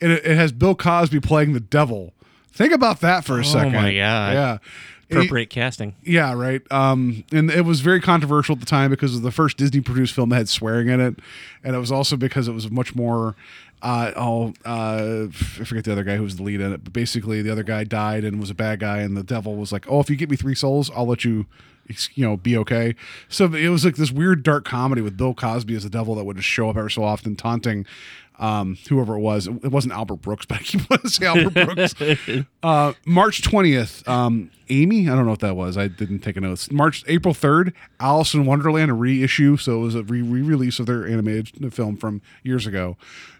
And 0.00 0.10
it, 0.12 0.26
it 0.26 0.36
has 0.36 0.50
Bill 0.52 0.74
Cosby 0.74 1.20
playing 1.20 1.52
the 1.52 1.60
devil. 1.60 2.12
Think 2.52 2.72
about 2.72 3.00
that 3.00 3.24
for 3.24 3.38
a 3.38 3.44
second. 3.44 3.74
Oh 3.74 3.80
my 3.80 3.94
God. 3.94 4.32
Yeah. 4.32 4.58
Appropriate 5.10 5.50
casting. 5.50 5.94
Yeah, 6.02 6.32
right. 6.32 6.62
Um, 6.72 7.24
and 7.32 7.50
it 7.50 7.64
was 7.64 7.80
very 7.80 8.00
controversial 8.00 8.54
at 8.54 8.60
the 8.60 8.66
time 8.66 8.90
because 8.90 9.12
it 9.12 9.16
was 9.16 9.22
the 9.22 9.30
first 9.30 9.56
Disney 9.56 9.80
produced 9.80 10.14
film 10.14 10.30
that 10.30 10.36
had 10.36 10.48
swearing 10.48 10.88
in 10.88 11.00
it, 11.00 11.16
and 11.62 11.76
it 11.76 11.78
was 11.78 11.92
also 11.92 12.16
because 12.16 12.48
it 12.48 12.52
was 12.52 12.70
much 12.70 12.94
more. 12.94 13.36
Uh, 13.82 14.12
oh, 14.16 14.54
uh, 14.64 15.26
I 15.30 15.64
forget 15.64 15.84
the 15.84 15.92
other 15.92 16.04
guy 16.04 16.16
who 16.16 16.22
was 16.22 16.36
the 16.36 16.42
lead 16.42 16.60
in 16.60 16.72
it, 16.72 16.82
but 16.84 16.92
basically 16.92 17.42
the 17.42 17.52
other 17.52 17.62
guy 17.62 17.84
died 17.84 18.24
and 18.24 18.40
was 18.40 18.48
a 18.50 18.54
bad 18.54 18.80
guy, 18.80 18.98
and 18.98 19.16
the 19.16 19.22
devil 19.22 19.56
was 19.56 19.72
like, 19.72 19.84
"Oh, 19.90 20.00
if 20.00 20.08
you 20.08 20.16
get 20.16 20.30
me 20.30 20.36
three 20.36 20.54
souls, 20.54 20.90
I'll 20.94 21.06
let 21.06 21.24
you, 21.24 21.46
you 22.14 22.24
know, 22.24 22.36
be 22.36 22.56
okay." 22.58 22.94
So 23.28 23.52
it 23.52 23.68
was 23.68 23.84
like 23.84 23.96
this 23.96 24.12
weird 24.12 24.42
dark 24.42 24.64
comedy 24.64 25.02
with 25.02 25.16
Bill 25.16 25.34
Cosby 25.34 25.74
as 25.76 25.84
the 25.84 25.90
devil 25.90 26.14
that 26.14 26.24
would 26.24 26.36
just 26.36 26.48
show 26.48 26.70
up 26.70 26.76
every 26.76 26.90
so 26.90 27.04
often, 27.04 27.36
taunting 27.36 27.86
um, 28.38 28.76
whoever 28.88 29.16
it 29.16 29.20
was. 29.20 29.46
It 29.46 29.70
wasn't 29.70 29.94
Albert 29.94 30.16
Brooks, 30.16 30.46
but 30.48 30.58
I 30.58 30.62
keep 30.62 30.88
wanting 30.88 31.08
to 31.08 31.14
say 31.14 31.26
Albert 31.26 31.54
Brooks. 31.54 31.94
Uh, 32.62 32.94
March 33.04 33.42
20th, 33.42 34.08
um, 34.08 34.50
Amy, 34.70 35.06
I 35.06 35.14
don't 35.14 35.26
know 35.26 35.32
what 35.32 35.40
that 35.40 35.54
was. 35.54 35.76
I 35.76 35.86
didn't 35.86 36.20
take 36.20 36.38
a 36.38 36.40
note. 36.40 36.72
March, 36.72 37.04
April 37.06 37.34
3rd, 37.34 37.74
Alice 38.00 38.32
in 38.32 38.46
Wonderland, 38.46 38.90
a 38.90 38.94
reissue. 38.94 39.58
So 39.58 39.80
it 39.80 39.82
was 39.82 39.94
a 39.94 40.02
re 40.02 40.22
release 40.22 40.78
of 40.78 40.86
their 40.86 41.06
animated 41.06 41.74
film 41.74 41.98
from 41.98 42.22
years 42.42 42.66
ago. 42.66 42.96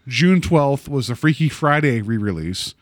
June 0.06 0.42
12th 0.42 0.88
was 0.88 1.06
the 1.06 1.16
Freaky 1.16 1.48
Friday 1.48 2.02
re 2.02 2.18
release. 2.18 2.74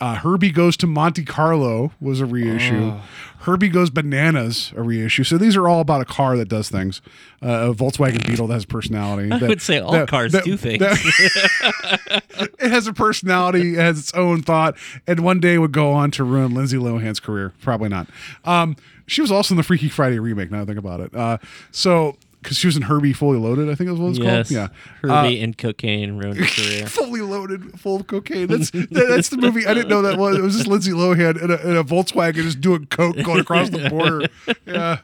Uh, 0.00 0.14
Herbie 0.14 0.50
Goes 0.50 0.76
to 0.78 0.86
Monte 0.86 1.24
Carlo 1.24 1.92
was 2.00 2.20
a 2.20 2.26
reissue. 2.26 2.94
Herbie 3.40 3.68
Goes 3.68 3.90
Bananas, 3.90 4.72
a 4.76 4.82
reissue. 4.82 5.24
So 5.24 5.36
these 5.38 5.56
are 5.56 5.68
all 5.68 5.80
about 5.80 6.00
a 6.00 6.04
car 6.04 6.36
that 6.36 6.48
does 6.48 6.68
things. 6.70 7.00
Uh, 7.42 7.70
a 7.70 7.74
Volkswagen 7.74 8.26
Beetle 8.26 8.46
that 8.48 8.54
has 8.54 8.64
personality. 8.66 9.30
I 9.30 9.38
that- 9.38 9.48
would 9.48 9.62
say 9.62 9.78
all 9.78 9.92
that- 9.92 10.08
cars 10.08 10.32
that- 10.32 10.44
do 10.44 10.56
things. 10.56 10.78
that- 10.80 12.22
it 12.58 12.70
has 12.70 12.86
a 12.86 12.92
personality, 12.92 13.74
it 13.74 13.80
has 13.80 13.98
its 13.98 14.14
own 14.14 14.42
thought, 14.42 14.76
and 15.06 15.20
one 15.20 15.40
day 15.40 15.58
would 15.58 15.72
go 15.72 15.92
on 15.92 16.10
to 16.12 16.24
ruin 16.24 16.54
Lindsay 16.54 16.76
Lohan's 16.78 17.20
career. 17.20 17.52
Probably 17.60 17.88
not. 17.88 18.08
Um, 18.44 18.76
she 19.06 19.20
was 19.20 19.30
also 19.32 19.52
in 19.54 19.56
the 19.56 19.62
Freaky 19.62 19.88
Friday 19.88 20.18
remake. 20.18 20.50
Now 20.50 20.62
I 20.62 20.64
think 20.64 20.78
about 20.78 21.00
it. 21.00 21.14
Uh, 21.14 21.38
so 21.70 22.16
because 22.42 22.56
she 22.56 22.66
was 22.66 22.76
in 22.76 22.82
Herbie 22.82 23.12
Fully 23.12 23.38
Loaded, 23.38 23.68
I 23.68 23.74
think 23.74 23.88
it 23.88 23.92
was 23.92 24.00
what 24.00 24.10
it's 24.10 24.18
yes. 24.18 24.52
called. 24.52 24.70
Yeah, 25.04 25.10
Herbie 25.22 25.40
and 25.42 25.56
cocaine 25.56 26.16
ruined 26.18 26.38
his 26.38 26.50
career. 26.54 26.86
fully 26.86 27.20
loaded, 27.20 27.78
full 27.78 27.96
of 27.96 28.06
cocaine. 28.06 28.46
That's 28.46 28.70
that, 28.70 28.88
that's 28.90 29.28
the 29.28 29.36
movie. 29.36 29.66
I 29.66 29.74
didn't 29.74 29.88
know 29.88 30.02
that 30.02 30.18
was. 30.18 30.36
It 30.36 30.42
was 30.42 30.54
just 30.56 30.66
Lindsay 30.66 30.92
Lohan 30.92 31.42
in 31.42 31.50
a, 31.50 31.56
in 31.56 31.76
a 31.76 31.84
Volkswagen 31.84 32.34
just 32.34 32.60
doing 32.60 32.86
coke 32.86 33.16
going 33.22 33.40
across 33.40 33.70
the 33.70 33.88
border. 33.90 34.26
Yeah, 34.66 34.98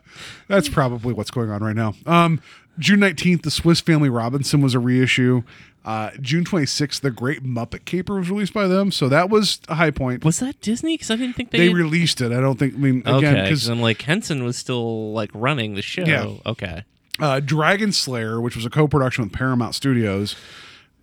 that's 0.49 0.69
probably 0.69 1.13
what's 1.13 1.31
going 1.31 1.51
on 1.51 1.63
right 1.63 1.75
now. 1.77 1.95
Um, 2.07 2.41
June 2.79 3.01
nineteenth, 3.01 3.43
The 3.43 3.51
Swiss 3.51 3.81
Family 3.81 4.09
Robinson 4.09 4.61
was 4.61 4.75
a 4.75 4.79
reissue. 4.79 5.43
Uh, 5.85 6.11
June 6.21 6.45
twenty 6.45 6.67
sixth, 6.67 7.03
The 7.03 7.11
Great 7.11 7.43
Muppet 7.45 7.85
Caper 7.85 8.17
was 8.19 8.31
released 8.31 8.53
by 8.55 8.67
them, 8.67 8.91
so 8.93 9.09
that 9.09 9.29
was 9.31 9.61
a 9.69 9.75
high 9.77 9.91
point. 9.91 10.25
Was 10.25 10.41
that 10.41 10.61
Disney? 10.61 10.95
Because 10.95 11.11
I 11.11 11.17
didn't 11.17 11.37
think 11.37 11.51
they. 11.51 11.59
they 11.59 11.67
had- 11.69 11.77
released 11.77 12.21
it. 12.21 12.33
I 12.33 12.41
don't 12.41 12.59
think. 12.59 12.75
I 12.75 12.79
mean, 12.79 13.01
again, 13.01 13.15
okay, 13.15 13.31
because 13.31 13.45
because 13.45 13.69
I'm 13.69 13.81
like 13.81 14.03
Henson 14.03 14.43
was 14.45 14.57
still 14.57 15.13
like 15.13 15.31
running 15.35 15.75
the 15.75 15.83
show. 15.83 16.05
Yeah. 16.05 16.29
Okay. 16.45 16.85
Uh, 17.19 17.41
Dragon 17.41 17.93
Slayer, 17.93 18.41
which 18.41 18.57
was 18.57 18.65
a 18.67 18.71
co-production 18.71 19.25
with 19.25 19.33
Paramount 19.33 19.75
Studios, 19.75 20.37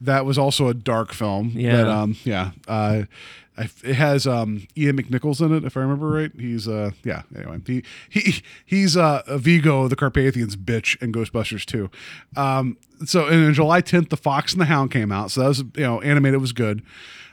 that 0.01 0.26
was 0.26 0.38
also 0.38 0.68
a 0.68 0.74
dark 0.74 1.14
film. 1.14 1.51
Yeah. 1.55 1.78
that, 1.78 1.88
um, 1.88 2.16
yeah. 2.24 2.51
Uh, 2.68 3.03
I, 3.57 3.70
it 3.84 3.95
has 3.95 4.26
um, 4.26 4.68
Ian 4.76 4.97
McNichols 4.97 5.39
in 5.39 5.53
it, 5.53 5.64
if 5.64 5.78
I 5.78 5.82
remember 5.82 6.07
right. 6.07 6.32
He's 6.38 6.68
uh, 6.68 6.91
yeah. 7.03 7.22
Anyway, 7.36 7.59
he 7.68 7.84
he 8.09 8.41
he's 8.66 8.97
uh, 8.97 9.22
Vigo, 9.38 9.88
the 9.88 9.95
Carpathians 9.95 10.55
bitch, 10.55 11.01
in 11.01 11.11
Ghostbusters 11.11 11.64
two. 11.64 11.91
Um, 12.36 12.78
so 13.05 13.28
and 13.28 13.45
on 13.45 13.53
July 13.53 13.82
10th, 13.82 14.09
The 14.09 14.18
Fox 14.18 14.53
and 14.53 14.61
the 14.61 14.66
Hound 14.66 14.91
came 14.91 15.11
out. 15.11 15.30
So 15.32 15.41
that 15.41 15.47
was 15.47 15.59
you 15.59 15.84
know 15.84 16.01
animated 16.01 16.41
was 16.41 16.51
good. 16.51 16.82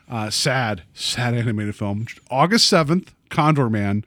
Uh, 0.09 0.29
sad, 0.29 0.83
sad 0.93 1.33
animated 1.33 1.75
film. 1.75 2.05
August 2.29 2.71
7th, 2.71 3.09
Condor 3.29 3.69
Man. 3.69 4.03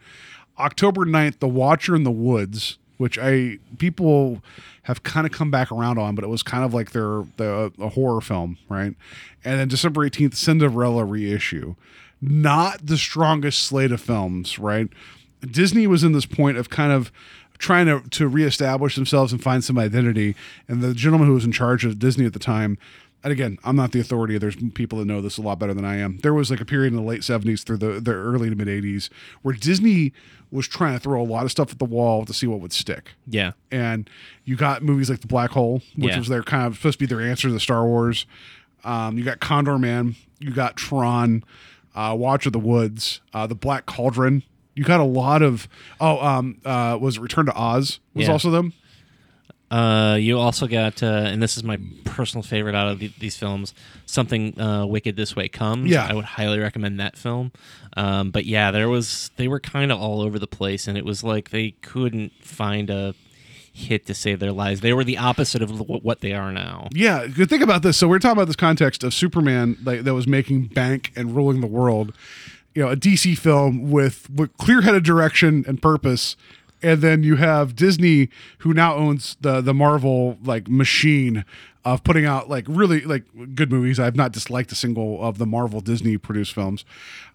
October 0.58 1.04
9th, 1.06 1.38
The 1.40 1.48
Watcher 1.48 1.96
in 1.96 2.04
the 2.04 2.10
Woods, 2.12 2.78
which 2.96 3.18
I 3.18 3.58
people 3.78 4.42
have 4.84 5.02
kind 5.02 5.26
of 5.26 5.32
come 5.32 5.50
back 5.50 5.72
around 5.72 5.98
on, 5.98 6.14
but 6.14 6.24
it 6.24 6.28
was 6.28 6.42
kind 6.42 6.64
of 6.64 6.74
like 6.74 6.92
their 6.92 7.24
the 7.36 7.72
a 7.78 7.90
horror 7.90 8.20
film, 8.20 8.58
right? 8.68 8.94
And 9.44 9.60
then 9.60 9.68
December 9.68 10.08
18th, 10.08 10.34
Cinderella 10.34 11.04
reissue. 11.04 11.74
Not 12.20 12.86
the 12.86 12.96
strongest 12.96 13.62
slate 13.62 13.92
of 13.92 14.00
films, 14.00 14.58
right? 14.58 14.88
Disney 15.40 15.86
was 15.86 16.02
in 16.02 16.12
this 16.12 16.24
point 16.24 16.56
of 16.56 16.70
kind 16.70 16.90
of 16.90 17.12
trying 17.58 17.86
to, 17.86 18.02
to 18.10 18.28
reestablish 18.28 18.94
themselves 18.94 19.32
and 19.32 19.42
find 19.42 19.62
some 19.62 19.78
identity. 19.78 20.34
And 20.68 20.82
the 20.82 20.94
gentleman 20.94 21.28
who 21.28 21.34
was 21.34 21.44
in 21.44 21.52
charge 21.52 21.84
of 21.84 21.98
Disney 21.98 22.24
at 22.24 22.32
the 22.32 22.38
time, 22.38 22.78
and 23.22 23.32
again, 23.32 23.58
I'm 23.64 23.76
not 23.76 23.92
the 23.92 24.00
authority. 24.00 24.36
There's 24.36 24.56
people 24.74 24.98
that 24.98 25.06
know 25.06 25.22
this 25.22 25.38
a 25.38 25.42
lot 25.42 25.58
better 25.58 25.72
than 25.72 25.84
I 25.84 25.96
am. 25.96 26.18
There 26.18 26.34
was 26.34 26.50
like 26.50 26.60
a 26.60 26.66
period 26.66 26.92
in 26.92 26.96
the 26.96 27.02
late 27.02 27.22
70s 27.22 27.62
through 27.64 27.78
the, 27.78 28.00
the 28.00 28.12
early 28.12 28.50
to 28.50 28.56
mid 28.56 28.68
80s 28.68 29.08
where 29.42 29.54
Disney 29.54 30.12
was 30.54 30.68
trying 30.68 30.94
to 30.94 31.00
throw 31.00 31.20
a 31.20 31.24
lot 31.24 31.44
of 31.44 31.50
stuff 31.50 31.72
at 31.72 31.78
the 31.78 31.84
wall 31.84 32.24
to 32.24 32.32
see 32.32 32.46
what 32.46 32.60
would 32.60 32.72
stick. 32.72 33.10
Yeah. 33.26 33.52
And 33.72 34.08
you 34.44 34.54
got 34.56 34.82
movies 34.82 35.10
like 35.10 35.20
The 35.20 35.26
Black 35.26 35.50
Hole, 35.50 35.82
which 35.96 36.12
Yeah. 36.12 36.18
was 36.18 36.28
their 36.28 36.42
kind 36.42 36.66
of 36.66 36.76
supposed 36.76 36.98
to 37.00 37.06
be 37.06 37.06
their 37.06 37.20
answer 37.20 37.48
to 37.48 37.58
Star 37.60 37.84
Wars. 37.84 38.24
Um, 38.84 39.18
you 39.18 39.24
got 39.24 39.40
Condor 39.40 39.78
Man, 39.78 40.14
you 40.38 40.50
got 40.52 40.76
Tron, 40.76 41.42
uh, 41.94 42.14
Watch 42.18 42.46
of 42.46 42.52
the 42.52 42.58
Woods, 42.58 43.20
uh, 43.32 43.46
The 43.46 43.54
Black 43.54 43.86
Cauldron. 43.86 44.42
You 44.76 44.84
got 44.84 45.00
a 45.00 45.04
lot 45.04 45.42
of 45.42 45.68
oh, 46.00 46.18
um, 46.24 46.58
uh, 46.64 46.98
was 47.00 47.16
it 47.16 47.20
Return 47.20 47.46
to 47.46 47.54
Oz 47.54 48.00
was 48.14 48.26
Yeah. 48.26 48.32
also 48.32 48.50
them. 48.50 48.72
Uh, 49.70 50.16
you 50.20 50.38
also 50.38 50.66
got, 50.66 51.02
uh, 51.02 51.06
and 51.06 51.42
this 51.42 51.56
is 51.56 51.64
my 51.64 51.78
personal 52.04 52.42
favorite 52.42 52.74
out 52.74 52.88
of 52.88 52.98
the, 52.98 53.10
these 53.18 53.36
films, 53.36 53.74
something 54.06 54.58
uh, 54.60 54.86
Wicked 54.86 55.16
This 55.16 55.34
Way 55.34 55.48
Comes. 55.48 55.90
Yeah. 55.90 56.06
I 56.08 56.14
would 56.14 56.24
highly 56.24 56.58
recommend 56.60 57.00
that 57.00 57.16
film. 57.16 57.50
Um, 57.96 58.30
but 58.30 58.44
yeah, 58.44 58.70
there 58.70 58.88
was 58.88 59.30
they 59.36 59.48
were 59.48 59.60
kind 59.60 59.90
of 59.90 60.00
all 60.00 60.20
over 60.20 60.38
the 60.38 60.46
place, 60.46 60.86
and 60.86 60.96
it 60.96 61.04
was 61.04 61.24
like 61.24 61.50
they 61.50 61.72
couldn't 61.82 62.32
find 62.42 62.90
a 62.90 63.14
hit 63.74 64.06
to 64.06 64.14
save 64.14 64.38
their 64.38 64.52
lives. 64.52 64.80
They 64.80 64.92
were 64.92 65.02
the 65.02 65.18
opposite 65.18 65.60
of 65.60 65.80
what 65.80 66.20
they 66.20 66.32
are 66.32 66.52
now. 66.52 66.88
Yeah, 66.92 67.26
good 67.26 67.50
think 67.50 67.62
about 67.62 67.82
this. 67.82 67.96
So 67.96 68.06
we're 68.06 68.20
talking 68.20 68.38
about 68.38 68.46
this 68.46 68.56
context 68.56 69.02
of 69.02 69.12
Superman 69.12 69.76
like, 69.84 70.02
that 70.04 70.14
was 70.14 70.28
making 70.28 70.66
bank 70.66 71.12
and 71.16 71.34
ruling 71.34 71.60
the 71.60 71.66
world. 71.66 72.14
You 72.74 72.82
know, 72.84 72.90
a 72.90 72.96
DC 72.96 73.36
film 73.36 73.90
with, 73.90 74.30
with 74.30 74.56
clear-headed 74.56 75.02
direction 75.02 75.64
and 75.66 75.82
purpose, 75.82 76.36
and 76.84 77.00
then 77.02 77.22
you 77.22 77.36
have 77.36 77.74
Disney, 77.74 78.28
who 78.58 78.72
now 78.74 78.94
owns 78.94 79.36
the 79.40 79.60
the 79.60 79.74
Marvel 79.74 80.38
like 80.44 80.68
machine 80.68 81.44
of 81.84 82.02
putting 82.04 82.24
out 82.24 82.48
like 82.48 82.64
really 82.68 83.00
like 83.00 83.24
good 83.54 83.70
movies. 83.72 83.98
I've 83.98 84.16
not 84.16 84.32
disliked 84.32 84.70
a 84.72 84.74
single 84.74 85.22
of 85.22 85.38
the 85.38 85.46
Marvel 85.46 85.80
Disney 85.80 86.16
produced 86.18 86.52
films, 86.52 86.84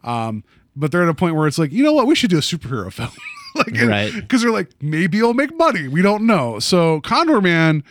um, 0.03 0.43
but 0.75 0.91
they're 0.91 1.03
at 1.03 1.09
a 1.09 1.13
point 1.13 1.35
where 1.35 1.47
it's 1.47 1.57
like, 1.57 1.71
you 1.71 1.83
know 1.83 1.93
what, 1.93 2.07
we 2.07 2.15
should 2.15 2.29
do 2.29 2.37
a 2.37 2.41
superhero 2.41 2.91
film. 2.99 3.09
like, 3.55 3.75
Right. 3.81 4.13
because 4.13 4.41
they're 4.41 4.51
like 4.51 4.69
maybe 4.81 5.17
it'll 5.17 5.33
make 5.33 5.55
money 5.57 5.87
we 5.87 6.03
don't 6.03 6.27
know 6.27 6.59
so 6.59 7.01
condor 7.01 7.41
man 7.41 7.83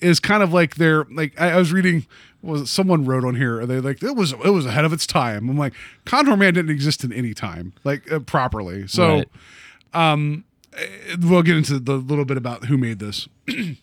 is 0.00 0.18
kind 0.18 0.42
of 0.42 0.54
like 0.54 0.76
their 0.76 1.04
like 1.12 1.38
i, 1.38 1.50
I 1.50 1.56
was 1.58 1.70
reading 1.70 2.06
was 2.40 2.70
someone 2.70 3.04
wrote 3.04 3.22
on 3.22 3.34
here 3.34 3.60
are 3.60 3.66
they 3.66 3.78
like 3.78 4.02
it 4.02 4.16
was 4.16 4.32
it 4.32 4.48
was 4.50 4.64
ahead 4.64 4.86
of 4.86 4.92
its 4.94 5.06
time 5.06 5.50
i'm 5.50 5.58
like 5.58 5.74
condor 6.06 6.34
man 6.34 6.54
didn't 6.54 6.70
exist 6.70 7.04
in 7.04 7.12
any 7.12 7.34
time 7.34 7.74
like 7.84 8.10
uh, 8.10 8.20
properly 8.20 8.86
so 8.88 9.16
Right. 9.16 9.28
We'll 11.20 11.42
get 11.42 11.56
into 11.56 11.78
the 11.78 11.96
little 11.96 12.24
bit 12.24 12.36
about 12.36 12.64
who 12.66 12.78
made 12.78 12.98
this 12.98 13.28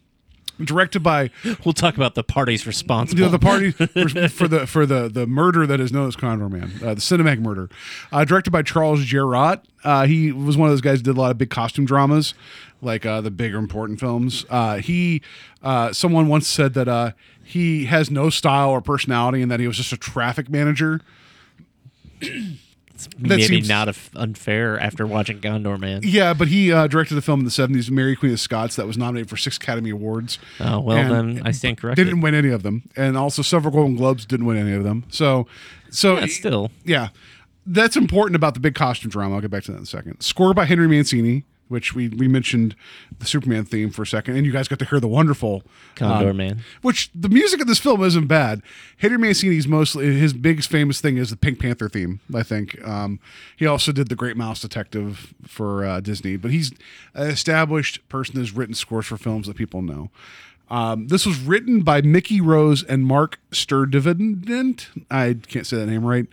directed 0.64 1.02
by 1.02 1.30
We'll 1.64 1.74
talk 1.74 1.96
about 1.96 2.16
the 2.16 2.24
parties 2.24 2.66
responsible. 2.66 3.20
you 3.20 3.26
know, 3.26 3.32
the 3.32 3.40
party 3.40 3.72
for, 3.72 4.28
for 4.30 4.48
the 4.48 4.68
for 4.68 4.86
the 4.86 5.08
the 5.08 5.28
murder 5.28 5.68
that 5.68 5.80
is 5.80 5.92
known 5.92 6.08
as 6.08 6.16
Condor 6.16 6.50
Man, 6.50 6.72
uh, 6.84 6.96
the 6.96 7.02
cinematic 7.02 7.40
murder, 7.40 7.70
uh, 8.12 8.26
directed 8.26 8.52
by 8.52 8.64
Charles 8.64 9.06
Jarrott. 9.06 9.62
Uh, 9.84 10.06
he 10.06 10.32
was 10.32 10.58
one 10.58 10.68
of 10.68 10.74
those 10.74 10.82
guys 10.82 11.00
who 11.00 11.04
did 11.04 11.18
a 11.18 11.22
lot 11.22 11.32
of 11.32 11.38
big 11.38 11.50
costume 11.50 11.86
dramas, 11.86 12.34
like 12.82 13.06
uh, 13.06 13.22
the 13.22 13.32
bigger 13.32 13.58
important 13.58 14.00
films. 14.00 14.46
Uh, 14.50 14.78
he, 14.78 15.22
uh, 15.64 15.94
someone 15.94 16.28
once 16.28 16.48
said 16.48 16.74
that 16.74 16.88
uh, 16.88 17.12
he 17.44 17.86
has 17.86 18.12
no 18.12 18.30
style 18.30 18.72
or 18.72 18.82
personality, 18.82 19.42
and 19.42 19.50
that 19.52 19.60
he 19.60 19.68
was 19.68 19.78
just 19.78 19.94
a 19.94 19.98
traffic 19.98 20.50
manager. 20.50 21.02
It's 23.06 23.08
That 23.16 23.22
maybe 23.30 23.44
seems- 23.44 23.70
not 23.70 23.88
f- 23.88 24.10
unfair 24.16 24.80
after 24.80 25.08
watching 25.08 25.40
Condor 25.40 25.78
Man. 25.78 26.02
Yeah, 26.04 26.34
but 26.34 26.50
he 26.50 26.72
uh, 26.74 26.88
directed 26.88 27.18
a 27.18 27.22
film 27.22 27.40
in 27.40 27.46
the 27.46 27.52
'70s, 27.52 27.90
Mary 27.90 28.16
Queen 28.16 28.34
of 28.34 28.40
Scots, 28.40 28.76
that 28.76 28.86
was 28.88 28.98
nominated 28.98 29.30
for 29.30 29.38
six 29.38 29.58
Academy 29.58 29.90
Awards. 29.92 30.38
Oh 30.60 30.80
well, 30.82 30.98
And 30.98 31.38
then 31.38 31.48
I 31.48 31.52
stand 31.52 31.78
corrected. 31.78 32.06
Didn't 32.06 32.22
win 32.22 32.36
any 32.36 32.50
of 32.50 32.64
them, 32.64 32.90
and 32.96 33.18
also 33.18 33.42
several 33.42 33.74
Golden 33.74 33.96
Globes 33.96 34.26
didn't 34.26 34.46
win 34.46 34.58
any 34.58 34.74
of 34.74 34.84
them. 34.84 35.06
So, 35.10 35.48
so 35.90 36.18
Yeah, 36.20 36.26
still. 36.26 36.72
yeah, 36.84 37.10
that's 37.66 37.96
important 37.96 38.36
about 38.36 38.54
the 38.54 38.60
big 38.60 38.76
costume 38.76 39.12
drama. 39.12 39.36
I'll 39.36 39.42
get 39.42 39.52
back 39.52 39.64
to 39.64 39.72
that 39.72 39.78
in 39.78 39.84
a 39.84 39.88
second. 39.88 40.22
Score 40.22 40.54
by 40.54 40.66
Henry 40.66 40.88
Mancini, 40.88 41.46
which 41.70 41.96
we 41.96 42.10
we 42.10 42.28
mentioned 42.28 42.76
the 43.18 43.26
Superman 43.26 43.64
theme 43.64 43.90
for 43.90 44.02
a 44.02 44.08
second, 44.08 44.36
and 44.36 44.46
you 44.46 44.52
guys 44.52 44.68
got 44.68 44.80
to 44.80 44.86
hear 44.86 45.00
the 45.00 45.08
wonderful 45.08 45.64
Condor 45.96 46.32
um, 46.32 46.38
Man. 46.38 46.64
Which 46.82 47.10
the 47.16 47.30
music 47.30 47.62
of 47.62 47.68
this 47.68 47.80
film 47.80 48.04
isn't 48.04 48.28
bad. 48.28 48.62
Henry 48.98 49.18
Mancini's 49.18 49.68
mostly 49.68 50.14
his 50.20 50.34
biggest 50.34 50.70
famous 50.70 51.00
thing 51.00 51.18
is 51.18 51.30
the 51.30 51.38
Pink 51.38 51.60
Panther 51.60 51.88
theme. 51.88 52.20
I 52.36 52.44
think 52.44 52.86
um, 52.86 53.20
he 53.56 53.66
also 53.66 53.92
did 53.92 54.10
the 54.10 54.16
Great 54.16 54.36
Mouse 54.36 54.60
Detective 54.60 55.34
for 55.48 55.86
uh, 55.86 56.00
Disney, 56.02 56.36
but 56.36 56.52
he's 56.52 56.72
an 57.14 57.30
established 57.30 58.08
person 58.10 58.36
who's 58.36 58.52
written 58.52 58.76
scores 58.76 59.06
for 59.06 59.18
films 59.18 59.48
that 59.48 59.56
people 59.56 59.82
know. 59.82 60.10
Um, 60.70 61.08
this 61.08 61.26
was 61.26 61.40
written 61.40 61.82
by 61.82 62.02
Mickey 62.02 62.42
Rose 62.42 62.84
and 62.84 63.06
Marc 63.06 63.40
Stirdivant. 63.52 64.86
I 65.10 65.38
can't 65.48 65.66
say 65.66 65.78
that 65.78 65.88
name 65.88 66.06
right. 66.06 66.28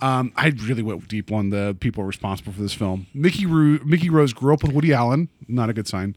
Um, 0.00 0.32
I 0.36 0.48
really 0.48 0.82
went 0.82 1.08
deep 1.08 1.32
on 1.32 1.50
the 1.50 1.76
people 1.80 2.04
responsible 2.04 2.52
for 2.52 2.60
this 2.60 2.74
film. 2.74 3.06
Mickey 3.12 3.46
Ro- 3.46 3.80
Mickey 3.84 4.10
Rose 4.10 4.32
grew 4.32 4.54
up 4.54 4.62
with 4.62 4.72
Woody 4.72 4.92
Allen, 4.92 5.28
not 5.48 5.68
a 5.68 5.72
good 5.72 5.88
sign. 5.88 6.14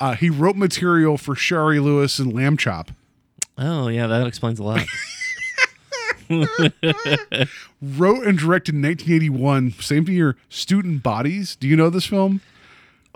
Uh, 0.00 0.14
he 0.14 0.28
wrote 0.28 0.56
material 0.56 1.16
for 1.16 1.34
Shari 1.36 1.78
Lewis 1.78 2.18
and 2.18 2.32
Lamb 2.32 2.56
Chop. 2.56 2.90
Oh 3.56 3.88
yeah, 3.88 4.06
that 4.08 4.26
explains 4.26 4.58
a 4.58 4.64
lot. 4.64 4.84
Wrote 7.82 8.26
and 8.26 8.38
directed 8.38 8.74
in 8.74 8.82
1981, 8.82 9.72
same 9.72 10.08
year, 10.08 10.36
Student 10.48 11.02
Bodies. 11.02 11.56
Do 11.56 11.68
you 11.68 11.76
know 11.76 11.90
this 11.90 12.06
film? 12.06 12.40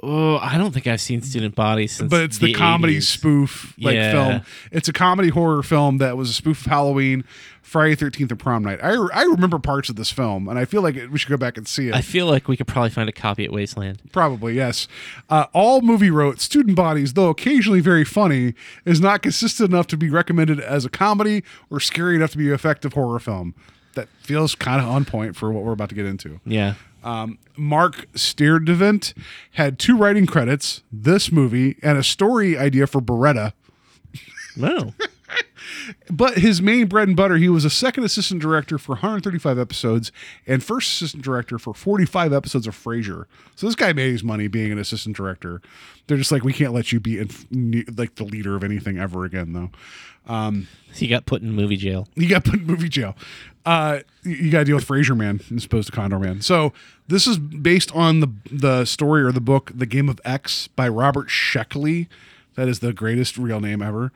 Oh, 0.02 0.36
I 0.36 0.58
don't 0.58 0.72
think 0.72 0.86
I've 0.86 1.00
seen 1.00 1.22
Student 1.22 1.54
Body 1.54 1.86
since. 1.86 2.10
But 2.10 2.20
it's 2.20 2.36
the, 2.38 2.52
comedy 2.52 2.98
80s. 2.98 3.02
spoof 3.04 3.74
like 3.78 3.94
Yeah. 3.94 4.12
film. 4.12 4.42
It's 4.70 4.88
a 4.88 4.92
comedy 4.92 5.30
horror 5.30 5.62
film 5.62 5.98
that 5.98 6.16
was 6.18 6.28
a 6.28 6.32
spoof 6.34 6.60
of 6.60 6.66
Halloween, 6.70 7.24
Friday 7.62 7.96
13th, 7.96 8.30
and 8.30 8.38
Prom 8.38 8.62
Night. 8.62 8.78
I, 8.82 8.90
I 8.92 9.22
remember 9.22 9.58
parts 9.58 9.88
of 9.88 9.96
this 9.96 10.10
film, 10.10 10.48
and 10.48 10.58
I 10.58 10.66
feel 10.66 10.82
like 10.82 10.96
we 11.10 11.18
should 11.18 11.30
go 11.30 11.38
back 11.38 11.56
and 11.56 11.66
see 11.66 11.88
it. 11.88 11.94
I 11.94 12.02
feel 12.02 12.26
like 12.26 12.46
we 12.46 12.58
could 12.58 12.66
probably 12.66 12.90
find 12.90 13.08
a 13.08 13.12
copy 13.12 13.44
at 13.44 13.52
Wasteland. 13.52 14.02
Probably, 14.12 14.54
yes. 14.54 14.86
Uh, 15.30 15.46
AllMovie 15.54 16.12
wrote 16.12 16.40
Student 16.40 16.76
Bodies, 16.76 17.14
though 17.14 17.30
occasionally 17.30 17.80
very 17.80 18.04
funny, 18.04 18.52
is 18.84 19.00
not 19.00 19.22
consistent 19.22 19.70
enough 19.70 19.86
to 19.88 19.96
be 19.96 20.10
recommended 20.10 20.60
as 20.60 20.84
a 20.84 20.90
comedy 20.90 21.42
or 21.70 21.80
scary 21.80 22.16
enough 22.16 22.32
to 22.32 22.38
be 22.38 22.48
an 22.48 22.54
effective 22.54 22.92
horror 22.92 23.18
film. 23.18 23.54
That 23.94 24.08
feels 24.20 24.54
kind 24.54 24.82
of 24.82 24.86
on 24.88 25.06
point 25.06 25.36
for 25.36 25.50
what 25.50 25.64
we're 25.64 25.72
about 25.72 25.88
to 25.88 25.94
get 25.94 26.04
into. 26.04 26.38
Yeah. 26.44 26.74
Um, 27.06 27.38
Marc 27.56 28.10
Stirdivant 28.14 29.14
had 29.52 29.78
two 29.78 29.96
writing 29.96 30.26
credits, 30.26 30.82
this 30.90 31.30
movie, 31.30 31.76
and 31.80 31.96
a 31.96 32.02
story 32.02 32.58
idea 32.58 32.86
for 32.88 33.00
Baretta. 33.00 33.52
No. 34.56 34.92
But 36.10 36.38
his 36.38 36.62
main 36.62 36.86
bread 36.86 37.08
and 37.08 37.16
butter, 37.16 37.36
he 37.36 37.48
was 37.48 37.64
a 37.64 37.70
second 37.70 38.04
assistant 38.04 38.40
director 38.40 38.78
for 38.78 38.92
135 38.92 39.58
episodes 39.58 40.12
and 40.46 40.62
first 40.62 40.92
assistant 40.92 41.24
director 41.24 41.58
for 41.58 41.74
45 41.74 42.32
episodes 42.32 42.66
of 42.66 42.74
Frasier. 42.74 43.24
So 43.56 43.66
this 43.66 43.74
guy 43.74 43.92
made 43.92 44.12
his 44.12 44.22
money 44.24 44.48
being 44.48 44.72
an 44.72 44.78
assistant 44.78 45.16
director. 45.16 45.60
They're 46.06 46.16
just 46.16 46.32
like, 46.32 46.44
we 46.44 46.52
can't 46.52 46.72
let 46.72 46.92
you 46.92 47.00
be 47.00 47.18
in, 47.18 47.84
like 47.96 48.14
the 48.14 48.24
leader 48.24 48.54
of 48.54 48.62
anything 48.62 48.98
ever 48.98 49.24
again, 49.24 49.52
though. 49.52 49.70
he 50.92 51.06
got 51.08 51.26
put 51.26 51.42
in 51.42 51.52
movie 51.52 51.76
jail. 51.76 52.08
You 52.14 52.28
got 52.28 52.44
put 52.44 52.60
in 52.60 52.66
movie 52.66 52.88
jail. 52.88 53.16
Uh, 53.66 53.98
you- 54.22 54.50
got 54.50 54.60
to 54.60 54.64
deal 54.64 54.76
with 54.76 54.86
Frasier 54.86 55.16
Man 55.16 55.40
as 55.54 55.64
opposed 55.66 55.86
to 55.88 55.92
Condor 55.92 56.18
Man. 56.18 56.40
So 56.40 56.72
this 57.08 57.26
is 57.26 57.36
based 57.38 57.94
on 57.94 58.20
the 58.20 58.28
the 58.50 58.84
story 58.84 59.22
or 59.22 59.32
the 59.32 59.40
book, 59.40 59.72
The 59.74 59.86
Game 59.86 60.08
of 60.08 60.20
X 60.24 60.68
by 60.68 60.88
Robert 60.88 61.28
Sheckley. 61.28 62.06
That 62.54 62.68
is 62.68 62.78
the 62.78 62.92
greatest 62.92 63.36
real 63.36 63.60
name 63.60 63.82
ever. 63.82 64.12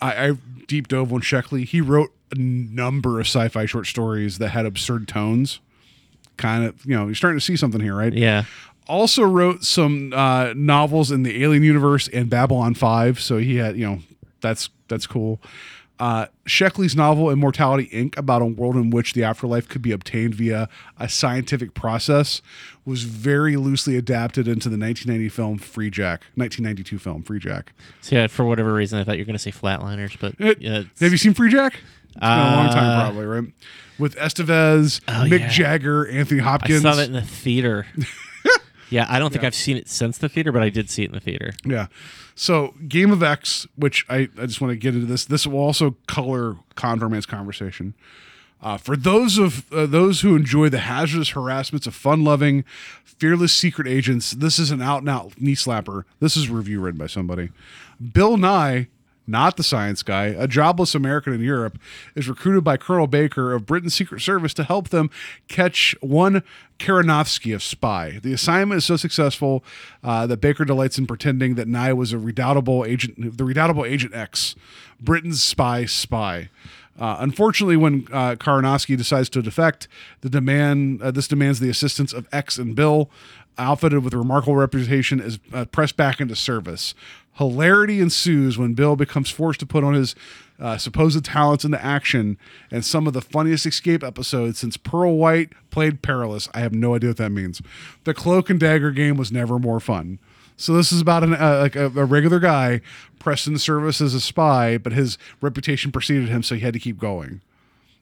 I, 0.00 0.28
I 0.28 0.32
deep 0.68 0.88
dove 0.88 1.12
on 1.12 1.20
Sheckley. 1.20 1.64
He 1.64 1.80
wrote 1.80 2.12
a 2.30 2.38
number 2.38 3.18
of 3.20 3.26
sci-fi 3.26 3.66
short 3.66 3.86
stories 3.86 4.38
that 4.38 4.50
had 4.50 4.64
absurd 4.64 5.08
tones. 5.08 5.60
Kind 6.36 6.64
of, 6.64 6.84
you 6.86 6.94
know, 6.94 7.06
you're 7.06 7.14
starting 7.16 7.38
to 7.40 7.44
see 7.44 7.56
something 7.56 7.80
here, 7.80 7.96
right? 7.96 8.12
Yeah. 8.12 8.44
also 8.86 9.24
wrote 9.24 9.64
some 9.64 10.12
uh, 10.14 10.52
novels 10.54 11.10
in 11.10 11.24
the 11.24 11.42
Alien 11.42 11.64
universe 11.64 12.06
and 12.08 12.30
Babylon 12.30 12.74
Five. 12.74 13.18
So 13.20 13.38
he 13.38 13.56
had, 13.56 13.76
you 13.76 13.86
know, 13.86 13.98
that's 14.40 14.70
that's 14.86 15.06
cool. 15.06 15.40
Uh, 16.00 16.26
Sheckley's 16.46 16.94
novel 16.94 17.28
Immortality 17.30 17.88
Inc. 17.92 18.16
about 18.16 18.40
a 18.40 18.46
world 18.46 18.76
in 18.76 18.90
which 18.90 19.14
the 19.14 19.24
afterlife 19.24 19.68
could 19.68 19.82
be 19.82 19.90
obtained 19.92 20.34
via 20.34 20.68
a 20.98 21.08
scientific 21.08 21.74
process 21.74 22.40
was 22.84 23.02
very 23.02 23.56
loosely 23.56 23.96
adapted 23.96 24.46
into 24.46 24.68
the 24.68 24.78
1990 24.78 25.28
film 25.28 25.58
Freejack, 25.58 26.20
1992 26.36 26.98
film 26.98 27.22
Freejack. 27.24 27.68
So 28.00 28.14
yeah, 28.16 28.26
for 28.28 28.44
whatever 28.44 28.72
reason, 28.72 28.98
I 28.98 29.04
thought 29.04 29.16
you 29.18 29.22
were 29.22 29.26
going 29.26 29.34
to 29.34 29.38
say 29.40 29.50
Flatliners, 29.50 30.16
but 30.20 30.34
It- 30.38 30.60
yeah, 30.62 30.82
have 31.00 31.10
you 31.12 31.18
seen 31.18 31.34
Free 31.34 31.50
Jack? 31.50 31.80
It's 32.10 32.14
been 32.20 32.28
a 32.30 32.56
long 32.56 32.70
time, 32.72 32.84
Uh, 32.84 33.00
probably, 33.02 33.26
right? 33.26 33.44
With 33.98 34.16
Estevez, 34.16 35.00
Oh, 35.08 35.12
Mick 35.28 35.40
yeah. 35.40 35.48
Jagger, 35.48 36.06
Anthony 36.08 36.40
Hopkins. 36.40 36.84
I 36.84 36.90
saw 36.90 36.96
that 36.96 37.06
in 37.06 37.12
the 37.12 37.22
theater. 37.22 37.86
yeah, 38.90 39.06
I 39.08 39.18
don't 39.18 39.32
think 39.32 39.44
I've 39.44 39.54
seen 39.54 39.76
it 39.76 39.88
since 39.88 40.18
the 40.18 40.28
theater, 40.28 40.50
but 40.52 40.62
I 40.62 40.70
did 40.70 40.88
see 40.90 41.02
it 41.02 41.06
in 41.06 41.12
the 41.14 41.20
theater. 41.20 41.52
Yeah. 41.64 41.86
So 42.38 42.72
Game 42.86 43.10
of 43.10 43.20
X, 43.20 43.66
which 43.74 44.06
I, 44.08 44.28
I 44.38 44.46
just 44.46 44.60
want 44.60 44.70
to 44.70 44.76
get 44.76 44.94
into 44.94 45.06
this. 45.06 45.24
This 45.24 45.44
will 45.44 45.58
also 45.58 45.96
color 46.06 46.54
Condor 46.76 47.08
Man's 47.08 47.26
conversation. 47.26 47.94
Uh, 48.62 48.76
for 48.76 48.96
those 48.96 49.38
of 49.38 49.70
uh, 49.72 49.86
those 49.86 50.20
who 50.20 50.36
enjoy 50.36 50.68
the 50.68 50.78
hazardous 50.78 51.30
harassments 51.30 51.88
of 51.88 51.96
fun-loving, 51.96 52.64
fearless 53.04 53.52
secret 53.52 53.88
agents, 53.88 54.30
this 54.30 54.60
is 54.60 54.70
an 54.70 54.80
out-and-out 54.80 55.40
knee 55.40 55.56
slapper. 55.56 56.04
This 56.20 56.36
is 56.36 56.48
review 56.48 56.80
written 56.80 56.98
by 56.98 57.08
somebody. 57.08 57.50
Bill 58.12 58.36
Nye, 58.36 58.86
not 59.28 59.56
the 59.56 59.62
science 59.62 60.02
guy, 60.02 60.26
a 60.26 60.48
jobless 60.48 60.94
American 60.94 61.32
in 61.32 61.40
Europe, 61.40 61.78
is 62.14 62.28
recruited 62.28 62.64
by 62.64 62.76
Colonel 62.76 63.06
Baker 63.06 63.52
of 63.52 63.66
Britain's 63.66 63.94
Secret 63.94 64.20
Service 64.20 64.54
to 64.54 64.64
help 64.64 64.88
them 64.88 65.10
catch 65.46 65.94
one 66.00 66.42
Karanovsky 66.78 67.54
of 67.54 67.62
spy. 67.62 68.18
The 68.22 68.32
assignment 68.32 68.78
is 68.78 68.84
so 68.84 68.96
successful 68.96 69.64
uh, 70.02 70.26
that 70.26 70.38
Baker 70.40 70.64
delights 70.64 70.98
in 70.98 71.06
pretending 71.06 71.56
that 71.56 71.68
Nye 71.68 71.92
was 71.92 72.12
a 72.12 72.18
redoubtable 72.18 72.84
agent, 72.84 73.36
the 73.36 73.44
redoubtable 73.44 73.84
Agent 73.84 74.14
X, 74.14 74.54
Britain's 75.00 75.42
spy 75.42 75.84
spy. 75.84 76.48
Uh, 76.98 77.16
unfortunately, 77.20 77.76
when 77.76 78.06
uh, 78.12 78.34
decides 78.34 79.28
to 79.28 79.40
defect, 79.40 79.86
the 80.20 80.28
demand 80.28 81.00
uh, 81.00 81.10
this 81.10 81.28
demands 81.28 81.60
the 81.60 81.70
assistance 81.70 82.12
of 82.12 82.26
X 82.32 82.58
and 82.58 82.74
Bill, 82.74 83.08
outfitted 83.58 84.04
with 84.04 84.14
a 84.14 84.18
remarkable 84.18 84.56
reputation, 84.56 85.20
is 85.20 85.38
uh, 85.52 85.64
pressed 85.66 85.96
back 85.96 86.20
into 86.20 86.36
service. 86.36 86.94
Hilarity 87.34 88.00
ensues 88.00 88.58
when 88.58 88.74
Bill 88.74 88.96
becomes 88.96 89.30
forced 89.30 89.60
to 89.60 89.66
put 89.66 89.84
on 89.84 89.94
his 89.94 90.14
uh, 90.58 90.76
supposed 90.76 91.24
talents 91.24 91.64
into 91.64 91.82
action, 91.84 92.36
and 92.70 92.84
some 92.84 93.06
of 93.06 93.12
the 93.12 93.20
funniest 93.20 93.64
escape 93.64 94.02
episodes 94.02 94.58
since 94.58 94.76
Pearl 94.76 95.16
White 95.16 95.52
played 95.70 96.02
Perilous. 96.02 96.48
I 96.52 96.60
have 96.60 96.74
no 96.74 96.96
idea 96.96 97.10
what 97.10 97.16
that 97.18 97.30
means. 97.30 97.62
The 98.04 98.14
Cloak 98.14 98.50
and 98.50 98.58
Dagger 98.58 98.90
game 98.90 99.16
was 99.16 99.30
never 99.30 99.58
more 99.58 99.78
fun. 99.78 100.18
So 100.56 100.72
this 100.72 100.90
is 100.90 101.00
about 101.00 101.22
an, 101.22 101.34
uh, 101.34 101.60
like 101.60 101.76
a, 101.76 101.84
a 101.84 102.04
regular 102.04 102.40
guy 102.40 102.80
pressed 103.20 103.46
into 103.46 103.60
service 103.60 104.00
as 104.00 104.14
a 104.14 104.20
spy, 104.20 104.76
but 104.76 104.92
his 104.92 105.16
reputation 105.40 105.92
preceded 105.92 106.28
him, 106.28 106.42
so 106.42 106.56
he 106.56 106.62
had 106.62 106.74
to 106.74 106.80
keep 106.80 106.98
going. 106.98 107.40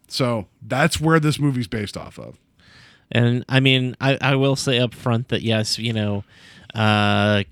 So 0.09 0.47
that's 0.63 0.99
where 0.99 1.21
this 1.21 1.39
movie's 1.39 1.67
based 1.67 1.97
off 1.97 2.19
of. 2.19 2.39
And 3.11 3.45
I 3.49 3.61
mean, 3.61 3.97
I, 4.01 4.19
I 4.21 4.35
will 4.37 4.57
say 4.57 4.79
up 4.79 4.95
front 4.95 5.29
that 5.29 5.43
yes, 5.43 5.79
you 5.79 5.93
know, 5.93 6.25
uh, 6.75 7.45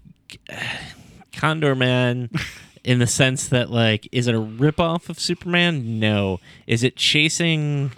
Condor 1.32 1.74
Man, 1.74 2.30
in 2.84 2.98
the 2.98 3.06
sense 3.06 3.48
that 3.48 3.70
like, 3.70 4.08
is 4.12 4.26
it 4.26 4.34
a 4.34 4.40
ripoff 4.40 5.08
of 5.08 5.18
Superman? 5.18 5.98
No. 5.98 6.40
Is 6.66 6.82
it 6.82 6.96
chasing 6.96 7.92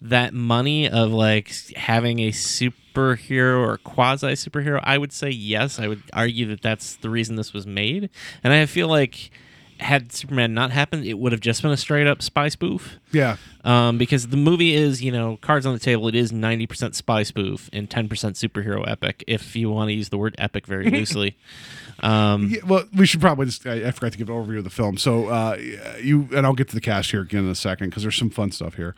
that 0.00 0.34
money 0.34 0.88
of 0.88 1.12
like 1.12 1.52
having 1.76 2.20
a 2.20 2.30
superhero 2.30 3.58
or 3.58 3.78
quasi 3.78 4.28
superhero? 4.28 4.80
I 4.84 4.98
would 4.98 5.12
say 5.12 5.30
yes. 5.30 5.78
I 5.78 5.88
would 5.88 6.02
argue 6.12 6.46
that 6.48 6.62
that's 6.62 6.96
the 6.96 7.10
reason 7.10 7.36
this 7.36 7.52
was 7.52 7.66
made, 7.66 8.10
and 8.44 8.52
I 8.52 8.66
feel 8.66 8.88
like 8.88 9.30
had 9.82 10.12
Superman 10.12 10.54
not 10.54 10.70
happened, 10.70 11.04
it 11.04 11.18
would 11.18 11.32
have 11.32 11.40
just 11.40 11.60
been 11.62 11.70
a 11.70 11.76
straight 11.76 12.06
up 12.06 12.22
spy 12.22 12.48
spoof 12.48 12.98
Yeah. 13.12 13.36
um, 13.64 13.98
because 13.98 14.28
the 14.28 14.36
movie 14.36 14.74
is, 14.74 15.02
you 15.02 15.12
know, 15.12 15.36
cards 15.38 15.66
on 15.66 15.74
the 15.74 15.80
table. 15.80 16.08
It 16.08 16.14
is 16.14 16.32
ninety 16.32 16.66
percent 16.66 16.94
spy 16.94 17.22
spoof 17.24 17.68
and 17.72 17.90
ten 17.90 18.08
percent 18.08 18.36
superhero 18.36 18.88
epic. 18.88 19.22
If 19.26 19.54
you 19.56 19.70
want 19.70 19.88
to 19.88 19.94
use 19.94 20.08
the 20.08 20.18
word 20.18 20.34
epic 20.38 20.66
very 20.66 20.90
loosely, 20.90 21.36
um, 22.00 22.48
Yeah, 22.50 22.60
well, 22.66 22.84
we 22.96 23.06
should 23.06 23.20
probably 23.20 23.46
just. 23.46 23.66
I, 23.66 23.88
I 23.88 23.90
forgot 23.90 24.12
to 24.12 24.18
give 24.18 24.28
an 24.28 24.34
overview 24.34 24.58
of 24.58 24.64
the 24.64 24.70
film. 24.70 24.96
So 24.96 25.26
uh, 25.28 25.56
you 26.00 26.28
and 26.34 26.46
I'll 26.46 26.54
get 26.54 26.68
to 26.68 26.74
the 26.74 26.80
cast 26.80 27.10
here 27.10 27.20
again 27.22 27.44
in 27.44 27.50
a 27.50 27.54
second 27.54 27.90
because 27.90 28.02
there's 28.02 28.16
some 28.16 28.30
fun 28.30 28.50
stuff 28.52 28.74
here. 28.76 28.94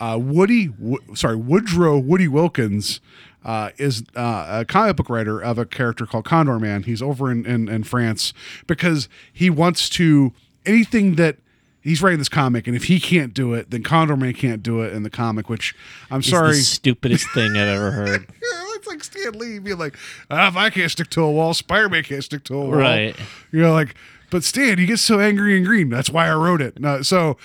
Uh, 0.00 0.18
Woody, 0.20 0.66
Wo- 0.66 0.98
sorry, 1.14 1.36
Woodrow 1.36 1.98
Woody 1.98 2.26
Wilkins 2.28 3.00
uh, 3.44 3.70
is 3.76 4.02
uh, 4.16 4.60
a 4.60 4.64
comic 4.64 4.96
book 4.96 5.08
writer 5.10 5.40
of 5.40 5.58
a 5.58 5.66
character 5.66 6.06
called 6.06 6.24
Condor 6.24 6.58
Man. 6.58 6.84
He's 6.84 7.02
over 7.02 7.30
in, 7.30 7.44
in, 7.46 7.68
in 7.68 7.84
France 7.84 8.32
because 8.66 9.08
he 9.32 9.50
wants 9.50 9.88
to 9.90 10.32
anything 10.66 11.16
that 11.16 11.36
he's 11.82 12.00
writing 12.00 12.18
this 12.18 12.30
comic, 12.30 12.66
and 12.66 12.74
if 12.74 12.84
he 12.84 12.98
can't 12.98 13.34
do 13.34 13.52
it, 13.52 13.70
then 13.70 13.82
Condor 13.82 14.16
Man 14.16 14.32
can't 14.32 14.62
do 14.62 14.80
it 14.80 14.92
in 14.92 15.02
the 15.02 15.10
comic. 15.10 15.48
Which 15.50 15.74
I'm 16.10 16.20
It's 16.20 16.30
sorry, 16.30 16.52
the 16.52 16.54
stupidest 16.62 17.26
thing 17.34 17.50
I've 17.52 17.68
ever 17.68 17.90
heard. 17.92 18.26
it's 18.40 18.86
like 18.86 19.04
Stan 19.04 19.32
Lee 19.38 19.58
being 19.58 19.78
like, 19.78 19.96
ah, 20.30 20.48
if 20.48 20.56
I 20.56 20.70
can't 20.70 20.90
stick 20.90 21.10
to 21.10 21.22
a 21.22 21.30
wall, 21.30 21.52
Spider 21.54 21.88
Man 21.88 22.02
can't 22.02 22.24
stick 22.24 22.44
to 22.44 22.54
a 22.54 22.58
wall. 22.58 22.72
Right. 22.72 23.14
You 23.52 23.60
know, 23.60 23.72
like, 23.72 23.94
but 24.30 24.42
Stan, 24.44 24.78
you 24.78 24.86
get 24.86 24.98
so 24.98 25.20
angry 25.20 25.56
and 25.56 25.66
green. 25.66 25.90
That's 25.90 26.10
why 26.10 26.28
I 26.28 26.34
wrote 26.34 26.62
it. 26.62 26.80
No, 26.80 27.02
so, 27.02 27.36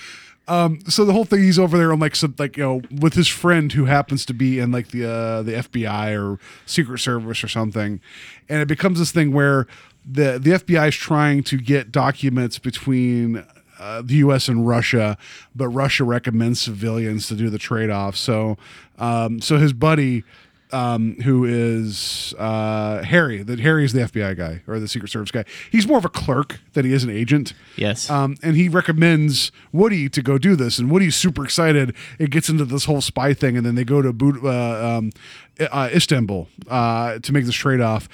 um, 0.50 0.80
so 0.88 1.04
the 1.04 1.12
whole 1.12 1.24
thing, 1.24 1.44
he's 1.44 1.60
over 1.60 1.78
there 1.78 1.92
on 1.92 2.00
like 2.00 2.16
some 2.16 2.34
like 2.36 2.56
you 2.56 2.64
know 2.64 2.82
with 3.00 3.14
his 3.14 3.28
friend 3.28 3.72
who 3.72 3.84
happens 3.84 4.26
to 4.26 4.34
be 4.34 4.58
in 4.58 4.72
like 4.72 4.88
the 4.88 5.08
uh, 5.08 5.42
the 5.42 5.52
FBI 5.52 6.20
or 6.20 6.40
Secret 6.66 6.98
Service 6.98 7.44
or 7.44 7.48
something, 7.48 8.00
and 8.48 8.60
it 8.60 8.66
becomes 8.66 8.98
this 8.98 9.12
thing 9.12 9.32
where 9.32 9.68
the 10.04 10.40
the 10.40 10.50
FBI 10.50 10.88
is 10.88 10.96
trying 10.96 11.44
to 11.44 11.56
get 11.56 11.92
documents 11.92 12.58
between 12.58 13.46
uh, 13.78 14.02
the 14.02 14.14
U.S. 14.14 14.48
and 14.48 14.66
Russia, 14.66 15.16
but 15.54 15.68
Russia 15.68 16.02
recommends 16.02 16.60
civilians 16.60 17.28
to 17.28 17.36
do 17.36 17.48
the 17.48 17.58
trade 17.58 17.90
off. 17.90 18.16
So, 18.16 18.58
um, 18.98 19.40
so 19.40 19.56
his 19.56 19.72
buddy, 19.72 20.24
um, 20.72 21.16
who 21.22 21.44
is 21.44 22.34
uh, 22.38 23.02
Harry, 23.02 23.42
that 23.42 23.60
Harry 23.60 23.84
is 23.84 23.92
the 23.92 24.00
FBI 24.00 24.36
guy 24.36 24.62
or 24.66 24.78
the 24.78 24.88
Secret 24.88 25.10
Service 25.10 25.30
guy. 25.30 25.44
He's 25.70 25.86
more 25.86 25.98
of 25.98 26.04
a 26.04 26.08
clerk 26.10 26.60
than 26.72 26.84
he 26.84 26.92
is 26.92 27.04
an 27.04 27.10
agent. 27.10 27.52
Yes. 27.76 28.08
Um, 28.10 28.36
and 28.42 28.56
he 28.56 28.68
recommends 28.68 29.52
Woody 29.72 30.08
to 30.08 30.22
go 30.22 30.38
do 30.38 30.56
this, 30.56 30.78
and 30.78 30.90
Woody's 30.90 31.16
super 31.16 31.44
excited. 31.44 31.94
It 32.18 32.30
gets 32.30 32.48
into 32.48 32.64
this 32.64 32.84
whole 32.84 33.00
spy 33.00 33.34
thing, 33.34 33.56
and 33.56 33.64
then 33.64 33.74
they 33.74 33.84
go 33.84 34.02
to 34.02 34.12
Bud- 34.12 34.44
uh, 34.44 34.98
um, 34.98 35.10
uh, 35.58 35.90
Istanbul 35.92 36.48
uh, 36.68 37.18
to 37.18 37.32
make 37.32 37.44
this 37.44 37.54
trade 37.54 37.80
off. 37.80 38.08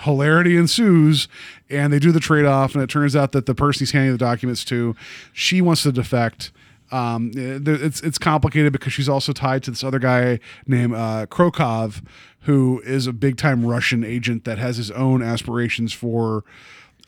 Hilarity 0.00 0.56
ensues, 0.56 1.28
and 1.70 1.92
they 1.92 1.98
do 1.98 2.12
the 2.12 2.20
trade 2.20 2.44
off, 2.44 2.74
and 2.74 2.82
it 2.82 2.88
turns 2.90 3.14
out 3.14 3.32
that 3.32 3.46
the 3.46 3.54
person 3.54 3.80
he's 3.80 3.92
handing 3.92 4.12
the 4.12 4.18
documents 4.18 4.64
to, 4.66 4.96
she 5.32 5.60
wants 5.60 5.82
to 5.84 5.92
defect. 5.92 6.50
Um, 6.92 7.32
it's 7.34 8.02
it's 8.02 8.18
complicated 8.18 8.72
because 8.72 8.92
she's 8.92 9.08
also 9.08 9.32
tied 9.32 9.62
to 9.64 9.70
this 9.70 9.82
other 9.82 9.98
guy 9.98 10.38
named 10.66 10.94
uh, 10.94 11.26
Krokov, 11.26 12.04
who 12.40 12.82
is 12.84 13.06
a 13.06 13.12
big 13.12 13.38
time 13.38 13.64
Russian 13.66 14.04
agent 14.04 14.44
that 14.44 14.58
has 14.58 14.76
his 14.76 14.90
own 14.90 15.22
aspirations 15.22 15.92
for 15.92 16.44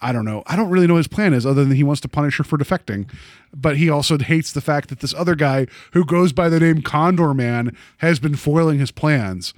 I 0.00 0.12
don't 0.12 0.24
know. 0.24 0.42
I 0.46 0.56
don't 0.56 0.70
really 0.70 0.86
know 0.86 0.94
what 0.94 0.98
his 0.98 1.08
plan 1.08 1.32
is 1.32 1.46
other 1.46 1.64
than 1.64 1.76
he 1.76 1.82
wants 1.82 2.00
to 2.02 2.08
punish 2.08 2.38
her 2.38 2.44
for 2.44 2.58
defecting. 2.58 3.08
But 3.54 3.76
he 3.76 3.88
also 3.88 4.18
hates 4.18 4.52
the 4.52 4.60
fact 4.60 4.88
that 4.88 5.00
this 5.00 5.14
other 5.14 5.34
guy 5.34 5.66
who 5.92 6.04
goes 6.04 6.32
by 6.32 6.48
the 6.48 6.60
name 6.60 6.82
Condor 6.82 7.32
Man 7.32 7.76
has 7.98 8.18
been 8.18 8.36
foiling 8.36 8.78
his 8.78 8.90
plans. 8.90 9.54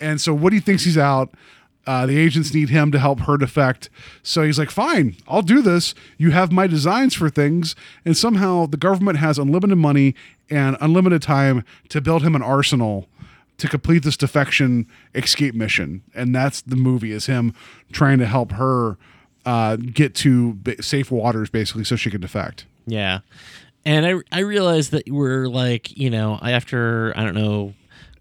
And 0.00 0.20
so 0.20 0.34
what 0.34 0.52
he 0.52 0.60
thinks 0.60 0.84
he's 0.84 0.98
out. 0.98 1.34
Uh, 1.86 2.06
the 2.06 2.18
agents 2.18 2.54
need 2.54 2.70
him 2.70 2.90
to 2.92 2.98
help 2.98 3.20
her 3.20 3.36
defect. 3.36 3.90
So 4.22 4.42
he's 4.42 4.58
like, 4.58 4.70
fine, 4.70 5.16
I'll 5.28 5.42
do 5.42 5.60
this. 5.60 5.94
You 6.16 6.30
have 6.30 6.50
my 6.50 6.66
designs 6.66 7.14
for 7.14 7.28
things. 7.28 7.76
And 8.04 8.16
somehow 8.16 8.66
the 8.66 8.76
government 8.76 9.18
has 9.18 9.38
unlimited 9.38 9.78
money 9.78 10.14
and 10.50 10.76
unlimited 10.80 11.22
time 11.22 11.64
to 11.90 12.00
build 12.00 12.22
him 12.22 12.34
an 12.34 12.42
arsenal 12.42 13.08
to 13.58 13.68
complete 13.68 14.02
this 14.02 14.16
defection 14.16 14.86
escape 15.14 15.54
mission. 15.54 16.02
And 16.14 16.34
that's 16.34 16.60
the 16.62 16.76
movie 16.76 17.12
is 17.12 17.26
him 17.26 17.54
trying 17.92 18.18
to 18.18 18.26
help 18.26 18.52
her 18.52 18.96
uh, 19.46 19.76
get 19.76 20.14
to 20.16 20.58
safe 20.80 21.10
waters 21.10 21.50
basically 21.50 21.84
so 21.84 21.96
she 21.96 22.10
can 22.10 22.20
defect. 22.20 22.66
Yeah. 22.86 23.20
And 23.84 24.06
I 24.06 24.14
I 24.32 24.40
realized 24.40 24.92
that 24.92 25.08
we're 25.08 25.46
like, 25.46 25.96
you 25.96 26.10
know, 26.10 26.38
after 26.42 27.12
I 27.16 27.24
don't 27.24 27.34
know 27.34 27.74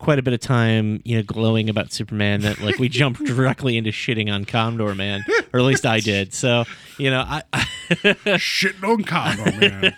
quite 0.04 0.20
a 0.20 0.22
bit 0.22 0.34
of 0.34 0.42
time, 0.42 1.02
you 1.06 1.16
know, 1.16 1.24
glowing 1.24 1.70
about 1.70 1.94
Superman 1.94 2.42
that 2.42 2.60
like 2.60 2.78
we 2.78 2.90
jumped 3.02 3.24
directly 3.24 3.78
into 3.78 3.90
shitting 3.90 4.32
on 4.32 4.44
Condor 4.44 4.94
Man, 4.94 5.24
or 5.54 5.62
at 5.62 5.66
least 5.66 5.86
I 5.86 6.02
did. 6.02 6.34
So, 6.34 6.66
you 6.98 7.10
know, 7.10 7.24
I 7.26 7.44
Shitting 7.90 8.84
on 8.84 9.04
Condor 9.04 9.52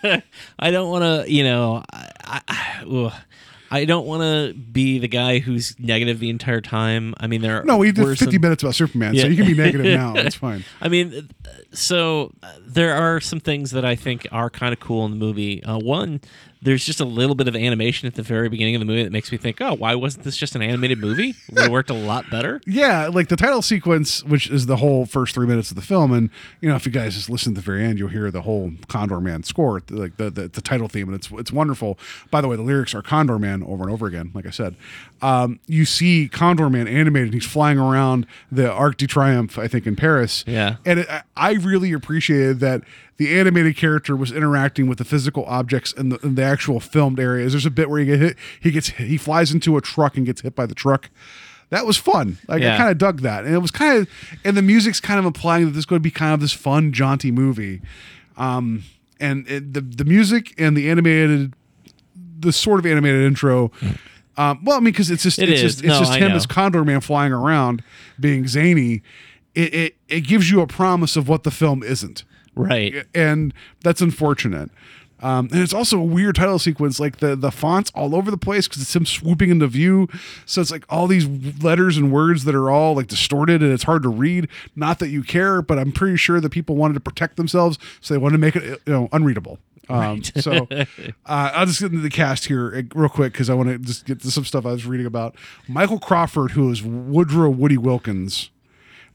Man. 0.04 0.24
I 0.60 0.72
don't 0.72 0.90
want 0.90 1.04
to, 1.26 1.32
you 1.32 1.44
know, 1.44 1.84
I, 1.92 2.42
I. 2.48 3.22
I 3.72 3.84
don't 3.84 4.06
want 4.06 4.22
to 4.22 4.54
be 4.54 5.00
the 5.00 5.08
guy 5.08 5.40
who's 5.40 5.78
negative 5.80 6.20
the 6.20 6.30
entire 6.30 6.62
time. 6.62 7.16
I 7.20 7.26
mean, 7.26 7.42
there 7.42 7.60
are 7.60 7.66
no, 7.66 7.78
we 7.78 7.92
did 7.92 8.06
50 8.08 8.26
some- 8.32 8.42
minutes 8.42 8.62
about 8.62 8.76
Superman, 8.76 9.18
so 9.18 9.26
you 9.26 9.36
can 9.36 9.48
be 9.48 9.56
negative 9.56 9.88
now. 9.88 10.14
That's 10.14 10.36
fine. 10.36 10.64
I 10.80 10.88
mean, 10.88 11.28
uh, 11.46 11.50
so 11.74 12.32
uh, 12.44 12.54
there 12.62 12.96
are 12.96 13.20
some 13.20 13.40
things 13.40 13.72
that 13.72 13.84
I 13.84 13.96
think 13.96 14.28
are 14.32 14.52
kind 14.52 14.72
of 14.72 14.80
cool 14.80 15.04
in 15.06 15.12
the 15.12 15.18
movie. 15.18 15.64
Uh, 15.64 15.80
one, 15.80 16.22
there's 16.62 16.84
just 16.86 17.00
a 17.00 17.06
little 17.06 17.36
bit 17.36 17.48
of 17.48 17.56
animation 17.56 18.08
at 18.08 18.16
the 18.16 18.24
very 18.24 18.50
beginning 18.50 18.76
of 18.76 18.80
the 18.80 18.86
movie 18.86 19.04
that 19.04 19.12
makes 19.12 19.32
me 19.32 19.38
think, 19.38 19.62
oh, 19.62 19.74
why 19.76 19.94
wasn't 19.96 20.24
this 20.24 20.36
just 20.38 20.56
an 20.56 20.62
animated 20.62 20.98
movie? 21.00 21.36
Would 21.52 21.62
have 21.64 21.72
worked 21.72 21.90
a 21.90 21.94
lot 21.94 22.30
better. 22.30 22.62
Yeah, 22.68 23.08
like 23.08 23.30
the 23.30 23.36
title 23.36 23.62
sequence, 23.62 24.24
which 24.24 24.50
is 24.50 24.66
the 24.66 24.78
whole 24.78 25.06
first 25.06 25.34
three 25.36 25.48
minutes 25.48 25.70
of 25.70 25.76
the 25.76 25.82
film, 25.82 26.12
and 26.12 26.30
you 26.62 26.68
know, 26.70 26.76
if 26.76 26.86
you 26.86 26.92
guys 26.92 27.14
just 27.16 27.30
listen 27.30 27.54
to 27.54 27.62
the 27.62 27.66
very 27.66 27.84
end, 27.86 28.00
you'll 28.00 28.10
hear 28.10 28.32
the 28.32 28.42
whole 28.42 28.72
Condor 28.88 29.22
Man 29.22 29.44
score, 29.44 29.82
like 29.90 30.18
the 30.18 30.30
the, 30.30 30.48
the 30.48 30.62
title 30.62 30.88
theme, 30.88 31.08
and 31.08 31.16
it's 31.16 31.30
it's 31.32 31.52
wonderful. 31.52 31.98
By 32.32 32.42
the 32.42 32.48
way, 32.48 32.56
the 32.56 32.64
lyrics 32.64 32.94
are 32.96 33.02
Condor 33.02 33.38
Man 33.40 33.64
over 33.64 33.84
and 33.84 33.92
over 33.92 34.08
again. 34.08 34.32
Like 34.34 34.46
I 34.46 34.50
said, 34.50 34.76
um, 35.22 35.60
you 35.68 35.86
see 35.86 36.28
Condor 36.28 36.70
Man 36.70 36.88
animated; 36.88 37.34
he's 37.34 37.46
flying 37.46 37.78
around 37.78 38.26
the 38.52 38.70
Arc 38.72 38.98
de 38.98 39.08
Triomphe, 39.08 39.58
I 39.58 39.68
think, 39.68 39.86
in 39.88 39.96
Paris. 39.96 40.44
Yeah. 40.48 40.78
and 40.86 41.00
it, 41.02 41.10
I- 41.10 41.22
I 41.38 41.52
really 41.54 41.92
appreciated 41.94 42.60
that 42.62 42.82
the 43.18 43.38
animated 43.40 43.78
character 43.78 44.16
was 44.16 44.32
interacting 44.32 44.88
with 44.88 44.98
the 44.98 45.06
physical 45.06 45.46
objects 45.46 45.94
in 45.94 46.10
the, 46.10 46.18
in 46.18 46.36
the 46.36 46.44
actual 46.44 46.80
filmed 46.80 47.20
areas. 47.20 47.54
There's 47.54 47.66
a 47.66 47.72
bit 47.72 47.90
where 47.90 48.00
he 48.00 48.06
get 48.06 48.20
hit, 48.20 48.38
he 48.62 48.72
gets 48.72 48.90
he 48.90 49.18
flies 49.18 49.52
into 49.52 49.78
a 49.78 49.82
truck 49.82 50.18
and 50.18 50.26
gets 50.26 50.42
hit 50.42 50.56
by 50.56 50.66
the 50.66 50.76
truck. 50.76 51.10
That 51.70 51.86
was 51.86 51.98
fun. 51.98 52.38
Like 52.48 52.62
I 52.62 52.78
kind 52.78 52.90
of 52.92 52.98
dug 52.98 53.22
that, 53.22 53.44
and 53.46 53.54
it 53.56 53.58
was 53.60 53.72
kind 53.72 54.00
of, 54.02 54.10
and 54.44 54.56
the 54.56 54.62
music's 54.62 55.00
kind 55.00 55.18
of 55.20 55.26
implying 55.26 55.66
that 55.66 55.72
this 55.72 55.80
is 55.80 55.86
going 55.86 56.00
to 56.00 56.04
be 56.04 56.12
kind 56.12 56.34
of 56.34 56.40
this 56.40 56.52
fun, 56.54 56.92
jaunty 56.94 57.32
movie. 57.32 57.82
Um, 58.38 58.84
and 59.20 59.48
it, 59.50 59.74
the 59.74 59.82
the 59.82 60.06
music 60.06 60.54
and 60.60 60.76
the 60.78 60.90
animated, 60.90 61.54
the 62.40 62.52
sort 62.54 62.80
of 62.80 62.86
animated 62.86 63.22
intro. 63.22 63.72
Um, 64.38 64.60
well, 64.66 64.76
I 64.76 64.80
mean, 64.82 64.92
because 64.92 65.10
it's 65.10 65.24
just 65.24 65.40
It 65.40 65.50
it's 65.50 65.62
is. 65.62 65.76
just 65.76 65.80
it's 65.80 65.88
No, 65.88 66.00
just 66.00 66.12
I 66.12 66.18
him 66.20 66.30
know. 66.30 66.36
as 66.36 66.46
Condor 66.46 66.84
Man 66.84 67.00
flying 67.02 67.32
around, 67.32 67.82
being 68.20 68.48
zany. 68.48 69.02
It, 69.56 69.74
it 69.74 69.96
it 70.10 70.22
gives 70.22 70.52
you 70.52 70.60
a 70.60 70.68
promise 70.68 71.16
of 71.16 71.30
what 71.30 71.44
the 71.44 71.52
film 71.52 71.82
isn't 71.82 72.26
Right. 72.56 73.06
and 73.14 73.54
that's 73.84 74.02
unfortunate. 74.02 74.70
Um, 75.22 75.48
and 75.52 75.62
it's 75.62 75.74
also 75.74 75.98
a 75.98 76.04
weird 76.04 76.36
title 76.36 76.60
sequence, 76.60 77.00
like 77.00 77.18
the 77.18 77.36
the 77.36 77.52
fonts 77.52 77.92
all 77.96 78.16
over 78.16 78.30
the 78.30 78.38
place 78.38 78.68
because 78.68 78.82
it's 78.82 78.96
him 78.96 79.06
swooping 79.06 79.50
into 79.50 79.66
view. 79.68 80.10
So 80.46 80.62
it's 80.62 80.72
like 80.72 80.86
all 80.90 81.08
these 81.08 81.28
letters 81.64 81.98
and 81.98 82.12
words 82.12 82.44
that 82.44 82.54
are 82.54 82.70
all 82.70 82.96
like 82.96 83.08
distorted 83.08 83.64
and 83.64 83.72
it's 83.72 83.84
hard 83.84 84.04
to 84.04 84.10
read. 84.10 84.50
Not 84.76 85.00
that 85.00 85.10
you 85.10 85.24
care, 85.24 85.62
but 85.62 85.80
I'm 85.80 85.92
pretty 85.92 86.18
sure 86.18 86.42
that 86.42 86.50
people 86.50 86.76
wanted 86.76 86.96
to 86.96 87.00
protect 87.00 87.38
themselves, 87.38 87.80
so 88.02 88.14
they 88.14 88.18
wanted 88.18 88.34
to 88.34 88.40
make 88.40 88.56
it 88.56 88.82
you 88.86 88.94
know 88.94 89.10
unreadable. 89.12 89.58
Um, 89.88 90.24
so 90.24 90.68
uh, 90.72 90.86
I'll 91.26 91.66
just 91.66 91.80
get 91.80 91.92
into 91.92 92.02
the 92.04 92.10
cast 92.10 92.46
here 92.46 92.76
uh, 92.76 92.82
real 93.00 93.10
quick 93.10 93.34
because 93.34 93.50
I 93.50 93.54
want 93.54 93.70
to 93.70 93.80
just 93.80 94.06
get 94.06 94.22
to 94.22 94.32
some 94.32 94.44
stuff 94.46 94.66
I 94.66 94.72
was 94.72 94.86
reading 94.86 95.06
about. 95.06 95.36
Michael 95.68 96.00
Crawford, 96.00 96.52
who 96.52 96.70
is 96.72 96.84
Woodrow 96.84 97.50
Woody 97.50 97.78
Wilkins. 97.78 98.50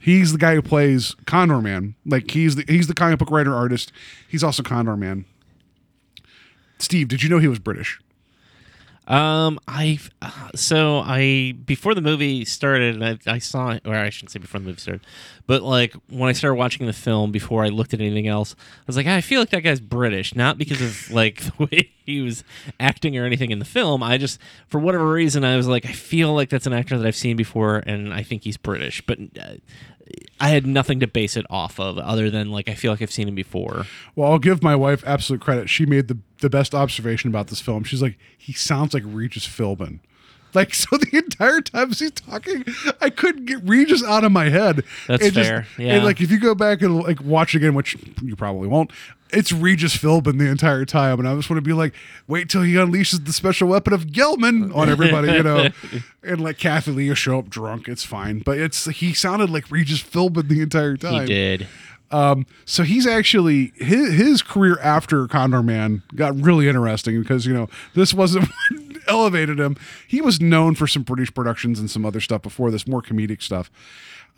He's 0.03 0.33
the 0.33 0.39
guy 0.39 0.55
who 0.55 0.63
plays 0.63 1.15
Condor 1.27 1.61
Man. 1.61 1.95
Like 2.07 2.31
he's 2.31 2.57
the 2.57 2.65
he's 2.67 2.87
the 2.87 2.95
comic 2.95 3.19
book 3.19 3.31
writer 3.31 3.55
artist. 3.55 3.93
He's 4.27 4.43
also 4.43 4.63
Condor 4.63 4.97
Man. 4.97 5.27
Steve, 6.79 7.09
did 7.09 7.23
you 7.23 7.29
know 7.29 7.39
he 7.39 7.47
was 7.49 7.59
British? 7.59 8.01
Um, 9.11 9.59
I 9.67 9.99
so 10.55 11.01
I 11.01 11.57
before 11.65 11.97
the 11.97 12.01
movie 12.01 12.45
started, 12.45 13.03
I, 13.03 13.19
I 13.27 13.39
saw, 13.41 13.77
or 13.85 13.97
I 13.97 14.09
shouldn't 14.09 14.31
say 14.31 14.39
before 14.39 14.61
the 14.61 14.67
movie 14.67 14.81
started, 14.81 15.01
but 15.49 15.63
like 15.63 15.95
when 16.09 16.29
I 16.29 16.33
started 16.33 16.55
watching 16.55 16.87
the 16.87 16.93
film, 16.93 17.33
before 17.33 17.65
I 17.65 17.71
looked 17.71 17.93
at 17.93 18.01
anything 18.01 18.29
else, 18.29 18.55
I 18.61 18.83
was 18.87 18.97
like, 18.97 19.09
I 19.09 19.21
feel 19.21 19.41
like 19.41 19.51
that 19.51 19.63
guy's 19.63 19.81
British, 19.81 20.37
not 20.37 20.59
because 20.59 20.81
of 20.81 21.11
like 21.15 21.41
the 21.41 21.65
way 21.65 21.91
he 22.07 22.21
was 22.21 22.45
acting 22.79 23.19
or 23.19 23.25
anything 23.25 23.51
in 23.51 23.59
the 23.59 23.65
film. 23.65 24.01
I 24.01 24.17
just, 24.17 24.39
for 24.69 24.79
whatever 24.79 25.11
reason, 25.11 25.43
I 25.43 25.57
was 25.57 25.67
like, 25.67 25.87
I 25.87 25.93
feel 25.93 26.33
like 26.33 26.49
that's 26.49 26.69
an 26.69 26.73
actor 26.73 26.97
that 26.97 27.05
I've 27.05 27.17
seen 27.17 27.37
before, 27.37 27.83
and 27.85 28.15
I 28.15 28.23
think 28.23 28.45
he's 28.45 28.57
British, 28.57 29.05
but. 29.05 29.19
Uh, 29.39 29.55
I 30.41 30.49
had 30.49 30.67
nothing 30.67 31.01
to 31.01 31.07
base 31.07 31.37
it 31.37 31.47
off 31.51 31.79
of 31.79 31.99
other 31.99 32.31
than 32.31 32.51
like 32.51 32.69
I 32.69 32.75
feel 32.75 32.93
like 32.93 33.03
I've 33.03 33.11
seen 33.11 33.29
him 33.29 33.35
before. 33.35 33.85
Well, 34.15 34.33
I'll 34.33 34.39
give 34.39 34.63
my 34.63 34.77
wife 34.77 35.03
absolute 35.07 35.41
credit. 35.41 35.69
She 35.69 35.87
made 35.87 36.09
the 36.09 36.19
the 36.41 36.51
best 36.51 36.75
observation 36.75 37.29
about 37.29 37.49
this 37.49 37.61
film. 37.61 37.85
She's 37.85 38.03
like, 38.03 38.19
he 38.37 38.53
sounds 38.53 38.95
like 38.95 39.03
Regis 39.07 39.47
Philbin. 39.47 40.01
Like 40.55 40.75
so, 40.75 40.97
the 40.97 41.17
entire 41.17 41.61
time 41.61 41.89
he's 41.93 42.11
talking, 42.11 42.65
I 43.01 43.11
couldn't 43.11 43.47
get 43.47 43.63
Regis 43.63 44.03
out 44.05 44.25
of 44.25 44.33
my 44.33 44.49
head. 44.49 44.83
That's 45.07 45.31
just- 45.31 45.35
fair, 45.49 45.67
And 45.79 45.87
yeah. 45.87 46.03
like, 46.03 46.21
if 46.21 46.31
you 46.31 46.41
go 46.41 46.55
back 46.55 46.83
and 46.83 47.03
like 47.03 47.21
watch 47.23 47.55
again, 47.55 47.75
which 47.75 47.97
you 48.23 48.37
probably 48.37 48.69
won't, 48.69 48.91
it's 49.33 49.53
Regis 49.53 49.97
Philbin 49.97 50.39
the 50.39 50.49
entire 50.49 50.85
time. 50.85 51.21
And 51.21 51.29
I 51.29 51.37
just 51.37 51.49
want 51.49 51.59
to 51.59 51.69
be 51.69 51.73
like, 51.73 51.95
wait 52.27 52.49
till 52.49 52.63
he 52.63 52.75
unleashes 52.75 53.25
the 53.25 53.33
special 53.33 53.69
weapon 53.69 53.93
of 53.93 54.07
Gelman 54.07 54.75
on 54.75 54.89
everybody, 54.89 55.31
you 55.33 55.43
know, 55.45 55.69
and 56.25 56.41
let 56.41 56.59
Kathie 56.59 56.91
Lee 56.91 57.15
show 57.15 57.39
up 57.39 57.49
drunk. 57.49 57.87
It's 57.87 58.05
fine, 58.05 58.41
but 58.41 58.59
it's 58.59 58.87
he 58.87 59.15
sounded 59.15 59.49
like 59.51 59.71
Regis 59.71 60.03
Philbin 60.03 60.49
the 60.49 60.61
entire 60.61 60.97
time. 60.97 61.21
He 61.23 61.27
did. 61.27 61.69
Um, 62.13 62.45
so 62.65 62.83
he's 62.83 63.07
actually 63.07 63.73
his 63.77 64.15
his 64.15 64.43
career 64.43 64.77
after 64.81 65.29
Condor 65.29 65.63
Man 65.63 66.03
got 66.17 66.35
really 66.41 66.67
interesting 66.67 67.21
because 67.23 67.47
you 67.47 67.55
know 67.55 67.69
this 67.95 68.13
wasn't 68.13 68.49
elevated 69.11 69.59
him. 69.59 69.77
He 70.07 70.21
was 70.21 70.41
known 70.41 70.75
for 70.75 70.87
some 70.87 71.03
British 71.03 71.35
productions 71.35 71.79
and 71.79 71.91
some 71.91 72.07
other 72.07 72.21
stuff 72.21 72.43
before 72.43 72.71
this, 72.71 72.87
more 72.87 73.03
comedic 73.03 73.43
stuff. 73.43 73.71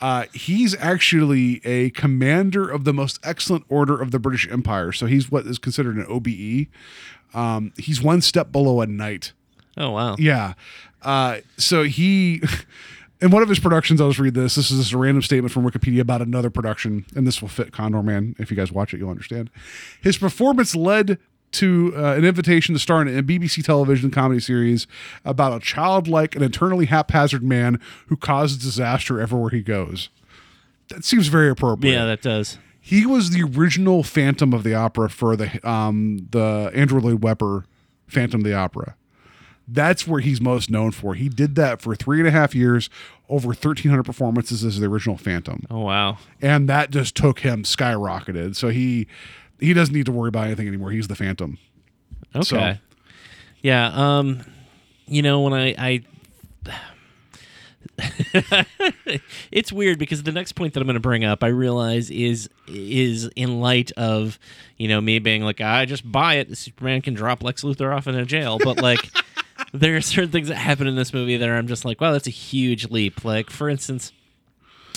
Uh, 0.00 0.24
he's 0.34 0.74
actually 0.78 1.60
a 1.64 1.90
commander 1.90 2.68
of 2.68 2.84
the 2.84 2.92
most 2.92 3.20
excellent 3.22 3.64
order 3.68 4.00
of 4.00 4.10
the 4.10 4.18
British 4.18 4.50
Empire. 4.50 4.90
So 4.90 5.06
he's 5.06 5.30
what 5.30 5.46
is 5.46 5.58
considered 5.58 5.96
an 5.96 6.06
OBE. 6.08 6.66
Um, 7.38 7.72
he's 7.76 8.02
one 8.02 8.20
step 8.20 8.50
below 8.50 8.80
a 8.80 8.86
knight. 8.86 9.32
Oh 9.76 9.90
wow. 9.90 10.16
Yeah. 10.18 10.54
Uh, 11.02 11.38
so 11.56 11.84
he, 11.84 12.42
in 13.20 13.30
one 13.30 13.42
of 13.42 13.48
his 13.48 13.60
productions, 13.60 14.00
I'll 14.00 14.08
just 14.08 14.18
read 14.18 14.34
this. 14.34 14.56
This 14.56 14.70
is 14.70 14.78
just 14.78 14.92
a 14.92 14.98
random 14.98 15.22
statement 15.22 15.52
from 15.52 15.64
Wikipedia 15.64 16.00
about 16.00 16.20
another 16.20 16.50
production, 16.50 17.04
and 17.14 17.26
this 17.26 17.40
will 17.40 17.48
fit 17.48 17.72
Condor 17.72 18.02
Man. 18.02 18.34
If 18.38 18.50
you 18.50 18.56
guys 18.56 18.72
watch 18.72 18.92
it, 18.92 18.98
you'll 18.98 19.10
understand. 19.10 19.50
His 20.00 20.18
performance 20.18 20.74
led 20.74 21.18
to 21.52 21.92
uh, 21.96 22.14
an 22.14 22.24
invitation 22.24 22.74
to 22.74 22.78
star 22.78 23.02
in 23.02 23.08
a 23.08 23.22
BBC 23.22 23.64
television 23.64 24.10
comedy 24.10 24.40
series 24.40 24.86
about 25.24 25.52
a 25.54 25.60
childlike 25.64 26.34
and 26.34 26.44
eternally 26.44 26.86
haphazard 26.86 27.42
man 27.42 27.80
who 28.06 28.16
causes 28.16 28.58
disaster 28.58 29.20
everywhere 29.20 29.50
he 29.50 29.62
goes. 29.62 30.08
That 30.88 31.04
seems 31.04 31.28
very 31.28 31.48
appropriate. 31.50 31.92
Yeah, 31.92 32.04
that 32.06 32.22
does. 32.22 32.58
He 32.80 33.06
was 33.06 33.30
the 33.30 33.42
original 33.44 34.02
Phantom 34.02 34.52
of 34.52 34.64
the 34.64 34.74
Opera 34.74 35.08
for 35.08 35.36
the 35.36 35.66
um, 35.68 36.26
the 36.30 36.70
Andrew 36.74 37.00
Lloyd 37.00 37.22
Webber 37.22 37.64
Phantom 38.08 38.40
of 38.40 38.44
the 38.44 38.54
Opera. 38.54 38.96
That's 39.68 40.06
where 40.08 40.20
he's 40.20 40.40
most 40.40 40.68
known 40.70 40.90
for. 40.90 41.14
He 41.14 41.28
did 41.28 41.54
that 41.54 41.80
for 41.80 41.94
three 41.94 42.18
and 42.18 42.26
a 42.26 42.32
half 42.32 42.52
years, 42.54 42.90
over 43.28 43.46
1,300 43.48 44.02
performances 44.02 44.64
as 44.64 44.80
the 44.80 44.86
original 44.86 45.16
Phantom, 45.16 45.64
Oh 45.70 45.80
wow. 45.80 46.18
and 46.42 46.68
that 46.68 46.90
just 46.90 47.14
took 47.14 47.38
him 47.40 47.62
skyrocketed. 47.62 48.56
So 48.56 48.68
he 48.70 49.06
he 49.62 49.72
doesn't 49.74 49.94
need 49.94 50.06
to 50.06 50.12
worry 50.12 50.28
about 50.28 50.46
anything 50.46 50.68
anymore. 50.68 50.90
He's 50.90 51.08
the 51.08 51.14
Phantom. 51.14 51.58
Okay. 52.34 52.42
So- 52.44 52.76
Yeah. 53.62 53.90
Um. 53.94 54.42
You 55.06 55.22
know 55.22 55.40
when 55.40 55.52
I 55.54 55.74
I. 55.78 56.04
it's 59.50 59.72
weird 59.72 59.98
because 59.98 60.22
the 60.22 60.32
next 60.32 60.52
point 60.52 60.74
that 60.74 60.80
I'm 60.80 60.86
going 60.86 60.94
to 60.94 61.00
bring 61.00 61.24
up, 61.24 61.42
I 61.44 61.48
realize 61.48 62.10
is 62.10 62.48
is 62.68 63.28
in 63.36 63.60
light 63.60 63.92
of 63.96 64.38
you 64.76 64.88
know 64.88 65.00
me 65.00 65.18
being 65.18 65.42
like 65.42 65.60
I 65.60 65.84
just 65.84 66.10
buy 66.10 66.34
it. 66.34 66.56
Superman 66.56 67.02
can 67.02 67.14
drop 67.14 67.42
Lex 67.42 67.62
Luthor 67.62 67.94
off 67.94 68.06
in 68.06 68.14
a 68.14 68.24
jail, 68.24 68.58
but 68.62 68.80
like 68.80 69.10
there 69.72 69.96
are 69.96 70.00
certain 70.00 70.30
things 70.30 70.48
that 70.48 70.56
happen 70.56 70.86
in 70.86 70.96
this 70.96 71.12
movie 71.12 71.36
that 71.36 71.48
I'm 71.48 71.66
just 71.66 71.84
like, 71.84 72.00
wow, 72.00 72.12
that's 72.12 72.26
a 72.26 72.30
huge 72.30 72.90
leap. 72.90 73.24
Like 73.24 73.50
for 73.50 73.68
instance, 73.68 74.12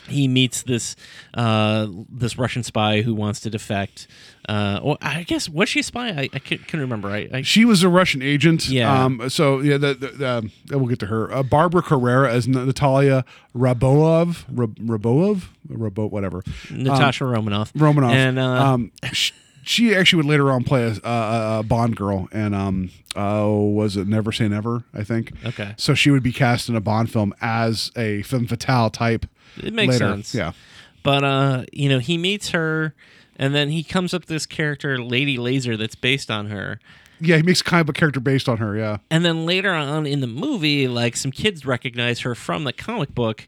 he 0.07 0.27
meets 0.27 0.63
this 0.63 0.95
uh, 1.33 1.87
this 2.09 2.37
Russian 2.37 2.63
spy 2.63 3.01
who 3.01 3.13
wants 3.13 3.39
to 3.41 3.49
defect. 3.49 4.07
Uh, 4.47 4.79
well, 4.83 4.97
I 5.01 5.23
guess 5.23 5.49
was 5.49 5.69
she 5.69 5.79
a 5.79 5.83
spy? 5.83 6.09
I, 6.09 6.29
I 6.31 6.39
couldn't, 6.39 6.67
couldn't 6.67 6.81
remember. 6.81 7.09
I, 7.09 7.27
I 7.33 7.41
She 7.41 7.65
was 7.65 7.81
a 7.81 7.89
Russian 7.89 8.21
agent. 8.21 8.69
Yeah. 8.69 9.03
Um, 9.05 9.27
so 9.29 9.59
yeah, 9.59 9.77
the, 9.77 9.95
the, 9.95 10.07
the, 10.09 10.29
um, 10.29 10.51
we'll 10.69 10.85
get 10.85 10.99
to 10.99 11.07
her. 11.07 11.33
Uh, 11.33 11.41
Barbara 11.41 11.81
Carrera 11.81 12.31
as 12.31 12.47
Natalia 12.47 13.25
Rabolov, 13.55 14.43
Rab- 14.51 14.77
Rabo, 14.77 16.11
whatever. 16.11 16.43
Natasha 16.69 17.25
Romanoff. 17.25 17.71
Romanoff. 17.75 18.11
And 18.11 18.37
uh, 18.37 18.43
um, 18.43 18.91
sh- 19.11 19.31
she 19.63 19.95
actually 19.95 20.17
would 20.17 20.29
later 20.29 20.51
on 20.51 20.63
play 20.63 20.83
a, 20.83 21.07
a, 21.09 21.59
a 21.59 21.63
Bond 21.63 21.95
girl, 21.95 22.29
and 22.31 22.53
um, 22.53 22.91
uh, 23.15 23.47
was 23.49 23.97
it 23.97 24.07
Never 24.07 24.31
Say 24.31 24.47
Never? 24.47 24.83
I 24.93 25.03
think. 25.03 25.31
Okay. 25.43 25.73
So 25.77 25.95
she 25.95 26.11
would 26.11 26.21
be 26.21 26.31
cast 26.31 26.69
in 26.69 26.75
a 26.75 26.81
Bond 26.81 27.11
film 27.11 27.33
as 27.41 27.91
a 27.97 28.21
femme 28.21 28.45
fatale 28.45 28.91
type. 28.91 29.25
It 29.63 29.73
makes 29.73 29.93
later. 29.93 30.09
sense. 30.09 30.33
Yeah. 30.33 30.51
but 31.03 31.23
uh, 31.23 31.65
you 31.71 31.89
know, 31.89 31.99
he 31.99 32.17
meets 32.17 32.49
her, 32.49 32.93
and 33.37 33.53
then 33.53 33.69
he 33.69 33.83
comes 33.83 34.13
up 34.13 34.25
this 34.25 34.45
character, 34.45 34.97
Lady 34.97 35.37
Laser, 35.37 35.77
that's 35.77 35.95
based 35.95 36.31
on 36.31 36.47
her. 36.47 36.79
Yeah, 37.21 37.37
he 37.37 37.43
makes 37.43 37.61
kind 37.61 37.81
of 37.81 37.87
a 37.89 37.93
character 37.93 38.19
based 38.19 38.49
on 38.49 38.57
her. 38.57 38.75
Yeah. 38.75 38.97
And 39.09 39.23
then 39.23 39.45
later 39.45 39.73
on 39.73 40.05
in 40.05 40.19
the 40.19 40.27
movie, 40.27 40.87
like 40.87 41.15
some 41.15 41.31
kids 41.31 41.65
recognize 41.65 42.19
her 42.21 42.35
from 42.35 42.65
the 42.65 42.73
comic 42.73 43.15
book, 43.15 43.47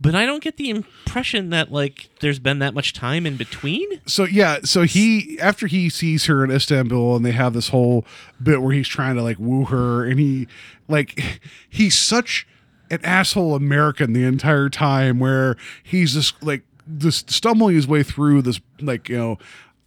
but 0.00 0.14
I 0.14 0.24
don't 0.24 0.40
get 0.40 0.56
the 0.56 0.70
impression 0.70 1.50
that 1.50 1.72
like 1.72 2.10
there's 2.20 2.38
been 2.38 2.60
that 2.60 2.74
much 2.74 2.92
time 2.92 3.26
in 3.26 3.36
between. 3.36 4.00
so 4.06 4.22
yeah, 4.24 4.58
so 4.62 4.82
he 4.82 5.36
after 5.40 5.66
he 5.66 5.88
sees 5.90 6.26
her 6.26 6.44
in 6.44 6.52
Istanbul 6.52 7.16
and 7.16 7.26
they 7.26 7.32
have 7.32 7.54
this 7.54 7.70
whole 7.70 8.04
bit 8.40 8.62
where 8.62 8.72
he's 8.72 8.86
trying 8.86 9.16
to 9.16 9.22
like 9.22 9.38
woo 9.40 9.64
her 9.64 10.04
and 10.04 10.20
he 10.20 10.46
like 10.86 11.40
he's 11.68 11.98
such 11.98 12.46
an 12.90 13.00
asshole 13.04 13.54
American 13.54 14.12
the 14.12 14.24
entire 14.24 14.68
time 14.68 15.18
where 15.18 15.56
he's 15.82 16.14
just 16.14 16.42
like 16.42 16.62
just 16.96 17.30
stumbling 17.30 17.74
his 17.74 17.86
way 17.86 18.02
through 18.02 18.42
this 18.42 18.60
like 18.80 19.08
you 19.08 19.16
know 19.16 19.38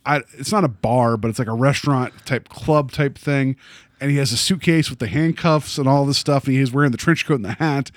I, 0.05 0.21
it's 0.33 0.51
not 0.51 0.63
a 0.63 0.69
bar 0.69 1.17
but 1.17 1.29
it's 1.29 1.39
like 1.39 1.47
a 1.47 1.53
restaurant 1.53 2.13
type 2.25 2.49
club 2.49 2.91
type 2.91 3.17
thing 3.17 3.55
and 4.01 4.09
he 4.11 4.17
has 4.17 4.31
a 4.31 4.37
suitcase 4.37 4.89
with 4.89 4.99
the 4.99 5.07
handcuffs 5.07 5.77
and 5.77 5.87
all 5.87 6.05
this 6.05 6.17
stuff 6.17 6.45
and 6.45 6.55
he's 6.55 6.71
wearing 6.71 6.91
the 6.91 6.97
trench 6.97 7.25
coat 7.25 7.35
and 7.35 7.45
the 7.45 7.53
hat 7.53 7.91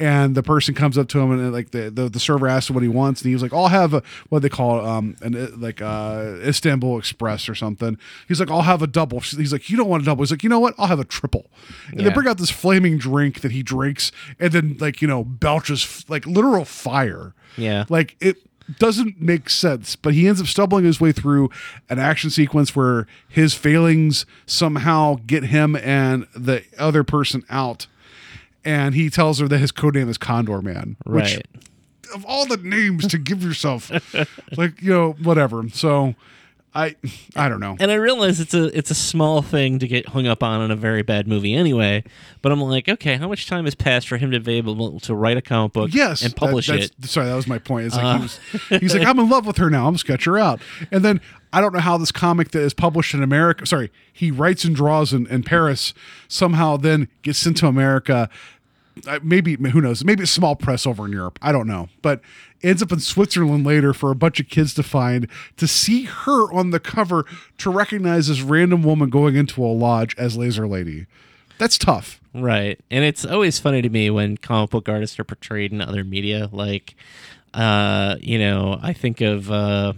and 0.00 0.34
the 0.34 0.42
person 0.42 0.74
comes 0.74 0.96
up 0.96 1.06
to 1.08 1.20
him 1.20 1.30
and 1.30 1.52
like 1.52 1.70
the, 1.70 1.90
the, 1.90 2.08
the 2.08 2.18
server 2.18 2.48
asks 2.48 2.70
him 2.70 2.74
what 2.74 2.82
he 2.82 2.88
wants 2.88 3.20
and 3.20 3.28
he 3.28 3.34
was 3.34 3.42
like 3.42 3.52
i'll 3.52 3.68
have 3.68 3.92
a 3.92 4.02
what 4.30 4.40
they 4.40 4.48
call 4.48 4.78
it, 4.78 4.84
um 4.86 5.14
an 5.20 5.36
uh, 5.36 5.48
like 5.56 5.82
uh 5.82 6.36
istanbul 6.40 6.98
express 6.98 7.48
or 7.48 7.54
something. 7.54 7.98
He's 8.26 8.40
like 8.40 8.50
i'll 8.50 8.62
have 8.62 8.82
a 8.82 8.86
double. 8.86 9.20
He's 9.20 9.52
like 9.52 9.68
you 9.68 9.76
don't 9.76 9.88
want 9.88 10.02
a 10.02 10.06
double. 10.06 10.22
He's 10.22 10.30
like 10.30 10.42
you 10.42 10.48
know 10.48 10.58
what? 10.60 10.74
I'll 10.78 10.86
have 10.86 10.98
a 10.98 11.04
triple. 11.04 11.50
And 11.90 12.00
they 12.00 12.10
bring 12.10 12.26
out 12.26 12.38
this 12.38 12.50
flaming 12.50 12.96
drink 12.96 13.42
that 13.42 13.52
he 13.52 13.62
drinks 13.62 14.10
and 14.38 14.52
then 14.52 14.76
like 14.80 15.02
you 15.02 15.08
know 15.08 15.22
belches 15.22 16.04
like 16.08 16.26
literal 16.26 16.64
fire. 16.64 17.34
Yeah. 17.56 17.84
like 17.88 18.16
it 18.20 18.38
doesn't 18.78 19.20
make 19.20 19.50
sense, 19.50 19.96
but 19.96 20.14
he 20.14 20.28
ends 20.28 20.40
up 20.40 20.46
stumbling 20.46 20.84
his 20.84 21.00
way 21.00 21.12
through 21.12 21.50
an 21.88 21.98
action 21.98 22.30
sequence 22.30 22.74
where 22.76 23.06
his 23.28 23.54
failings 23.54 24.26
somehow 24.46 25.16
get 25.26 25.44
him 25.44 25.76
and 25.76 26.26
the 26.34 26.64
other 26.78 27.02
person 27.04 27.44
out. 27.50 27.86
And 28.64 28.94
he 28.94 29.08
tells 29.08 29.38
her 29.38 29.48
that 29.48 29.58
his 29.58 29.72
code 29.72 29.94
name 29.94 30.08
is 30.08 30.18
Condor 30.18 30.60
Man. 30.60 30.96
Which 31.06 31.36
Right. 31.36 31.46
of 32.14 32.24
all 32.26 32.44
the 32.46 32.58
names 32.58 33.06
to 33.08 33.18
give 33.18 33.42
yourself, 33.42 33.90
like, 34.56 34.82
you 34.82 34.90
know, 34.90 35.12
whatever. 35.22 35.68
So 35.72 36.14
I 36.72 36.94
I 37.34 37.48
don't 37.48 37.58
know. 37.58 37.76
And 37.80 37.90
I 37.90 37.94
realize 37.94 38.38
it's 38.38 38.54
a 38.54 38.66
it's 38.76 38.90
a 38.92 38.94
small 38.94 39.42
thing 39.42 39.80
to 39.80 39.88
get 39.88 40.06
hung 40.08 40.28
up 40.28 40.42
on 40.42 40.62
in 40.62 40.70
a 40.70 40.76
very 40.76 41.02
bad 41.02 41.26
movie 41.26 41.52
anyway. 41.52 42.04
But 42.42 42.52
I'm 42.52 42.60
like, 42.60 42.88
okay, 42.88 43.16
how 43.16 43.26
much 43.26 43.48
time 43.48 43.64
has 43.64 43.74
passed 43.74 44.06
for 44.06 44.18
him 44.18 44.30
to 44.30 44.38
be 44.38 44.54
able 44.54 45.00
to 45.00 45.14
write 45.14 45.36
a 45.36 45.42
comic 45.42 45.72
book 45.72 45.90
Yes, 45.92 46.22
and 46.22 46.34
publish 46.34 46.68
that- 46.68 46.78
it? 46.80 46.92
Sorry, 47.06 47.26
that 47.26 47.34
was 47.34 47.48
my 47.48 47.58
point. 47.58 47.86
It's 47.86 47.96
like 47.96 48.16
he 48.16 48.22
was, 48.22 48.38
he's 48.80 48.94
like, 48.94 49.06
I'm 49.06 49.18
in 49.18 49.28
love 49.28 49.46
with 49.46 49.56
her 49.56 49.68
now. 49.68 49.88
I'm 49.88 49.96
sketch 49.96 50.24
her 50.26 50.38
out, 50.38 50.60
and 50.92 51.04
then 51.04 51.20
I 51.52 51.60
don't 51.60 51.72
know 51.72 51.80
how 51.80 51.96
this 51.98 52.12
comic 52.12 52.52
that 52.52 52.60
is 52.62 52.72
published 52.74 53.14
in 53.14 53.22
America. 53.24 53.66
Sorry, 53.66 53.90
he 54.12 54.30
writes 54.30 54.64
and 54.64 54.76
draws 54.76 55.12
in, 55.12 55.26
in 55.26 55.42
Paris. 55.42 55.92
Somehow, 56.28 56.76
then 56.76 57.08
gets 57.22 57.40
sent 57.40 57.56
to 57.58 57.66
America. 57.66 58.30
Uh, 59.08 59.18
maybe 59.22 59.56
who 59.56 59.80
knows? 59.80 60.04
Maybe 60.04 60.22
a 60.22 60.26
small 60.26 60.54
press 60.54 60.86
over 60.86 61.06
in 61.06 61.12
Europe. 61.12 61.38
I 61.42 61.50
don't 61.52 61.66
know, 61.66 61.88
but 62.02 62.20
ends 62.62 62.82
up 62.82 62.92
in 62.92 63.00
Switzerland 63.00 63.64
later 63.64 63.92
for 63.92 64.10
a 64.10 64.14
bunch 64.14 64.40
of 64.40 64.48
kids 64.48 64.74
to 64.74 64.82
find 64.82 65.26
to 65.56 65.66
see 65.66 66.04
her 66.04 66.52
on 66.52 66.70
the 66.70 66.80
cover 66.80 67.24
to 67.58 67.70
recognize 67.70 68.28
this 68.28 68.42
random 68.42 68.82
woman 68.82 69.10
going 69.10 69.36
into 69.36 69.64
a 69.64 69.66
lodge 69.66 70.14
as 70.18 70.36
Laser 70.36 70.66
Lady. 70.66 71.06
That's 71.58 71.76
tough. 71.78 72.20
Right. 72.34 72.80
And 72.90 73.04
it's 73.04 73.24
always 73.24 73.58
funny 73.58 73.82
to 73.82 73.88
me 73.88 74.08
when 74.08 74.36
comic 74.36 74.70
book 74.70 74.88
artists 74.88 75.18
are 75.18 75.24
portrayed 75.24 75.72
in 75.72 75.80
other 75.80 76.04
media. 76.04 76.48
Like, 76.50 76.94
uh, 77.52 78.16
you 78.20 78.38
know, 78.38 78.78
I 78.80 78.92
think 78.92 79.20
of, 79.20 79.50
uh, 79.50 79.92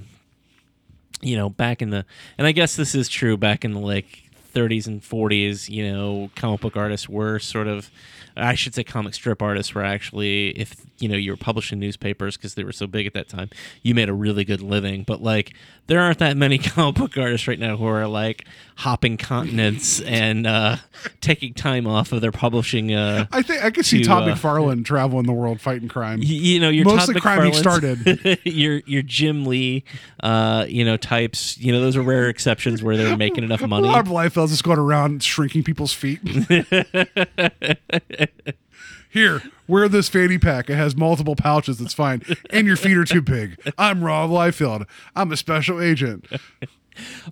you 1.20 1.36
know, 1.36 1.50
back 1.50 1.82
in 1.82 1.90
the, 1.90 2.04
and 2.38 2.46
I 2.46 2.52
guess 2.52 2.74
this 2.74 2.94
is 2.94 3.08
true 3.08 3.36
back 3.36 3.64
in 3.64 3.74
the 3.74 3.80
like 3.80 4.24
30s 4.54 4.86
and 4.86 5.02
40s, 5.02 5.68
you 5.68 5.90
know, 5.92 6.30
comic 6.34 6.60
book 6.60 6.76
artists 6.76 7.08
were 7.08 7.38
sort 7.38 7.68
of, 7.68 7.90
I 8.36 8.54
should 8.54 8.74
say 8.74 8.84
comic 8.84 9.14
strip 9.14 9.42
artists 9.42 9.74
were 9.74 9.84
actually, 9.84 10.50
if, 10.50 10.74
you 10.98 11.08
know, 11.08 11.16
you 11.16 11.32
were 11.32 11.36
publishing 11.36 11.78
newspapers 11.78 12.36
because 12.36 12.54
they 12.54 12.64
were 12.64 12.72
so 12.72 12.86
big 12.86 13.06
at 13.06 13.14
that 13.14 13.28
time, 13.28 13.50
you 13.82 13.94
made 13.94 14.08
a 14.08 14.14
really 14.14 14.44
good 14.44 14.60
living. 14.62 15.02
But 15.04 15.22
like, 15.22 15.52
there 15.88 16.00
aren't 16.00 16.18
that 16.18 16.36
many 16.36 16.58
comic 16.58 16.94
book 16.94 17.16
artists 17.18 17.46
right 17.48 17.58
now 17.58 17.76
who 17.76 17.86
are 17.86 18.06
like 18.06 18.46
hopping 18.76 19.16
continents 19.16 20.00
and 20.00 20.46
uh, 20.46 20.76
taking 21.20 21.52
time 21.54 21.86
off 21.86 22.12
of 22.12 22.20
their 22.20 22.32
publishing. 22.32 22.92
Uh, 22.94 23.26
I 23.32 23.42
think 23.42 23.64
I 23.64 23.70
could 23.70 23.84
see 23.84 23.98
to, 23.98 24.04
Todd 24.04 24.28
uh, 24.28 24.34
McFarlane 24.34 24.84
traveling 24.84 25.26
the 25.26 25.32
world 25.32 25.60
fighting 25.60 25.88
crime. 25.88 26.20
y- 26.20 26.26
you 26.26 26.60
know, 26.60 26.68
your 26.70 26.84
Most 26.84 27.00
Todd 27.00 27.08
of 27.10 27.14
the 27.14 27.20
crime 27.20 27.44
he 27.46 27.52
started. 27.52 28.38
your 28.44 28.76
your 28.86 29.02
Jim 29.02 29.44
Lee, 29.44 29.84
uh, 30.22 30.66
you 30.68 30.84
know, 30.84 30.96
types. 30.96 31.58
You 31.58 31.72
know, 31.72 31.80
those 31.80 31.96
are 31.96 32.02
rare 32.02 32.28
exceptions 32.28 32.82
where 32.82 32.96
they're 32.96 33.16
making 33.16 33.44
enough 33.44 33.60
money. 33.66 33.88
Rob 33.88 34.06
Liefeld's 34.06 34.52
just 34.52 34.64
going 34.64 34.78
around 34.78 35.22
shrinking 35.22 35.64
people's 35.64 35.92
feet. 35.92 36.20
Here, 39.10 39.42
wear 39.68 39.88
this 39.88 40.08
fanny 40.08 40.38
pack. 40.38 40.70
It 40.70 40.76
has 40.76 40.96
multiple 40.96 41.36
pouches. 41.36 41.80
It's 41.80 41.92
fine. 41.94 42.22
And 42.50 42.66
your 42.66 42.76
feet 42.76 42.96
are 42.96 43.04
too 43.04 43.20
big. 43.22 43.58
I'm 43.76 44.02
Rob 44.02 44.30
Liefeld. 44.30 44.86
I'm 45.14 45.30
a 45.32 45.36
special 45.36 45.80
agent. 45.82 46.26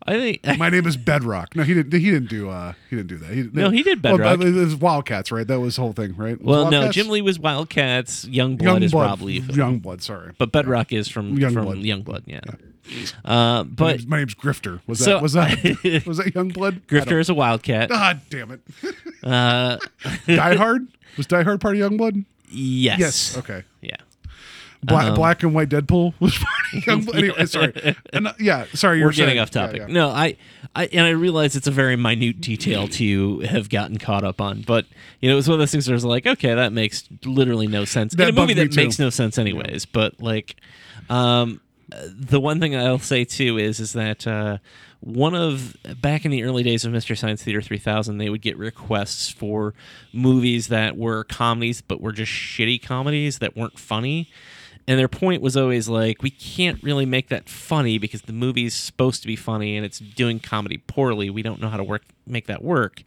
I 0.06 0.12
think 0.42 0.58
My 0.58 0.68
name 0.70 0.86
is 0.86 0.96
Bedrock. 0.96 1.54
No, 1.56 1.62
he 1.64 1.74
didn't. 1.74 1.92
He 1.98 2.10
didn't 2.10 2.28
do. 2.30 2.48
Uh, 2.50 2.72
he 2.88 2.96
didn't 2.96 3.08
do 3.08 3.18
that. 3.18 3.30
He, 3.30 3.42
No, 3.52 3.70
he 3.70 3.82
did 3.82 4.02
Well, 4.02 4.16
Bedrock. 4.18 4.40
it 4.46 4.54
was 4.54 4.76
Wildcats, 4.76 5.30
right? 5.32 5.46
That 5.46 5.60
was 5.60 5.76
the 5.76 5.82
whole 5.82 5.92
thing, 5.92 6.16
right? 6.16 6.40
Well, 6.42 6.70
no, 6.70 6.90
Jim 6.90 7.08
Lee 7.08 7.20
was 7.22 7.38
Wildcats. 7.38 8.24
Youngblood 8.26 8.82
is. 8.82 8.92
Rob 8.94 9.20
Liefeld. 9.20 9.48
Youngblood. 9.82 10.02
Sorry. 10.02 10.32
but 10.38 10.52
Bedrock 10.52 10.92
is 10.92 11.08
from 11.08 11.36
Youngblood. 11.36 11.52
from 11.54 11.82
Youngblood. 11.82 12.22
Yeah. 12.26 12.40
Uh, 13.24 13.30
My 13.30 13.62
but 13.64 13.86
name's, 13.92 14.06
my 14.06 14.16
name's 14.18 14.34
Grifter. 14.34 14.80
Was 14.86 15.00
that 15.00 15.22
was 15.22 15.34
that 15.34 15.50
was 16.06 16.16
that 16.18 16.26
Youngblood? 16.34 16.82
Grifter 16.86 17.20
is 17.20 17.28
a 17.28 17.34
wildcat. 17.34 17.88
God 17.88 18.20
damn 18.30 18.50
it! 18.50 18.60
Uh, 19.22 19.76
Die 20.26 20.54
Hard 20.56 20.88
was 21.18 21.26
Die 21.26 21.42
Hard 21.42 21.60
part 21.60 21.76
of 21.76 21.80
Youngblood? 21.92 22.24
yes. 22.48 22.98
Yes. 22.98 23.36
Okay. 23.36 23.64
Yeah. 23.82 23.96
Black 24.82 25.08
Um, 25.08 25.14
Black 25.14 25.42
and 25.42 25.52
White 25.54 25.68
Deadpool 25.68 26.14
was 26.20 26.38
part 26.38 26.48
of 26.72 26.82
Youngblood. 26.84 27.14
Anyway, 27.18 27.44
sorry. 27.44 27.96
And, 28.14 28.28
uh, 28.28 28.32
yeah, 28.40 28.64
sorry. 28.72 29.02
We're 29.04 29.10
getting 29.10 29.26
saying- 29.32 29.38
off 29.40 29.50
topic. 29.50 29.76
yeah. 29.82 29.86
No, 29.88 30.08
I, 30.08 30.38
I, 30.74 30.86
and 30.86 31.02
I 31.06 31.10
realize 31.10 31.54
it's 31.54 31.66
a 31.66 31.70
very 31.70 31.96
minute 31.96 32.40
detail 32.40 32.88
to 32.88 33.40
have 33.40 33.68
gotten 33.68 33.98
caught 33.98 34.24
up 34.24 34.40
on, 34.40 34.62
but 34.62 34.86
you 35.20 35.28
know, 35.28 35.34
it 35.34 35.36
was 35.36 35.48
one 35.48 35.52
of 35.56 35.58
those 35.58 35.70
things 35.70 35.86
where 35.86 35.92
I 35.92 35.96
was 35.96 36.04
like, 36.06 36.26
okay, 36.26 36.54
that 36.54 36.72
makes 36.72 37.06
literally 37.26 37.66
no 37.66 37.84
sense 37.84 38.14
That 38.14 38.30
in 38.30 38.34
a 38.38 38.40
movie 38.40 38.54
that 38.54 38.72
too. 38.72 38.76
makes 38.82 38.98
no 38.98 39.10
sense 39.10 39.36
anyways. 39.36 39.84
But 39.84 40.18
like, 40.22 40.56
um, 41.10 41.60
the 41.90 42.40
one 42.40 42.60
thing 42.60 42.76
I'll 42.76 42.98
say 42.98 43.24
too 43.24 43.58
is 43.58 43.80
is 43.80 43.92
that 43.94 44.26
uh, 44.26 44.58
one 45.00 45.34
of 45.34 45.76
back 46.00 46.24
in 46.24 46.30
the 46.30 46.44
early 46.44 46.62
days 46.62 46.84
of 46.84 46.92
Mystery 46.92 47.16
Science 47.16 47.42
Theater 47.42 47.60
3000, 47.62 48.18
they 48.18 48.30
would 48.30 48.42
get 48.42 48.56
requests 48.58 49.30
for 49.30 49.74
movies 50.12 50.68
that 50.68 50.96
were 50.96 51.24
comedies 51.24 51.80
but 51.80 52.00
were 52.00 52.12
just 52.12 52.32
shitty 52.32 52.82
comedies 52.82 53.38
that 53.38 53.56
weren't 53.56 53.78
funny. 53.78 54.30
And 54.88 54.98
their 54.98 55.08
point 55.08 55.42
was 55.42 55.56
always 55.56 55.88
like, 55.88 56.22
we 56.22 56.30
can't 56.30 56.82
really 56.82 57.06
make 57.06 57.28
that 57.28 57.48
funny 57.48 57.98
because 57.98 58.22
the 58.22 58.32
movie's 58.32 58.74
supposed 58.74 59.22
to 59.22 59.28
be 59.28 59.36
funny 59.36 59.76
and 59.76 59.86
it's 59.86 59.98
doing 59.98 60.40
comedy 60.40 60.78
poorly. 60.78 61.30
We 61.30 61.42
don't 61.42 61.60
know 61.60 61.68
how 61.68 61.76
to 61.76 61.84
work 61.84 62.02
make 62.26 62.46
that 62.46 62.64
work. 62.64 63.02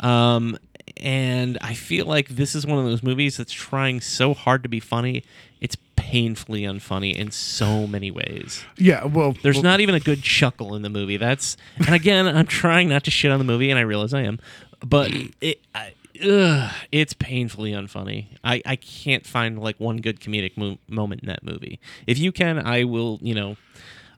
Um, 0.00 0.58
and 0.96 1.58
I 1.60 1.74
feel 1.74 2.06
like 2.06 2.28
this 2.28 2.54
is 2.54 2.66
one 2.66 2.78
of 2.78 2.84
those 2.84 3.02
movies 3.02 3.36
that's 3.36 3.52
trying 3.52 4.00
so 4.00 4.34
hard 4.34 4.62
to 4.64 4.68
be 4.68 4.80
funny, 4.80 5.24
it's 5.60 5.76
painfully 5.96 6.62
unfunny 6.62 7.14
in 7.14 7.30
so 7.30 7.86
many 7.86 8.10
ways. 8.10 8.64
Yeah, 8.76 9.04
well, 9.04 9.34
There's 9.42 9.56
well, 9.56 9.64
not 9.64 9.80
even 9.80 9.94
a 9.94 10.00
good 10.00 10.22
chuckle 10.22 10.74
in 10.74 10.82
the 10.82 10.90
movie. 10.90 11.16
That's 11.16 11.56
and 11.78 11.94
again, 11.94 12.26
I'm 12.26 12.46
trying 12.46 12.88
not 12.88 13.04
to 13.04 13.10
shit 13.10 13.30
on 13.30 13.38
the 13.38 13.44
movie, 13.44 13.70
and 13.70 13.78
I 13.78 13.82
realize 13.82 14.12
I 14.14 14.22
am, 14.22 14.38
but 14.84 15.10
it. 15.40 15.60
I, 15.74 15.94
Ugh, 16.22 16.70
it's 16.92 17.14
painfully 17.14 17.72
unfunny. 17.72 18.26
I, 18.44 18.62
I 18.66 18.76
can't 18.76 19.26
find 19.26 19.58
like 19.58 19.80
one 19.80 19.96
good 19.96 20.20
comedic 20.20 20.56
mo- 20.56 20.78
moment 20.86 21.22
in 21.22 21.28
that 21.28 21.42
movie. 21.42 21.80
If 22.06 22.18
you 22.18 22.30
can, 22.30 22.64
I 22.64 22.84
will, 22.84 23.18
you 23.22 23.34
know, 23.34 23.56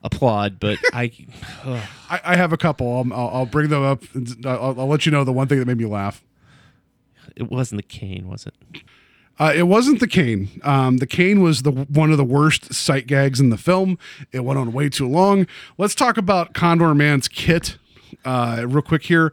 applaud. 0.02 0.58
But 0.60 0.78
I. 0.92 1.12
I, 2.10 2.20
I 2.24 2.36
have 2.36 2.52
a 2.52 2.56
couple. 2.58 2.94
I'll, 2.94 3.14
I'll, 3.14 3.28
I'll 3.28 3.46
bring 3.46 3.68
them 3.70 3.82
up. 3.84 4.02
I'll, 4.44 4.80
I'll 4.80 4.88
let 4.88 5.06
you 5.06 5.12
know 5.12 5.24
the 5.24 5.32
one 5.32 5.46
thing 5.46 5.60
that 5.60 5.66
made 5.66 5.78
me 5.78 5.86
laugh. 5.86 6.22
it 7.36 7.50
wasn't 7.50 7.78
the 7.78 7.82
cane, 7.84 8.28
was 8.28 8.46
it? 8.46 8.54
Uh, 9.38 9.52
it 9.54 9.64
wasn't 9.64 9.98
the 9.98 10.06
cane. 10.06 10.48
Um, 10.62 10.98
the 10.98 11.06
cane 11.06 11.42
was 11.42 11.62
the 11.62 11.72
one 11.72 12.12
of 12.12 12.18
the 12.18 12.24
worst 12.24 12.72
sight 12.72 13.06
gags 13.06 13.40
in 13.40 13.50
the 13.50 13.56
film. 13.56 13.98
It 14.32 14.40
went 14.40 14.58
on 14.58 14.72
way 14.72 14.88
too 14.88 15.08
long. 15.08 15.46
Let's 15.76 15.94
talk 15.94 16.16
about 16.16 16.54
Condor 16.54 16.94
Man's 16.94 17.26
kit 17.26 17.76
uh, 18.24 18.64
real 18.66 18.82
quick 18.82 19.04
here. 19.04 19.32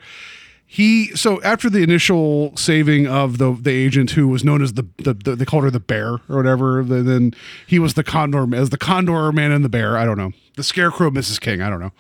He 0.65 1.07
so 1.18 1.41
after 1.44 1.69
the 1.69 1.84
initial 1.84 2.56
saving 2.56 3.06
of 3.06 3.38
the 3.38 3.52
the 3.52 3.72
agent 3.72 4.11
who 4.11 4.28
was 4.30 4.44
known 4.44 4.61
as 4.61 4.73
the, 4.73 4.88
the, 4.98 5.14
the 5.14 5.36
they 5.36 5.45
called 5.45 5.65
her 5.65 5.69
the 5.69 5.82
bear 5.82 6.14
or 6.30 6.38
whatever. 6.38 6.82
Then 6.82 7.34
he 7.68 7.78
was 7.78 7.95
the 7.95 8.03
condor 8.06 8.56
as 8.56 8.69
the 8.69 8.78
condor 8.78 9.32
man 9.34 9.52
and 9.52 9.65
the 9.65 9.69
bear. 9.69 9.98
I 9.98 10.06
don't 10.06 10.18
know 10.18 10.32
the 10.56 10.64
scarecrow, 10.64 11.10
Mrs. 11.10 11.41
King. 11.41 11.61
I 11.61 11.69
don't 11.69 11.82
know. 11.82 11.91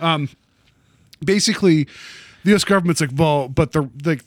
Um, 0.00 0.30
basically, 1.22 1.84
the 2.44 2.50
U.S. 2.50 2.64
government's 2.64 3.00
like, 3.00 3.10
well, 3.14 3.48
but 3.48 3.72
the 3.72 3.90
like 4.04 4.22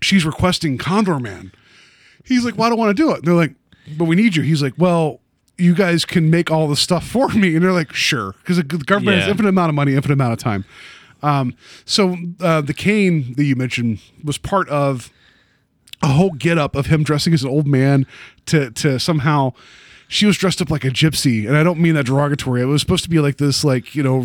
she's 0.00 0.24
requesting 0.24 0.78
Condor 0.78 1.18
Man. 1.18 1.52
He's 2.24 2.44
like, 2.44 2.56
well, 2.56 2.66
I 2.66 2.68
don't 2.70 2.78
want 2.78 2.96
to 2.96 3.02
do 3.02 3.10
it. 3.12 3.18
And 3.18 3.24
they're 3.24 3.34
like, 3.34 3.54
but 3.98 4.04
we 4.04 4.16
need 4.16 4.36
you. 4.36 4.42
He's 4.42 4.62
like, 4.62 4.74
well, 4.78 5.20
you 5.58 5.74
guys 5.74 6.04
can 6.04 6.30
make 6.30 6.50
all 6.50 6.68
the 6.68 6.76
stuff 6.76 7.06
for 7.06 7.28
me. 7.28 7.54
And 7.54 7.64
they're 7.64 7.72
like, 7.72 7.92
sure. 7.92 8.32
Because 8.40 8.56
the 8.56 8.62
government 8.64 9.16
has 9.18 9.26
Yeah. 9.26 9.30
infinite 9.32 9.48
amount 9.50 9.68
of 9.70 9.74
money, 9.74 9.94
infinite 9.94 10.14
amount 10.14 10.32
of 10.32 10.38
time. 10.38 10.64
Um, 11.22 11.54
so 11.84 12.16
uh, 12.40 12.60
the 12.62 12.74
cane 12.74 13.34
that 13.36 13.44
you 13.44 13.54
mentioned 13.54 14.00
was 14.24 14.38
part 14.38 14.68
of 14.68 15.10
a 16.02 16.08
whole 16.08 16.30
get 16.32 16.58
up 16.58 16.74
of 16.74 16.86
him 16.86 17.04
dressing 17.04 17.32
as 17.32 17.44
an 17.44 17.48
old 17.48 17.66
man 17.68 18.06
to 18.46 18.72
to 18.72 18.98
somehow 18.98 19.52
she 20.08 20.26
was 20.26 20.36
dressed 20.36 20.60
up 20.60 20.68
like 20.68 20.84
a 20.84 20.88
gypsy 20.90 21.46
and 21.46 21.56
i 21.56 21.62
don't 21.62 21.78
mean 21.78 21.94
that 21.94 22.06
derogatory 22.06 22.60
it 22.60 22.64
was 22.64 22.80
supposed 22.82 23.04
to 23.04 23.08
be 23.08 23.20
like 23.20 23.36
this 23.36 23.62
like 23.62 23.94
you 23.94 24.02
know 24.02 24.16
R- 24.16 24.22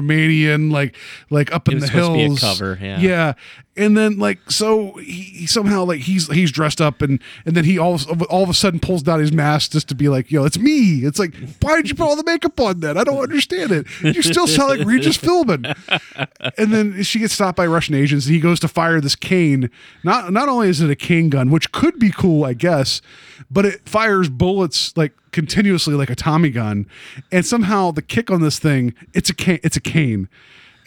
romanian 0.00 0.72
like 0.72 0.96
like 1.28 1.52
up 1.52 1.68
in 1.68 1.74
was 1.74 1.82
the 1.82 1.86
supposed 1.88 2.06
to 2.08 2.14
be 2.14 2.20
a 2.20 2.24
hills 2.24 2.40
cover, 2.40 2.78
yeah. 2.80 2.98
yeah 3.00 3.32
and 3.76 3.96
then 3.96 4.18
like 4.18 4.38
so 4.50 4.92
he, 4.94 5.22
he 5.22 5.46
somehow 5.46 5.84
like 5.84 6.00
he's 6.00 6.26
he's 6.32 6.50
dressed 6.50 6.80
up 6.80 7.02
and 7.02 7.20
and 7.44 7.56
then 7.56 7.64
he 7.64 7.78
all 7.78 7.94
of, 7.94 8.22
all 8.22 8.42
of 8.42 8.48
a 8.48 8.54
sudden 8.54 8.80
pulls 8.80 9.02
down 9.02 9.20
his 9.20 9.32
mask 9.32 9.72
just 9.72 9.88
to 9.88 9.94
be 9.94 10.08
like 10.08 10.30
yo 10.30 10.44
it's 10.44 10.58
me 10.58 11.04
it's 11.04 11.18
like 11.18 11.34
why 11.60 11.76
did 11.76 11.88
you 11.88 11.94
put 11.94 12.04
all 12.04 12.16
the 12.16 12.24
makeup 12.24 12.58
on 12.60 12.80
then 12.80 12.98
i 12.98 13.04
don't 13.04 13.22
understand 13.22 13.70
it 13.70 13.86
you 14.02 14.22
still 14.22 14.46
sound 14.46 14.68
like 14.68 14.86
regis 14.86 15.16
philbin 15.16 15.74
and 16.58 16.72
then 16.72 17.02
she 17.02 17.18
gets 17.18 17.34
stopped 17.34 17.56
by 17.56 17.66
Russian 17.66 17.94
agents, 17.94 18.26
and 18.26 18.34
he 18.34 18.40
goes 18.40 18.60
to 18.60 18.68
fire 18.68 19.00
this 19.00 19.16
cane. 19.16 19.70
Not 20.04 20.32
not 20.32 20.48
only 20.48 20.68
is 20.68 20.80
it 20.80 20.90
a 20.90 20.96
cane 20.96 21.30
gun, 21.30 21.50
which 21.50 21.72
could 21.72 21.98
be 21.98 22.10
cool, 22.10 22.44
I 22.44 22.52
guess, 22.52 23.00
but 23.50 23.64
it 23.64 23.88
fires 23.88 24.28
bullets 24.28 24.96
like 24.96 25.12
continuously 25.32 25.94
like 25.94 26.10
a 26.10 26.14
Tommy 26.14 26.50
gun. 26.50 26.86
And 27.32 27.46
somehow 27.46 27.90
the 27.92 28.02
kick 28.02 28.30
on 28.30 28.42
this 28.42 28.58
thing, 28.58 28.94
it's 29.14 29.30
a 29.30 29.34
cane, 29.34 29.60
it's 29.62 29.76
a 29.76 29.80
cane. 29.80 30.28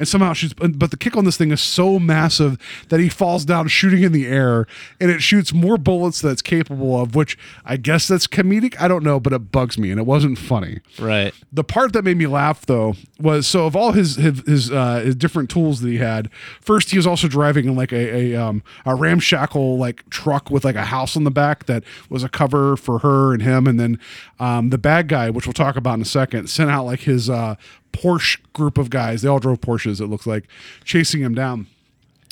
And 0.03 0.07
somehow 0.09 0.34
she's, 0.34 0.53
but 0.53 0.91
the 0.91 0.97
kick 0.97 1.15
on 1.15 1.23
this 1.23 1.38
thing 1.38 1.51
is 1.53 1.61
so 1.61 1.97
massive 1.97 2.57
that 2.89 2.99
he 2.99 3.07
falls 3.07 3.45
down 3.45 3.69
shooting 3.69 4.03
in 4.03 4.11
the 4.11 4.27
air, 4.27 4.67
and 4.99 5.09
it 5.09 5.21
shoots 5.21 5.53
more 5.53 5.77
bullets 5.77 6.19
than 6.19 6.34
it's 6.34 6.41
capable 6.41 6.99
of. 6.99 7.15
Which 7.15 7.38
I 7.63 7.77
guess 7.77 8.05
that's 8.05 8.27
comedic. 8.27 8.75
I 8.81 8.89
don't 8.89 9.01
know, 9.01 9.17
but 9.17 9.31
it 9.31 9.49
bugs 9.53 9.77
me, 9.77 9.91
and 9.91 9.99
it 9.99 10.05
wasn't 10.05 10.38
funny. 10.38 10.81
Right. 10.99 11.34
The 11.53 11.63
part 11.63 11.93
that 11.93 12.03
made 12.03 12.17
me 12.17 12.27
laugh 12.27 12.65
though 12.65 12.95
was 13.17 13.47
so 13.47 13.65
of 13.65 13.77
all 13.77 13.93
his 13.93 14.17
his 14.17 14.41
his, 14.45 14.71
uh, 14.71 14.99
his 15.05 15.15
different 15.15 15.49
tools 15.49 15.80
that 15.80 15.88
he 15.88 15.99
had. 15.99 16.30
First, 16.59 16.91
he 16.91 16.97
was 16.97 17.07
also 17.07 17.30
driving 17.30 17.65
in 17.65 17.77
like 17.77 17.93
a 17.93 18.34
a, 18.34 18.35
um, 18.35 18.61
a 18.85 18.93
ramshackle 18.93 19.77
like 19.77 20.09
truck 20.09 20.51
with 20.51 20.65
like 20.65 20.75
a 20.75 20.85
house 20.85 21.15
on 21.15 21.23
the 21.23 21.31
back 21.31 21.65
that 21.67 21.85
was 22.09 22.25
a 22.25 22.30
cover 22.30 22.75
for 22.75 22.99
her 22.99 23.34
and 23.34 23.41
him. 23.41 23.67
And 23.67 23.80
then 23.80 23.99
um, 24.39 24.69
the 24.69 24.77
bad 24.77 25.07
guy, 25.07 25.30
which 25.30 25.47
we'll 25.47 25.53
talk 25.53 25.77
about 25.77 25.93
in 25.95 26.01
a 26.01 26.05
second, 26.05 26.49
sent 26.49 26.69
out 26.69 26.84
like 26.85 27.01
his 27.01 27.30
uh, 27.30 27.55
Porsche 27.94 28.40
group 28.52 28.78
of 28.78 28.90
guys. 28.90 29.22
They 29.22 29.30
all 29.30 29.40
drove 29.40 29.61
Porsches. 29.61 30.02
It 30.02 30.07
looks 30.07 30.28
like 30.28 30.45
chasing 30.84 31.22
him 31.22 31.34
down 31.34 31.68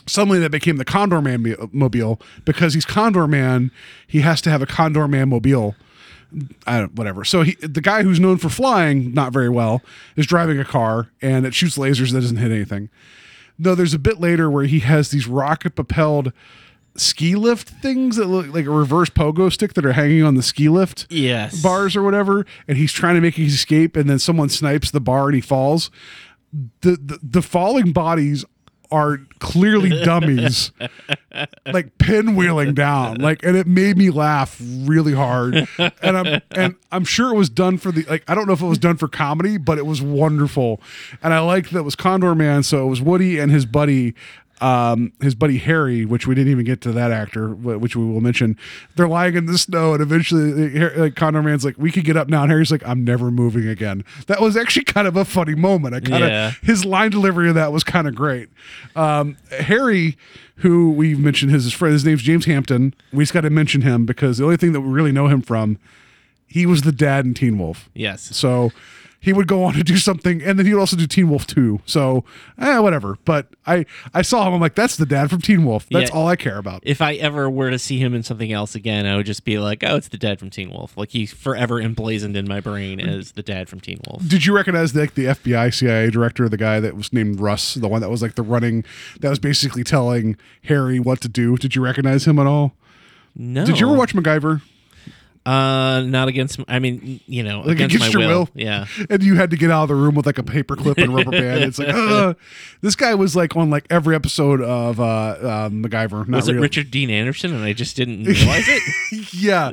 suddenly 0.08 0.40
that 0.40 0.52
became 0.52 0.78
the 0.78 0.86
Condor 0.86 1.22
Man 1.22 1.56
mobile 1.72 2.20
because 2.46 2.74
he's 2.74 2.86
Condor 2.86 3.28
Man. 3.28 3.72
He 4.08 4.22
has 4.22 4.42
to 4.42 4.50
have 4.50 4.62
a 4.62 4.66
Condor 4.66 5.08
Man 5.08 5.30
mobile. 5.30 5.76
I 6.66 6.80
don't, 6.80 6.96
whatever. 6.96 7.26
So 7.26 7.44
he, 7.44 7.56
the 7.56 7.82
guy 7.82 8.04
who's 8.04 8.20
known 8.20 8.38
for 8.38 8.50
flying 8.50 9.14
not 9.14 9.34
very 9.34 9.50
well, 9.50 9.82
is 10.16 10.26
driving 10.26 10.60
a 10.60 10.66
car 10.66 11.10
and 11.22 11.46
it 11.46 11.54
shoots 11.54 11.78
lasers 11.78 12.12
that 12.14 12.22
doesn't 12.22 12.38
hit 12.38 12.52
anything. 12.52 12.90
No, 13.60 13.76
there's 13.76 13.94
a 13.94 14.00
bit 14.00 14.20
later 14.20 14.50
where 14.50 14.64
he 14.64 14.80
has 14.80 15.12
these 15.12 15.28
rocket 15.28 15.76
propelled 15.76 16.32
ski 16.96 17.36
lift 17.36 17.70
things 17.70 18.16
that 18.18 18.26
look 18.28 18.48
like 18.54 18.66
a 18.66 18.70
reverse 18.72 19.10
pogo 19.10 19.52
stick 19.52 19.74
that 19.76 19.86
are 19.86 19.94
hanging 19.94 20.24
on 20.24 20.36
the 20.36 20.44
ski 20.44 20.68
lift 20.70 21.08
Yes. 21.10 21.62
bars 21.62 21.96
or 21.96 22.04
whatever, 22.04 22.46
and 22.68 22.78
he's 22.78 22.92
trying 22.92 23.16
to 23.16 23.22
make 23.22 23.36
his 23.36 23.54
escape, 23.54 23.96
and 23.96 24.10
then 24.10 24.20
someone 24.20 24.50
snipes 24.50 24.92
the 24.92 25.00
bar 25.02 25.28
and 25.28 25.36
he 25.36 25.42
falls. 25.42 25.90
The 26.82 26.92
the, 26.98 27.20
the 27.24 27.42
falling 27.42 27.92
bodies 27.94 28.44
are 28.92 29.20
clearly 29.40 29.90
dummies, 30.04 30.74
like 31.66 31.98
pinwheeling 31.98 32.76
down, 32.76 33.16
like, 33.22 33.42
and 33.44 33.56
it 33.56 33.66
made 33.66 33.98
me 33.98 34.10
laugh 34.10 34.58
really 34.62 35.14
hard. 35.14 35.66
And 36.02 36.18
I'm 36.18 36.42
and 36.52 36.76
I'm 36.92 37.06
sure 37.06 37.34
it 37.34 37.38
was 37.38 37.50
done 37.50 37.78
for 37.78 37.94
the 37.94 38.04
like 38.04 38.24
I 38.30 38.36
don't 38.36 38.48
know 38.48 38.54
if 38.54 38.62
it 38.62 38.66
was 38.68 38.78
done 38.78 38.98
for 38.98 39.08
comedy, 39.08 39.58
but 39.58 39.78
it 39.78 39.86
was 39.86 40.02
wonderful, 40.02 40.82
and 41.24 41.34
I 41.34 41.40
liked 41.40 41.72
that 41.72 41.80
it 41.80 41.84
was 41.84 41.96
Condor 41.96 42.36
Man, 42.36 42.64
so 42.64 42.86
it 42.86 42.90
was 42.90 43.02
Woody 43.02 43.40
and 43.40 43.50
his 43.50 43.66
buddy 43.66 44.14
um, 44.62 45.12
his 45.22 45.34
buddy 45.36 45.58
Harry, 45.58 46.06
which 46.06 46.28
we 46.28 46.36
didn't 46.36 46.52
even 46.52 46.66
get 46.66 46.82
to 46.82 46.92
that 46.92 47.12
actor, 47.12 47.50
which 47.50 47.96
we 47.96 48.06
will 48.06 48.22
mention. 48.22 48.58
They're 48.96 49.08
lying 49.08 49.36
in 49.36 49.46
the 49.48 49.58
snow, 49.58 49.94
and 49.94 50.02
eventually, 50.02 50.80
uh, 50.82 50.92
like 51.00 51.16
Condor 51.16 51.42
Man's 51.42 51.66
like, 51.66 51.76
"We 51.78 51.92
could 51.92 52.06
get 52.06 52.16
up 52.16 52.30
now," 52.30 52.44
and 52.44 52.52
Harry's 52.52 52.72
like, 52.72 52.86
"I'm 52.88 53.04
never 53.04 53.32
moving 53.32 53.68
again." 53.68 54.04
That 54.28 54.40
was 54.40 54.56
actually 54.56 54.86
kind 54.86 55.08
of 55.08 55.16
a 55.16 55.26
funny 55.26 55.56
moment. 55.56 55.96
I 55.96 56.00
kind 56.00 56.24
of 56.24 56.30
Yeah. 56.30 56.52
his 56.62 56.86
line 56.86 57.10
delivery 57.12 57.50
of 57.50 57.56
that 57.56 57.72
was 57.72 57.84
kind 57.84 58.08
of 58.08 58.14
great. 58.16 58.50
Um, 58.96 59.38
Harry, 59.60 60.16
who 60.58 60.92
we've 60.92 61.20
mentioned 61.20 61.52
his, 61.52 61.64
his 61.64 61.74
friend, 61.74 61.94
his 61.94 62.06
name's 62.06 62.22
James 62.22 62.46
Hampton. 62.46 62.94
We 63.12 63.24
just 63.24 63.34
got 63.34 63.42
to 63.42 63.50
mention 63.50 63.82
him 63.82 64.06
because 64.06 64.38
the 64.38 64.44
only 64.44 64.58
thing 64.58 64.74
that 64.74 64.82
we 64.82 64.90
really 64.92 65.12
know 65.12 65.28
him 65.28 65.42
from, 65.42 65.80
he 66.46 66.66
was 66.68 66.84
the 66.84 66.92
dad 66.92 67.26
in 67.26 67.34
Teen 67.34 67.58
Wolf. 67.58 67.90
Yes. 67.96 68.36
So 68.36 68.72
he 69.22 69.32
would 69.34 69.48
go 69.48 69.64
on 69.64 69.74
to 69.76 69.84
do 69.84 69.98
something, 69.98 70.42
and 70.42 70.58
then 70.60 70.66
he 70.66 70.74
would 70.74 70.80
also 70.80 70.98
do 70.98 71.06
Teen 71.08 71.30
Wolf 71.30 71.46
2. 71.48 71.80
So, 71.86 72.26
eh, 72.60 72.80
whatever. 72.80 73.18
But 73.24 73.48
I, 73.68 73.86
I 74.14 74.24
saw 74.24 74.48
him. 74.48 74.54
I'm 74.56 74.60
like, 74.60 74.74
that's 74.76 74.98
the 74.98 75.06
dad 75.06 75.30
from 75.30 75.40
Teen 75.42 75.64
Wolf. 75.64 75.88
That's 75.92 76.10
Yeah. 76.10 76.16
all 76.18 76.28
I 76.28 76.36
care 76.36 76.58
about. 76.58 76.82
If 76.86 77.02
I 77.02 77.14
ever 77.14 77.50
were 77.50 77.70
to 77.70 77.78
see 77.80 78.00
him 78.00 78.14
in 78.16 78.24
something 78.24 78.52
else 78.52 78.74
again, 78.76 79.06
I 79.06 79.16
would 79.16 79.28
just 79.28 79.46
be 79.46 79.60
like, 79.60 79.84
"Oh, 79.86 79.96
it's 79.96 80.08
the 80.08 80.18
dad 80.18 80.40
from 80.40 80.50
Teen 80.50 80.72
Wolf." 80.72 80.98
Like 80.98 81.12
he's 81.12 81.32
forever 81.32 81.80
emblazoned 81.80 82.36
in 82.36 82.48
my 82.48 82.60
brain 82.60 83.00
as 83.00 83.34
the 83.34 83.44
dad 83.44 83.70
from 83.70 83.80
Teen 83.80 84.00
Wolf. 84.10 84.28
Did 84.28 84.46
you 84.46 84.56
recognize 84.56 84.96
like 84.96 85.14
the 85.14 85.26
FBI 85.28 85.70
CIA 85.74 86.10
director, 86.10 86.50
the 86.50 86.58
guy 86.58 86.80
that 86.80 86.98
was 86.98 87.14
named 87.14 87.40
Russ, 87.40 87.76
the 87.76 87.88
one 87.88 88.02
that 88.02 88.10
was 88.10 88.22
like 88.24 88.34
the 88.36 88.42
running, 88.42 88.84
that 89.20 89.30
was 89.30 89.40
basically 89.40 89.84
telling 89.84 90.36
Harry 90.64 91.00
what 91.00 91.22
to 91.22 91.28
do? 91.30 91.58
Did 91.58 91.76
you 91.76 91.84
recognize 91.84 92.26
him 92.26 92.40
at 92.40 92.48
all? 92.48 92.74
No. 93.36 93.66
Did 93.66 93.80
you 93.80 93.88
ever 93.88 93.96
watch 93.96 94.14
MacGyver? 94.16 94.62
Uh, 95.44 96.02
not 96.02 96.28
against. 96.28 96.60
I 96.68 96.78
mean, 96.78 97.20
you 97.26 97.42
know, 97.42 97.62
Like 97.62 97.72
against, 97.72 97.96
against 97.96 98.16
my 98.16 98.22
your 98.22 98.30
will. 98.30 98.40
will? 98.42 98.50
Yeah. 98.54 98.86
and 99.10 99.24
you 99.24 99.36
had 99.36 99.50
to 99.50 99.58
get 99.58 99.72
out 99.72 99.84
of 99.84 99.90
the 99.90 99.96
room 99.96 100.14
with 100.14 100.28
like 100.28 100.38
a 100.38 100.44
paper 100.44 100.76
clip 100.76 101.00
and 101.00 101.16
rubber 101.16 101.32
band. 101.32 101.64
It's 101.64 101.80
like, 101.80 101.88
uh, 101.94 102.36
this 102.82 102.96
guy 102.96 103.16
was 103.16 103.36
like 103.36 103.56
on 103.56 103.72
like 103.72 103.86
every 103.90 104.16
episode 104.16 104.62
of 104.62 105.00
uh, 105.00 105.04
uh 105.04 105.70
MacGyver. 105.70 106.28
Not 106.28 106.38
Was 106.38 106.48
it 106.48 106.54
real. 106.54 106.62
Richard 106.62 106.92
Dean 106.92 107.10
Anderson, 107.10 107.56
and 107.56 107.64
I 107.64 107.74
just 107.74 107.96
didn't 107.96 108.26
realize 108.26 108.66
it? 108.68 109.34
yeah, 109.34 109.72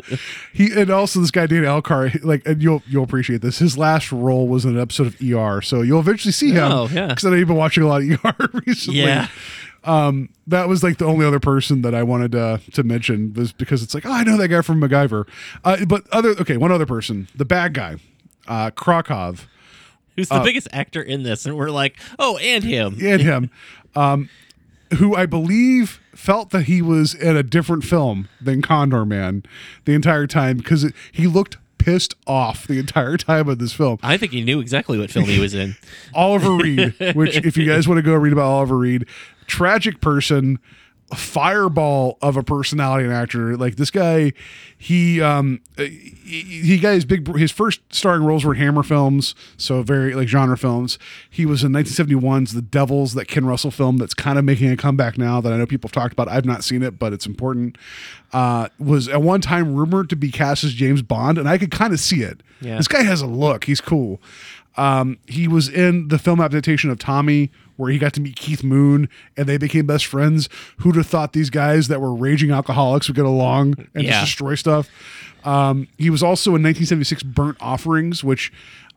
he 0.55 0.73
and 0.73 0.89
also 0.89 1.21
this 1.21 1.31
guy 1.31 1.47
Dan 1.47 1.65
Elcar. 1.65 2.25
Like, 2.25 2.47
and 2.47 2.63
you'll 2.63 2.83
you'll 2.87 3.05
appreciate 3.05 3.43
this. 3.43 3.59
His 3.59 3.77
last 3.77 4.11
role 4.11 4.49
was 4.49 4.65
in 4.65 4.75
an 4.75 4.81
episode 4.81 5.09
of 5.09 5.17
ER, 5.23 5.61
so 5.61 5.83
you'll 5.83 6.01
eventually 6.01 6.33
see 6.33 6.53
him. 6.53 6.73
Oh, 6.73 6.89
yeah. 6.91 7.09
because 7.09 7.27
I 7.27 7.31
know 7.31 7.37
you've 7.37 7.49
been 7.49 7.57
watching 7.59 7.83
a 7.83 7.89
lot 7.89 8.01
of 8.03 8.25
ER 8.25 8.61
recently. 8.67 9.01
Yeah. 9.01 9.29
Um, 9.89 10.29
that 10.47 10.69
was 10.69 10.83
like 10.83 10.99
the 10.99 11.07
only 11.07 11.25
other 11.25 11.41
person 11.41 11.83
that 11.83 11.95
I 11.95 12.03
wanted 12.03 12.33
to 12.33 12.61
to 12.73 12.83
mention 12.83 13.33
was 13.35 13.53
because 13.53 13.83
it's 13.83 13.95
like, 13.95 14.05
oh, 14.07 14.13
I 14.13 14.23
know 14.23 14.37
that 14.37 14.49
guy 14.49 14.61
from 14.61 14.81
MacGyver. 14.81 15.27
Uh, 15.65 15.85
but 15.87 16.07
other 16.13 16.31
okay, 16.41 16.57
one 16.57 16.71
other 16.71 16.87
person, 16.87 17.29
the 17.35 17.45
bad 17.45 17.73
guy, 17.75 17.97
uh, 18.47 18.71
Krokov. 18.71 19.47
Who's 20.17 20.31
Uh, 20.31 20.41
the 20.41 20.45
biggest 20.45 20.69
actor 20.73 21.01
in 21.01 21.23
this? 21.23 21.47
And 21.47 21.57
we're 21.57 21.71
like, 21.71 21.97
oh, 22.19 22.37
and 22.39 22.65
him. 22.65 22.99
and 23.01 23.23
him, 23.23 23.51
um, 23.97 24.29
who 24.99 25.15
I 25.17 25.27
believe 25.27 26.01
felt 26.15 26.51
that 26.51 26.65
he 26.65 26.83
was 26.83 27.15
in 27.15 27.37
a 27.37 27.43
different 27.43 27.85
film 27.85 28.29
than 28.41 28.61
Condor 28.61 29.07
Man 29.07 29.45
the 29.85 29.95
entire 29.95 30.27
time 30.27 30.57
because 30.59 30.83
it, 30.85 30.93
he 31.13 31.27
looked 31.27 31.57
pissed 31.79 32.15
off 32.27 32.67
the 32.67 32.79
entire 32.79 33.17
time 33.17 33.49
of 33.49 33.59
this 33.59 33.73
film. 33.73 33.99
I 34.03 34.17
think 34.17 34.33
he 34.33 34.43
knew 34.43 34.61
exactly 34.61 34.99
what 34.99 35.11
film 35.11 35.27
he 35.27 35.39
was 35.39 35.55
in. 35.55 35.77
Oliver 36.15 36.57
Reed, 36.57 36.95
which 37.15 37.37
if 37.37 37.57
you 37.57 37.65
guys 37.65 37.87
want 37.89 37.99
to 37.99 38.03
go 38.03 38.15
read 38.15 38.33
about 38.33 38.47
Oliver 38.47 38.77
Reed, 38.77 39.07
tragic 39.49 40.01
person, 40.01 40.61
fireball 41.15 42.19
of 42.21 42.37
a 42.37 42.43
personality 42.43 43.05
and 43.05 43.13
actor. 43.13 43.57
Like 43.57 43.77
this 43.77 43.91
guy, 43.91 44.35
he 44.77 45.21
um 45.23 45.61
he, 45.77 46.15
he 46.43 46.79
got 46.79 46.93
his 46.93 47.05
big 47.05 47.27
his 47.37 47.51
first 47.51 47.81
starring 47.91 48.25
roles 48.25 48.45
were 48.45 48.55
in 48.55 48.61
Hammer 48.61 48.83
films, 48.83 49.35
so 49.57 49.83
very 49.83 50.15
like 50.15 50.29
genre 50.29 50.57
films. 50.59 50.99
He 51.31 51.47
was 51.47 51.65
in 51.65 51.73
1971's 51.73 52.53
The 52.53 52.63
Devils, 52.63 53.15
that 53.15 53.27
Ken 53.27 53.47
Russell 53.47 53.71
film 53.71 53.97
that's 53.97 54.15
kind 54.15 54.39
of 54.39 54.45
making 54.45 54.71
a 54.71 54.77
comeback 54.77 55.17
now 55.19 55.41
that 55.41 55.53
I 55.53 55.57
know 55.57 55.67
people 55.67 55.89
have 55.89 55.93
talked 55.93 56.13
about. 56.13 56.29
I've 56.29 56.45
not 56.45 56.63
seen 56.63 56.83
it, 56.83 56.99
but 56.99 57.13
it's 57.13 57.27
important. 57.27 57.79
Uh, 58.33 58.69
was 58.79 59.09
at 59.09 59.23
one 59.23 59.41
time 59.41 59.75
rumored 59.75 60.11
to 60.11 60.17
be 60.17 60.31
cast 60.31 60.63
as 60.63 60.75
James 60.75 61.01
Bond, 61.01 61.39
and 61.39 61.49
I 61.49 61.57
could 61.57 61.71
kind 61.71 61.95
of 61.95 62.01
see 62.01 62.23
it. 62.23 62.43
Yeah. 62.61 62.77
This 62.77 62.89
guy 62.89 63.03
has 63.03 63.23
a 63.23 63.27
look. 63.27 63.65
He's 63.65 63.81
cool. 63.81 64.21
Um, 64.77 65.19
he 65.27 65.49
was 65.49 65.69
in 65.69 66.09
the 66.09 66.19
film 66.19 66.41
adaptation 66.41 66.91
of 66.91 66.99
Tommy, 66.99 67.51
where 67.79 67.91
he 67.91 67.99
got 67.99 68.13
to 68.13 68.21
meet 68.21 68.37
Keith 68.37 68.63
Moon, 68.63 69.09
and 69.37 69.47
they 69.47 69.57
became 69.57 69.87
best 69.87 70.05
friends. 70.05 70.49
Who'd 70.79 70.97
have 70.97 71.07
thought 71.07 71.33
these 71.33 71.49
guys 71.49 71.89
that 71.89 72.01
were 72.03 72.15
raging 72.15 72.51
alcoholics 72.51 73.09
would 73.09 73.17
get 73.17 73.25
along 73.25 73.87
and 73.95 74.05
Yeah. 74.05 74.11
just 74.21 74.27
destroy 74.27 74.55
stuff? 74.57 74.91
Um, 75.45 75.89
he 75.97 76.11
was 76.11 76.23
also 76.23 76.51
in 76.51 76.63
1976 76.63 77.23
Burnt 77.23 77.57
Offerings, 77.61 78.23
which 78.23 78.53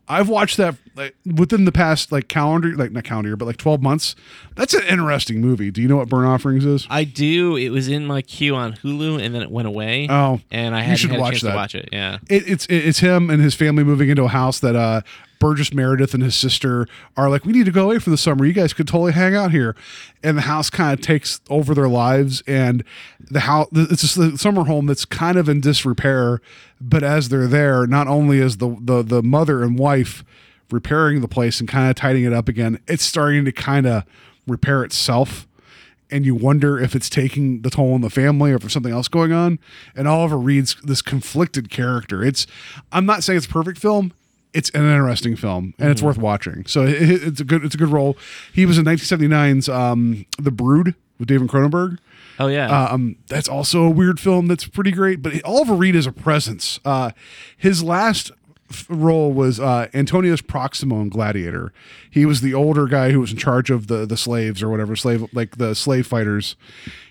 I've 0.08 0.28
watched 0.28 0.56
that 0.56 0.74
like, 0.96 1.14
within 1.24 1.64
the 1.64 1.70
past 1.72 2.10
like 2.10 2.26
calendar, 2.28 2.74
like 2.76 2.90
not 2.90 3.04
calendar, 3.04 3.28
year, 3.30 3.36
but 3.36 3.44
like 3.46 3.56
12 3.56 3.80
months. 3.80 4.16
That's 4.56 4.74
an 4.74 4.82
interesting 4.88 5.40
movie. 5.40 5.70
Do 5.70 5.80
you 5.80 5.86
know 5.88 5.96
what 5.96 6.08
Burnt 6.08 6.26
Offerings 6.26 6.64
is? 6.64 6.86
I 6.90 7.04
do. 7.04 7.56
It 7.56 7.70
was 7.70 7.86
in 7.88 8.04
my 8.04 8.20
queue 8.20 8.56
on 8.56 8.72
Hulu, 8.74 9.22
and 9.22 9.32
then 9.34 9.42
it 9.42 9.50
went 9.50 9.68
away. 9.68 10.08
Oh, 10.10 10.40
and 10.50 10.74
I 10.74 10.80
hadn't 10.80 10.96
should 10.96 11.10
had 11.12 11.20
watch 11.20 11.40
that. 11.42 11.50
to 11.50 11.56
watch 11.56 11.74
it. 11.76 11.88
Yeah. 11.92 12.18
it, 12.28 12.42
it's 12.48 12.66
it- 12.66 12.84
it's 12.84 12.98
him 12.98 13.30
and 13.30 13.40
his 13.40 13.54
family 13.54 13.84
moving 13.84 14.08
into 14.10 14.24
a 14.24 14.28
house 14.28 14.58
that 14.58 14.74
uh 14.74 15.02
Burgess 15.42 15.74
Meredith 15.74 16.14
and 16.14 16.22
his 16.22 16.36
sister 16.36 16.86
are 17.16 17.28
like, 17.28 17.44
we 17.44 17.52
need 17.52 17.66
to 17.66 17.72
go 17.72 17.86
away 17.86 17.98
for 17.98 18.10
the 18.10 18.16
summer. 18.16 18.44
You 18.44 18.52
guys 18.52 18.72
could 18.72 18.86
totally 18.86 19.10
hang 19.10 19.34
out 19.34 19.50
here, 19.50 19.74
and 20.22 20.38
the 20.38 20.42
house 20.42 20.70
kind 20.70 20.96
of 20.96 21.04
takes 21.04 21.40
over 21.50 21.74
their 21.74 21.88
lives, 21.88 22.44
and 22.46 22.84
the 23.18 23.40
house 23.40 23.66
it's 23.72 24.02
just 24.02 24.14
the 24.14 24.38
summer 24.38 24.66
home 24.66 24.86
that's 24.86 25.04
kind 25.04 25.36
of 25.36 25.48
in 25.48 25.60
disrepair. 25.60 26.40
But 26.80 27.02
as 27.02 27.28
they're 27.28 27.48
there, 27.48 27.88
not 27.88 28.06
only 28.06 28.38
is 28.38 28.58
the 28.58 28.76
the 28.80 29.02
the 29.02 29.20
mother 29.20 29.64
and 29.64 29.76
wife 29.76 30.22
repairing 30.70 31.22
the 31.22 31.28
place 31.28 31.58
and 31.58 31.68
kind 31.68 31.90
of 31.90 31.96
tidying 31.96 32.24
it 32.24 32.32
up 32.32 32.48
again, 32.48 32.78
it's 32.86 33.02
starting 33.02 33.44
to 33.44 33.50
kind 33.50 33.84
of 33.84 34.04
repair 34.46 34.84
itself 34.84 35.48
and 36.08 36.24
you 36.24 36.36
wonder 36.36 36.78
if 36.78 36.94
it's 36.94 37.08
taking 37.08 37.62
the 37.62 37.70
toll 37.70 37.94
on 37.94 38.00
the 38.00 38.10
family 38.10 38.52
or 38.52 38.56
if 38.56 38.60
there's 38.60 38.74
something 38.74 38.92
else 38.92 39.08
going 39.08 39.32
on. 39.32 39.58
And 39.96 40.06
Oliver 40.06 40.38
Reed's 40.38 40.76
this 40.84 41.02
conflicted 41.02 41.68
character. 41.68 42.22
It's 42.22 42.46
I'm 42.92 43.06
not 43.06 43.24
saying 43.24 43.38
it's 43.38 43.46
a 43.46 43.48
perfect 43.48 43.78
film. 43.78 44.12
It's 44.54 44.70
an 44.70 44.82
interesting 44.82 45.34
film 45.36 45.74
and 45.78 45.90
it's 45.90 46.02
worth 46.02 46.18
watching. 46.18 46.66
So 46.66 46.82
it, 46.84 47.00
it- 47.02 47.22
it's 47.24 47.40
a 47.40 47.44
good 47.44 47.64
it's 47.64 47.74
a 47.74 47.78
good 47.78 47.88
role. 47.88 48.16
He 48.52 48.66
was 48.66 48.78
in 48.78 48.84
1979's 48.84 49.68
um, 49.68 50.26
The 50.38 50.50
Brood 50.50 50.94
with 51.18 51.28
David 51.28 51.48
Cronenberg. 51.48 51.98
Oh 52.38 52.48
yeah. 52.48 52.86
Um, 52.86 53.16
that's 53.28 53.48
also 53.48 53.84
a 53.84 53.90
weird 53.90 54.18
film 54.20 54.46
that's 54.48 54.66
pretty 54.66 54.90
great. 54.90 55.22
But 55.22 55.42
Oliver 55.44 55.74
Reed 55.74 55.94
is 55.94 56.06
a 56.06 56.12
presence. 56.12 56.80
Uh, 56.84 57.12
his 57.56 57.82
last 57.84 58.32
f- 58.70 58.86
role 58.88 59.32
was 59.32 59.60
uh, 59.60 59.88
Antonius 59.94 60.40
Proximo 60.40 61.00
in 61.02 61.08
Gladiator. 61.10 61.72
He 62.10 62.24
was 62.26 62.40
the 62.40 62.54
older 62.54 62.86
guy 62.86 63.10
who 63.12 63.20
was 63.20 63.32
in 63.32 63.38
charge 63.38 63.70
of 63.70 63.86
the 63.86 64.06
the 64.06 64.16
slaves 64.16 64.62
or 64.62 64.68
whatever 64.70 64.96
slave 64.96 65.26
like 65.32 65.56
the 65.58 65.74
slave 65.74 66.06
fighters. 66.06 66.56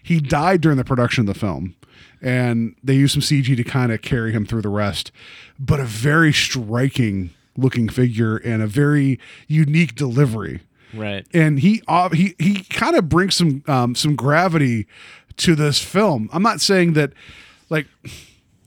He 0.04 0.20
died 0.20 0.62
during 0.62 0.78
the 0.78 0.84
production 0.84 1.28
of 1.28 1.34
the 1.34 1.40
film. 1.40 1.76
And 2.22 2.76
they 2.84 2.94
use 2.94 3.14
some 3.14 3.22
CG 3.22 3.56
to 3.58 3.64
kind 3.64 3.92
of 3.92 4.02
carry 4.02 4.32
him 4.32 4.46
through 4.46 4.62
the 4.62 4.70
rest, 4.70 5.12
but 5.60 5.80
a 5.80 5.86
very 5.86 6.32
striking 6.32 7.32
looking 7.58 7.90
figure 7.90 8.38
and 8.38 8.62
a 8.62 8.68
very 8.68 9.20
unique 9.48 9.96
delivery 9.96 10.62
right. 10.94 11.26
and 11.34 11.60
he 11.60 11.82
uh, 11.88 12.10
he 12.10 12.36
he 12.40 12.64
kind 12.64 12.96
of 12.96 13.10
brings 13.10 13.36
some 13.36 13.64
um, 13.68 13.96
some 13.96 14.16
gravity 14.16 14.88
to 15.38 15.56
this 15.56 15.82
film. 15.82 16.30
I'm 16.32 16.44
not 16.44 16.62
saying 16.62 16.94
that 16.94 17.14
like 17.70 17.88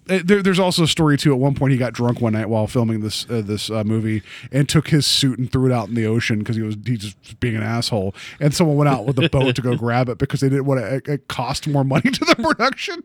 there, 0.06 0.43
there's 0.43 0.59
also 0.59 0.85
a 0.85 0.89
story 0.89 1.16
too. 1.16 1.32
At 1.32 1.39
one 1.39 1.55
point, 1.55 1.72
he 1.72 1.78
got 1.78 1.93
drunk 1.93 2.20
one 2.20 2.32
night 2.35 2.48
while 2.48 2.66
filming 2.66 3.01
this 3.01 3.28
uh, 3.31 3.43
this 3.43 3.70
uh, 3.70 3.85
movie 3.85 4.22
and 4.52 4.68
took 4.68 4.89
his 4.89 5.06
suit 5.06 5.39
and 5.39 5.51
threw 5.51 5.66
it 5.66 5.72
out 5.72 5.89
in 5.89 5.94
the 5.94 6.06
ocean 6.06 6.40
because 6.40 6.56
he 6.56 6.62
was 6.62 6.76
he 6.85 6.97
just 6.97 7.40
being 7.40 7.56
an 7.56 7.62
asshole. 7.62 8.14
And 8.40 8.55
someone 8.55 8.76
went 8.76 8.89
out 8.89 9.06
with 9.06 9.18
a 9.18 9.28
boat 9.28 9.56
to 9.56 9.62
go 9.62 9.76
grab 9.85 10.09
it 10.09 10.18
because 10.18 10.40
they 10.40 10.48
didn't 10.48 10.66
want 10.66 10.81
to 10.81 11.12
it 11.12 11.28
cost 11.28 11.66
more 11.66 11.85
money 11.85 12.10
to 12.10 12.24
the 12.24 12.36
production. 12.36 13.02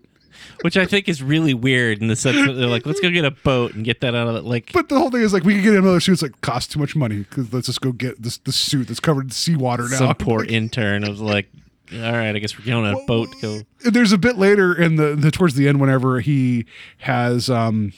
Which 0.61 0.77
I 0.77 0.85
think 0.85 1.09
is 1.09 1.21
really 1.21 1.53
weird 1.53 2.01
in 2.01 2.07
the 2.07 2.15
sense 2.15 2.47
that 2.47 2.53
they're 2.53 2.67
like, 2.67 2.85
let's 2.85 2.99
go 2.99 3.09
get 3.09 3.25
a 3.25 3.31
boat 3.31 3.73
and 3.73 3.83
get 3.83 4.01
that 4.01 4.15
out 4.15 4.27
of 4.27 4.35
it. 4.35 4.43
Like, 4.45 4.71
But 4.73 4.87
the 4.89 4.97
whole 4.97 5.11
thing 5.11 5.21
is 5.21 5.33
like 5.33 5.43
we 5.43 5.55
could 5.55 5.63
get 5.63 5.73
another 5.73 5.99
suit. 5.99 6.13
It's 6.13 6.21
like 6.21 6.39
cost 6.41 6.71
too 6.71 6.79
much 6.79 6.95
money 6.95 7.19
because 7.19 7.51
let's 7.53 7.67
just 7.67 7.81
go 7.81 7.91
get 7.91 8.21
this 8.21 8.37
this 8.39 8.55
suit 8.55 8.87
that's 8.87 8.99
covered 8.99 9.25
in 9.25 9.31
seawater 9.31 9.83
now. 9.89 9.97
some 9.97 10.15
poor 10.15 10.43
intern 10.47 11.07
was 11.07 11.19
like, 11.21 11.49
all 11.93 12.11
right, 12.11 12.35
I 12.35 12.39
guess 12.39 12.57
we're 12.57 12.65
going 12.65 12.85
on 12.85 12.93
a 13.01 13.05
boat 13.05 13.29
to 13.31 13.41
go. 13.81 13.89
there's 13.89 14.11
a 14.11 14.17
bit 14.17 14.37
later 14.37 14.73
in 14.79 14.95
the, 14.95 15.15
the 15.15 15.31
towards 15.31 15.55
the 15.55 15.67
end 15.67 15.79
whenever 15.81 16.19
he 16.19 16.65
has 16.99 17.49
um 17.49 17.93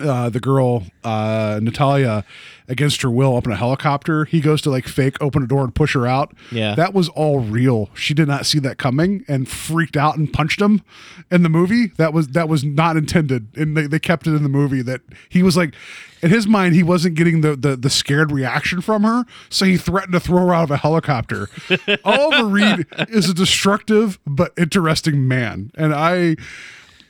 uh 0.00 0.28
the 0.28 0.40
girl 0.40 0.84
uh 1.04 1.60
Natalia 1.62 2.24
against 2.68 3.02
her 3.02 3.10
will 3.10 3.36
up 3.36 3.46
in 3.46 3.52
a 3.52 3.56
helicopter 3.56 4.24
he 4.24 4.40
goes 4.40 4.62
to 4.62 4.70
like 4.70 4.86
fake 4.88 5.16
open 5.20 5.42
a 5.42 5.46
door 5.46 5.64
and 5.64 5.74
push 5.74 5.94
her 5.94 6.06
out. 6.06 6.32
Yeah. 6.50 6.74
that 6.74 6.94
was 6.94 7.08
all 7.10 7.40
real. 7.40 7.90
She 7.94 8.14
did 8.14 8.28
not 8.28 8.46
see 8.46 8.58
that 8.60 8.78
coming 8.78 9.24
and 9.28 9.48
freaked 9.48 9.96
out 9.96 10.16
and 10.16 10.32
punched 10.32 10.60
him 10.60 10.82
in 11.30 11.42
the 11.42 11.48
movie. 11.48 11.88
That 11.98 12.12
was 12.12 12.28
that 12.28 12.48
was 12.48 12.64
not 12.64 12.96
intended. 12.96 13.48
And 13.56 13.76
they, 13.76 13.86
they 13.86 13.98
kept 13.98 14.26
it 14.26 14.34
in 14.34 14.42
the 14.42 14.48
movie 14.48 14.82
that 14.82 15.02
he 15.28 15.42
was 15.42 15.56
like 15.56 15.74
in 16.22 16.30
his 16.30 16.46
mind 16.46 16.74
he 16.74 16.82
wasn't 16.82 17.14
getting 17.16 17.42
the, 17.42 17.54
the 17.54 17.76
the 17.76 17.90
scared 17.90 18.32
reaction 18.32 18.80
from 18.80 19.02
her 19.02 19.24
so 19.50 19.64
he 19.66 19.76
threatened 19.76 20.12
to 20.12 20.20
throw 20.20 20.46
her 20.46 20.54
out 20.54 20.64
of 20.64 20.70
a 20.70 20.76
helicopter. 20.78 21.48
Oliver 22.04 22.46
Reed 22.46 22.86
is 23.10 23.28
a 23.28 23.34
destructive 23.34 24.18
but 24.26 24.52
interesting 24.56 25.28
man. 25.28 25.70
And 25.74 25.94
I 25.94 26.36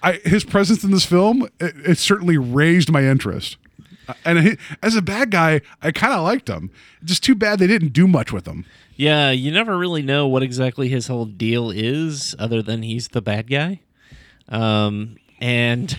I, 0.02 0.20
his 0.24 0.44
presence 0.44 0.84
in 0.84 0.90
this 0.90 1.06
film 1.06 1.48
it, 1.60 1.74
it 1.86 1.98
certainly 1.98 2.36
raised 2.38 2.90
my 2.90 3.04
interest. 3.04 3.56
Uh, 4.08 4.14
And 4.24 4.38
he, 4.40 4.58
as 4.82 4.96
a 4.96 5.02
bad 5.02 5.30
guy, 5.30 5.60
I 5.82 5.90
kind 5.92 6.12
of 6.12 6.22
liked 6.22 6.48
him. 6.48 6.70
Just 7.02 7.22
too 7.24 7.34
bad 7.34 7.58
they 7.58 7.66
didn't 7.66 7.92
do 7.92 8.06
much 8.06 8.32
with 8.32 8.46
him. 8.46 8.64
Yeah, 8.96 9.30
you 9.30 9.50
never 9.50 9.76
really 9.76 10.02
know 10.02 10.26
what 10.28 10.42
exactly 10.42 10.88
his 10.88 11.06
whole 11.08 11.26
deal 11.26 11.70
is, 11.70 12.34
other 12.38 12.62
than 12.62 12.82
he's 12.82 13.08
the 13.08 13.20
bad 13.22 13.50
guy. 13.50 13.80
Um, 14.48 15.16
and 15.40 15.98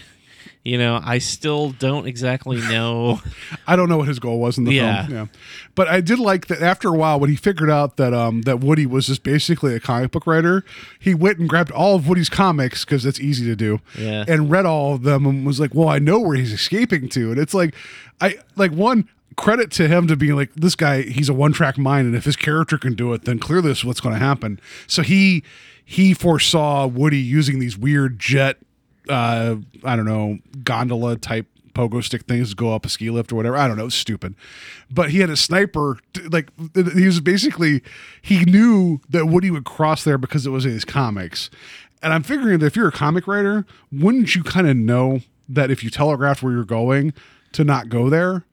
you 0.65 0.77
know, 0.77 0.99
I 1.01 1.19
still 1.19 1.69
don't 1.71 2.07
exactly 2.07 2.57
know. 2.57 3.21
I 3.67 3.75
don't 3.77 3.87
know 3.87 3.97
what 3.97 4.07
his 4.09 4.19
goal 4.19 4.39
was 4.39 4.57
in 4.57 4.63
the 4.65 4.73
Yeah. 4.73 5.05
film. 5.05 5.15
Yeah, 5.17 5.25
but 5.75 5.87
I 5.87 6.01
did 6.01 6.19
like 6.19 6.47
that. 6.47 6.61
After 6.61 6.89
a 6.89 6.97
while, 6.97 7.19
when 7.19 7.29
he 7.29 7.35
figured 7.37 7.69
out 7.69 7.97
that 7.97 8.13
um 8.13 8.41
that 8.41 8.59
Woody 8.59 8.85
was 8.85 9.07
just 9.07 9.23
basically 9.23 9.75
a 9.75 9.79
comic 9.79 10.11
book 10.11 10.25
writer, 10.27 10.65
he 10.99 11.13
went 11.13 11.37
and 11.39 11.47
grabbed 11.47 11.71
all 11.71 11.95
of 11.95 12.07
Woody's 12.09 12.29
comics 12.29 12.83
because 12.83 13.05
it's 13.05 13.19
easy 13.19 13.45
to 13.45 13.55
do. 13.55 13.79
Yeah. 13.97 14.25
and 14.27 14.49
read 14.51 14.65
all 14.65 14.95
of 14.95 15.03
them 15.03 15.25
and 15.25 15.45
was 15.45 15.59
like, 15.59 15.73
"Well, 15.73 15.87
I 15.87 15.99
know 15.99 16.19
where 16.19 16.35
he's 16.35 16.51
escaping 16.51 17.07
to." 17.09 17.31
And 17.31 17.39
it's 17.39 17.53
like, 17.53 17.75
I 18.19 18.39
like 18.55 18.71
one 18.71 19.07
credit 19.37 19.69
to 19.69 19.87
him 19.87 20.07
to 20.07 20.15
being 20.15 20.35
like 20.35 20.53
this 20.55 20.75
guy. 20.75 21.03
He's 21.03 21.29
a 21.29 21.33
one 21.33 21.53
track 21.53 21.77
mind, 21.77 22.07
and 22.07 22.15
if 22.15 22.25
his 22.25 22.35
character 22.35 22.77
can 22.77 22.93
do 22.95 23.13
it, 23.13 23.25
then 23.25 23.37
clearly 23.37 23.67
this 23.69 23.79
is 23.79 23.85
what's 23.85 24.01
going 24.01 24.15
to 24.15 24.19
happen. 24.19 24.59
So 24.87 25.03
he 25.03 25.43
he 25.83 26.15
foresaw 26.15 26.87
Woody 26.87 27.19
using 27.19 27.59
these 27.59 27.77
weird 27.77 28.17
jet 28.17 28.57
uh, 29.09 29.55
I 29.83 29.95
don't 29.95 30.05
know, 30.05 30.39
gondola 30.63 31.17
type 31.17 31.47
pogo 31.73 32.01
stick 32.01 32.23
things 32.23 32.53
go 32.53 32.73
up 32.73 32.85
a 32.85 32.89
ski 32.89 33.09
lift 33.09 33.31
or 33.31 33.35
whatever. 33.35 33.57
I 33.57 33.67
don't 33.67 33.77
know, 33.77 33.87
it's 33.87 33.95
stupid. 33.95 34.35
But 34.89 35.11
he 35.11 35.19
had 35.19 35.29
a 35.29 35.37
sniper, 35.37 35.99
like 36.29 36.49
he 36.73 37.05
was 37.05 37.19
basically 37.19 37.83
he 38.21 38.45
knew 38.45 39.01
that 39.09 39.27
Woody 39.27 39.51
would 39.51 39.65
cross 39.65 40.03
there 40.03 40.17
because 40.17 40.45
it 40.45 40.51
was 40.51 40.65
in 40.65 40.71
his 40.71 40.85
comics. 40.85 41.49
And 42.01 42.13
I'm 42.13 42.23
figuring 42.23 42.59
that 42.59 42.65
if 42.65 42.75
you're 42.75 42.87
a 42.87 42.93
comic 42.93 43.27
writer, 43.27 43.65
wouldn't 43.91 44.35
you 44.35 44.43
kind 44.43 44.67
of 44.67 44.77
know 44.77 45.21
that 45.49 45.69
if 45.71 45.83
you 45.83 45.89
telegraphed 45.89 46.41
where 46.41 46.53
you're 46.53 46.63
going, 46.63 47.13
to 47.55 47.63
not 47.63 47.89
go 47.89 48.09
there. 48.09 48.43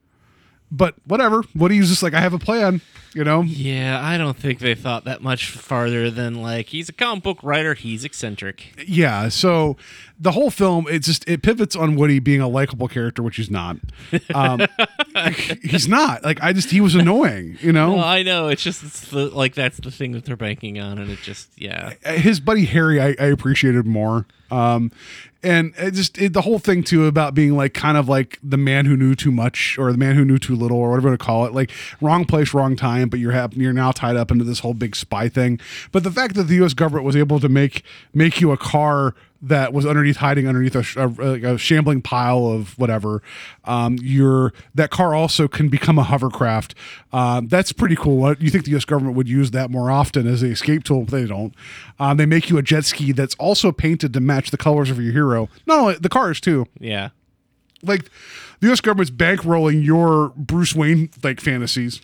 But 0.74 0.94
whatever. 1.06 1.44
Woody's 1.54 1.90
just 1.90 2.02
like, 2.02 2.14
I 2.14 2.20
have 2.20 2.32
a 2.32 2.38
plan, 2.38 2.80
you 3.14 3.24
know? 3.24 3.42
Yeah, 3.42 4.00
I 4.02 4.16
don't 4.16 4.38
think 4.38 4.58
they 4.58 4.74
thought 4.74 5.04
that 5.04 5.20
much 5.20 5.50
farther 5.50 6.10
than 6.10 6.40
like 6.40 6.68
he's 6.68 6.88
a 6.88 6.94
comic 6.94 7.22
book 7.22 7.38
writer, 7.42 7.74
he's 7.74 8.04
eccentric. 8.04 8.72
Yeah. 8.88 9.28
So 9.28 9.76
the 10.18 10.32
whole 10.32 10.50
film, 10.50 10.86
it 10.88 11.00
just 11.00 11.28
it 11.28 11.42
pivots 11.42 11.76
on 11.76 11.94
Woody 11.94 12.20
being 12.20 12.40
a 12.40 12.48
likable 12.48 12.88
character, 12.88 13.22
which 13.22 13.36
he's 13.36 13.50
not. 13.50 13.76
Um, 14.34 14.66
he's 15.62 15.88
not. 15.88 16.24
Like 16.24 16.42
I 16.42 16.54
just 16.54 16.70
he 16.70 16.80
was 16.80 16.94
annoying, 16.94 17.58
you 17.60 17.72
know. 17.72 17.94
Well, 17.94 18.04
I 18.04 18.22
know 18.22 18.48
it's 18.48 18.62
just 18.62 18.82
it's 18.82 19.10
the, 19.10 19.26
like 19.26 19.54
that's 19.54 19.76
the 19.78 19.90
thing 19.90 20.12
that 20.12 20.24
they're 20.24 20.36
banking 20.36 20.80
on, 20.80 20.96
and 20.96 21.10
it 21.10 21.18
just 21.22 21.50
yeah. 21.60 21.92
his 22.04 22.40
buddy 22.40 22.64
Harry, 22.64 22.98
I, 22.98 23.08
I 23.18 23.26
appreciated 23.26 23.84
more. 23.84 24.26
Um, 24.50 24.90
and 25.42 25.74
it 25.76 25.92
just 25.92 26.18
it, 26.18 26.32
the 26.32 26.42
whole 26.42 26.58
thing 26.58 26.82
too 26.82 27.06
about 27.06 27.34
being 27.34 27.56
like 27.56 27.74
kind 27.74 27.96
of 27.96 28.08
like 28.08 28.38
the 28.42 28.56
man 28.56 28.86
who 28.86 28.96
knew 28.96 29.14
too 29.14 29.32
much 29.32 29.76
or 29.78 29.90
the 29.90 29.98
man 29.98 30.14
who 30.14 30.24
knew 30.24 30.38
too 30.38 30.54
little 30.54 30.76
or 30.78 30.90
whatever 30.90 31.10
to 31.10 31.18
call 31.18 31.46
it, 31.46 31.52
like 31.52 31.70
wrong 32.00 32.24
place, 32.24 32.54
wrong 32.54 32.76
time. 32.76 33.08
But 33.08 33.18
you're 33.20 33.32
hap- 33.32 33.54
you're 33.54 33.72
now 33.72 33.92
tied 33.92 34.16
up 34.16 34.30
into 34.30 34.44
this 34.44 34.60
whole 34.60 34.74
big 34.74 34.94
spy 34.94 35.28
thing. 35.28 35.58
But 35.90 36.04
the 36.04 36.10
fact 36.10 36.34
that 36.36 36.44
the 36.44 36.54
U.S. 36.56 36.74
government 36.74 37.04
was 37.04 37.16
able 37.16 37.40
to 37.40 37.48
make 37.48 37.82
make 38.14 38.40
you 38.40 38.52
a 38.52 38.56
car 38.56 39.14
that 39.44 39.72
was 39.72 39.84
underneath 39.84 40.18
hiding 40.18 40.46
underneath 40.46 40.76
a, 40.76 40.84
a, 41.20 41.54
a 41.54 41.58
shambling 41.58 42.00
pile 42.00 42.46
of 42.46 42.78
whatever 42.78 43.20
um 43.64 43.96
your 44.00 44.52
that 44.74 44.90
car 44.90 45.14
also 45.16 45.48
can 45.48 45.68
become 45.68 45.98
a 45.98 46.04
hovercraft. 46.04 46.74
Um 47.12 47.48
that's 47.48 47.72
pretty 47.72 47.96
cool. 47.96 48.18
What 48.18 48.40
you 48.40 48.50
think 48.50 48.64
the 48.64 48.76
us 48.76 48.84
government 48.84 49.16
would 49.16 49.28
use 49.28 49.50
that 49.50 49.68
more 49.70 49.90
often 49.90 50.26
as 50.28 50.42
an 50.42 50.52
escape 50.52 50.84
tool? 50.84 51.04
They 51.04 51.26
don't. 51.26 51.52
Um 51.98 52.18
they 52.18 52.26
make 52.26 52.50
you 52.50 52.56
a 52.58 52.62
jet 52.62 52.84
ski 52.84 53.10
that's 53.10 53.34
also 53.34 53.72
painted 53.72 54.12
to 54.14 54.20
match 54.20 54.52
the 54.52 54.56
colors 54.56 54.90
of 54.90 55.00
your 55.00 55.12
hero. 55.12 55.48
Not 55.66 55.78
only 55.80 55.94
the 55.96 56.08
cars 56.08 56.40
too. 56.40 56.66
Yeah. 56.78 57.08
like 57.82 58.08
the 58.60 58.70
us 58.70 58.80
government's 58.80 59.10
bankrolling 59.10 59.84
your 59.84 60.28
bruce 60.36 60.72
wayne 60.72 61.10
like 61.24 61.40
fantasies. 61.40 62.00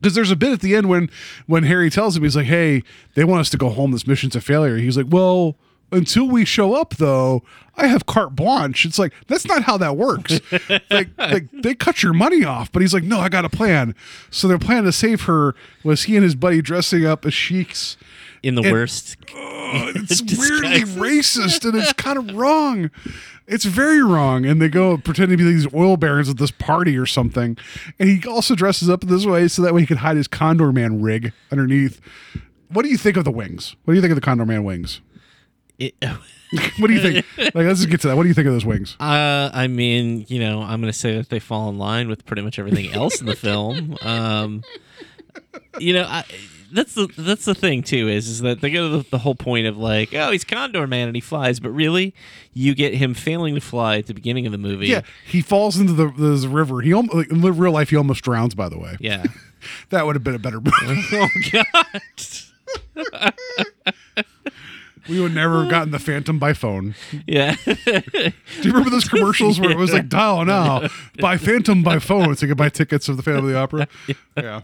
Because 0.00 0.14
there's 0.14 0.30
a 0.30 0.36
bit 0.36 0.52
at 0.52 0.60
the 0.60 0.74
end 0.76 0.88
when 0.90 1.08
when 1.46 1.62
harry 1.62 1.88
tells 1.88 2.14
him 2.16 2.24
he's 2.24 2.36
like 2.36 2.46
hey 2.46 2.82
they 3.14 3.24
want 3.24 3.40
us 3.40 3.48
to 3.50 3.56
go 3.56 3.70
home. 3.70 3.92
This 3.92 4.06
mission's 4.06 4.36
a 4.36 4.40
failure. 4.42 4.76
He's 4.76 4.98
like 4.98 5.06
well 5.08 5.56
until 5.92 6.26
we 6.26 6.44
show 6.44 6.74
up 6.74 6.96
though 6.96 7.42
i 7.76 7.86
have 7.86 8.06
carte 8.06 8.34
blanche 8.34 8.84
it's 8.84 8.98
like 8.98 9.12
that's 9.28 9.44
not 9.46 9.62
how 9.62 9.76
that 9.76 9.96
works 9.96 10.40
like 10.90 11.08
like 11.18 11.48
they 11.52 11.74
cut 11.74 12.02
your 12.02 12.12
money 12.12 12.44
off 12.44 12.70
but 12.72 12.82
he's 12.82 12.92
like 12.94 13.04
no 13.04 13.18
i 13.20 13.28
got 13.28 13.44
a 13.44 13.48
plan 13.50 13.94
so 14.30 14.48
their 14.48 14.58
plan 14.58 14.84
to 14.84 14.92
save 14.92 15.22
her 15.22 15.54
was 15.84 16.04
he 16.04 16.16
and 16.16 16.24
his 16.24 16.34
buddy 16.34 16.60
dressing 16.62 17.04
up 17.04 17.24
as 17.26 17.34
sheiks 17.34 17.96
In 18.42 18.54
the 18.56 18.62
And- 18.62 18.72
worst. 18.72 19.16
it's 19.74 20.20
weirdly 20.36 20.80
racist 21.00 21.64
and 21.64 21.74
it's 21.78 21.94
kind 21.94 22.18
of 22.18 22.34
wrong. 22.36 22.90
It's 23.46 23.64
very 23.64 24.02
wrong. 24.02 24.44
And 24.44 24.60
they 24.60 24.68
go 24.68 24.98
pretending 24.98 25.38
to 25.38 25.44
be 25.44 25.50
these 25.50 25.72
oil 25.72 25.96
barons 25.96 26.28
at 26.28 26.36
this 26.36 26.50
party 26.50 26.98
or 26.98 27.06
something. 27.06 27.56
And 27.98 28.08
he 28.10 28.28
also 28.28 28.54
dresses 28.54 28.90
up 28.90 29.00
this 29.02 29.24
way 29.24 29.48
so 29.48 29.62
that 29.62 29.72
way 29.72 29.80
he 29.80 29.86
could 29.86 29.98
hide 29.98 30.18
his 30.18 30.28
Condor 30.28 30.72
Man 30.72 31.00
rig 31.00 31.32
underneath. 31.50 32.02
What 32.68 32.82
do 32.82 32.90
you 32.90 32.98
think 32.98 33.16
of 33.16 33.24
the 33.24 33.30
wings? 33.30 33.74
What 33.84 33.92
do 33.92 33.96
you 33.96 34.02
think 34.02 34.10
of 34.12 34.16
the 34.16 34.20
Condor 34.20 34.44
Man 34.44 34.62
wings? 34.64 35.00
It, 35.86 35.94
What 36.78 36.88
do 36.88 36.92
you 36.92 37.00
think? 37.00 37.26
like, 37.38 37.54
let's 37.54 37.78
just 37.80 37.88
get 37.90 38.00
to 38.02 38.08
that. 38.08 38.16
What 38.16 38.24
do 38.24 38.28
you 38.28 38.34
think 38.34 38.46
of 38.46 38.52
those 38.52 38.64
wings? 38.66 38.94
Uh, 39.00 39.50
I 39.54 39.68
mean, 39.68 40.26
you 40.28 40.38
know, 40.38 40.60
I'm 40.62 40.80
going 40.80 40.92
to 40.92 40.98
say 40.98 41.16
that 41.16 41.30
they 41.30 41.38
fall 41.38 41.70
in 41.70 41.78
line 41.78 42.08
with 42.08 42.26
pretty 42.26 42.42
much 42.42 42.58
everything 42.58 42.92
else 42.92 43.20
in 43.20 43.26
the 43.26 43.36
film. 43.36 43.96
Um, 44.02 44.62
you 45.78 45.94
know, 45.94 46.04
I, 46.04 46.24
that's 46.72 46.94
the 46.94 47.06
that's 47.16 47.44
the 47.46 47.54
thing 47.54 47.82
too 47.82 48.08
is 48.08 48.28
is 48.28 48.40
that 48.40 48.60
they 48.60 48.70
go 48.70 48.90
to 48.90 48.98
the, 48.98 49.10
the 49.10 49.18
whole 49.18 49.34
point 49.34 49.66
of 49.66 49.76
like, 49.78 50.12
oh, 50.14 50.30
he's 50.30 50.44
Condor 50.44 50.86
Man 50.86 51.08
and 51.08 51.14
he 51.16 51.20
flies, 51.20 51.58
but 51.60 51.70
really, 51.70 52.14
you 52.52 52.74
get 52.74 52.94
him 52.94 53.14
failing 53.14 53.54
to 53.54 53.60
fly 53.60 53.96
at 53.98 54.06
the 54.06 54.14
beginning 54.14 54.44
of 54.46 54.52
the 54.52 54.58
movie. 54.58 54.88
Yeah, 54.88 55.02
he 55.26 55.40
falls 55.40 55.78
into 55.78 55.92
the, 55.94 56.08
the 56.10 56.48
river. 56.48 56.80
He 56.82 56.92
almost, 56.92 57.14
like, 57.14 57.30
in 57.30 57.40
real 57.40 57.72
life, 57.72 57.90
he 57.90 57.96
almost 57.96 58.22
drowns. 58.24 58.54
By 58.54 58.68
the 58.68 58.78
way, 58.78 58.96
Yeah. 59.00 59.24
that 59.90 60.04
would 60.06 60.16
have 60.16 60.24
been 60.24 60.34
a 60.34 60.38
better 60.38 60.60
movie. 60.60 60.72
oh 61.12 61.28
God. 61.52 62.00
We 65.08 65.20
would 65.20 65.34
never 65.34 65.62
have 65.62 65.70
gotten 65.70 65.90
the 65.90 65.98
Phantom 66.00 66.38
by 66.38 66.52
phone. 66.52 66.94
Yeah. 67.26 67.56
Do 67.64 67.72
you 68.62 68.70
remember 68.70 68.90
those 68.90 69.08
commercials 69.08 69.60
where 69.60 69.70
it 69.70 69.76
was 69.76 69.92
like 69.92 70.08
dial 70.10 70.44
now, 70.44 70.88
buy 71.20 71.36
Phantom 71.36 71.82
by 71.82 71.98
phone, 71.98 72.34
so 72.36 72.46
you 72.46 72.50
could 72.50 72.58
buy 72.58 72.68
tickets 72.68 73.08
of 73.08 73.16
the 73.16 73.22
Phantom 73.22 73.44
of 73.44 73.50
the 73.50 73.58
Opera? 73.58 73.88
Yeah, 74.36 74.62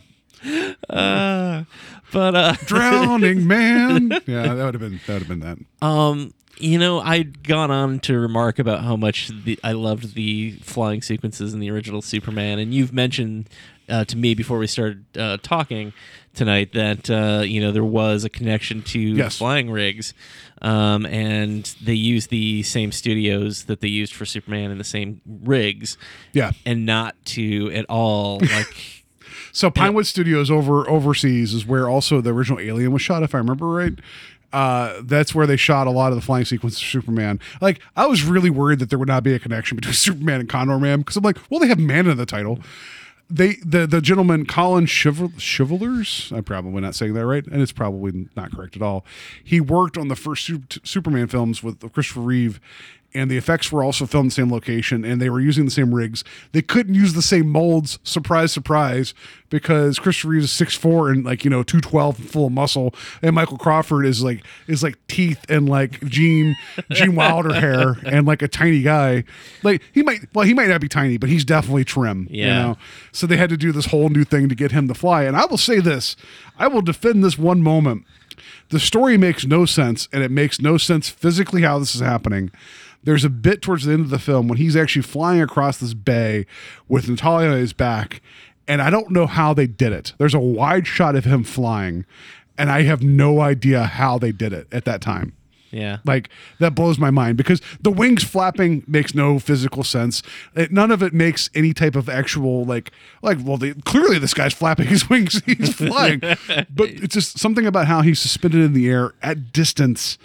Uh, 0.88 1.64
but 2.12 2.34
uh, 2.36 2.54
drowning 2.64 3.46
man. 3.46 4.10
Yeah, 4.26 4.54
that 4.54 4.64
would 4.64 4.74
have 4.74 4.80
been 4.80 5.00
that 5.06 5.12
would 5.14 5.22
have 5.22 5.28
been 5.28 5.40
that. 5.40 5.58
Um, 5.86 6.32
you 6.58 6.78
know, 6.78 7.00
I'd 7.00 7.42
gone 7.46 7.70
on 7.70 8.00
to 8.00 8.18
remark 8.18 8.58
about 8.58 8.82
how 8.82 8.96
much 8.96 9.28
the, 9.44 9.58
I 9.62 9.72
loved 9.72 10.14
the 10.14 10.52
flying 10.62 11.02
sequences 11.02 11.54
in 11.54 11.60
the 11.60 11.70
original 11.70 12.02
Superman, 12.02 12.58
and 12.58 12.72
you've 12.74 12.92
mentioned 12.92 13.48
uh, 13.88 14.04
to 14.06 14.16
me 14.16 14.34
before 14.34 14.58
we 14.58 14.66
started 14.66 15.04
uh, 15.16 15.38
talking 15.42 15.92
tonight 16.38 16.72
that 16.72 17.10
uh, 17.10 17.42
you 17.44 17.60
know 17.60 17.72
there 17.72 17.84
was 17.84 18.24
a 18.24 18.30
connection 18.30 18.82
to 18.84 18.98
Yes. 19.00 19.36
flying 19.38 19.70
rigs, 19.70 20.14
um, 20.62 21.04
and 21.06 21.64
they 21.82 21.94
used 21.94 22.30
the 22.30 22.62
same 22.62 22.92
studios 22.92 23.64
that 23.64 23.80
they 23.80 23.88
used 23.88 24.14
for 24.14 24.24
Superman 24.24 24.70
and 24.70 24.80
the 24.80 24.84
same 24.84 25.20
rigs, 25.26 25.98
Yeah. 26.32 26.52
and 26.64 26.86
not 26.86 27.14
to 27.26 27.70
at 27.72 27.84
all 27.90 28.38
like. 28.54 29.04
So 29.52 29.70
Pinewood 29.70 30.06
Studios 30.06 30.50
over 30.50 30.88
overseas 30.88 31.52
is 31.52 31.66
where 31.66 31.88
also 31.88 32.20
the 32.20 32.32
original 32.32 32.60
Alien 32.60 32.92
was 32.92 33.02
shot, 33.02 33.22
if 33.22 33.34
I 33.34 33.38
remember 33.38 33.66
right. 33.66 33.94
Uh, 34.50 35.00
that's 35.02 35.34
where 35.34 35.46
they 35.46 35.56
shot 35.56 35.86
a 35.86 35.90
lot 35.90 36.10
of 36.10 36.16
the 36.16 36.22
flying 36.22 36.44
sequences 36.44 36.80
of 36.80 36.86
Superman. 36.86 37.38
Like, 37.60 37.80
I 37.96 38.06
was 38.06 38.22
really 38.24 38.48
worried 38.48 38.78
that 38.78 38.88
there 38.88 38.98
would 38.98 39.08
not 39.08 39.22
be 39.22 39.34
a 39.34 39.38
connection 39.38 39.76
between 39.76 39.92
Superman 40.06 40.40
and 40.40 40.48
Condor 40.48 40.78
Man 40.78 41.00
because 41.00 41.16
I'm 41.16 41.24
like, 41.24 41.36
well, 41.50 41.60
they 41.60 41.66
have 41.68 41.78
man 41.78 42.06
in 42.06 42.16
the 42.16 42.24
title. 42.24 42.58
They 43.30 43.56
the 43.56 43.86
the 43.86 44.00
gentleman 44.00 44.46
Colin 44.46 44.86
Chival- 44.86 45.34
Chivalers, 45.34 46.34
I'm 46.34 46.44
probably 46.44 46.80
not 46.80 46.94
saying 46.94 47.12
that 47.14 47.26
right, 47.26 47.46
and 47.46 47.60
it's 47.60 47.72
probably 47.72 48.28
not 48.34 48.52
correct 48.52 48.74
at 48.74 48.82
all. 48.82 49.04
He 49.44 49.60
worked 49.60 49.98
on 49.98 50.08
the 50.08 50.16
first 50.16 50.46
Sup- 50.46 50.86
Superman 50.86 51.26
films 51.26 51.62
with 51.62 51.80
Christopher 51.92 52.20
Reeve, 52.20 52.58
and 53.14 53.30
the 53.30 53.36
effects 53.38 53.72
were 53.72 53.82
also 53.82 54.04
filmed 54.06 54.24
in 54.26 54.28
the 54.28 54.34
same 54.34 54.52
location, 54.52 55.04
and 55.04 55.20
they 55.20 55.30
were 55.30 55.40
using 55.40 55.64
the 55.64 55.70
same 55.70 55.94
rigs. 55.94 56.24
They 56.52 56.62
couldn't 56.62 56.94
use 56.94 57.14
the 57.14 57.22
same 57.22 57.48
molds. 57.50 57.98
Surprise, 58.02 58.52
surprise, 58.52 59.14
because 59.48 59.98
Christopher 59.98 60.28
Reeve 60.28 60.42
is 60.44 60.52
six 60.52 60.74
four 60.74 61.10
and 61.10 61.24
like 61.24 61.42
you 61.44 61.50
know 61.50 61.62
two 61.62 61.80
twelve 61.80 62.18
full 62.18 62.46
of 62.46 62.52
muscle, 62.52 62.94
and 63.22 63.34
Michael 63.34 63.56
Crawford 63.58 64.04
is 64.06 64.22
like 64.22 64.44
is 64.66 64.82
like 64.82 64.96
teeth 65.08 65.44
and 65.48 65.68
like 65.68 66.00
Gene 66.04 66.54
Gene 66.90 67.14
Wilder 67.16 67.54
hair 67.54 67.96
and 68.04 68.26
like 68.26 68.42
a 68.42 68.48
tiny 68.48 68.82
guy. 68.82 69.24
Like 69.62 69.82
he 69.92 70.02
might 70.02 70.20
well 70.34 70.44
he 70.44 70.54
might 70.54 70.68
not 70.68 70.80
be 70.80 70.88
tiny, 70.88 71.16
but 71.16 71.28
he's 71.30 71.44
definitely 71.44 71.84
trim. 71.84 72.26
You 72.30 72.44
Yeah. 72.44 72.54
know? 72.62 72.78
So 73.12 73.26
they 73.26 73.36
had 73.36 73.50
to 73.50 73.56
do 73.56 73.72
this 73.72 73.86
whole 73.86 74.10
new 74.10 74.24
thing 74.24 74.48
to 74.48 74.54
get 74.54 74.72
him 74.72 74.86
to 74.88 74.94
fly. 74.94 75.24
And 75.24 75.36
I 75.36 75.46
will 75.46 75.58
say 75.58 75.80
this 75.80 76.14
I 76.58 76.68
will 76.68 76.82
defend 76.82 77.24
this 77.24 77.38
one 77.38 77.62
moment. 77.62 78.04
The 78.70 78.78
story 78.78 79.16
makes 79.16 79.46
no 79.46 79.64
sense, 79.64 80.08
and 80.12 80.22
it 80.22 80.30
makes 80.30 80.60
no 80.60 80.76
sense 80.76 81.08
physically 81.08 81.62
how 81.62 81.78
this 81.78 81.94
is 81.94 82.00
happening. 82.02 82.50
There's 83.02 83.24
a 83.24 83.30
bit 83.30 83.62
towards 83.62 83.84
the 83.84 83.92
end 83.92 84.02
of 84.02 84.10
the 84.10 84.18
film 84.18 84.48
when 84.48 84.58
he's 84.58 84.76
actually 84.76 85.02
flying 85.02 85.40
across 85.40 85.78
this 85.78 85.94
bay 85.94 86.46
with 86.88 87.08
Natalia 87.08 87.50
on 87.50 87.56
his 87.56 87.72
back, 87.72 88.20
and 88.66 88.82
I 88.82 88.90
don't 88.90 89.10
know 89.10 89.26
how 89.26 89.54
they 89.54 89.66
did 89.66 89.92
it. 89.92 90.12
There's 90.18 90.34
a 90.34 90.40
wide 90.40 90.86
shot 90.86 91.16
of 91.16 91.24
him 91.24 91.44
flying, 91.44 92.04
and 92.58 92.70
I 92.70 92.82
have 92.82 93.02
no 93.02 93.40
idea 93.40 93.84
how 93.84 94.18
they 94.18 94.32
did 94.32 94.52
it 94.52 94.66
at 94.72 94.84
that 94.84 95.00
time. 95.00 95.34
Yeah. 95.70 95.98
Like 96.04 96.30
that 96.60 96.74
blows 96.74 96.98
my 96.98 97.10
mind 97.10 97.36
because 97.36 97.60
the 97.80 97.90
wings 97.90 98.24
flapping 98.24 98.84
makes 98.86 99.14
no 99.14 99.38
physical 99.38 99.84
sense. 99.84 100.22
It, 100.54 100.72
none 100.72 100.90
of 100.90 101.02
it 101.02 101.12
makes 101.12 101.50
any 101.54 101.74
type 101.74 101.94
of 101.94 102.08
actual 102.08 102.64
like 102.64 102.90
like 103.22 103.38
well 103.42 103.56
the, 103.58 103.74
clearly 103.84 104.18
this 104.18 104.34
guy's 104.34 104.54
flapping 104.54 104.86
his 104.86 105.08
wings 105.10 105.42
he's 105.44 105.74
flying, 105.74 106.20
but 106.70 106.88
it's 106.88 107.14
just 107.14 107.38
something 107.38 107.66
about 107.66 107.86
how 107.86 108.02
he's 108.02 108.20
suspended 108.20 108.62
in 108.62 108.72
the 108.72 108.88
air 108.88 109.12
at 109.22 109.52
distance, 109.52 110.18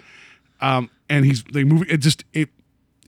um, 0.60 0.90
and 1.08 1.24
he's 1.24 1.44
they 1.44 1.64
move 1.64 1.84
it 1.90 1.98
just 1.98 2.24
it 2.32 2.48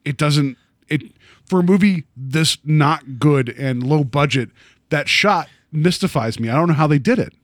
it 0.06 0.16
doesn't 0.16 0.56
it 0.88 1.02
for 1.44 1.60
a 1.60 1.62
movie 1.62 2.04
this 2.16 2.58
not 2.64 3.18
good 3.18 3.48
and 3.50 3.82
low 3.82 4.04
budget 4.04 4.50
that 4.90 5.08
shot 5.08 5.48
mystifies 5.72 6.38
me. 6.40 6.48
I 6.48 6.54
don't 6.54 6.68
know 6.68 6.74
how 6.74 6.86
they 6.86 6.98
did 6.98 7.18
it. 7.18 7.34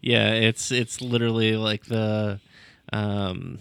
Yeah, 0.00 0.30
it's 0.32 0.70
it's 0.70 1.00
literally 1.00 1.56
like 1.56 1.86
the 1.86 2.38
um 2.92 3.58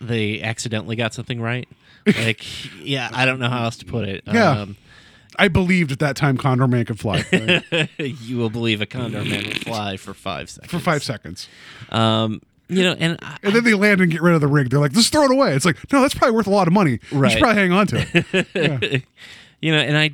they 0.00 0.40
accidentally 0.40 0.96
got 0.96 1.12
something 1.12 1.40
right. 1.40 1.68
Like 2.06 2.44
yeah, 2.80 3.10
I 3.12 3.26
don't 3.26 3.40
know 3.40 3.48
how 3.48 3.64
else 3.64 3.76
to 3.78 3.84
put 3.84 4.08
it. 4.08 4.22
Yeah. 4.26 4.50
Um 4.50 4.76
I 5.36 5.48
believed 5.48 5.90
at 5.90 5.98
that 5.98 6.14
time 6.14 6.36
Condor 6.36 6.68
Man 6.68 6.84
could 6.84 7.00
fly 7.00 7.24
right? 7.32 7.88
you 7.98 8.38
will 8.38 8.50
believe 8.50 8.80
a 8.80 8.86
condor 8.86 9.24
man 9.24 9.44
will 9.44 9.54
fly 9.54 9.96
for 9.96 10.14
5 10.14 10.48
seconds. 10.48 10.70
for 10.70 10.78
five 10.78 11.02
seconds. 11.02 11.48
Um 11.90 12.40
you 12.68 12.82
know, 12.82 12.92
and 12.98 13.18
I, 13.22 13.36
And 13.42 13.54
then 13.54 13.64
they 13.64 13.74
land 13.74 14.00
and 14.00 14.10
get 14.10 14.22
rid 14.22 14.34
of 14.34 14.40
the 14.40 14.46
rig. 14.48 14.70
They're 14.70 14.80
like, 14.80 14.92
just 14.92 15.12
throw 15.12 15.24
it 15.24 15.30
away. 15.30 15.54
It's 15.54 15.64
like, 15.64 15.76
no, 15.92 16.00
that's 16.00 16.14
probably 16.14 16.34
worth 16.36 16.46
a 16.46 16.50
lot 16.50 16.66
of 16.66 16.72
money. 16.72 16.98
You 17.10 17.28
should 17.28 17.38
probably 17.40 17.60
hang 17.60 17.72
on 17.72 17.86
to 17.88 18.06
it. 18.54 19.02
you 19.60 19.72
know, 19.72 19.78
and 19.78 19.96
I 19.96 20.10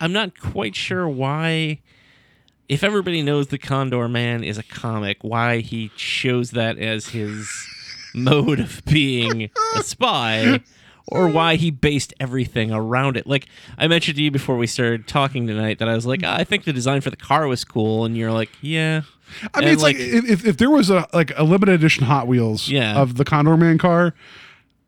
I'm 0.00 0.12
not 0.12 0.38
quite 0.38 0.76
sure 0.76 1.08
why 1.08 1.80
if 2.68 2.82
everybody 2.82 3.22
knows 3.22 3.48
the 3.48 3.58
Condor 3.58 4.08
Man 4.08 4.42
is 4.42 4.58
a 4.58 4.62
comic, 4.62 5.18
why 5.22 5.60
he 5.60 5.90
chose 5.96 6.50
that 6.52 6.78
as 6.78 7.08
his 7.08 7.48
mode 8.14 8.60
of 8.60 8.82
being 8.86 9.50
a 9.76 9.82
spy 9.82 10.60
or 11.06 11.28
why 11.28 11.54
he 11.56 11.70
based 11.70 12.12
everything 12.18 12.72
around 12.72 13.16
it. 13.16 13.26
Like 13.26 13.46
I 13.78 13.86
mentioned 13.86 14.16
to 14.16 14.22
you 14.22 14.30
before 14.30 14.56
we 14.56 14.66
started 14.66 15.06
talking 15.06 15.46
tonight 15.46 15.78
that 15.78 15.88
I 15.88 15.94
was 15.94 16.06
like, 16.06 16.20
"Ah, 16.24 16.36
I 16.36 16.44
think 16.44 16.64
the 16.64 16.72
design 16.72 17.00
for 17.00 17.10
the 17.10 17.16
car 17.16 17.46
was 17.46 17.64
cool, 17.64 18.04
and 18.04 18.16
you're 18.16 18.32
like, 18.32 18.50
yeah. 18.60 19.02
I 19.54 19.60
mean, 19.60 19.68
And, 19.68 19.72
it's 19.74 19.82
like, 19.82 19.96
if, 19.98 20.44
if 20.46 20.56
there 20.56 20.70
was 20.70 20.90
a 20.90 21.06
like 21.12 21.32
a 21.36 21.44
limited 21.44 21.74
edition 21.74 22.04
Hot 22.04 22.26
Wheels 22.26 22.68
Yeah. 22.68 22.96
of 23.00 23.16
the 23.16 23.24
Condor 23.24 23.56
Man 23.56 23.78
car, 23.78 24.14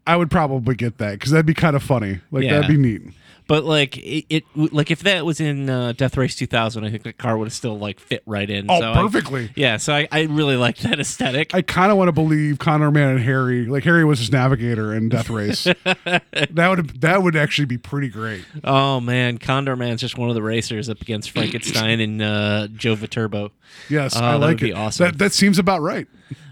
I 0.09 0.17
would 0.17 0.31
probably 0.31 0.75
get 0.75 0.99
that 0.99 1.13
because 1.13 1.31
that'd 1.31 1.47
be 1.47 1.55
kind 1.55 1.77
of 1.77 1.83
funny. 1.83 2.21
Like 2.31 2.45
Yeah. 2.45 2.55
that'd 2.61 2.69
be 2.69 2.77
neat. 2.77 3.03
But 3.47 3.65
like 3.65 3.97
it, 3.97 4.27
it 4.29 4.45
like 4.55 4.91
if 4.91 5.01
that 5.05 5.25
was 5.25 5.41
in 5.41 5.71
uh, 5.71 5.93
Death 5.97 6.19
Race 6.19 6.35
2000, 6.37 6.85
I 6.85 6.91
think 6.91 7.03
the 7.03 7.15
car 7.15 7.39
would 7.39 7.47
have 7.47 7.53
still 7.55 7.79
like 7.79 7.99
fit 7.99 8.23
right 8.27 8.49
in. 8.49 8.67
Oh, 8.71 8.79
So 8.79 8.93
I- 8.93 8.95
perfectly. 9.03 9.51
yeah, 9.57 9.79
so 9.79 9.95
I, 9.95 10.07
I 10.13 10.23
really 10.25 10.57
like 10.57 10.77
that 10.79 11.01
aesthetic. 11.01 11.55
I 11.55 11.63
kind 11.63 11.91
of 11.91 11.97
want 11.97 12.09
to 12.09 12.13
believe 12.13 12.59
Condor 12.59 12.91
Man 12.91 13.09
and 13.09 13.21
Harry, 13.21 13.65
like 13.65 13.85
Harry 13.85 14.05
was 14.05 14.19
his 14.19 14.31
navigator 14.31 14.93
in 14.95 15.09
Death 15.09 15.31
Race. 15.31 15.65
that 16.05 16.67
would 16.69 17.01
that 17.01 17.23
would 17.23 17.37
actually 17.37 17.65
be 17.65 17.79
pretty 17.79 18.09
great. 18.11 18.45
oh 18.65 19.01
man, 19.01 19.39
Condor 19.39 19.77
Man's 19.77 20.03
just 20.03 20.19
one 20.19 20.29
of 20.29 20.35
the 20.35 20.43
racers 20.43 20.91
up 20.91 21.01
against 21.01 21.31
Frankenstein 21.31 22.01
and 22.01 22.21
uh, 22.21 22.69
Joe 22.75 22.97
Viterbo. 22.97 23.51
Yes, 23.89 24.15
Oh, 24.15 24.21
I 24.23 24.33
that 24.33 24.39
like 24.41 24.49
would 24.49 24.61
be 24.61 24.71
it. 24.71 24.75
awesome. 24.77 25.07
That 25.07 25.19
that 25.19 25.33
seems 25.33 25.59
about 25.59 25.81
right. 25.81 26.07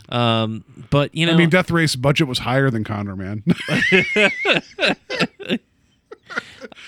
Um, 0.08 0.64
but 0.90 1.14
you 1.14 1.26
know, 1.26 1.34
I 1.34 1.36
mean, 1.36 1.50
Death 1.50 1.70
Race 1.70 1.96
budget 1.96 2.28
was 2.28 2.38
higher 2.38 2.70
than 2.70 2.84
Condor 2.84 3.16
Man. 3.16 3.42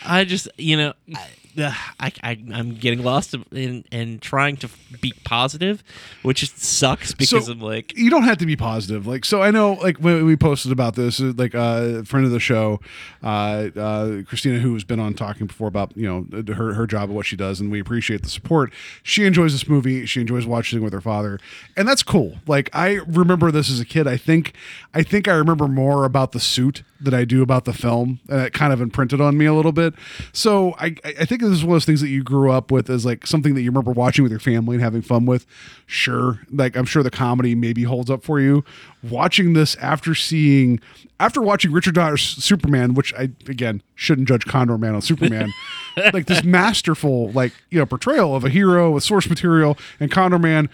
I 0.04 0.24
just 0.24 0.48
you 0.56 0.76
know. 0.76 0.92
I, 1.14 1.28
I, 2.00 2.12
I 2.22 2.38
I'm 2.52 2.74
getting 2.74 3.02
lost 3.02 3.34
in 3.52 3.84
in 3.90 4.18
trying 4.20 4.56
to 4.58 4.70
be 5.00 5.12
positive, 5.24 5.82
which 6.22 6.40
just 6.40 6.58
sucks 6.58 7.12
because 7.14 7.46
So, 7.46 7.52
I'm 7.52 7.60
like 7.60 7.96
you 7.96 8.10
don't 8.10 8.24
have 8.24 8.38
to 8.38 8.46
be 8.46 8.56
positive. 8.56 9.06
Like, 9.06 9.24
so 9.24 9.42
I 9.42 9.50
know, 9.50 9.74
like 9.74 9.98
when 9.98 10.24
we 10.24 10.36
posted 10.36 10.72
about 10.72 10.94
this, 10.94 11.20
uh, 11.20 11.32
like 11.36 11.54
uh, 11.54 12.00
a 12.00 12.04
friend 12.04 12.24
of 12.24 12.32
the 12.32 12.40
show, 12.40 12.80
uh, 13.22 13.68
uh, 13.76 14.22
Christina, 14.26 14.58
who 14.58 14.74
has 14.74 14.84
been 14.84 15.00
on 15.00 15.14
talking 15.14 15.46
before 15.46 15.68
about 15.68 15.96
you 15.96 16.06
know 16.06 16.54
her 16.54 16.74
her 16.74 16.86
job 16.86 17.08
and 17.08 17.16
what 17.16 17.26
she 17.26 17.36
does, 17.36 17.60
and 17.60 17.70
we 17.70 17.80
appreciate 17.80 18.22
the 18.22 18.30
support. 18.30 18.72
She 19.02 19.24
enjoys 19.24 19.52
this 19.52 19.68
movie. 19.68 20.06
She 20.06 20.20
enjoys 20.20 20.46
watching 20.46 20.80
it 20.80 20.82
with 20.82 20.92
her 20.92 21.00
father, 21.00 21.38
and 21.76 21.88
that's 21.88 22.02
cool. 22.02 22.36
Like 22.46 22.70
I 22.72 23.00
remember 23.06 23.50
this 23.50 23.70
as 23.70 23.80
a 23.80 23.84
kid. 23.84 24.06
I 24.06 24.16
think 24.16 24.52
I 24.94 25.02
think 25.02 25.28
I 25.28 25.34
remember 25.34 25.68
more 25.68 26.04
about 26.04 26.32
the 26.32 26.40
suit 26.40 26.82
than 27.00 27.14
I 27.14 27.24
do 27.24 27.42
about 27.42 27.64
the 27.64 27.72
film, 27.72 28.20
and 28.28 28.40
it 28.40 28.52
kind 28.52 28.72
of 28.72 28.80
imprinted 28.80 29.20
on 29.20 29.38
me 29.38 29.46
a 29.46 29.54
little 29.54 29.72
bit. 29.72 29.94
So 30.32 30.74
I 30.78 30.96
I 31.04 31.24
think 31.24 31.42
this 31.50 31.58
is 31.58 31.64
one 31.64 31.72
of 31.72 31.74
those 31.76 31.84
things 31.84 32.00
that 32.00 32.08
you 32.08 32.22
grew 32.22 32.50
up 32.50 32.70
with 32.70 32.90
as 32.90 33.04
like 33.04 33.26
something 33.26 33.54
that 33.54 33.62
you 33.62 33.70
remember 33.70 33.92
watching 33.92 34.22
with 34.22 34.32
your 34.32 34.40
family 34.40 34.76
and 34.76 34.82
having 34.82 35.02
fun 35.02 35.26
with. 35.26 35.46
Sure, 35.86 36.40
like 36.50 36.76
I'm 36.76 36.84
sure 36.84 37.02
the 37.02 37.10
comedy 37.10 37.54
maybe 37.54 37.82
holds 37.84 38.10
up 38.10 38.22
for 38.22 38.40
you. 38.40 38.64
Watching 39.02 39.52
this 39.52 39.76
after 39.76 40.14
seeing 40.14 40.80
after 41.20 41.40
watching 41.40 41.72
Richard 41.72 41.94
Donner's 41.94 42.22
Superman, 42.22 42.94
which 42.94 43.12
I 43.14 43.30
again 43.48 43.82
shouldn't 43.94 44.28
judge 44.28 44.44
Condor 44.44 44.78
Man 44.78 44.94
on 44.94 45.02
Superman, 45.02 45.52
like 46.12 46.26
this 46.26 46.44
masterful 46.44 47.30
like 47.32 47.52
you 47.70 47.78
know 47.78 47.86
portrayal 47.86 48.34
of 48.34 48.44
a 48.44 48.48
hero 48.48 48.90
with 48.90 49.04
source 49.04 49.28
material 49.28 49.76
and 50.00 50.10
Condor 50.10 50.38
Man 50.38 50.68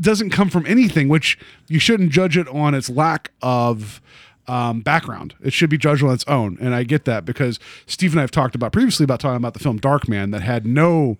doesn't 0.00 0.30
come 0.30 0.48
from 0.48 0.66
anything, 0.66 1.08
which 1.08 1.38
you 1.68 1.78
shouldn't 1.78 2.10
judge 2.12 2.36
it 2.36 2.48
on 2.48 2.74
its 2.74 2.88
lack 2.88 3.32
of 3.42 4.00
um, 4.48 4.80
background. 4.80 5.34
It 5.42 5.52
should 5.52 5.70
be 5.70 5.78
judged 5.78 6.02
on 6.02 6.12
its 6.12 6.24
own. 6.26 6.56
And 6.60 6.74
I 6.74 6.82
get 6.82 7.04
that 7.04 7.24
because 7.24 7.60
Steve 7.86 8.12
and 8.12 8.20
I 8.20 8.22
have 8.22 8.30
talked 8.30 8.54
about 8.54 8.72
previously 8.72 9.04
about 9.04 9.20
talking 9.20 9.36
about 9.36 9.52
the 9.52 9.60
film 9.60 9.78
Darkman 9.78 10.32
that 10.32 10.42
had 10.42 10.66
no, 10.66 11.18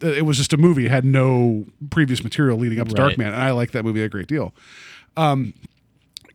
it 0.00 0.24
was 0.24 0.38
just 0.38 0.52
a 0.52 0.56
movie, 0.56 0.86
it 0.86 0.90
had 0.90 1.04
no 1.04 1.66
previous 1.90 2.24
material 2.24 2.58
leading 2.58 2.80
up 2.80 2.88
to 2.88 3.00
Right. 3.00 3.16
Darkman. 3.16 3.26
And 3.26 3.36
I 3.36 3.50
like 3.52 3.72
that 3.72 3.84
movie 3.84 4.02
a 4.02 4.08
great 4.08 4.26
deal. 4.26 4.54
Um, 5.16 5.52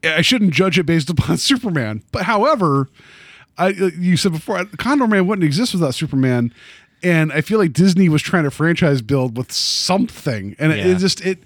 I 0.04 0.22
shouldn't 0.22 0.54
judge 0.54 0.78
it 0.78 0.86
based 0.86 1.10
upon 1.18 1.38
Superman. 1.38 2.04
But 2.12 2.24
however, 2.24 2.88
I 3.58 3.70
you 3.70 4.16
said 4.18 4.34
before, 4.34 4.64
Condor 4.78 5.08
Man 5.08 5.26
wouldn't 5.26 5.44
exist 5.44 5.74
without 5.74 5.96
Superman. 5.96 6.54
And 7.04 7.32
I 7.32 7.42
feel 7.42 7.60
like 7.60 7.74
Disney 7.74 8.10
was 8.10 8.24
trying 8.24 8.44
to 8.44 8.52
franchise 8.52 9.04
build 9.04 9.38
with 9.38 9.52
something, 9.52 10.56
and 10.58 10.72
it, 10.72 10.84
it 10.84 10.98
just 10.98 11.22
it 11.22 11.40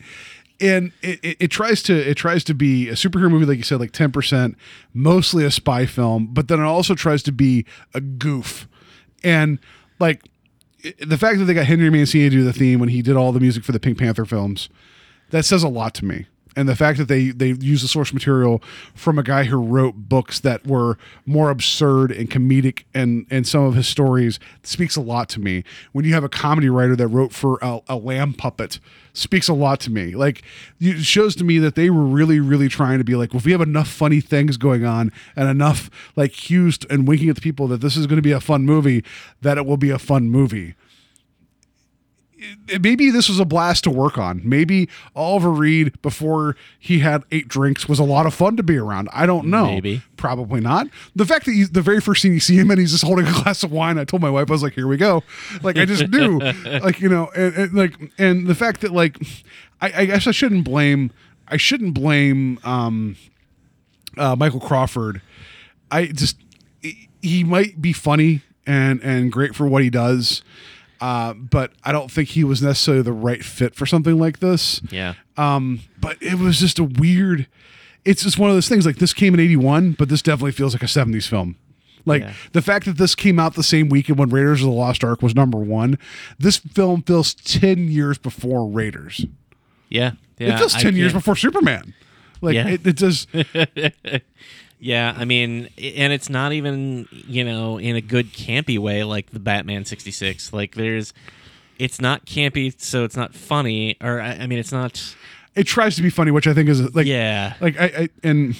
and 0.61 0.91
it, 1.01 1.19
it, 1.23 1.37
it 1.39 1.47
tries 1.47 1.81
to 1.83 1.95
it 1.95 2.15
tries 2.15 2.43
to 2.45 2.53
be 2.53 2.89
a 2.89 2.93
superhero 2.93 3.29
movie, 3.29 3.45
like 3.45 3.57
you 3.57 3.63
said, 3.63 3.79
like 3.79 3.91
ten 3.91 4.11
percent, 4.11 4.55
mostly 4.93 5.43
a 5.43 5.51
spy 5.51 5.85
film, 5.85 6.27
but 6.31 6.47
then 6.47 6.59
it 6.59 6.65
also 6.65 6.95
tries 6.95 7.23
to 7.23 7.31
be 7.31 7.65
a 7.93 8.01
goof, 8.01 8.67
and 9.23 9.59
like 9.99 10.23
the 10.99 11.17
fact 11.17 11.39
that 11.39 11.45
they 11.45 11.53
got 11.53 11.65
Henry 11.65 11.89
Mancini 11.89 12.29
to 12.29 12.35
do 12.37 12.43
the 12.43 12.53
theme 12.53 12.79
when 12.79 12.89
he 12.89 13.01
did 13.01 13.15
all 13.15 13.31
the 13.31 13.39
music 13.39 13.63
for 13.63 13.71
the 13.71 13.79
Pink 13.79 13.97
Panther 13.97 14.25
films, 14.25 14.69
that 15.31 15.45
says 15.45 15.63
a 15.63 15.69
lot 15.69 15.93
to 15.95 16.05
me. 16.05 16.25
And 16.55 16.67
the 16.67 16.75
fact 16.75 16.97
that 16.97 17.07
they 17.07 17.29
they 17.29 17.53
use 17.53 17.81
the 17.81 17.87
source 17.87 18.13
material 18.13 18.61
from 18.93 19.17
a 19.17 19.23
guy 19.23 19.45
who 19.45 19.57
wrote 19.57 19.95
books 19.95 20.39
that 20.41 20.67
were 20.67 20.97
more 21.25 21.49
absurd 21.49 22.11
and 22.11 22.29
comedic, 22.29 22.83
and 22.93 23.25
and 23.29 23.47
some 23.47 23.63
of 23.63 23.75
his 23.75 23.87
stories 23.87 24.39
speaks 24.63 24.97
a 24.97 25.01
lot 25.01 25.29
to 25.29 25.39
me. 25.39 25.63
When 25.93 26.03
you 26.03 26.13
have 26.13 26.25
a 26.25 26.29
comedy 26.29 26.69
writer 26.69 26.95
that 26.97 27.07
wrote 27.07 27.31
for 27.31 27.57
a, 27.61 27.79
a 27.87 27.95
lamb 27.95 28.33
puppet, 28.33 28.79
speaks 29.13 29.47
a 29.47 29.53
lot 29.53 29.79
to 29.81 29.91
me. 29.91 30.13
Like 30.13 30.43
it 30.81 31.05
shows 31.05 31.37
to 31.37 31.45
me 31.45 31.57
that 31.59 31.75
they 31.75 31.89
were 31.89 32.03
really 32.03 32.41
really 32.41 32.67
trying 32.67 32.97
to 32.97 33.05
be 33.05 33.15
like, 33.15 33.31
well, 33.31 33.39
if 33.39 33.45
we 33.45 33.53
have 33.53 33.61
enough 33.61 33.87
funny 33.87 34.19
things 34.19 34.57
going 34.57 34.83
on 34.83 35.11
and 35.37 35.47
enough 35.47 35.89
like 36.17 36.33
cues 36.33 36.79
and 36.89 37.07
winking 37.07 37.29
at 37.29 37.35
the 37.35 37.41
people 37.41 37.67
that 37.69 37.79
this 37.79 37.95
is 37.95 38.07
going 38.07 38.17
to 38.17 38.21
be 38.21 38.33
a 38.33 38.41
fun 38.41 38.65
movie, 38.65 39.05
that 39.41 39.57
it 39.57 39.65
will 39.65 39.77
be 39.77 39.89
a 39.89 39.99
fun 39.99 40.29
movie 40.29 40.75
maybe 42.79 43.09
this 43.11 43.29
was 43.29 43.39
a 43.39 43.45
blast 43.45 43.83
to 43.85 43.89
work 43.89 44.17
on. 44.17 44.41
Maybe 44.43 44.89
Oliver 45.15 45.51
Reed 45.51 46.01
before 46.01 46.55
he 46.79 46.99
had 46.99 47.23
eight 47.31 47.47
drinks 47.47 47.87
was 47.87 47.99
a 47.99 48.03
lot 48.03 48.25
of 48.25 48.33
fun 48.33 48.57
to 48.57 48.63
be 48.63 48.77
around. 48.77 49.09
I 49.13 49.25
don't 49.25 49.47
know. 49.47 49.65
Maybe. 49.67 50.01
Probably 50.17 50.59
not. 50.61 50.87
The 51.15 51.25
fact 51.25 51.45
that 51.45 51.53
you, 51.53 51.67
the 51.67 51.81
very 51.81 52.01
first 52.01 52.21
scene 52.21 52.33
you 52.33 52.39
see 52.39 52.55
him 52.57 52.69
and 52.71 52.79
he's 52.79 52.91
just 52.91 53.03
holding 53.03 53.27
a 53.27 53.31
glass 53.43 53.63
of 53.63 53.71
wine. 53.71 53.97
I 53.97 54.03
told 54.05 54.21
my 54.21 54.29
wife 54.29 54.49
I 54.49 54.53
was 54.53 54.63
like, 54.63 54.73
"Here 54.73 54.87
we 54.87 54.97
go." 54.97 55.23
Like 55.63 55.77
I 55.77 55.85
just 55.85 56.07
knew, 56.09 56.39
like 56.65 56.99
you 56.99 57.09
know, 57.09 57.29
and, 57.35 57.55
and 57.55 57.73
like 57.73 57.93
and 58.17 58.47
the 58.47 58.55
fact 58.55 58.81
that 58.81 58.91
like 58.91 59.17
I, 59.81 59.91
I 60.01 60.05
guess 60.05 60.27
I 60.27 60.31
shouldn't 60.31 60.63
blame. 60.65 61.11
I 61.47 61.57
shouldn't 61.57 61.93
blame 61.93 62.59
um, 62.63 63.15
uh, 64.17 64.35
Michael 64.35 64.59
Crawford. 64.61 65.21
I 65.89 66.05
just 66.07 66.37
he- 66.81 67.09
he 67.21 67.43
might 67.43 67.81
be 67.81 67.93
funny 67.93 68.41
and 68.65 69.01
and 69.03 69.31
great 69.31 69.55
for 69.55 69.67
what 69.67 69.83
he 69.83 69.89
does, 69.89 70.43
uh, 71.01 71.33
but 71.33 71.71
I 71.83 71.91
don't 71.91 72.09
think 72.11 72.29
he 72.29 72.43
was 72.43 72.61
necessarily 72.61 73.03
the 73.03 73.11
right 73.13 73.43
fit 73.43 73.75
for 73.75 73.85
something 73.85 74.17
like 74.17 74.39
this. 74.39 74.79
yeah. 74.91 75.15
Um, 75.37 75.81
but 75.99 76.21
it 76.21 76.35
was 76.39 76.59
just 76.59 76.79
a 76.79 76.83
weird. 76.83 77.47
It's 78.05 78.23
just 78.23 78.37
one 78.39 78.49
of 78.49 78.55
those 78.55 78.69
things. 78.69 78.85
Like 78.85 78.97
this 78.97 79.13
came 79.13 79.33
in 79.33 79.39
'81, 79.39 79.93
but 79.93 80.09
this 80.09 80.21
definitely 80.21 80.51
feels 80.53 80.73
like 80.73 80.83
a 80.83 80.85
'70s 80.85 81.27
film. 81.27 81.55
Like 82.05 82.23
Yeah. 82.23 82.33
the 82.53 82.61
fact 82.63 82.85
that 82.85 82.97
this 82.97 83.13
came 83.15 83.39
out 83.39 83.53
the 83.55 83.61
same 83.63 83.87
weekend 83.89 84.17
when 84.17 84.29
Raiders 84.29 84.61
of 84.61 84.67
the 84.67 84.73
Lost 84.73 85.03
Ark 85.03 85.21
was 85.21 85.35
number 85.35 85.57
one. 85.59 85.99
This 86.39 86.57
film 86.57 87.03
feels 87.03 87.33
ten 87.35 87.87
years 87.89 88.17
before 88.17 88.67
Raiders. 88.67 89.25
Yeah. 89.89 90.13
Yeah. 90.39 90.55
it 90.55 90.57
feels 90.59 90.75
I 90.75 90.81
ten 90.81 90.95
years 90.95 91.11
can't- 91.11 91.23
before 91.23 91.35
Superman. 91.35 91.93
Like 92.41 92.55
Yeah. 92.55 92.67
it, 92.69 92.87
it 92.87 92.95
does. 92.95 93.27
Yeah, 94.83 95.13
I 95.15 95.25
mean, 95.25 95.69
and 95.77 96.11
it's 96.11 96.27
not 96.29 96.53
even 96.53 97.07
you 97.11 97.43
know 97.43 97.77
in 97.77 97.95
a 97.95 98.01
good 98.01 98.33
campy 98.33 98.79
way 98.79 99.03
like 99.03 99.29
the 99.29 99.39
Batman 99.39 99.85
'66. 99.85 100.51
Like 100.51 100.73
there's, 100.73 101.13
it's 101.77 102.01
not 102.01 102.25
campy, 102.25 102.73
so 102.81 103.03
it's 103.03 103.15
not 103.15 103.35
funny, 103.35 103.95
or 104.01 104.19
I, 104.19 104.31
I 104.31 104.47
mean, 104.47 104.57
it's 104.57 104.71
not. 104.71 105.15
it 105.55 105.65
tries 105.65 105.95
to 105.97 106.01
be 106.01 106.09
funny, 106.09 106.31
which 106.31 106.47
I 106.47 106.55
think 106.55 106.67
is 106.67 106.95
like 106.95 107.05
Yeah. 107.05 107.53
like 107.61 107.79
I, 107.79 107.85
I 107.85 108.09
and 108.23 108.55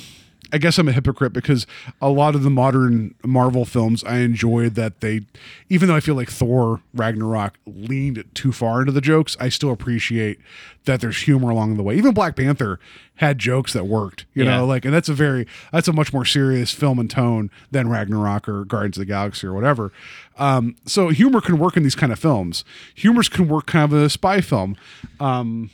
I 0.53 0.57
guess 0.57 0.77
I'm 0.77 0.87
a 0.89 0.91
hypocrite 0.91 1.31
because 1.31 1.65
a 2.01 2.09
lot 2.09 2.35
of 2.35 2.43
the 2.43 2.49
modern 2.49 3.15
Marvel 3.23 3.63
films 3.63 4.03
I 4.03 4.17
enjoyed 4.17 4.75
that 4.75 4.99
they, 4.99 5.21
even 5.69 5.87
though 5.87 5.95
I 5.95 6.01
feel 6.01 6.15
like 6.15 6.29
Thor 6.29 6.81
Ragnarok 6.93 7.57
leaned 7.65 8.25
too 8.33 8.51
far 8.51 8.81
into 8.81 8.91
the 8.91 8.99
jokes, 8.99 9.37
I 9.39 9.47
still 9.49 9.71
appreciate 9.71 10.39
that 10.85 10.99
there's 10.99 11.21
humor 11.21 11.51
along 11.51 11.77
the 11.77 11.83
way. 11.83 11.95
Even 11.95 12.13
Black 12.13 12.35
Panther 12.35 12.79
had 13.15 13.39
jokes 13.39 13.71
that 13.73 13.85
worked, 13.85 14.25
you 14.33 14.43
Yeah. 14.43 14.57
know, 14.57 14.65
like 14.65 14.83
and 14.83 14.93
that's 14.93 15.07
a 15.09 15.13
very 15.13 15.47
that's 15.71 15.87
a 15.87 15.93
much 15.93 16.11
more 16.11 16.25
serious 16.25 16.71
film 16.71 16.99
and 16.99 17.09
tone 17.09 17.49
than 17.69 17.87
Ragnarok 17.87 18.49
or 18.49 18.65
Guardians 18.65 18.97
of 18.97 19.01
the 19.01 19.05
Galaxy 19.05 19.47
or 19.47 19.53
whatever. 19.53 19.93
Um, 20.37 20.75
so 20.85 21.09
humor 21.09 21.39
can 21.39 21.59
work 21.59 21.77
in 21.77 21.83
these 21.83 21.95
kind 21.95 22.11
of 22.11 22.19
films. 22.19 22.65
Humors 22.95 23.29
can 23.29 23.47
work 23.47 23.67
kind 23.67 23.85
of 23.85 23.97
in 23.97 24.03
a 24.03 24.09
spy 24.09 24.41
film. 24.41 24.75
Um, 25.19 25.69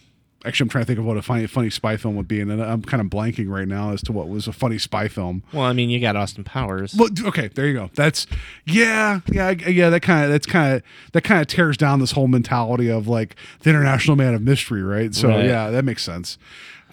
Actually, 0.45 0.65
I'm 0.65 0.69
trying 0.69 0.83
to 0.83 0.85
think 0.87 0.99
of 0.99 1.05
what 1.05 1.17
a 1.17 1.21
funny, 1.21 1.47
funny 1.47 1.69
spy 1.69 1.97
film 1.97 2.15
would 2.15 2.27
be, 2.27 2.39
and 2.39 2.51
I'm 2.51 2.83
kind 2.83 3.01
of 3.01 3.07
blanking 3.07 3.49
right 3.49 3.67
now 3.67 3.91
as 3.91 4.01
to 4.03 4.11
what 4.11 4.29
was 4.29 4.47
a 4.47 4.53
funny 4.53 4.77
spy 4.77 5.07
film. 5.07 5.43
Well, 5.51 5.63
I 5.65 5.73
mean, 5.73 5.89
you 5.89 5.99
got 5.99 6.15
Austin 6.15 6.43
Powers. 6.43 6.93
Well, 6.95 7.09
okay, 7.25 7.47
there 7.49 7.65
you 7.67 7.73
go. 7.73 7.89
That's 7.95 8.27
yeah, 8.65 9.21
yeah, 9.31 9.49
yeah. 9.51 9.89
That 9.89 10.01
kind 10.01 10.25
of 10.25 10.31
that's 10.31 10.45
kind 10.45 10.75
of 10.75 10.83
that 11.13 11.23
kind 11.23 11.41
of 11.41 11.47
tears 11.47 11.75
down 11.75 11.99
this 11.99 12.11
whole 12.11 12.27
mentality 12.27 12.87
of 12.89 13.07
like 13.07 13.35
the 13.61 13.71
international 13.71 14.15
man 14.15 14.35
of 14.35 14.41
mystery, 14.41 14.83
right? 14.83 15.13
So 15.15 15.27
Right. 15.29 15.45
yeah, 15.45 15.69
that 15.71 15.83
makes 15.83 16.03
sense. 16.03 16.37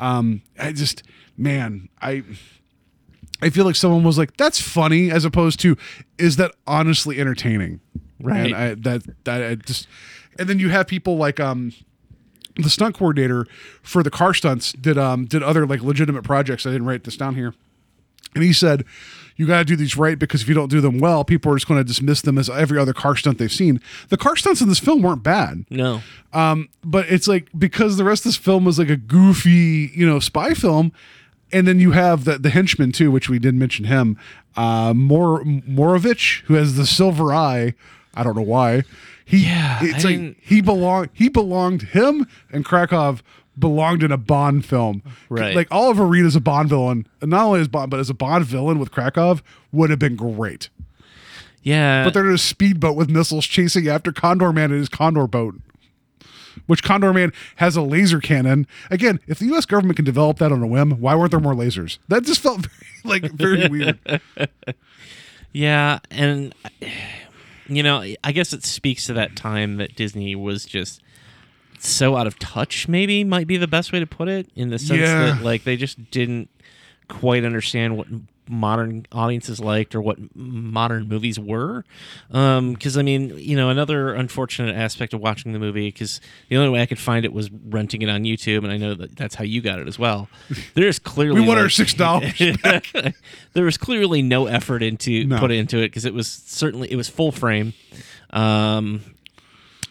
Um, 0.01 0.41
I 0.59 0.73
just 0.73 1.03
man, 1.37 1.89
I 2.01 2.25
I 3.43 3.51
feel 3.51 3.65
like 3.67 3.77
someone 3.77 4.05
was 4.05 4.17
like, 4.17 4.37
"That's 4.39 4.61
funny," 4.61 5.11
as 5.11 5.25
opposed 5.25 5.61
to, 5.61 5.77
"Is 6.19 6.37
that 6.37 6.53
honestly 6.67 7.21
entertaining?" 7.21 7.81
Right. 8.21 8.47
And 8.47 8.55
I, 8.55 8.75
that 8.75 9.03
that 9.25 9.43
I 9.43 9.55
just, 9.57 9.87
and 10.39 10.49
then 10.49 10.59
you 10.59 10.71
have 10.71 10.87
people 10.87 11.17
like 11.19 11.39
um 11.41 11.73
the 12.57 12.71
stunt 12.71 12.97
coordinator 12.97 13.47
for 13.83 14.03
the 14.03 14.11
car 14.11 14.33
stunts 14.35 14.73
did 14.73 14.97
um 14.97 15.25
did 15.25 15.43
other 15.43 15.67
like 15.67 15.83
legitimate 15.83 16.23
projects. 16.25 16.67
I 16.67 16.71
didn't 16.71 16.87
write 16.87 17.05
this 17.05 17.17
down 17.17 17.35
here. 17.35 17.55
And 18.35 18.43
he 18.43 18.53
said, 18.53 18.85
you 19.37 19.47
got 19.47 19.59
to 19.59 19.65
do 19.65 19.77
these 19.77 19.97
right 19.97 20.19
because 20.19 20.43
if 20.43 20.49
you 20.49 20.55
don't 20.55 20.69
do 20.69 20.81
them 20.81 20.99
well, 20.99 21.25
people 21.25 21.53
are 21.53 21.57
just 21.57 21.67
going 21.67 21.79
to 21.79 21.85
dismiss 21.85 22.21
them 22.21 22.39
as 22.39 22.49
every 22.49 22.79
other 22.79 22.93
car 22.93 23.17
stunt 23.17 23.39
they've 23.39 23.51
seen. 23.51 23.81
The 24.09 24.17
car 24.17 24.37
stunts 24.37 24.61
in 24.61 24.69
this 24.69 24.79
film 24.79 25.03
weren't 25.03 25.23
bad. 25.23 25.65
No. 25.71 26.03
Um, 26.33 26.69
but 26.85 27.09
it's 27.09 27.29
like 27.29 27.49
because 27.57 27.97
the 27.97 28.05
rest 28.05 28.25
of 28.25 28.31
this 28.31 28.37
film 28.37 28.65
was 28.65 28.79
like 28.79 28.91
a 28.91 28.97
goofy, 28.97 29.93
you 29.95 30.07
know, 30.07 30.19
spy 30.21 30.55
film, 30.55 30.93
and 31.53 31.67
then 31.67 31.79
you 31.79 31.93
have 31.93 32.25
the 32.25 32.39
the 32.39 32.51
henchman 32.51 32.93
too, 32.93 33.11
which 33.11 33.29
we 33.29 33.39
didn't 33.39 33.59
mention 33.59 33.87
him, 33.87 34.19
uh, 34.57 34.93
Mor 34.95 35.43
Morovich, 35.45 36.43
who 36.43 36.55
has 36.55 36.77
the 36.77 36.87
silver 36.87 37.33
eye. 37.33 37.75
I 38.15 38.23
don't 38.23 38.37
know 38.37 38.43
why. 38.43 38.83
He, 39.25 39.45
Yeah, 39.47 39.79
it's 39.83 40.05
I 40.05 40.09
like 40.09 40.17
didn't- 40.19 40.37
he 40.41 40.61
belonged. 40.61 41.09
He 41.13 41.29
belonged. 41.29 41.83
Him 41.83 42.27
and 42.53 42.65
Krokov 42.65 43.21
belonged 43.59 44.03
in 44.03 44.11
a 44.13 44.17
Bond 44.19 44.65
film. 44.67 45.03
Right. 45.29 45.55
Like 45.57 45.69
Oliver 45.71 46.07
Reed 46.07 46.25
as 46.27 46.37
a 46.37 46.41
Bond 46.41 46.69
villain, 46.69 47.07
and 47.21 47.31
not 47.31 47.45
only 47.47 47.61
as 47.61 47.69
Bond, 47.69 47.91
but 47.91 48.01
as 48.01 48.11
a 48.11 48.15
Bond 48.15 48.45
villain 48.45 48.79
with 48.79 48.91
Krokov 48.91 49.41
would 49.73 49.91
have 49.91 49.99
been 49.99 50.17
great. 50.17 50.69
Yeah. 51.63 52.05
But 52.05 52.13
they're 52.15 52.29
in 52.29 52.35
a 52.35 52.39
speedboat 52.39 52.97
with 52.97 53.09
missiles 53.09 53.47
chasing 53.47 53.89
after 53.89 54.13
Condor 54.13 54.53
Man 54.53 54.71
and 54.71 54.79
his 54.81 54.89
Condor 54.91 55.27
boat. 55.27 55.55
Which 56.67 56.83
Condor 56.83 57.13
Man 57.13 57.33
has 57.57 57.77
a 57.77 57.83
laser 57.83 58.21
cannon. 58.21 58.67
Again, 58.91 59.19
if 59.27 59.39
the 59.39 59.47
U.S. 59.47 59.67
government 59.67 59.97
can 59.97 60.05
develop 60.05 60.39
that 60.39 60.53
on 60.53 60.63
a 60.63 60.67
whim, 60.67 60.93
why 61.01 61.15
weren't 61.15 61.31
there 61.31 61.41
more 61.41 61.53
lasers? 61.55 61.99
That 62.09 62.25
just 62.25 62.41
felt 62.41 62.67
very, 63.05 63.21
like 63.23 63.33
very 63.33 63.69
weird. 63.69 63.99
Yeah, 65.57 66.01
and 66.11 66.53
you 67.69 67.83
know, 67.83 68.03
I 68.23 68.33
guess 68.33 68.53
it 68.53 68.65
speaks 68.65 69.07
to 69.07 69.13
that 69.15 69.37
time 69.37 69.77
that 69.77 69.97
Disney 69.97 70.35
was 70.35 70.65
just 70.65 71.03
so 71.79 72.17
out 72.17 72.27
of 72.27 72.39
touch. 72.39 72.89
Maybe 72.89 73.25
might 73.25 73.47
be 73.47 73.57
the 73.57 73.67
best 73.69 73.93
way 73.93 74.01
to 74.01 74.07
put 74.07 74.29
it, 74.29 74.49
in 74.55 74.71
the 74.71 74.79
sense 74.79 75.01
Yeah. 75.01 75.33
that 75.33 75.43
like 75.43 75.65
they 75.65 75.77
just 75.77 76.11
didn't 76.11 76.49
quite 77.09 77.45
understand 77.45 77.97
what 77.97 78.07
modern 78.49 79.07
audiences 79.13 79.59
liked 79.61 79.95
or 79.95 80.01
what 80.03 80.19
modern 80.37 81.09
movies 81.09 81.39
were. 81.39 81.85
Because 82.29 82.97
I 82.99 83.03
mean, 83.03 83.33
you 83.39 83.57
know, 83.57 83.71
another 83.71 84.15
unfortunate 84.15 84.77
aspect 84.77 85.15
of 85.15 85.21
watching 85.21 85.53
the 85.53 85.59
movie 85.59 85.89
because 85.89 86.21
the 86.49 86.57
only 86.57 86.71
way 86.71 86.83
I 86.83 86.87
could 86.87 86.99
find 86.99 87.25
it 87.25 87.33
was 87.33 87.51
renting 87.51 88.03
it 88.03 88.09
on 88.09 88.25
YouTube, 88.25 88.59
and 88.65 88.73
I 88.73 88.77
know 88.77 88.95
that 88.95 89.17
that's 89.17 89.35
how 89.35 89.45
you 89.45 89.61
got 89.61 89.79
it 89.79 89.89
as 89.89 89.99
well. 89.99 90.29
There's 90.75 90.99
clearly 90.99 91.41
We 91.41 91.47
want 91.47 91.61
our 91.61 91.69
six 91.71 91.95
dollars. 91.95 92.33
there 93.55 93.65
was 93.65 93.77
clearly 93.79 94.23
no 94.23 94.47
effort 94.47 94.83
into 94.83 95.25
No. 95.27 95.39
put 95.39 95.51
into 95.51 95.79
it 95.79 95.89
because 95.89 96.05
it 96.05 96.15
was 96.15 96.29
certainly 96.29 96.91
it 96.91 96.97
was 96.97 97.09
full 97.09 97.33
frame 97.33 97.73
um 98.31 99.01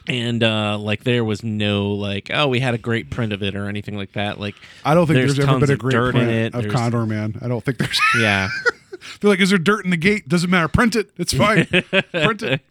and 0.08 0.44
uh 0.44 0.78
like 0.78 1.04
there 1.04 1.24
was 1.24 1.44
no 1.44 1.92
like 1.92 2.30
oh 2.34 2.48
we 2.48 2.60
had 2.60 2.74
a 2.74 2.78
great 2.78 3.10
print 3.10 3.32
of 3.32 3.42
it 3.42 3.56
or 3.56 3.68
anything 3.70 3.96
like 3.96 4.12
that 4.14 4.40
like 4.40 4.56
I 4.84 4.94
don't 4.94 5.08
think 5.08 5.16
there's, 5.18 5.40
ever 5.40 5.60
been 5.60 5.70
a 5.72 5.78
great 5.78 5.92
dirt 5.94 6.14
print 6.14 6.30
in 6.30 6.36
it 6.36 6.54
of 6.56 6.64
There's- 6.64 6.76
Condor 6.76 7.06
Man. 7.06 7.38
I 7.42 7.48
don't 7.48 7.64
think 7.64 7.78
there's. 7.78 8.00
yeah 8.20 8.50
They're 9.22 9.30
like, 9.30 9.40
is 9.42 9.50
there 9.50 9.60
dirt 9.60 9.84
in 9.84 9.92
the 9.92 9.98
gate? 9.98 10.30
Doesn't 10.30 10.50
matter. 10.50 10.70
Print 10.70 10.96
it. 10.96 11.10
It's 11.18 11.34
fine. 11.34 11.66
print 12.12 12.42
it. 12.44 12.62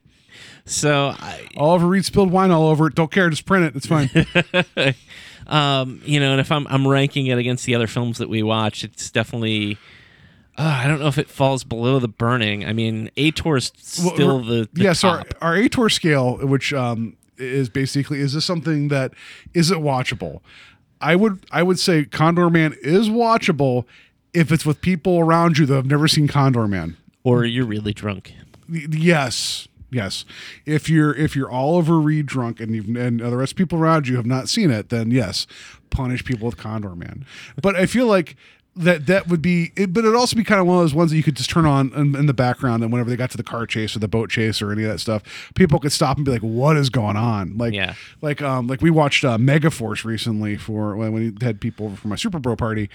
so 0.65 1.15
I, 1.19 1.47
Oliver 1.59 1.87
Reed 1.87 2.05
spilled 2.07 2.31
wine 2.31 2.51
all 2.51 2.69
over 2.69 2.87
it. 2.87 2.95
Don't 2.95 3.11
care. 3.11 3.29
Just 3.29 3.45
print 3.45 3.65
it. 3.67 3.77
It's 3.77 3.87
fine. 3.87 4.95
um 5.49 6.01
you 6.05 6.21
know 6.21 6.31
and 6.31 6.41
if 6.41 6.53
i'm 6.53 6.69
i'm 6.69 6.87
ranking 6.87 7.27
it 7.27 7.37
against 7.37 7.67
the 7.67 7.75
other 7.75 7.89
films 7.89 8.19
that 8.19 8.29
we 8.29 8.45
watch 8.45 8.85
it's 8.85 9.11
definitely 9.11 9.77
uh, 10.57 10.81
I 10.85 10.87
don't 10.87 11.01
know 11.01 11.09
if 11.09 11.17
it 11.17 11.31
falls 11.31 11.65
below 11.65 11.99
the 11.99 12.09
burning. 12.09 12.67
I 12.67 12.75
mean, 12.75 13.11
Ator 13.17 13.57
is 13.57 13.73
still 13.77 14.43
we're- 14.43 14.61
the, 14.65 14.69
the 14.75 14.83
yeah. 14.83 14.93
So 14.93 15.09
our, 15.09 15.25
our 15.41 15.57
Ator 15.57 15.89
scale, 15.89 16.37
which 16.47 16.75
um, 16.75 17.17
is 17.43 17.69
basically, 17.69 18.21
is 18.21 18.33
this 18.35 18.45
something 18.45 18.89
that 18.89 19.13
isn't 19.55 19.83
watchable? 19.83 20.41
I 21.01 21.17
would 21.17 21.45
I 21.51 21.63
would 21.63 21.79
say 21.79 22.05
Condor 22.05 22.49
Man 22.49 22.77
is 22.83 23.09
watchable 23.09 23.85
if 24.33 24.53
it's 24.53 24.65
with 24.65 24.81
people 24.81 25.19
around 25.19 25.59
you 25.59 25.67
that 25.67 25.75
have 25.75 25.87
never 25.87 26.07
seen 26.09 26.29
Condor 26.29 26.69
Man. 26.69 26.97
or 27.25 27.45
you're 27.45 27.67
really 27.67 27.93
drunk. 27.93 28.33
Yes, 28.69 29.69
yes. 29.91 30.25
If 30.67 30.89
you're 30.89 31.15
if 31.15 31.37
you're 31.37 31.51
Oliver 31.51 32.01
Reed 32.01 32.27
drunk 32.27 32.61
and 32.61 32.75
you've, 32.75 32.97
and 32.97 33.21
the 33.21 33.37
rest 33.37 33.53
of 33.53 33.57
people 33.57 33.79
around 33.79 34.09
you 34.09 34.17
have 34.17 34.27
not 34.27 34.49
seen 34.49 34.71
it, 34.71 34.89
then 34.89 35.11
yes, 35.11 35.47
punish 35.91 36.25
people 36.25 36.47
with 36.47 36.57
Condor 36.57 36.95
Man. 36.95 37.25
But 37.61 37.77
I 37.77 37.87
feel 37.87 38.07
like 38.07 38.37
that 38.75 39.07
that 39.07 39.29
would 39.29 39.43
be, 39.43 39.71
it, 39.77 39.93
but 39.93 40.05
it'd 40.05 40.17
also 40.17 40.35
be 40.35 40.45
kind 40.45 40.61
of 40.61 40.67
one 40.67 40.77
of 40.79 40.83
those 40.83 40.95
ones 40.95 41.11
that 41.11 41.17
you 41.19 41.23
could 41.23 41.37
just 41.37 41.51
turn 41.51 41.67
on 41.67 41.93
in, 41.95 42.17
in 42.17 42.27
the 42.27 42.33
background, 42.33 42.83
and 42.83 42.91
whenever 42.91 43.11
they 43.11 43.17
got 43.17 43.31
to 43.33 43.37
the 43.37 43.43
car 43.43 43.67
chase 43.67 43.95
or 43.95 43.99
the 43.99 44.09
boat 44.09 44.31
chase 44.31 44.63
or 44.63 44.73
any 44.73 44.83
of 44.85 44.89
that 44.91 44.99
stuff, 44.99 45.23
people 45.55 45.79
could 45.79 45.93
stop 45.93 46.17
and 46.17 46.25
be 46.25 46.33
like, 46.33 46.41
"What 46.41 46.77
is 46.79 46.89
going 46.89 47.17
on?" 47.17 47.59
Like, 47.59 47.75
Yeah. 47.75 47.95
like 48.23 48.41
um, 48.41 48.69
like 48.69 48.81
we 48.81 48.91
watched 48.91 49.25
uh, 49.25 49.37
Megaforce 49.37 50.05
recently 50.05 50.57
for 50.57 50.97
when 50.97 51.13
when 51.13 51.35
we 51.39 51.45
had 51.45 51.61
people 51.61 51.87
over 51.87 51.97
for 51.97 52.09
my 52.09 52.17
Super 52.17 52.39
Bro 52.39 52.57
party, 52.57 52.89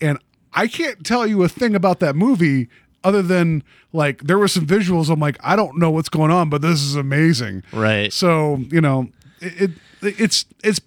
and 0.00 0.18
I 0.52 0.66
can't 0.66 1.04
tell 1.06 1.26
you 1.26 1.42
a 1.44 1.48
thing 1.48 1.76
about 1.76 2.00
that 2.00 2.16
movie 2.16 2.68
other 3.04 3.22
than 3.22 3.62
like 3.92 4.24
there 4.24 4.36
were 4.36 4.48
some 4.48 4.66
visuals. 4.66 5.10
I'm 5.10 5.20
like, 5.20 5.36
I 5.44 5.54
don't 5.54 5.78
know 5.78 5.90
what's 5.92 6.08
going 6.08 6.32
on, 6.32 6.50
but 6.50 6.60
this 6.60 6.82
is 6.82 6.96
amazing. 6.96 7.62
Right. 7.72 8.12
So 8.12 8.56
you 8.70 8.80
know, 8.80 9.08
it, 9.40 9.70
it 10.02 10.14
it's 10.18 10.44
it's. 10.64 10.80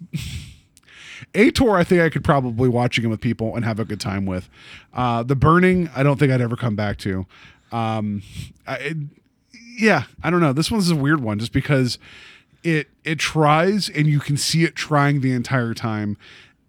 Ator, 1.33 1.75
I 1.77 1.83
think 1.83 2.01
I 2.01 2.09
could 2.09 2.23
probably 2.23 2.69
watching 2.69 3.03
it 3.03 3.07
with 3.07 3.21
people 3.21 3.55
and 3.55 3.65
have 3.65 3.79
a 3.79 3.85
good 3.85 3.99
time 3.99 4.25
with. 4.25 4.49
Uh, 4.93 5.23
the 5.23 5.35
burning, 5.35 5.89
I 5.95 6.03
don't 6.03 6.19
think 6.19 6.31
I'd 6.31 6.41
ever 6.41 6.55
come 6.55 6.75
back 6.75 6.97
to. 6.99 7.25
Um, 7.71 8.21
I, 8.67 8.75
it, 8.75 8.97
yeah, 9.77 10.03
I 10.23 10.29
don't 10.29 10.41
know. 10.41 10.53
This 10.53 10.71
one's 10.71 10.89
a 10.89 10.95
weird 10.95 11.21
one 11.21 11.39
just 11.39 11.51
because 11.51 11.97
it 12.63 12.89
it 13.03 13.19
tries 13.19 13.89
and 13.89 14.07
you 14.07 14.19
can 14.19 14.37
see 14.37 14.63
it 14.63 14.75
trying 14.75 15.21
the 15.21 15.33
entire 15.33 15.73
time, 15.73 16.17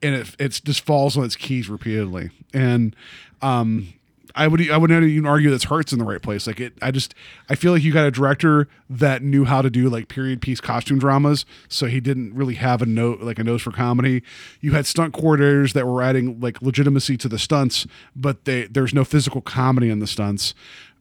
and 0.02 0.14
it 0.14 0.34
it's 0.38 0.60
just 0.60 0.80
falls 0.80 1.16
on 1.16 1.24
its 1.24 1.36
keys 1.36 1.68
repeatedly. 1.68 2.30
And 2.52 2.96
um, 3.42 3.92
I 4.36 4.48
would 4.48 4.68
I 4.68 4.76
would 4.76 4.90
not 4.90 5.02
even 5.02 5.26
argue 5.26 5.50
that 5.50 5.62
heart's 5.64 5.92
in 5.92 5.98
the 5.98 6.04
right 6.04 6.20
place. 6.20 6.46
Like 6.46 6.58
it, 6.58 6.72
I 6.82 6.90
just 6.90 7.14
I 7.48 7.54
feel 7.54 7.72
like 7.72 7.82
you 7.82 7.92
got 7.92 8.06
a 8.06 8.10
director 8.10 8.68
that 8.90 9.22
knew 9.22 9.44
how 9.44 9.62
to 9.62 9.70
do 9.70 9.88
like 9.88 10.08
period 10.08 10.40
piece 10.40 10.60
costume 10.60 10.98
dramas, 10.98 11.46
so 11.68 11.86
he 11.86 12.00
didn't 12.00 12.34
really 12.34 12.54
have 12.54 12.82
a 12.82 12.86
note 12.86 13.20
like 13.20 13.38
a 13.38 13.44
nose 13.44 13.62
for 13.62 13.70
comedy. 13.70 14.22
You 14.60 14.72
had 14.72 14.86
stunt 14.86 15.14
coordinators 15.14 15.72
that 15.74 15.86
were 15.86 16.02
adding 16.02 16.40
like 16.40 16.60
legitimacy 16.62 17.16
to 17.18 17.28
the 17.28 17.38
stunts, 17.38 17.86
but 18.16 18.44
they 18.44 18.64
there's 18.64 18.92
no 18.92 19.04
physical 19.04 19.40
comedy 19.40 19.88
in 19.88 20.00
the 20.00 20.06
stunts. 20.06 20.54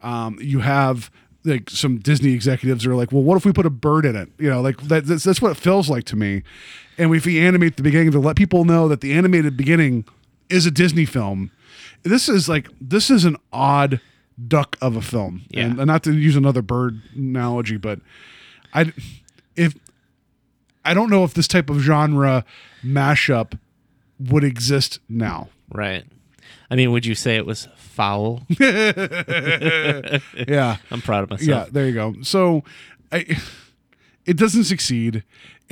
Um, 0.03 0.37
you 0.39 0.59
have 0.59 1.09
like 1.45 1.69
some 1.69 1.97
Disney 1.99 2.33
executives 2.33 2.85
are 2.85 2.95
like, 2.95 3.11
well, 3.11 3.23
what 3.23 3.35
if 3.35 3.45
we 3.45 3.51
put 3.51 3.65
a 3.65 3.69
bird 3.69 4.05
in 4.05 4.15
it? 4.15 4.29
You 4.37 4.49
know, 4.49 4.61
like 4.61 4.77
that, 4.83 5.05
that's, 5.05 5.23
that's 5.23 5.41
what 5.41 5.51
it 5.51 5.57
feels 5.57 5.89
like 5.89 6.05
to 6.05 6.15
me. 6.15 6.43
And 6.97 7.13
if 7.13 7.25
we 7.25 7.39
animate 7.39 7.77
the 7.77 7.83
beginning 7.83 8.11
to 8.11 8.19
let 8.19 8.35
people 8.35 8.65
know 8.65 8.87
that 8.87 9.01
the 9.01 9.13
animated 9.13 9.57
beginning 9.57 10.05
is 10.49 10.65
a 10.65 10.71
Disney 10.71 11.05
film, 11.05 11.51
this 12.03 12.29
is 12.29 12.49
like 12.49 12.69
this 12.79 13.09
is 13.09 13.25
an 13.25 13.37
odd 13.51 13.99
duck 14.47 14.77
of 14.81 14.95
a 14.95 15.01
film. 15.01 15.43
Yeah. 15.49 15.65
And, 15.65 15.79
and 15.79 15.87
not 15.87 16.03
to 16.03 16.13
use 16.13 16.35
another 16.35 16.61
bird 16.61 17.01
analogy, 17.15 17.77
but 17.77 17.99
I 18.73 18.93
if 19.55 19.75
I 20.85 20.93
don't 20.93 21.09
know 21.09 21.23
if 21.23 21.33
this 21.33 21.47
type 21.47 21.69
of 21.69 21.79
genre 21.79 22.43
mashup 22.83 23.57
would 24.19 24.43
exist 24.43 24.99
now. 25.07 25.49
Right. 25.71 26.05
I 26.69 26.75
mean, 26.75 26.91
would 26.91 27.05
you 27.05 27.15
say 27.15 27.35
it 27.35 27.45
was 27.45 27.67
foul? 27.77 28.41
Yeah. 28.59 30.19
I'm 30.91 31.01
proud 31.01 31.23
of 31.23 31.29
myself. 31.29 31.47
Yeah, 31.47 31.65
there 31.71 31.87
you 31.87 31.93
go. 31.93 32.15
So, 32.21 32.63
I, 33.11 33.37
it 34.25 34.37
doesn't 34.37 34.65
succeed, 34.65 35.23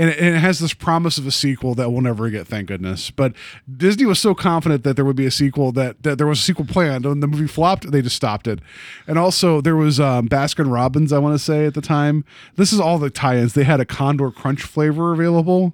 and 0.01 0.09
it, 0.09 0.17
and 0.17 0.35
it 0.35 0.39
has 0.39 0.57
this 0.57 0.73
promise 0.73 1.19
of 1.19 1.27
a 1.27 1.31
sequel 1.31 1.75
that 1.75 1.91
we'll 1.91 2.01
never 2.01 2.27
get. 2.31 2.47
Thank 2.47 2.69
goodness. 2.69 3.11
But 3.11 3.33
Disney 3.77 4.07
was 4.07 4.17
so 4.17 4.33
confident 4.33 4.83
that 4.83 4.95
there 4.95 5.05
would 5.05 5.15
be 5.15 5.27
a 5.27 5.31
sequel 5.31 5.71
that, 5.73 6.01
that 6.01 6.17
there 6.17 6.25
was 6.25 6.39
a 6.39 6.41
sequel 6.41 6.65
planned. 6.65 7.05
When 7.05 7.19
the 7.19 7.27
movie 7.27 7.45
flopped, 7.45 7.91
they 7.91 8.01
just 8.01 8.15
stopped 8.15 8.47
it. 8.47 8.59
And 9.05 9.19
also, 9.19 9.61
there 9.61 9.75
was 9.75 9.99
um, 9.99 10.27
Baskin 10.27 10.73
Robbins. 10.73 11.13
I 11.13 11.19
want 11.19 11.35
to 11.35 11.39
say 11.39 11.67
at 11.67 11.75
the 11.75 11.81
time, 11.81 12.25
this 12.55 12.73
is 12.73 12.79
all 12.79 12.97
the 12.97 13.11
tie-ins. 13.11 13.53
They 13.53 13.63
had 13.63 13.79
a 13.79 13.85
Condor 13.85 14.31
Crunch 14.31 14.63
flavor 14.63 15.13
available 15.13 15.73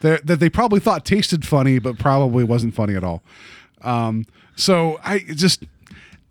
that 0.00 0.26
that 0.26 0.38
they 0.38 0.50
probably 0.50 0.80
thought 0.80 1.06
tasted 1.06 1.46
funny, 1.46 1.78
but 1.78 1.98
probably 1.98 2.44
wasn't 2.44 2.74
funny 2.74 2.94
at 2.94 3.02
all. 3.02 3.22
Um, 3.80 4.26
so 4.54 5.00
I 5.02 5.20
just 5.20 5.64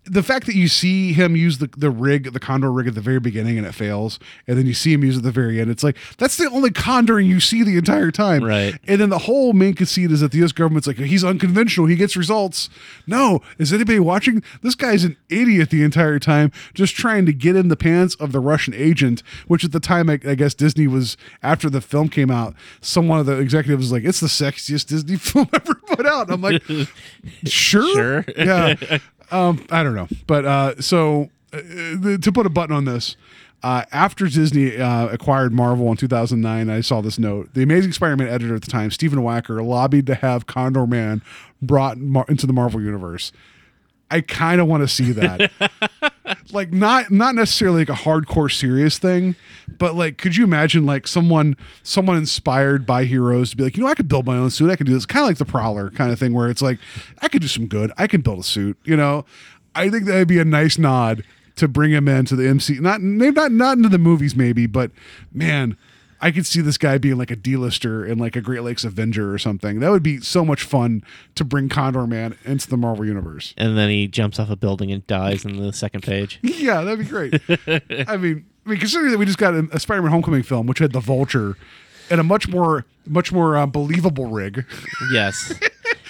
the 0.06 0.24
fact 0.24 0.48
that 0.48 0.56
you 0.56 0.68
see 0.68 1.14
him 1.14 1.36
use 1.36 1.60
the, 1.60 1.70
the 1.78 1.92
rig, 1.92 2.34
the 2.34 2.40
condor 2.40 2.72
rig 2.72 2.88
at 2.88 2.96
the 2.96 3.02
very 3.02 3.20
beginning 3.20 3.58
and 3.58 3.68
it 3.68 3.74
fails, 3.74 4.20
and 4.48 4.58
then 4.58 4.66
you 4.66 4.74
see 4.74 4.94
him 4.94 5.04
use 5.04 5.16
it 5.16 5.20
at 5.20 5.24
the 5.24 5.32
very 5.32 5.62
end, 5.62 5.70
it's 5.70 5.84
like 5.84 5.96
that's 6.18 6.38
the 6.38 6.50
only 6.50 6.72
condoring 6.72 7.28
you 7.28 7.40
see 7.40 7.64
the 7.64 7.78
entire 7.78 8.10
time. 8.10 8.44
Right. 8.44 8.78
And 8.88 9.00
then 9.00 9.10
the 9.10 9.20
whole 9.20 9.54
main 9.54 9.74
conceit 9.76 10.12
is 10.12 10.22
that 10.22 10.32
the 10.32 10.44
US 10.44 10.52
government's 10.52 10.88
like, 10.88 10.98
he's 10.98 11.24
unconventional, 11.24 11.88
he 11.88 11.96
gets 11.96 12.18
results. 12.18 12.70
No, 13.06 13.42
is 13.60 13.72
anybody 13.72 14.00
watching? 14.00 14.42
This 14.62 14.76
guy's 14.76 15.04
an 15.04 15.18
idiot 15.30 15.70
the 15.70 15.84
entire 15.84 16.18
time, 16.18 16.52
just 16.74 16.96
trying 16.96 17.26
to 17.28 17.34
get 17.34 17.56
in 17.56 17.68
the 17.68 17.78
pants 17.78 18.16
of 18.16 18.32
the 18.32 18.40
Russian 18.40 18.74
agent, 18.74 19.22
which 19.48 19.64
at 19.64 19.72
the 19.72 19.80
time 19.80 20.10
I, 20.10 20.20
I 20.26 20.36
guess 20.36 20.56
Disney 20.56 20.88
was 20.88 21.16
after 21.44 21.70
the 21.70 21.82
film 21.82 22.10
came 22.10 22.32
out, 22.32 22.56
someone 22.82 23.20
of 23.20 23.28
the 23.28 23.38
executives 23.38 23.84
was 23.86 23.92
like, 23.92 24.04
It's 24.04 24.20
the 24.20 24.28
sexiest 24.28 24.88
Disney 24.88 25.16
film 25.18 25.48
ever 25.54 25.76
put 25.76 26.06
out. 26.08 26.30
And 26.30 26.34
I'm 26.34 26.42
like, 26.42 26.64
sure. 27.46 28.24
Sure. 28.24 28.26
Yeah. 28.36 28.98
Um, 29.32 29.66
I 29.72 29.82
don't 29.84 29.96
know, 29.96 30.08
but 30.28 30.46
uh, 30.46 30.82
so 30.82 31.30
uh, 31.54 31.58
the- 31.58 32.20
to 32.22 32.32
put 32.32 32.46
a 32.46 32.50
button 32.50 32.76
on 32.76 32.86
this, 32.86 33.16
uh, 33.64 33.84
after 33.92 34.28
Disney 34.28 34.78
uh, 34.78 35.08
acquired 35.08 35.54
Marvel 35.54 35.90
in 35.92 35.98
2009, 35.98 36.70
I 36.70 36.82
saw 36.82 37.00
this 37.02 37.18
note. 37.20 37.54
The 37.54 37.64
Amazing 37.64 37.94
Spider-Man 37.94 38.28
editor 38.28 38.56
at 38.56 38.62
the 38.64 38.72
time, 38.72 38.92
Stephen 38.92 39.20
Wacker, 39.20 39.64
lobbied 39.66 40.08
to 40.08 40.16
have 40.16 40.48
Condor 40.48 40.86
Man 40.88 41.22
brought 41.62 41.98
mar- 41.98 42.26
into 42.28 42.46
the 42.48 42.54
Marvel 42.54 42.82
universe. 42.82 43.32
I 44.12 44.22
kind 44.22 44.60
of 44.60 44.68
want 44.68 44.82
to 44.84 44.88
see 44.88 45.12
that. 45.14 45.52
like 46.52 46.72
not 46.72 47.12
not 47.12 47.36
necessarily 47.36 47.80
like 47.80 47.90
a 47.90 48.04
hardcore 48.04 48.52
serious 48.52 48.98
thing, 48.98 49.36
but 49.78 49.96
like 49.96 50.18
could 50.18 50.36
you 50.36 50.44
imagine 50.44 50.86
like 50.86 51.08
someone 51.08 51.56
someone 51.84 52.18
inspired 52.18 52.86
by 52.86 53.06
heroes 53.06 53.52
to 53.52 53.58
be 53.58 53.64
like, 53.64 53.78
you 53.78 53.84
know, 53.84 53.90
I 53.90 53.96
could 53.96 54.08
build 54.08 54.26
my 54.26 54.38
own 54.38 54.50
suit. 54.50 54.70
I 54.70 54.76
could 54.76 54.88
do 54.88 54.94
this 54.94 55.06
kind 55.06 55.24
of 55.24 55.30
like 55.30 55.38
the 55.38 55.46
Prowler 55.46 55.90
kind 55.92 56.12
of 56.12 56.20
thing 56.20 56.34
where 56.34 56.50
it's 56.50 56.62
like 56.62 56.80
I 57.22 57.28
could 57.28 57.42
do 57.42 57.48
some 57.48 57.68
good. 57.68 57.92
I 57.98 58.08
can 58.08 58.22
build 58.22 58.40
a 58.40 58.44
suit, 58.44 58.78
you 58.84 58.98
know. 58.98 59.26
I 59.74 59.90
think 59.90 60.06
that 60.06 60.16
would 60.16 60.28
be 60.28 60.40
a 60.40 60.46
nice 60.46 60.78
nod 60.78 61.24
to 61.56 61.68
bring 61.68 61.92
him 61.92 62.08
into 62.08 62.36
the 62.36 62.48
MC. 62.48 62.80
Not 62.80 63.02
maybe 63.02 63.36
not 63.36 63.52
not 63.52 63.78
into 63.78 63.90
the 63.90 63.98
movies 63.98 64.36
maybe, 64.36 64.68
but 64.68 64.92
man, 65.34 65.78
I 66.22 66.32
could 66.32 66.46
see 66.46 66.62
this 66.62 66.78
guy 66.78 66.98
being 67.00 67.18
like 67.18 67.32
a 67.32 67.36
D-lister 67.36 68.06
in 68.06 68.20
like 68.20 68.36
a 68.36 68.42
Great 68.42 68.62
Lakes 68.62 68.84
Avenger 68.84 69.34
or 69.34 69.40
something. 69.40 69.80
That 69.80 69.90
would 69.90 70.04
be 70.04 70.20
so 70.22 70.46
much 70.46 70.62
fun 70.64 71.04
to 71.36 71.44
bring 71.44 71.68
Condor 71.68 72.06
Man 72.06 72.38
into 72.46 72.70
the 72.70 72.78
Marvel 72.78 73.06
universe. 73.06 73.54
And 73.58 73.78
then 73.78 73.90
he 73.90 74.08
jumps 74.08 74.40
off 74.40 74.50
a 74.50 74.56
building 74.56 74.92
and 74.92 75.06
dies 75.08 75.44
in 75.46 75.58
the 75.58 75.74
second 75.74 76.02
page. 76.02 76.40
Yeah, 76.62 76.82
that'd 76.82 77.00
be 77.00 77.06
great. 77.06 77.42
I 78.08 78.18
mean, 78.18 78.46
I 78.66 78.70
mean, 78.70 78.80
considering 78.80 79.12
that 79.12 79.18
we 79.18 79.26
just 79.26 79.40
got 79.40 79.56
a, 79.56 79.80
Spider-Man 79.80 80.12
Homecoming 80.12 80.44
film, 80.44 80.68
which 80.68 80.78
had 80.78 80.92
the 80.92 81.00
Vulture, 81.00 81.58
and 82.12 82.20
a 82.20 82.24
much 82.24 82.48
more, 82.48 82.86
much 83.08 83.32
more 83.32 83.58
uh, 83.58 83.66
believable 83.66 84.28
rig, 84.28 84.66
Yes. 85.12 85.54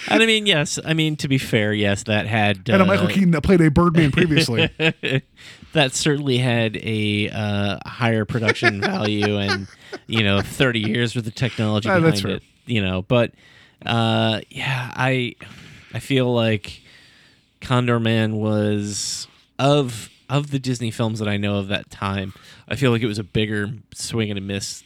And 0.08 0.22
I 0.22 0.26
mean, 0.26 0.46
yes. 0.46 0.78
I 0.84 0.94
mean, 0.94 1.16
to 1.16 1.28
be 1.28 1.38
fair, 1.38 1.72
yes, 1.72 2.04
that 2.04 2.26
had 2.26 2.68
and 2.68 2.80
a 2.80 2.84
uh, 2.84 2.86
Michael 2.86 3.08
Keaton 3.08 3.30
that 3.32 3.42
played 3.42 3.60
a 3.60 3.70
Birdman 3.70 4.10
previously. 4.12 4.68
that 5.72 5.94
certainly 5.94 6.38
had 6.38 6.76
a 6.78 7.30
uh, 7.30 7.78
higher 7.86 8.24
production 8.24 8.80
value 8.82 9.38
and 9.38 9.66
you 10.06 10.22
know 10.22 10.40
30 10.40 10.80
years 10.80 11.14
worth 11.16 11.26
of 11.26 11.34
technology 11.34 11.88
Ah, 11.88 11.94
behind 11.96 12.12
that's 12.12 12.20
fair. 12.22 12.30
it 12.36 12.42
you 12.66 12.82
know 12.82 13.02
but 13.02 13.32
uh, 13.84 14.40
yeah 14.48 14.90
i 14.96 15.34
i 15.92 15.98
feel 15.98 16.32
like 16.32 16.80
condor 17.60 18.00
man 18.00 18.36
was 18.36 19.26
of 19.58 20.08
of 20.30 20.50
the 20.50 20.58
disney 20.58 20.90
films 20.90 21.18
that 21.18 21.28
i 21.28 21.36
know 21.36 21.56
of 21.56 21.68
that 21.68 21.90
time 21.90 22.32
i 22.68 22.74
feel 22.76 22.90
like 22.90 23.02
it 23.02 23.06
was 23.06 23.18
a 23.18 23.24
bigger 23.24 23.70
swing 23.94 24.30
and 24.30 24.38
a 24.38 24.42
miss 24.42 24.82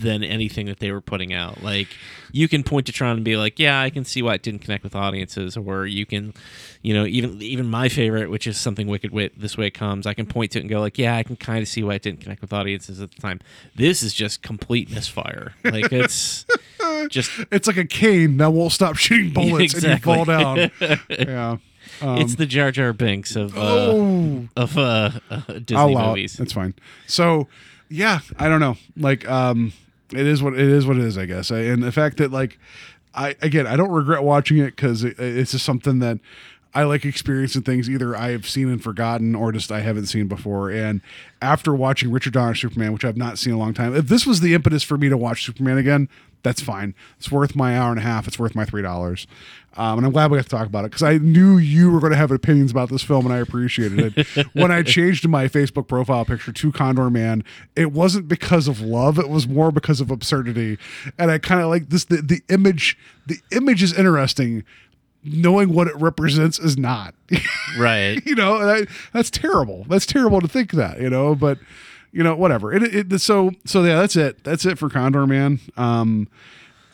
than 0.00 0.22
anything 0.22 0.66
that 0.66 0.78
they 0.78 0.90
were 0.92 1.00
putting 1.00 1.32
out. 1.32 1.62
Like 1.62 1.88
you 2.32 2.46
can 2.48 2.62
point 2.62 2.86
to 2.86 2.92
Tron 2.92 3.16
and 3.16 3.24
be 3.24 3.36
like, 3.36 3.58
yeah, 3.58 3.80
I 3.80 3.90
can 3.90 4.04
see 4.04 4.22
why 4.22 4.34
it 4.34 4.42
didn't 4.42 4.60
connect 4.60 4.84
with 4.84 4.94
audiences, 4.94 5.56
or 5.56 5.86
you 5.86 6.04
can, 6.06 6.34
you 6.82 6.94
know, 6.94 7.04
even 7.06 7.40
even 7.42 7.68
my 7.68 7.88
favorite, 7.88 8.30
which 8.30 8.46
is 8.46 8.58
something 8.58 8.86
Wicked 8.86 9.10
Wit, 9.12 9.40
This 9.40 9.56
Way 9.56 9.66
It 9.68 9.74
Comes, 9.74 10.06
I 10.06 10.14
can 10.14 10.26
point 10.26 10.52
to 10.52 10.58
it 10.58 10.62
and 10.62 10.70
go 10.70 10.80
like, 10.80 10.98
yeah, 10.98 11.16
I 11.16 11.22
can 11.22 11.36
kind 11.36 11.60
of 11.62 11.68
see 11.68 11.82
why 11.82 11.94
it 11.94 12.02
didn't 12.02 12.20
connect 12.20 12.40
with 12.42 12.52
audiences 12.52 13.00
at 13.00 13.10
the 13.12 13.20
time. 13.20 13.40
This 13.74 14.02
is 14.02 14.14
just 14.14 14.42
complete 14.42 14.90
misfire. 14.90 15.54
Like 15.64 15.92
it's 15.92 16.44
just 17.10 17.30
it's 17.50 17.66
like 17.66 17.76
a 17.78 17.84
cane 17.86 18.36
that 18.38 18.50
won't 18.52 18.72
stop 18.72 18.96
shooting 18.96 19.32
bullets 19.32 19.74
and 19.74 19.84
you 19.84 19.96
fall 19.98 20.24
down. 20.24 20.70
yeah. 21.08 21.56
it's 22.02 22.34
the 22.36 22.46
Jar 22.46 22.70
Jar 22.70 22.92
Binks 22.92 23.34
of 23.36 23.56
uh, 23.56 23.60
Oh. 23.90 24.48
of 24.56 24.76
uh, 24.76 25.10
uh, 25.30 25.40
Disney 25.64 25.94
movies. 25.96 26.34
it. 26.34 26.38
That's 26.38 26.52
fine. 26.52 26.74
So, 27.06 27.48
yeah, 27.88 28.20
I 28.38 28.48
don't 28.48 28.60
know. 28.60 28.76
Like, 28.96 29.26
um, 29.28 29.72
it 30.12 30.26
is 30.26 30.42
what 30.42 30.54
it 30.54 30.60
is. 30.60 30.86
What 30.86 30.96
it 30.96 31.04
is, 31.04 31.18
I 31.18 31.26
guess. 31.26 31.50
I, 31.50 31.60
and 31.60 31.82
the 31.82 31.92
fact 31.92 32.16
that 32.18 32.30
like, 32.30 32.58
I 33.14 33.36
again, 33.42 33.66
I 33.66 33.76
don't 33.76 33.90
regret 33.90 34.22
watching 34.22 34.58
it 34.58 34.76
because 34.76 35.04
it, 35.04 35.18
it's 35.18 35.52
just 35.52 35.64
something 35.64 35.98
that 36.00 36.18
I 36.74 36.84
like 36.84 37.04
experiencing 37.04 37.62
things 37.62 37.88
either 37.88 38.16
I 38.16 38.30
have 38.30 38.48
seen 38.48 38.68
and 38.68 38.82
forgotten 38.82 39.34
or 39.34 39.52
just 39.52 39.72
I 39.72 39.80
haven't 39.80 40.06
seen 40.06 40.28
before. 40.28 40.70
And 40.70 41.00
after 41.40 41.74
watching 41.74 42.10
Richard 42.12 42.34
Donner 42.34 42.54
Superman, 42.54 42.92
which 42.92 43.04
I've 43.04 43.16
not 43.16 43.38
seen 43.38 43.52
in 43.52 43.58
a 43.58 43.60
long 43.60 43.74
time, 43.74 43.96
if 43.96 44.08
this 44.08 44.26
was 44.26 44.40
the 44.40 44.54
impetus 44.54 44.82
for 44.82 44.98
me 44.98 45.08
to 45.08 45.16
watch 45.16 45.44
Superman 45.44 45.78
again, 45.78 46.08
that's 46.42 46.60
fine. 46.60 46.94
It's 47.16 47.30
worth 47.32 47.56
my 47.56 47.76
hour 47.76 47.90
and 47.90 47.98
a 47.98 48.02
half. 48.02 48.28
It's 48.28 48.38
worth 48.38 48.54
my 48.54 48.64
three 48.64 48.82
dollars. 48.82 49.26
Um, 49.76 49.98
and 49.98 50.06
I'm 50.06 50.12
glad 50.12 50.30
we 50.30 50.38
got 50.38 50.44
to 50.44 50.48
talk 50.48 50.66
about 50.66 50.84
it 50.84 50.90
because 50.90 51.02
I 51.02 51.18
knew 51.18 51.58
you 51.58 51.92
were 51.92 52.00
going 52.00 52.10
to 52.10 52.18
have 52.18 52.30
opinions 52.30 52.70
about 52.70 52.88
this 52.88 53.02
film, 53.02 53.26
and 53.26 53.34
I 53.34 53.38
appreciated 53.38 54.16
it. 54.16 54.46
when 54.54 54.72
I 54.72 54.82
changed 54.82 55.28
my 55.28 55.46
Facebook 55.46 55.86
profile 55.86 56.24
picture 56.24 56.52
to 56.52 56.72
Condor 56.72 57.10
Man, 57.10 57.44
it 57.76 57.92
wasn't 57.92 58.28
because 58.28 58.66
of 58.66 58.80
love; 58.80 59.18
it 59.18 59.28
was 59.28 59.46
more 59.46 59.70
because 59.70 60.00
of 60.00 60.10
absurdity. 60.10 60.78
And 61.18 61.30
I 61.30 61.38
kind 61.38 61.60
of 61.60 61.68
like 61.68 61.90
this. 61.90 62.06
The, 62.06 62.22
the 62.22 62.42
image, 62.48 62.98
the 63.26 63.38
image 63.52 63.82
is 63.82 63.96
interesting. 63.96 64.64
Knowing 65.24 65.74
what 65.74 65.88
it 65.88 65.96
represents 65.96 66.58
is 66.58 66.78
not. 66.78 67.12
right. 67.78 68.24
you 68.24 68.36
know, 68.36 68.56
I, 68.56 68.86
that's 69.12 69.30
terrible. 69.30 69.84
That's 69.88 70.06
terrible 70.06 70.40
to 70.40 70.48
think 70.48 70.70
that. 70.72 71.00
You 71.00 71.10
know, 71.10 71.34
but 71.34 71.58
you 72.12 72.22
know, 72.22 72.34
whatever. 72.34 72.72
It, 72.72 73.12
it 73.12 73.20
so 73.20 73.50
so 73.64 73.84
yeah. 73.84 74.00
That's 74.00 74.16
it. 74.16 74.42
That's 74.44 74.64
it 74.64 74.78
for 74.78 74.88
Condor 74.88 75.26
Man. 75.26 75.60
Um, 75.76 76.28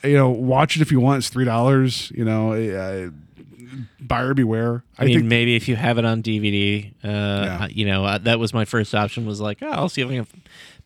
you 0.04 0.16
know, 0.16 0.30
watch 0.30 0.76
it 0.76 0.82
if 0.82 0.92
you 0.92 1.00
want. 1.00 1.18
It's 1.18 1.28
three 1.28 1.44
dollars. 1.44 2.12
You 2.14 2.24
know, 2.24 2.52
uh, 2.52 3.10
buyer 4.00 4.34
beware. 4.34 4.84
I, 4.98 5.06
mean, 5.06 5.28
maybe 5.28 5.56
if 5.56 5.68
you 5.68 5.76
have 5.76 5.98
it 5.98 6.04
on 6.04 6.22
DVD, 6.22 6.92
uh, 7.02 7.08
Yeah. 7.08 7.66
you 7.70 7.86
know, 7.86 8.04
uh, 8.04 8.18
that 8.18 8.38
was 8.38 8.54
my 8.54 8.64
first 8.64 8.94
option. 8.94 9.26
Was 9.26 9.40
like, 9.40 9.58
oh, 9.62 9.68
I'll 9.68 9.88
see 9.88 10.02
if 10.02 10.08
I 10.08 10.16
can 10.16 10.26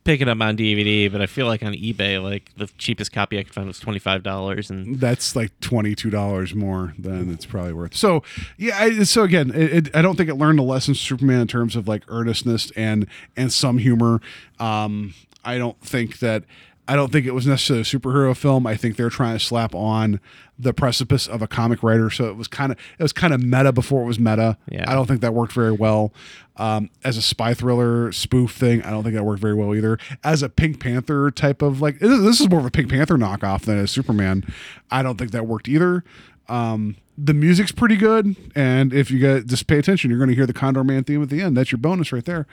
pick 0.03 0.21
it 0.21 0.27
up 0.29 0.39
on 0.41 0.57
DVD. 0.57 1.11
But 1.11 1.21
I 1.21 1.25
feel 1.27 1.45
like 1.45 1.61
on 1.61 1.73
eBay, 1.73 2.21
like 2.21 2.51
the 2.57 2.67
cheapest 2.77 3.11
copy 3.11 3.37
I 3.37 3.43
could 3.43 3.53
find 3.53 3.67
was 3.67 3.79
twenty 3.79 3.99
five 3.99 4.23
dollars, 4.23 4.69
and 4.69 4.99
that's 4.99 5.35
like 5.35 5.57
twenty 5.59 5.95
two 5.95 6.09
dollars 6.09 6.55
more 6.55 6.93
than 6.97 7.31
it's 7.31 7.45
probably 7.45 7.73
worth. 7.73 7.95
So 7.95 8.23
yeah, 8.57 8.77
I, 8.79 9.03
so 9.03 9.23
again, 9.23 9.51
it, 9.53 9.87
it, 9.87 9.95
I 9.95 10.01
don't 10.01 10.15
think 10.15 10.29
it 10.29 10.35
learned 10.35 10.59
a 10.59 10.63
lesson 10.63 10.95
Superman 10.95 11.41
in 11.41 11.47
terms 11.47 11.75
of 11.75 11.87
like 11.87 12.03
earnestness 12.07 12.71
and 12.71 13.07
and 13.35 13.51
some 13.51 13.77
humor. 13.77 14.21
Um, 14.59 15.13
I 15.43 15.57
don't 15.57 15.79
think 15.81 16.19
that. 16.19 16.43
I 16.89 16.95
don't 16.95 17.11
think 17.11 17.27
it 17.27 17.35
was 17.35 17.45
necessarily 17.45 17.81
a 17.81 17.83
superhero 17.83 18.35
film. 18.35 18.65
I 18.65 18.75
think 18.75 18.95
they're 18.95 19.11
trying 19.11 19.37
to 19.37 19.45
slap 19.45 19.75
on 19.75 20.19
the 20.57 20.73
precipice 20.73 21.27
of 21.27 21.43
a 21.43 21.47
comic 21.47 21.83
writer, 21.83 22.09
so 22.09 22.25
it 22.25 22.35
was 22.35 22.47
kind 22.47 22.71
of 22.71 22.79
it 22.97 23.03
was 23.03 23.13
kind 23.13 23.31
of 23.31 23.43
meta 23.43 23.71
before 23.71 24.01
it 24.01 24.05
was 24.05 24.19
meta. 24.19 24.57
Yeah. 24.71 24.89
I 24.89 24.95
don't 24.95 25.05
think 25.05 25.21
that 25.21 25.35
worked 25.35 25.53
very 25.53 25.71
well. 25.71 26.11
Um, 26.57 26.89
as 27.03 27.15
a 27.15 27.21
spy 27.21 27.53
thriller 27.53 28.11
spoof 28.11 28.53
thing, 28.53 28.81
I 28.81 28.89
don't 28.89 29.03
think 29.03 29.13
that 29.13 29.23
worked 29.23 29.39
very 29.39 29.53
well 29.53 29.75
either. 29.75 29.99
As 30.23 30.41
a 30.41 30.49
Pink 30.49 30.79
Panther 30.79 31.29
type 31.29 31.61
of 31.61 31.79
like 31.79 31.99
this 31.99 32.41
is 32.41 32.49
more 32.49 32.59
of 32.59 32.65
a 32.65 32.71
Pink 32.71 32.89
Panther 32.89 33.17
knockoff 33.17 33.65
than 33.65 33.77
a 33.77 33.85
Superman. 33.85 34.43
I 34.89 35.03
don't 35.03 35.17
think 35.17 35.29
that 35.29 35.45
worked 35.45 35.67
either. 35.67 36.03
Um, 36.47 36.95
the 37.19 37.35
music's 37.35 37.71
pretty 37.71 37.97
good, 37.97 38.35
and 38.55 38.95
if 38.95 39.11
you 39.11 39.19
get 39.19 39.45
just 39.45 39.67
pay 39.67 39.77
attention, 39.77 40.09
you're 40.09 40.17
going 40.17 40.31
to 40.31 40.35
hear 40.35 40.47
the 40.47 40.53
Condor 40.53 40.83
Man 40.83 41.03
theme 41.03 41.21
at 41.21 41.29
the 41.29 41.43
end. 41.43 41.55
That's 41.55 41.71
your 41.71 41.77
bonus 41.77 42.11
right 42.11 42.25
there. 42.25 42.47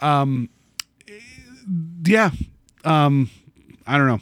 Um, 0.00 0.48
yeah. 2.06 2.30
Um, 2.84 3.28
I 3.88 3.98
don't 3.98 4.06
know. 4.06 4.20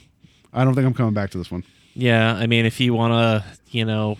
I 0.52 0.64
don't 0.64 0.74
think 0.74 0.86
I'm 0.86 0.94
coming 0.94 1.12
back 1.14 1.30
to 1.30 1.38
this 1.38 1.50
one. 1.50 1.64
yeah, 1.94 2.32
I 2.34 2.46
mean, 2.46 2.64
if 2.64 2.80
you 2.80 2.94
want 2.94 3.12
to, 3.12 3.44
you 3.70 3.84
know. 3.84 4.16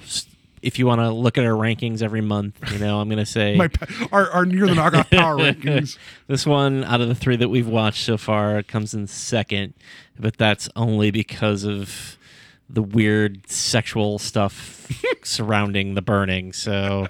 If 0.62 0.81
you 0.81 0.86
want 0.86 1.01
to 1.01 1.10
look 1.12 1.39
at 1.39 1.44
our 1.44 1.52
rankings 1.52 2.02
every 2.02 2.23
month, 2.23 2.59
you 2.73 2.78
know, 2.81 2.98
I'm 2.98 3.09
going 3.09 3.18
to 3.24 3.27
say 3.27 3.55
My 3.56 3.68
our, 4.10 4.28
our 4.31 4.44
near 4.44 4.66
the 4.66 4.73
knockoff 4.73 5.09
power 5.10 5.36
rankings. 5.39 5.97
this 6.27 6.44
one 6.44 6.82
out 6.82 7.01
of 7.01 7.06
the 7.06 7.14
three 7.14 7.36
that 7.36 7.51
we've 7.51 7.68
watched 7.68 8.05
so 8.05 8.16
far 8.16 8.64
comes 8.64 8.93
in 8.93 9.06
second, 9.06 9.74
but 10.18 10.36
that's 10.39 10.68
only 10.74 11.12
because 11.12 11.62
of 11.62 12.16
the 12.68 12.82
weird 12.82 13.48
sexual 13.48 14.18
stuff 14.18 14.90
surrounding 15.23 15.94
the 15.94 16.02
burning. 16.02 16.52
So 16.52 17.06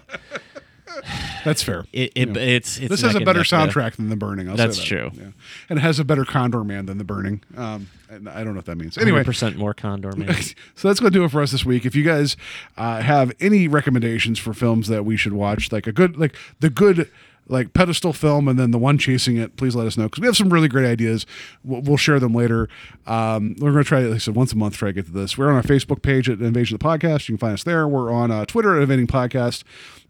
That's 1.45 1.63
fair. 1.63 1.85
it, 1.93 2.13
it 2.15 2.37
it's, 2.37 2.79
it's 2.79 2.89
this 2.89 3.01
has 3.03 3.15
a 3.15 3.21
better 3.21 3.41
soundtrack 3.41 3.97
than 3.97 4.09
The 4.09 4.17
Burning. 4.17 4.49
I'll 4.49 4.57
say 4.57 4.65
That's 4.65 4.79
that. 4.79 4.87
true. 4.87 5.11
Yeah. 5.15 5.31
And 5.69 5.79
it 5.79 5.83
has 5.83 5.99
a 5.99 6.05
better 6.05 6.25
Condor 6.25 6.65
Man 6.65 6.87
than 6.87 6.99
The 6.99 7.05
Burning. 7.05 7.43
Um, 7.57 7.89
and 8.09 8.29
I 8.29 8.45
don't 8.45 8.55
know 8.55 8.59
what 8.59 8.67
that 8.67 8.77
means. 8.77 8.99
Anyway, 8.99 9.23
100% 9.23 9.57
more 9.57 9.75
Condor 9.75 10.13
Man. 10.13 10.33
so 10.75 10.89
that's 10.89 11.01
going 11.01 11.13
to 11.13 11.19
do 11.19 11.25
it 11.25 11.31
for 11.31 11.43
us 11.43 11.53
this 11.53 11.65
week. 11.65 11.85
If 11.85 11.95
you 11.95 12.03
guys 12.03 12.37
uh, 12.77 13.01
have 13.01 13.33
any 13.41 13.69
recommendations 13.69 14.39
for 14.39 14.55
films 14.55 14.89
that 14.89 15.05
we 15.05 15.17
should 15.17 15.33
watch, 15.33 15.73
like 15.73 15.87
a 15.87 15.93
good, 15.93 16.17
like 16.17 16.35
the 16.61 16.71
good, 16.71 17.11
like 17.49 17.73
pedestal 17.73 18.13
film, 18.13 18.49
and 18.49 18.59
then 18.59 18.71
the 18.71 18.79
one 18.79 18.99
chasing 18.99 19.37
it, 19.37 19.57
please 19.57 19.77
let 19.77 19.87
us 19.87 19.97
know 19.97 20.05
because 20.05 20.21
we 20.21 20.27
have 20.27 20.37
some 20.37 20.53
really 20.53 20.69
great 20.69 20.87
ideas. 20.87 21.27
We'll, 21.65 21.81
we'll 21.83 21.97
share 21.97 22.19
them 22.19 22.35
later. 22.35 22.69
Um, 23.07 23.55
we're 23.59 23.73
going 23.73 23.85
to 23.85 23.89
try, 23.89 24.01
like 24.01 24.17
I 24.17 24.19
said, 24.19 24.35
once 24.35 24.53
a 24.53 24.57
month 24.57 24.77
try 24.77 24.89
to 24.89 24.93
get 24.93 25.07
to 25.07 25.13
this. 25.13 25.39
We're 25.39 25.49
on 25.49 25.57
our 25.57 25.63
Facebook 25.63 26.03
page 26.03 26.29
at 26.29 26.41
Invasion 26.41 26.75
of 26.75 26.81
the 26.81 26.85
Podcast. 26.85 27.29
You 27.29 27.37
can 27.37 27.39
find 27.39 27.55
us 27.55 27.65
there. 27.65 27.87
We're 27.87 28.13
on 28.13 28.31
uh, 28.31 28.45
Twitter 28.47 28.77
at 28.77 28.83
Invading 28.83 29.07
Podcast. 29.07 29.63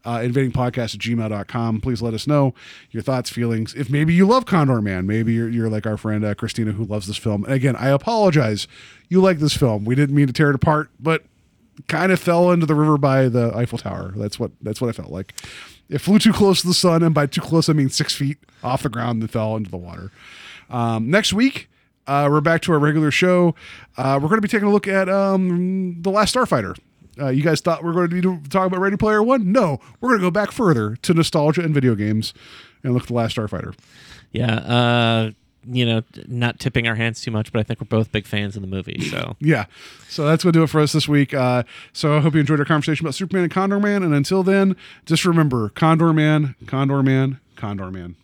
Uh, 0.05 0.19
invadingpodcast 0.19 0.95
at 0.95 1.01
gmail.com. 1.01 1.81
Please 1.81 2.01
let 2.01 2.13
us 2.13 2.27
know 2.27 2.53
your 2.91 3.03
thoughts, 3.03 3.29
feelings. 3.29 3.73
If 3.73 3.89
maybe 3.89 4.13
you 4.13 4.25
love 4.25 4.45
Condor 4.45 4.81
Man, 4.81 5.05
maybe 5.05 5.33
you're, 5.33 5.49
you're 5.49 5.69
like 5.69 5.85
our 5.85 5.97
friend 5.97 6.23
uh, 6.23 6.33
Christina 6.33 6.71
who 6.71 6.85
loves 6.85 7.07
this 7.07 7.17
film. 7.17 7.43
And 7.43 7.53
again, 7.53 7.75
I 7.75 7.89
apologize. 7.89 8.69
You 9.09 9.21
like 9.21 9.39
this 9.39 9.57
film. 9.57 9.83
We 9.83 9.95
didn't 9.95 10.15
mean 10.15 10.27
to 10.27 10.33
tear 10.33 10.49
it 10.49 10.55
apart, 10.55 10.91
but 10.97 11.23
kind 11.89 12.13
of 12.13 12.21
fell 12.21 12.51
into 12.51 12.65
the 12.65 12.75
river 12.75 12.97
by 12.97 13.27
the 13.27 13.51
Eiffel 13.53 13.79
Tower. 13.79 14.13
That's 14.15 14.39
what 14.39 14.51
that's 14.61 14.79
what 14.79 14.87
I 14.87 14.93
felt 14.93 15.11
like. 15.11 15.33
It 15.89 15.99
flew 15.99 16.19
too 16.19 16.33
close 16.33 16.61
to 16.61 16.67
the 16.67 16.73
sun, 16.73 17.01
and 17.03 17.13
by 17.15 17.25
too 17.27 17.41
close 17.41 17.69
I 17.69 17.73
mean 17.73 17.89
six 17.89 18.13
feet 18.13 18.37
off 18.63 18.83
the 18.83 18.89
ground 18.89 19.21
and 19.21 19.31
fell 19.31 19.55
into 19.55 19.69
the 19.71 19.77
water. 19.77 20.11
Um, 20.69 21.09
next 21.09 21.31
week, 21.33 21.69
uh, 22.07 22.27
we're 22.29 22.41
back 22.41 22.61
to 22.63 22.73
our 22.73 22.79
regular 22.79 23.11
show. 23.11 23.55
Uh, 23.97 24.19
we're 24.21 24.27
going 24.29 24.37
to 24.37 24.41
be 24.41 24.47
taking 24.47 24.67
a 24.67 24.71
look 24.71 24.87
at 24.87 25.07
um, 25.09 26.01
the 26.01 26.09
Last 26.09 26.35
Starfighter. 26.35 26.77
Uh, 27.19 27.29
you 27.29 27.41
guys 27.41 27.61
thought 27.61 27.83
we 27.83 27.89
are 27.89 27.93
going 27.93 28.09
to 28.09 28.15
be 28.15 28.49
talking 28.49 28.67
about 28.67 28.79
Ready 28.79 28.97
Player 28.97 29.23
One? 29.23 29.51
No, 29.51 29.79
we're 29.99 30.09
going 30.09 30.19
to 30.19 30.25
go 30.27 30.31
back 30.31 30.51
further 30.51 30.95
to 30.97 31.13
nostalgia 31.13 31.61
and 31.61 31.73
video 31.73 31.95
games 31.95 32.33
and 32.83 32.93
look 32.93 33.03
at 33.03 33.07
the 33.07 33.13
Last 33.15 33.35
Starfighter. 33.35 33.73
yeah 34.31 35.31
you 35.69 35.85
know, 35.85 36.03
not 36.27 36.59
tipping 36.59 36.87
our 36.87 36.95
hands 36.95 37.21
too 37.21 37.31
much, 37.31 37.51
but 37.51 37.59
I 37.59 37.63
think 37.63 37.81
we're 37.81 37.87
both 37.87 38.11
big 38.11 38.25
fans 38.25 38.55
of 38.55 38.61
the 38.61 38.67
movie. 38.67 38.99
So 39.07 39.35
yeah, 39.39 39.65
so 40.09 40.25
that's 40.25 40.43
gonna 40.43 40.51
do 40.51 40.63
it 40.63 40.67
for 40.67 40.81
us 40.81 40.91
this 40.91 41.07
week. 41.07 41.33
Uh, 41.33 41.63
so 41.93 42.17
I 42.17 42.19
hope 42.19 42.33
you 42.33 42.41
enjoyed 42.41 42.59
our 42.59 42.65
conversation 42.65 43.05
about 43.05 43.15
Superman 43.15 43.43
and 43.43 43.51
Condor 43.51 43.79
Man. 43.79 44.03
And 44.03 44.13
until 44.13 44.43
then, 44.43 44.75
just 45.05 45.23
remember, 45.23 45.69
Condor 45.69 46.11
Man, 46.13 46.55
Condor 46.65 47.01
Man, 47.01 47.39
Condor 47.55 47.89
Man. 47.89 48.15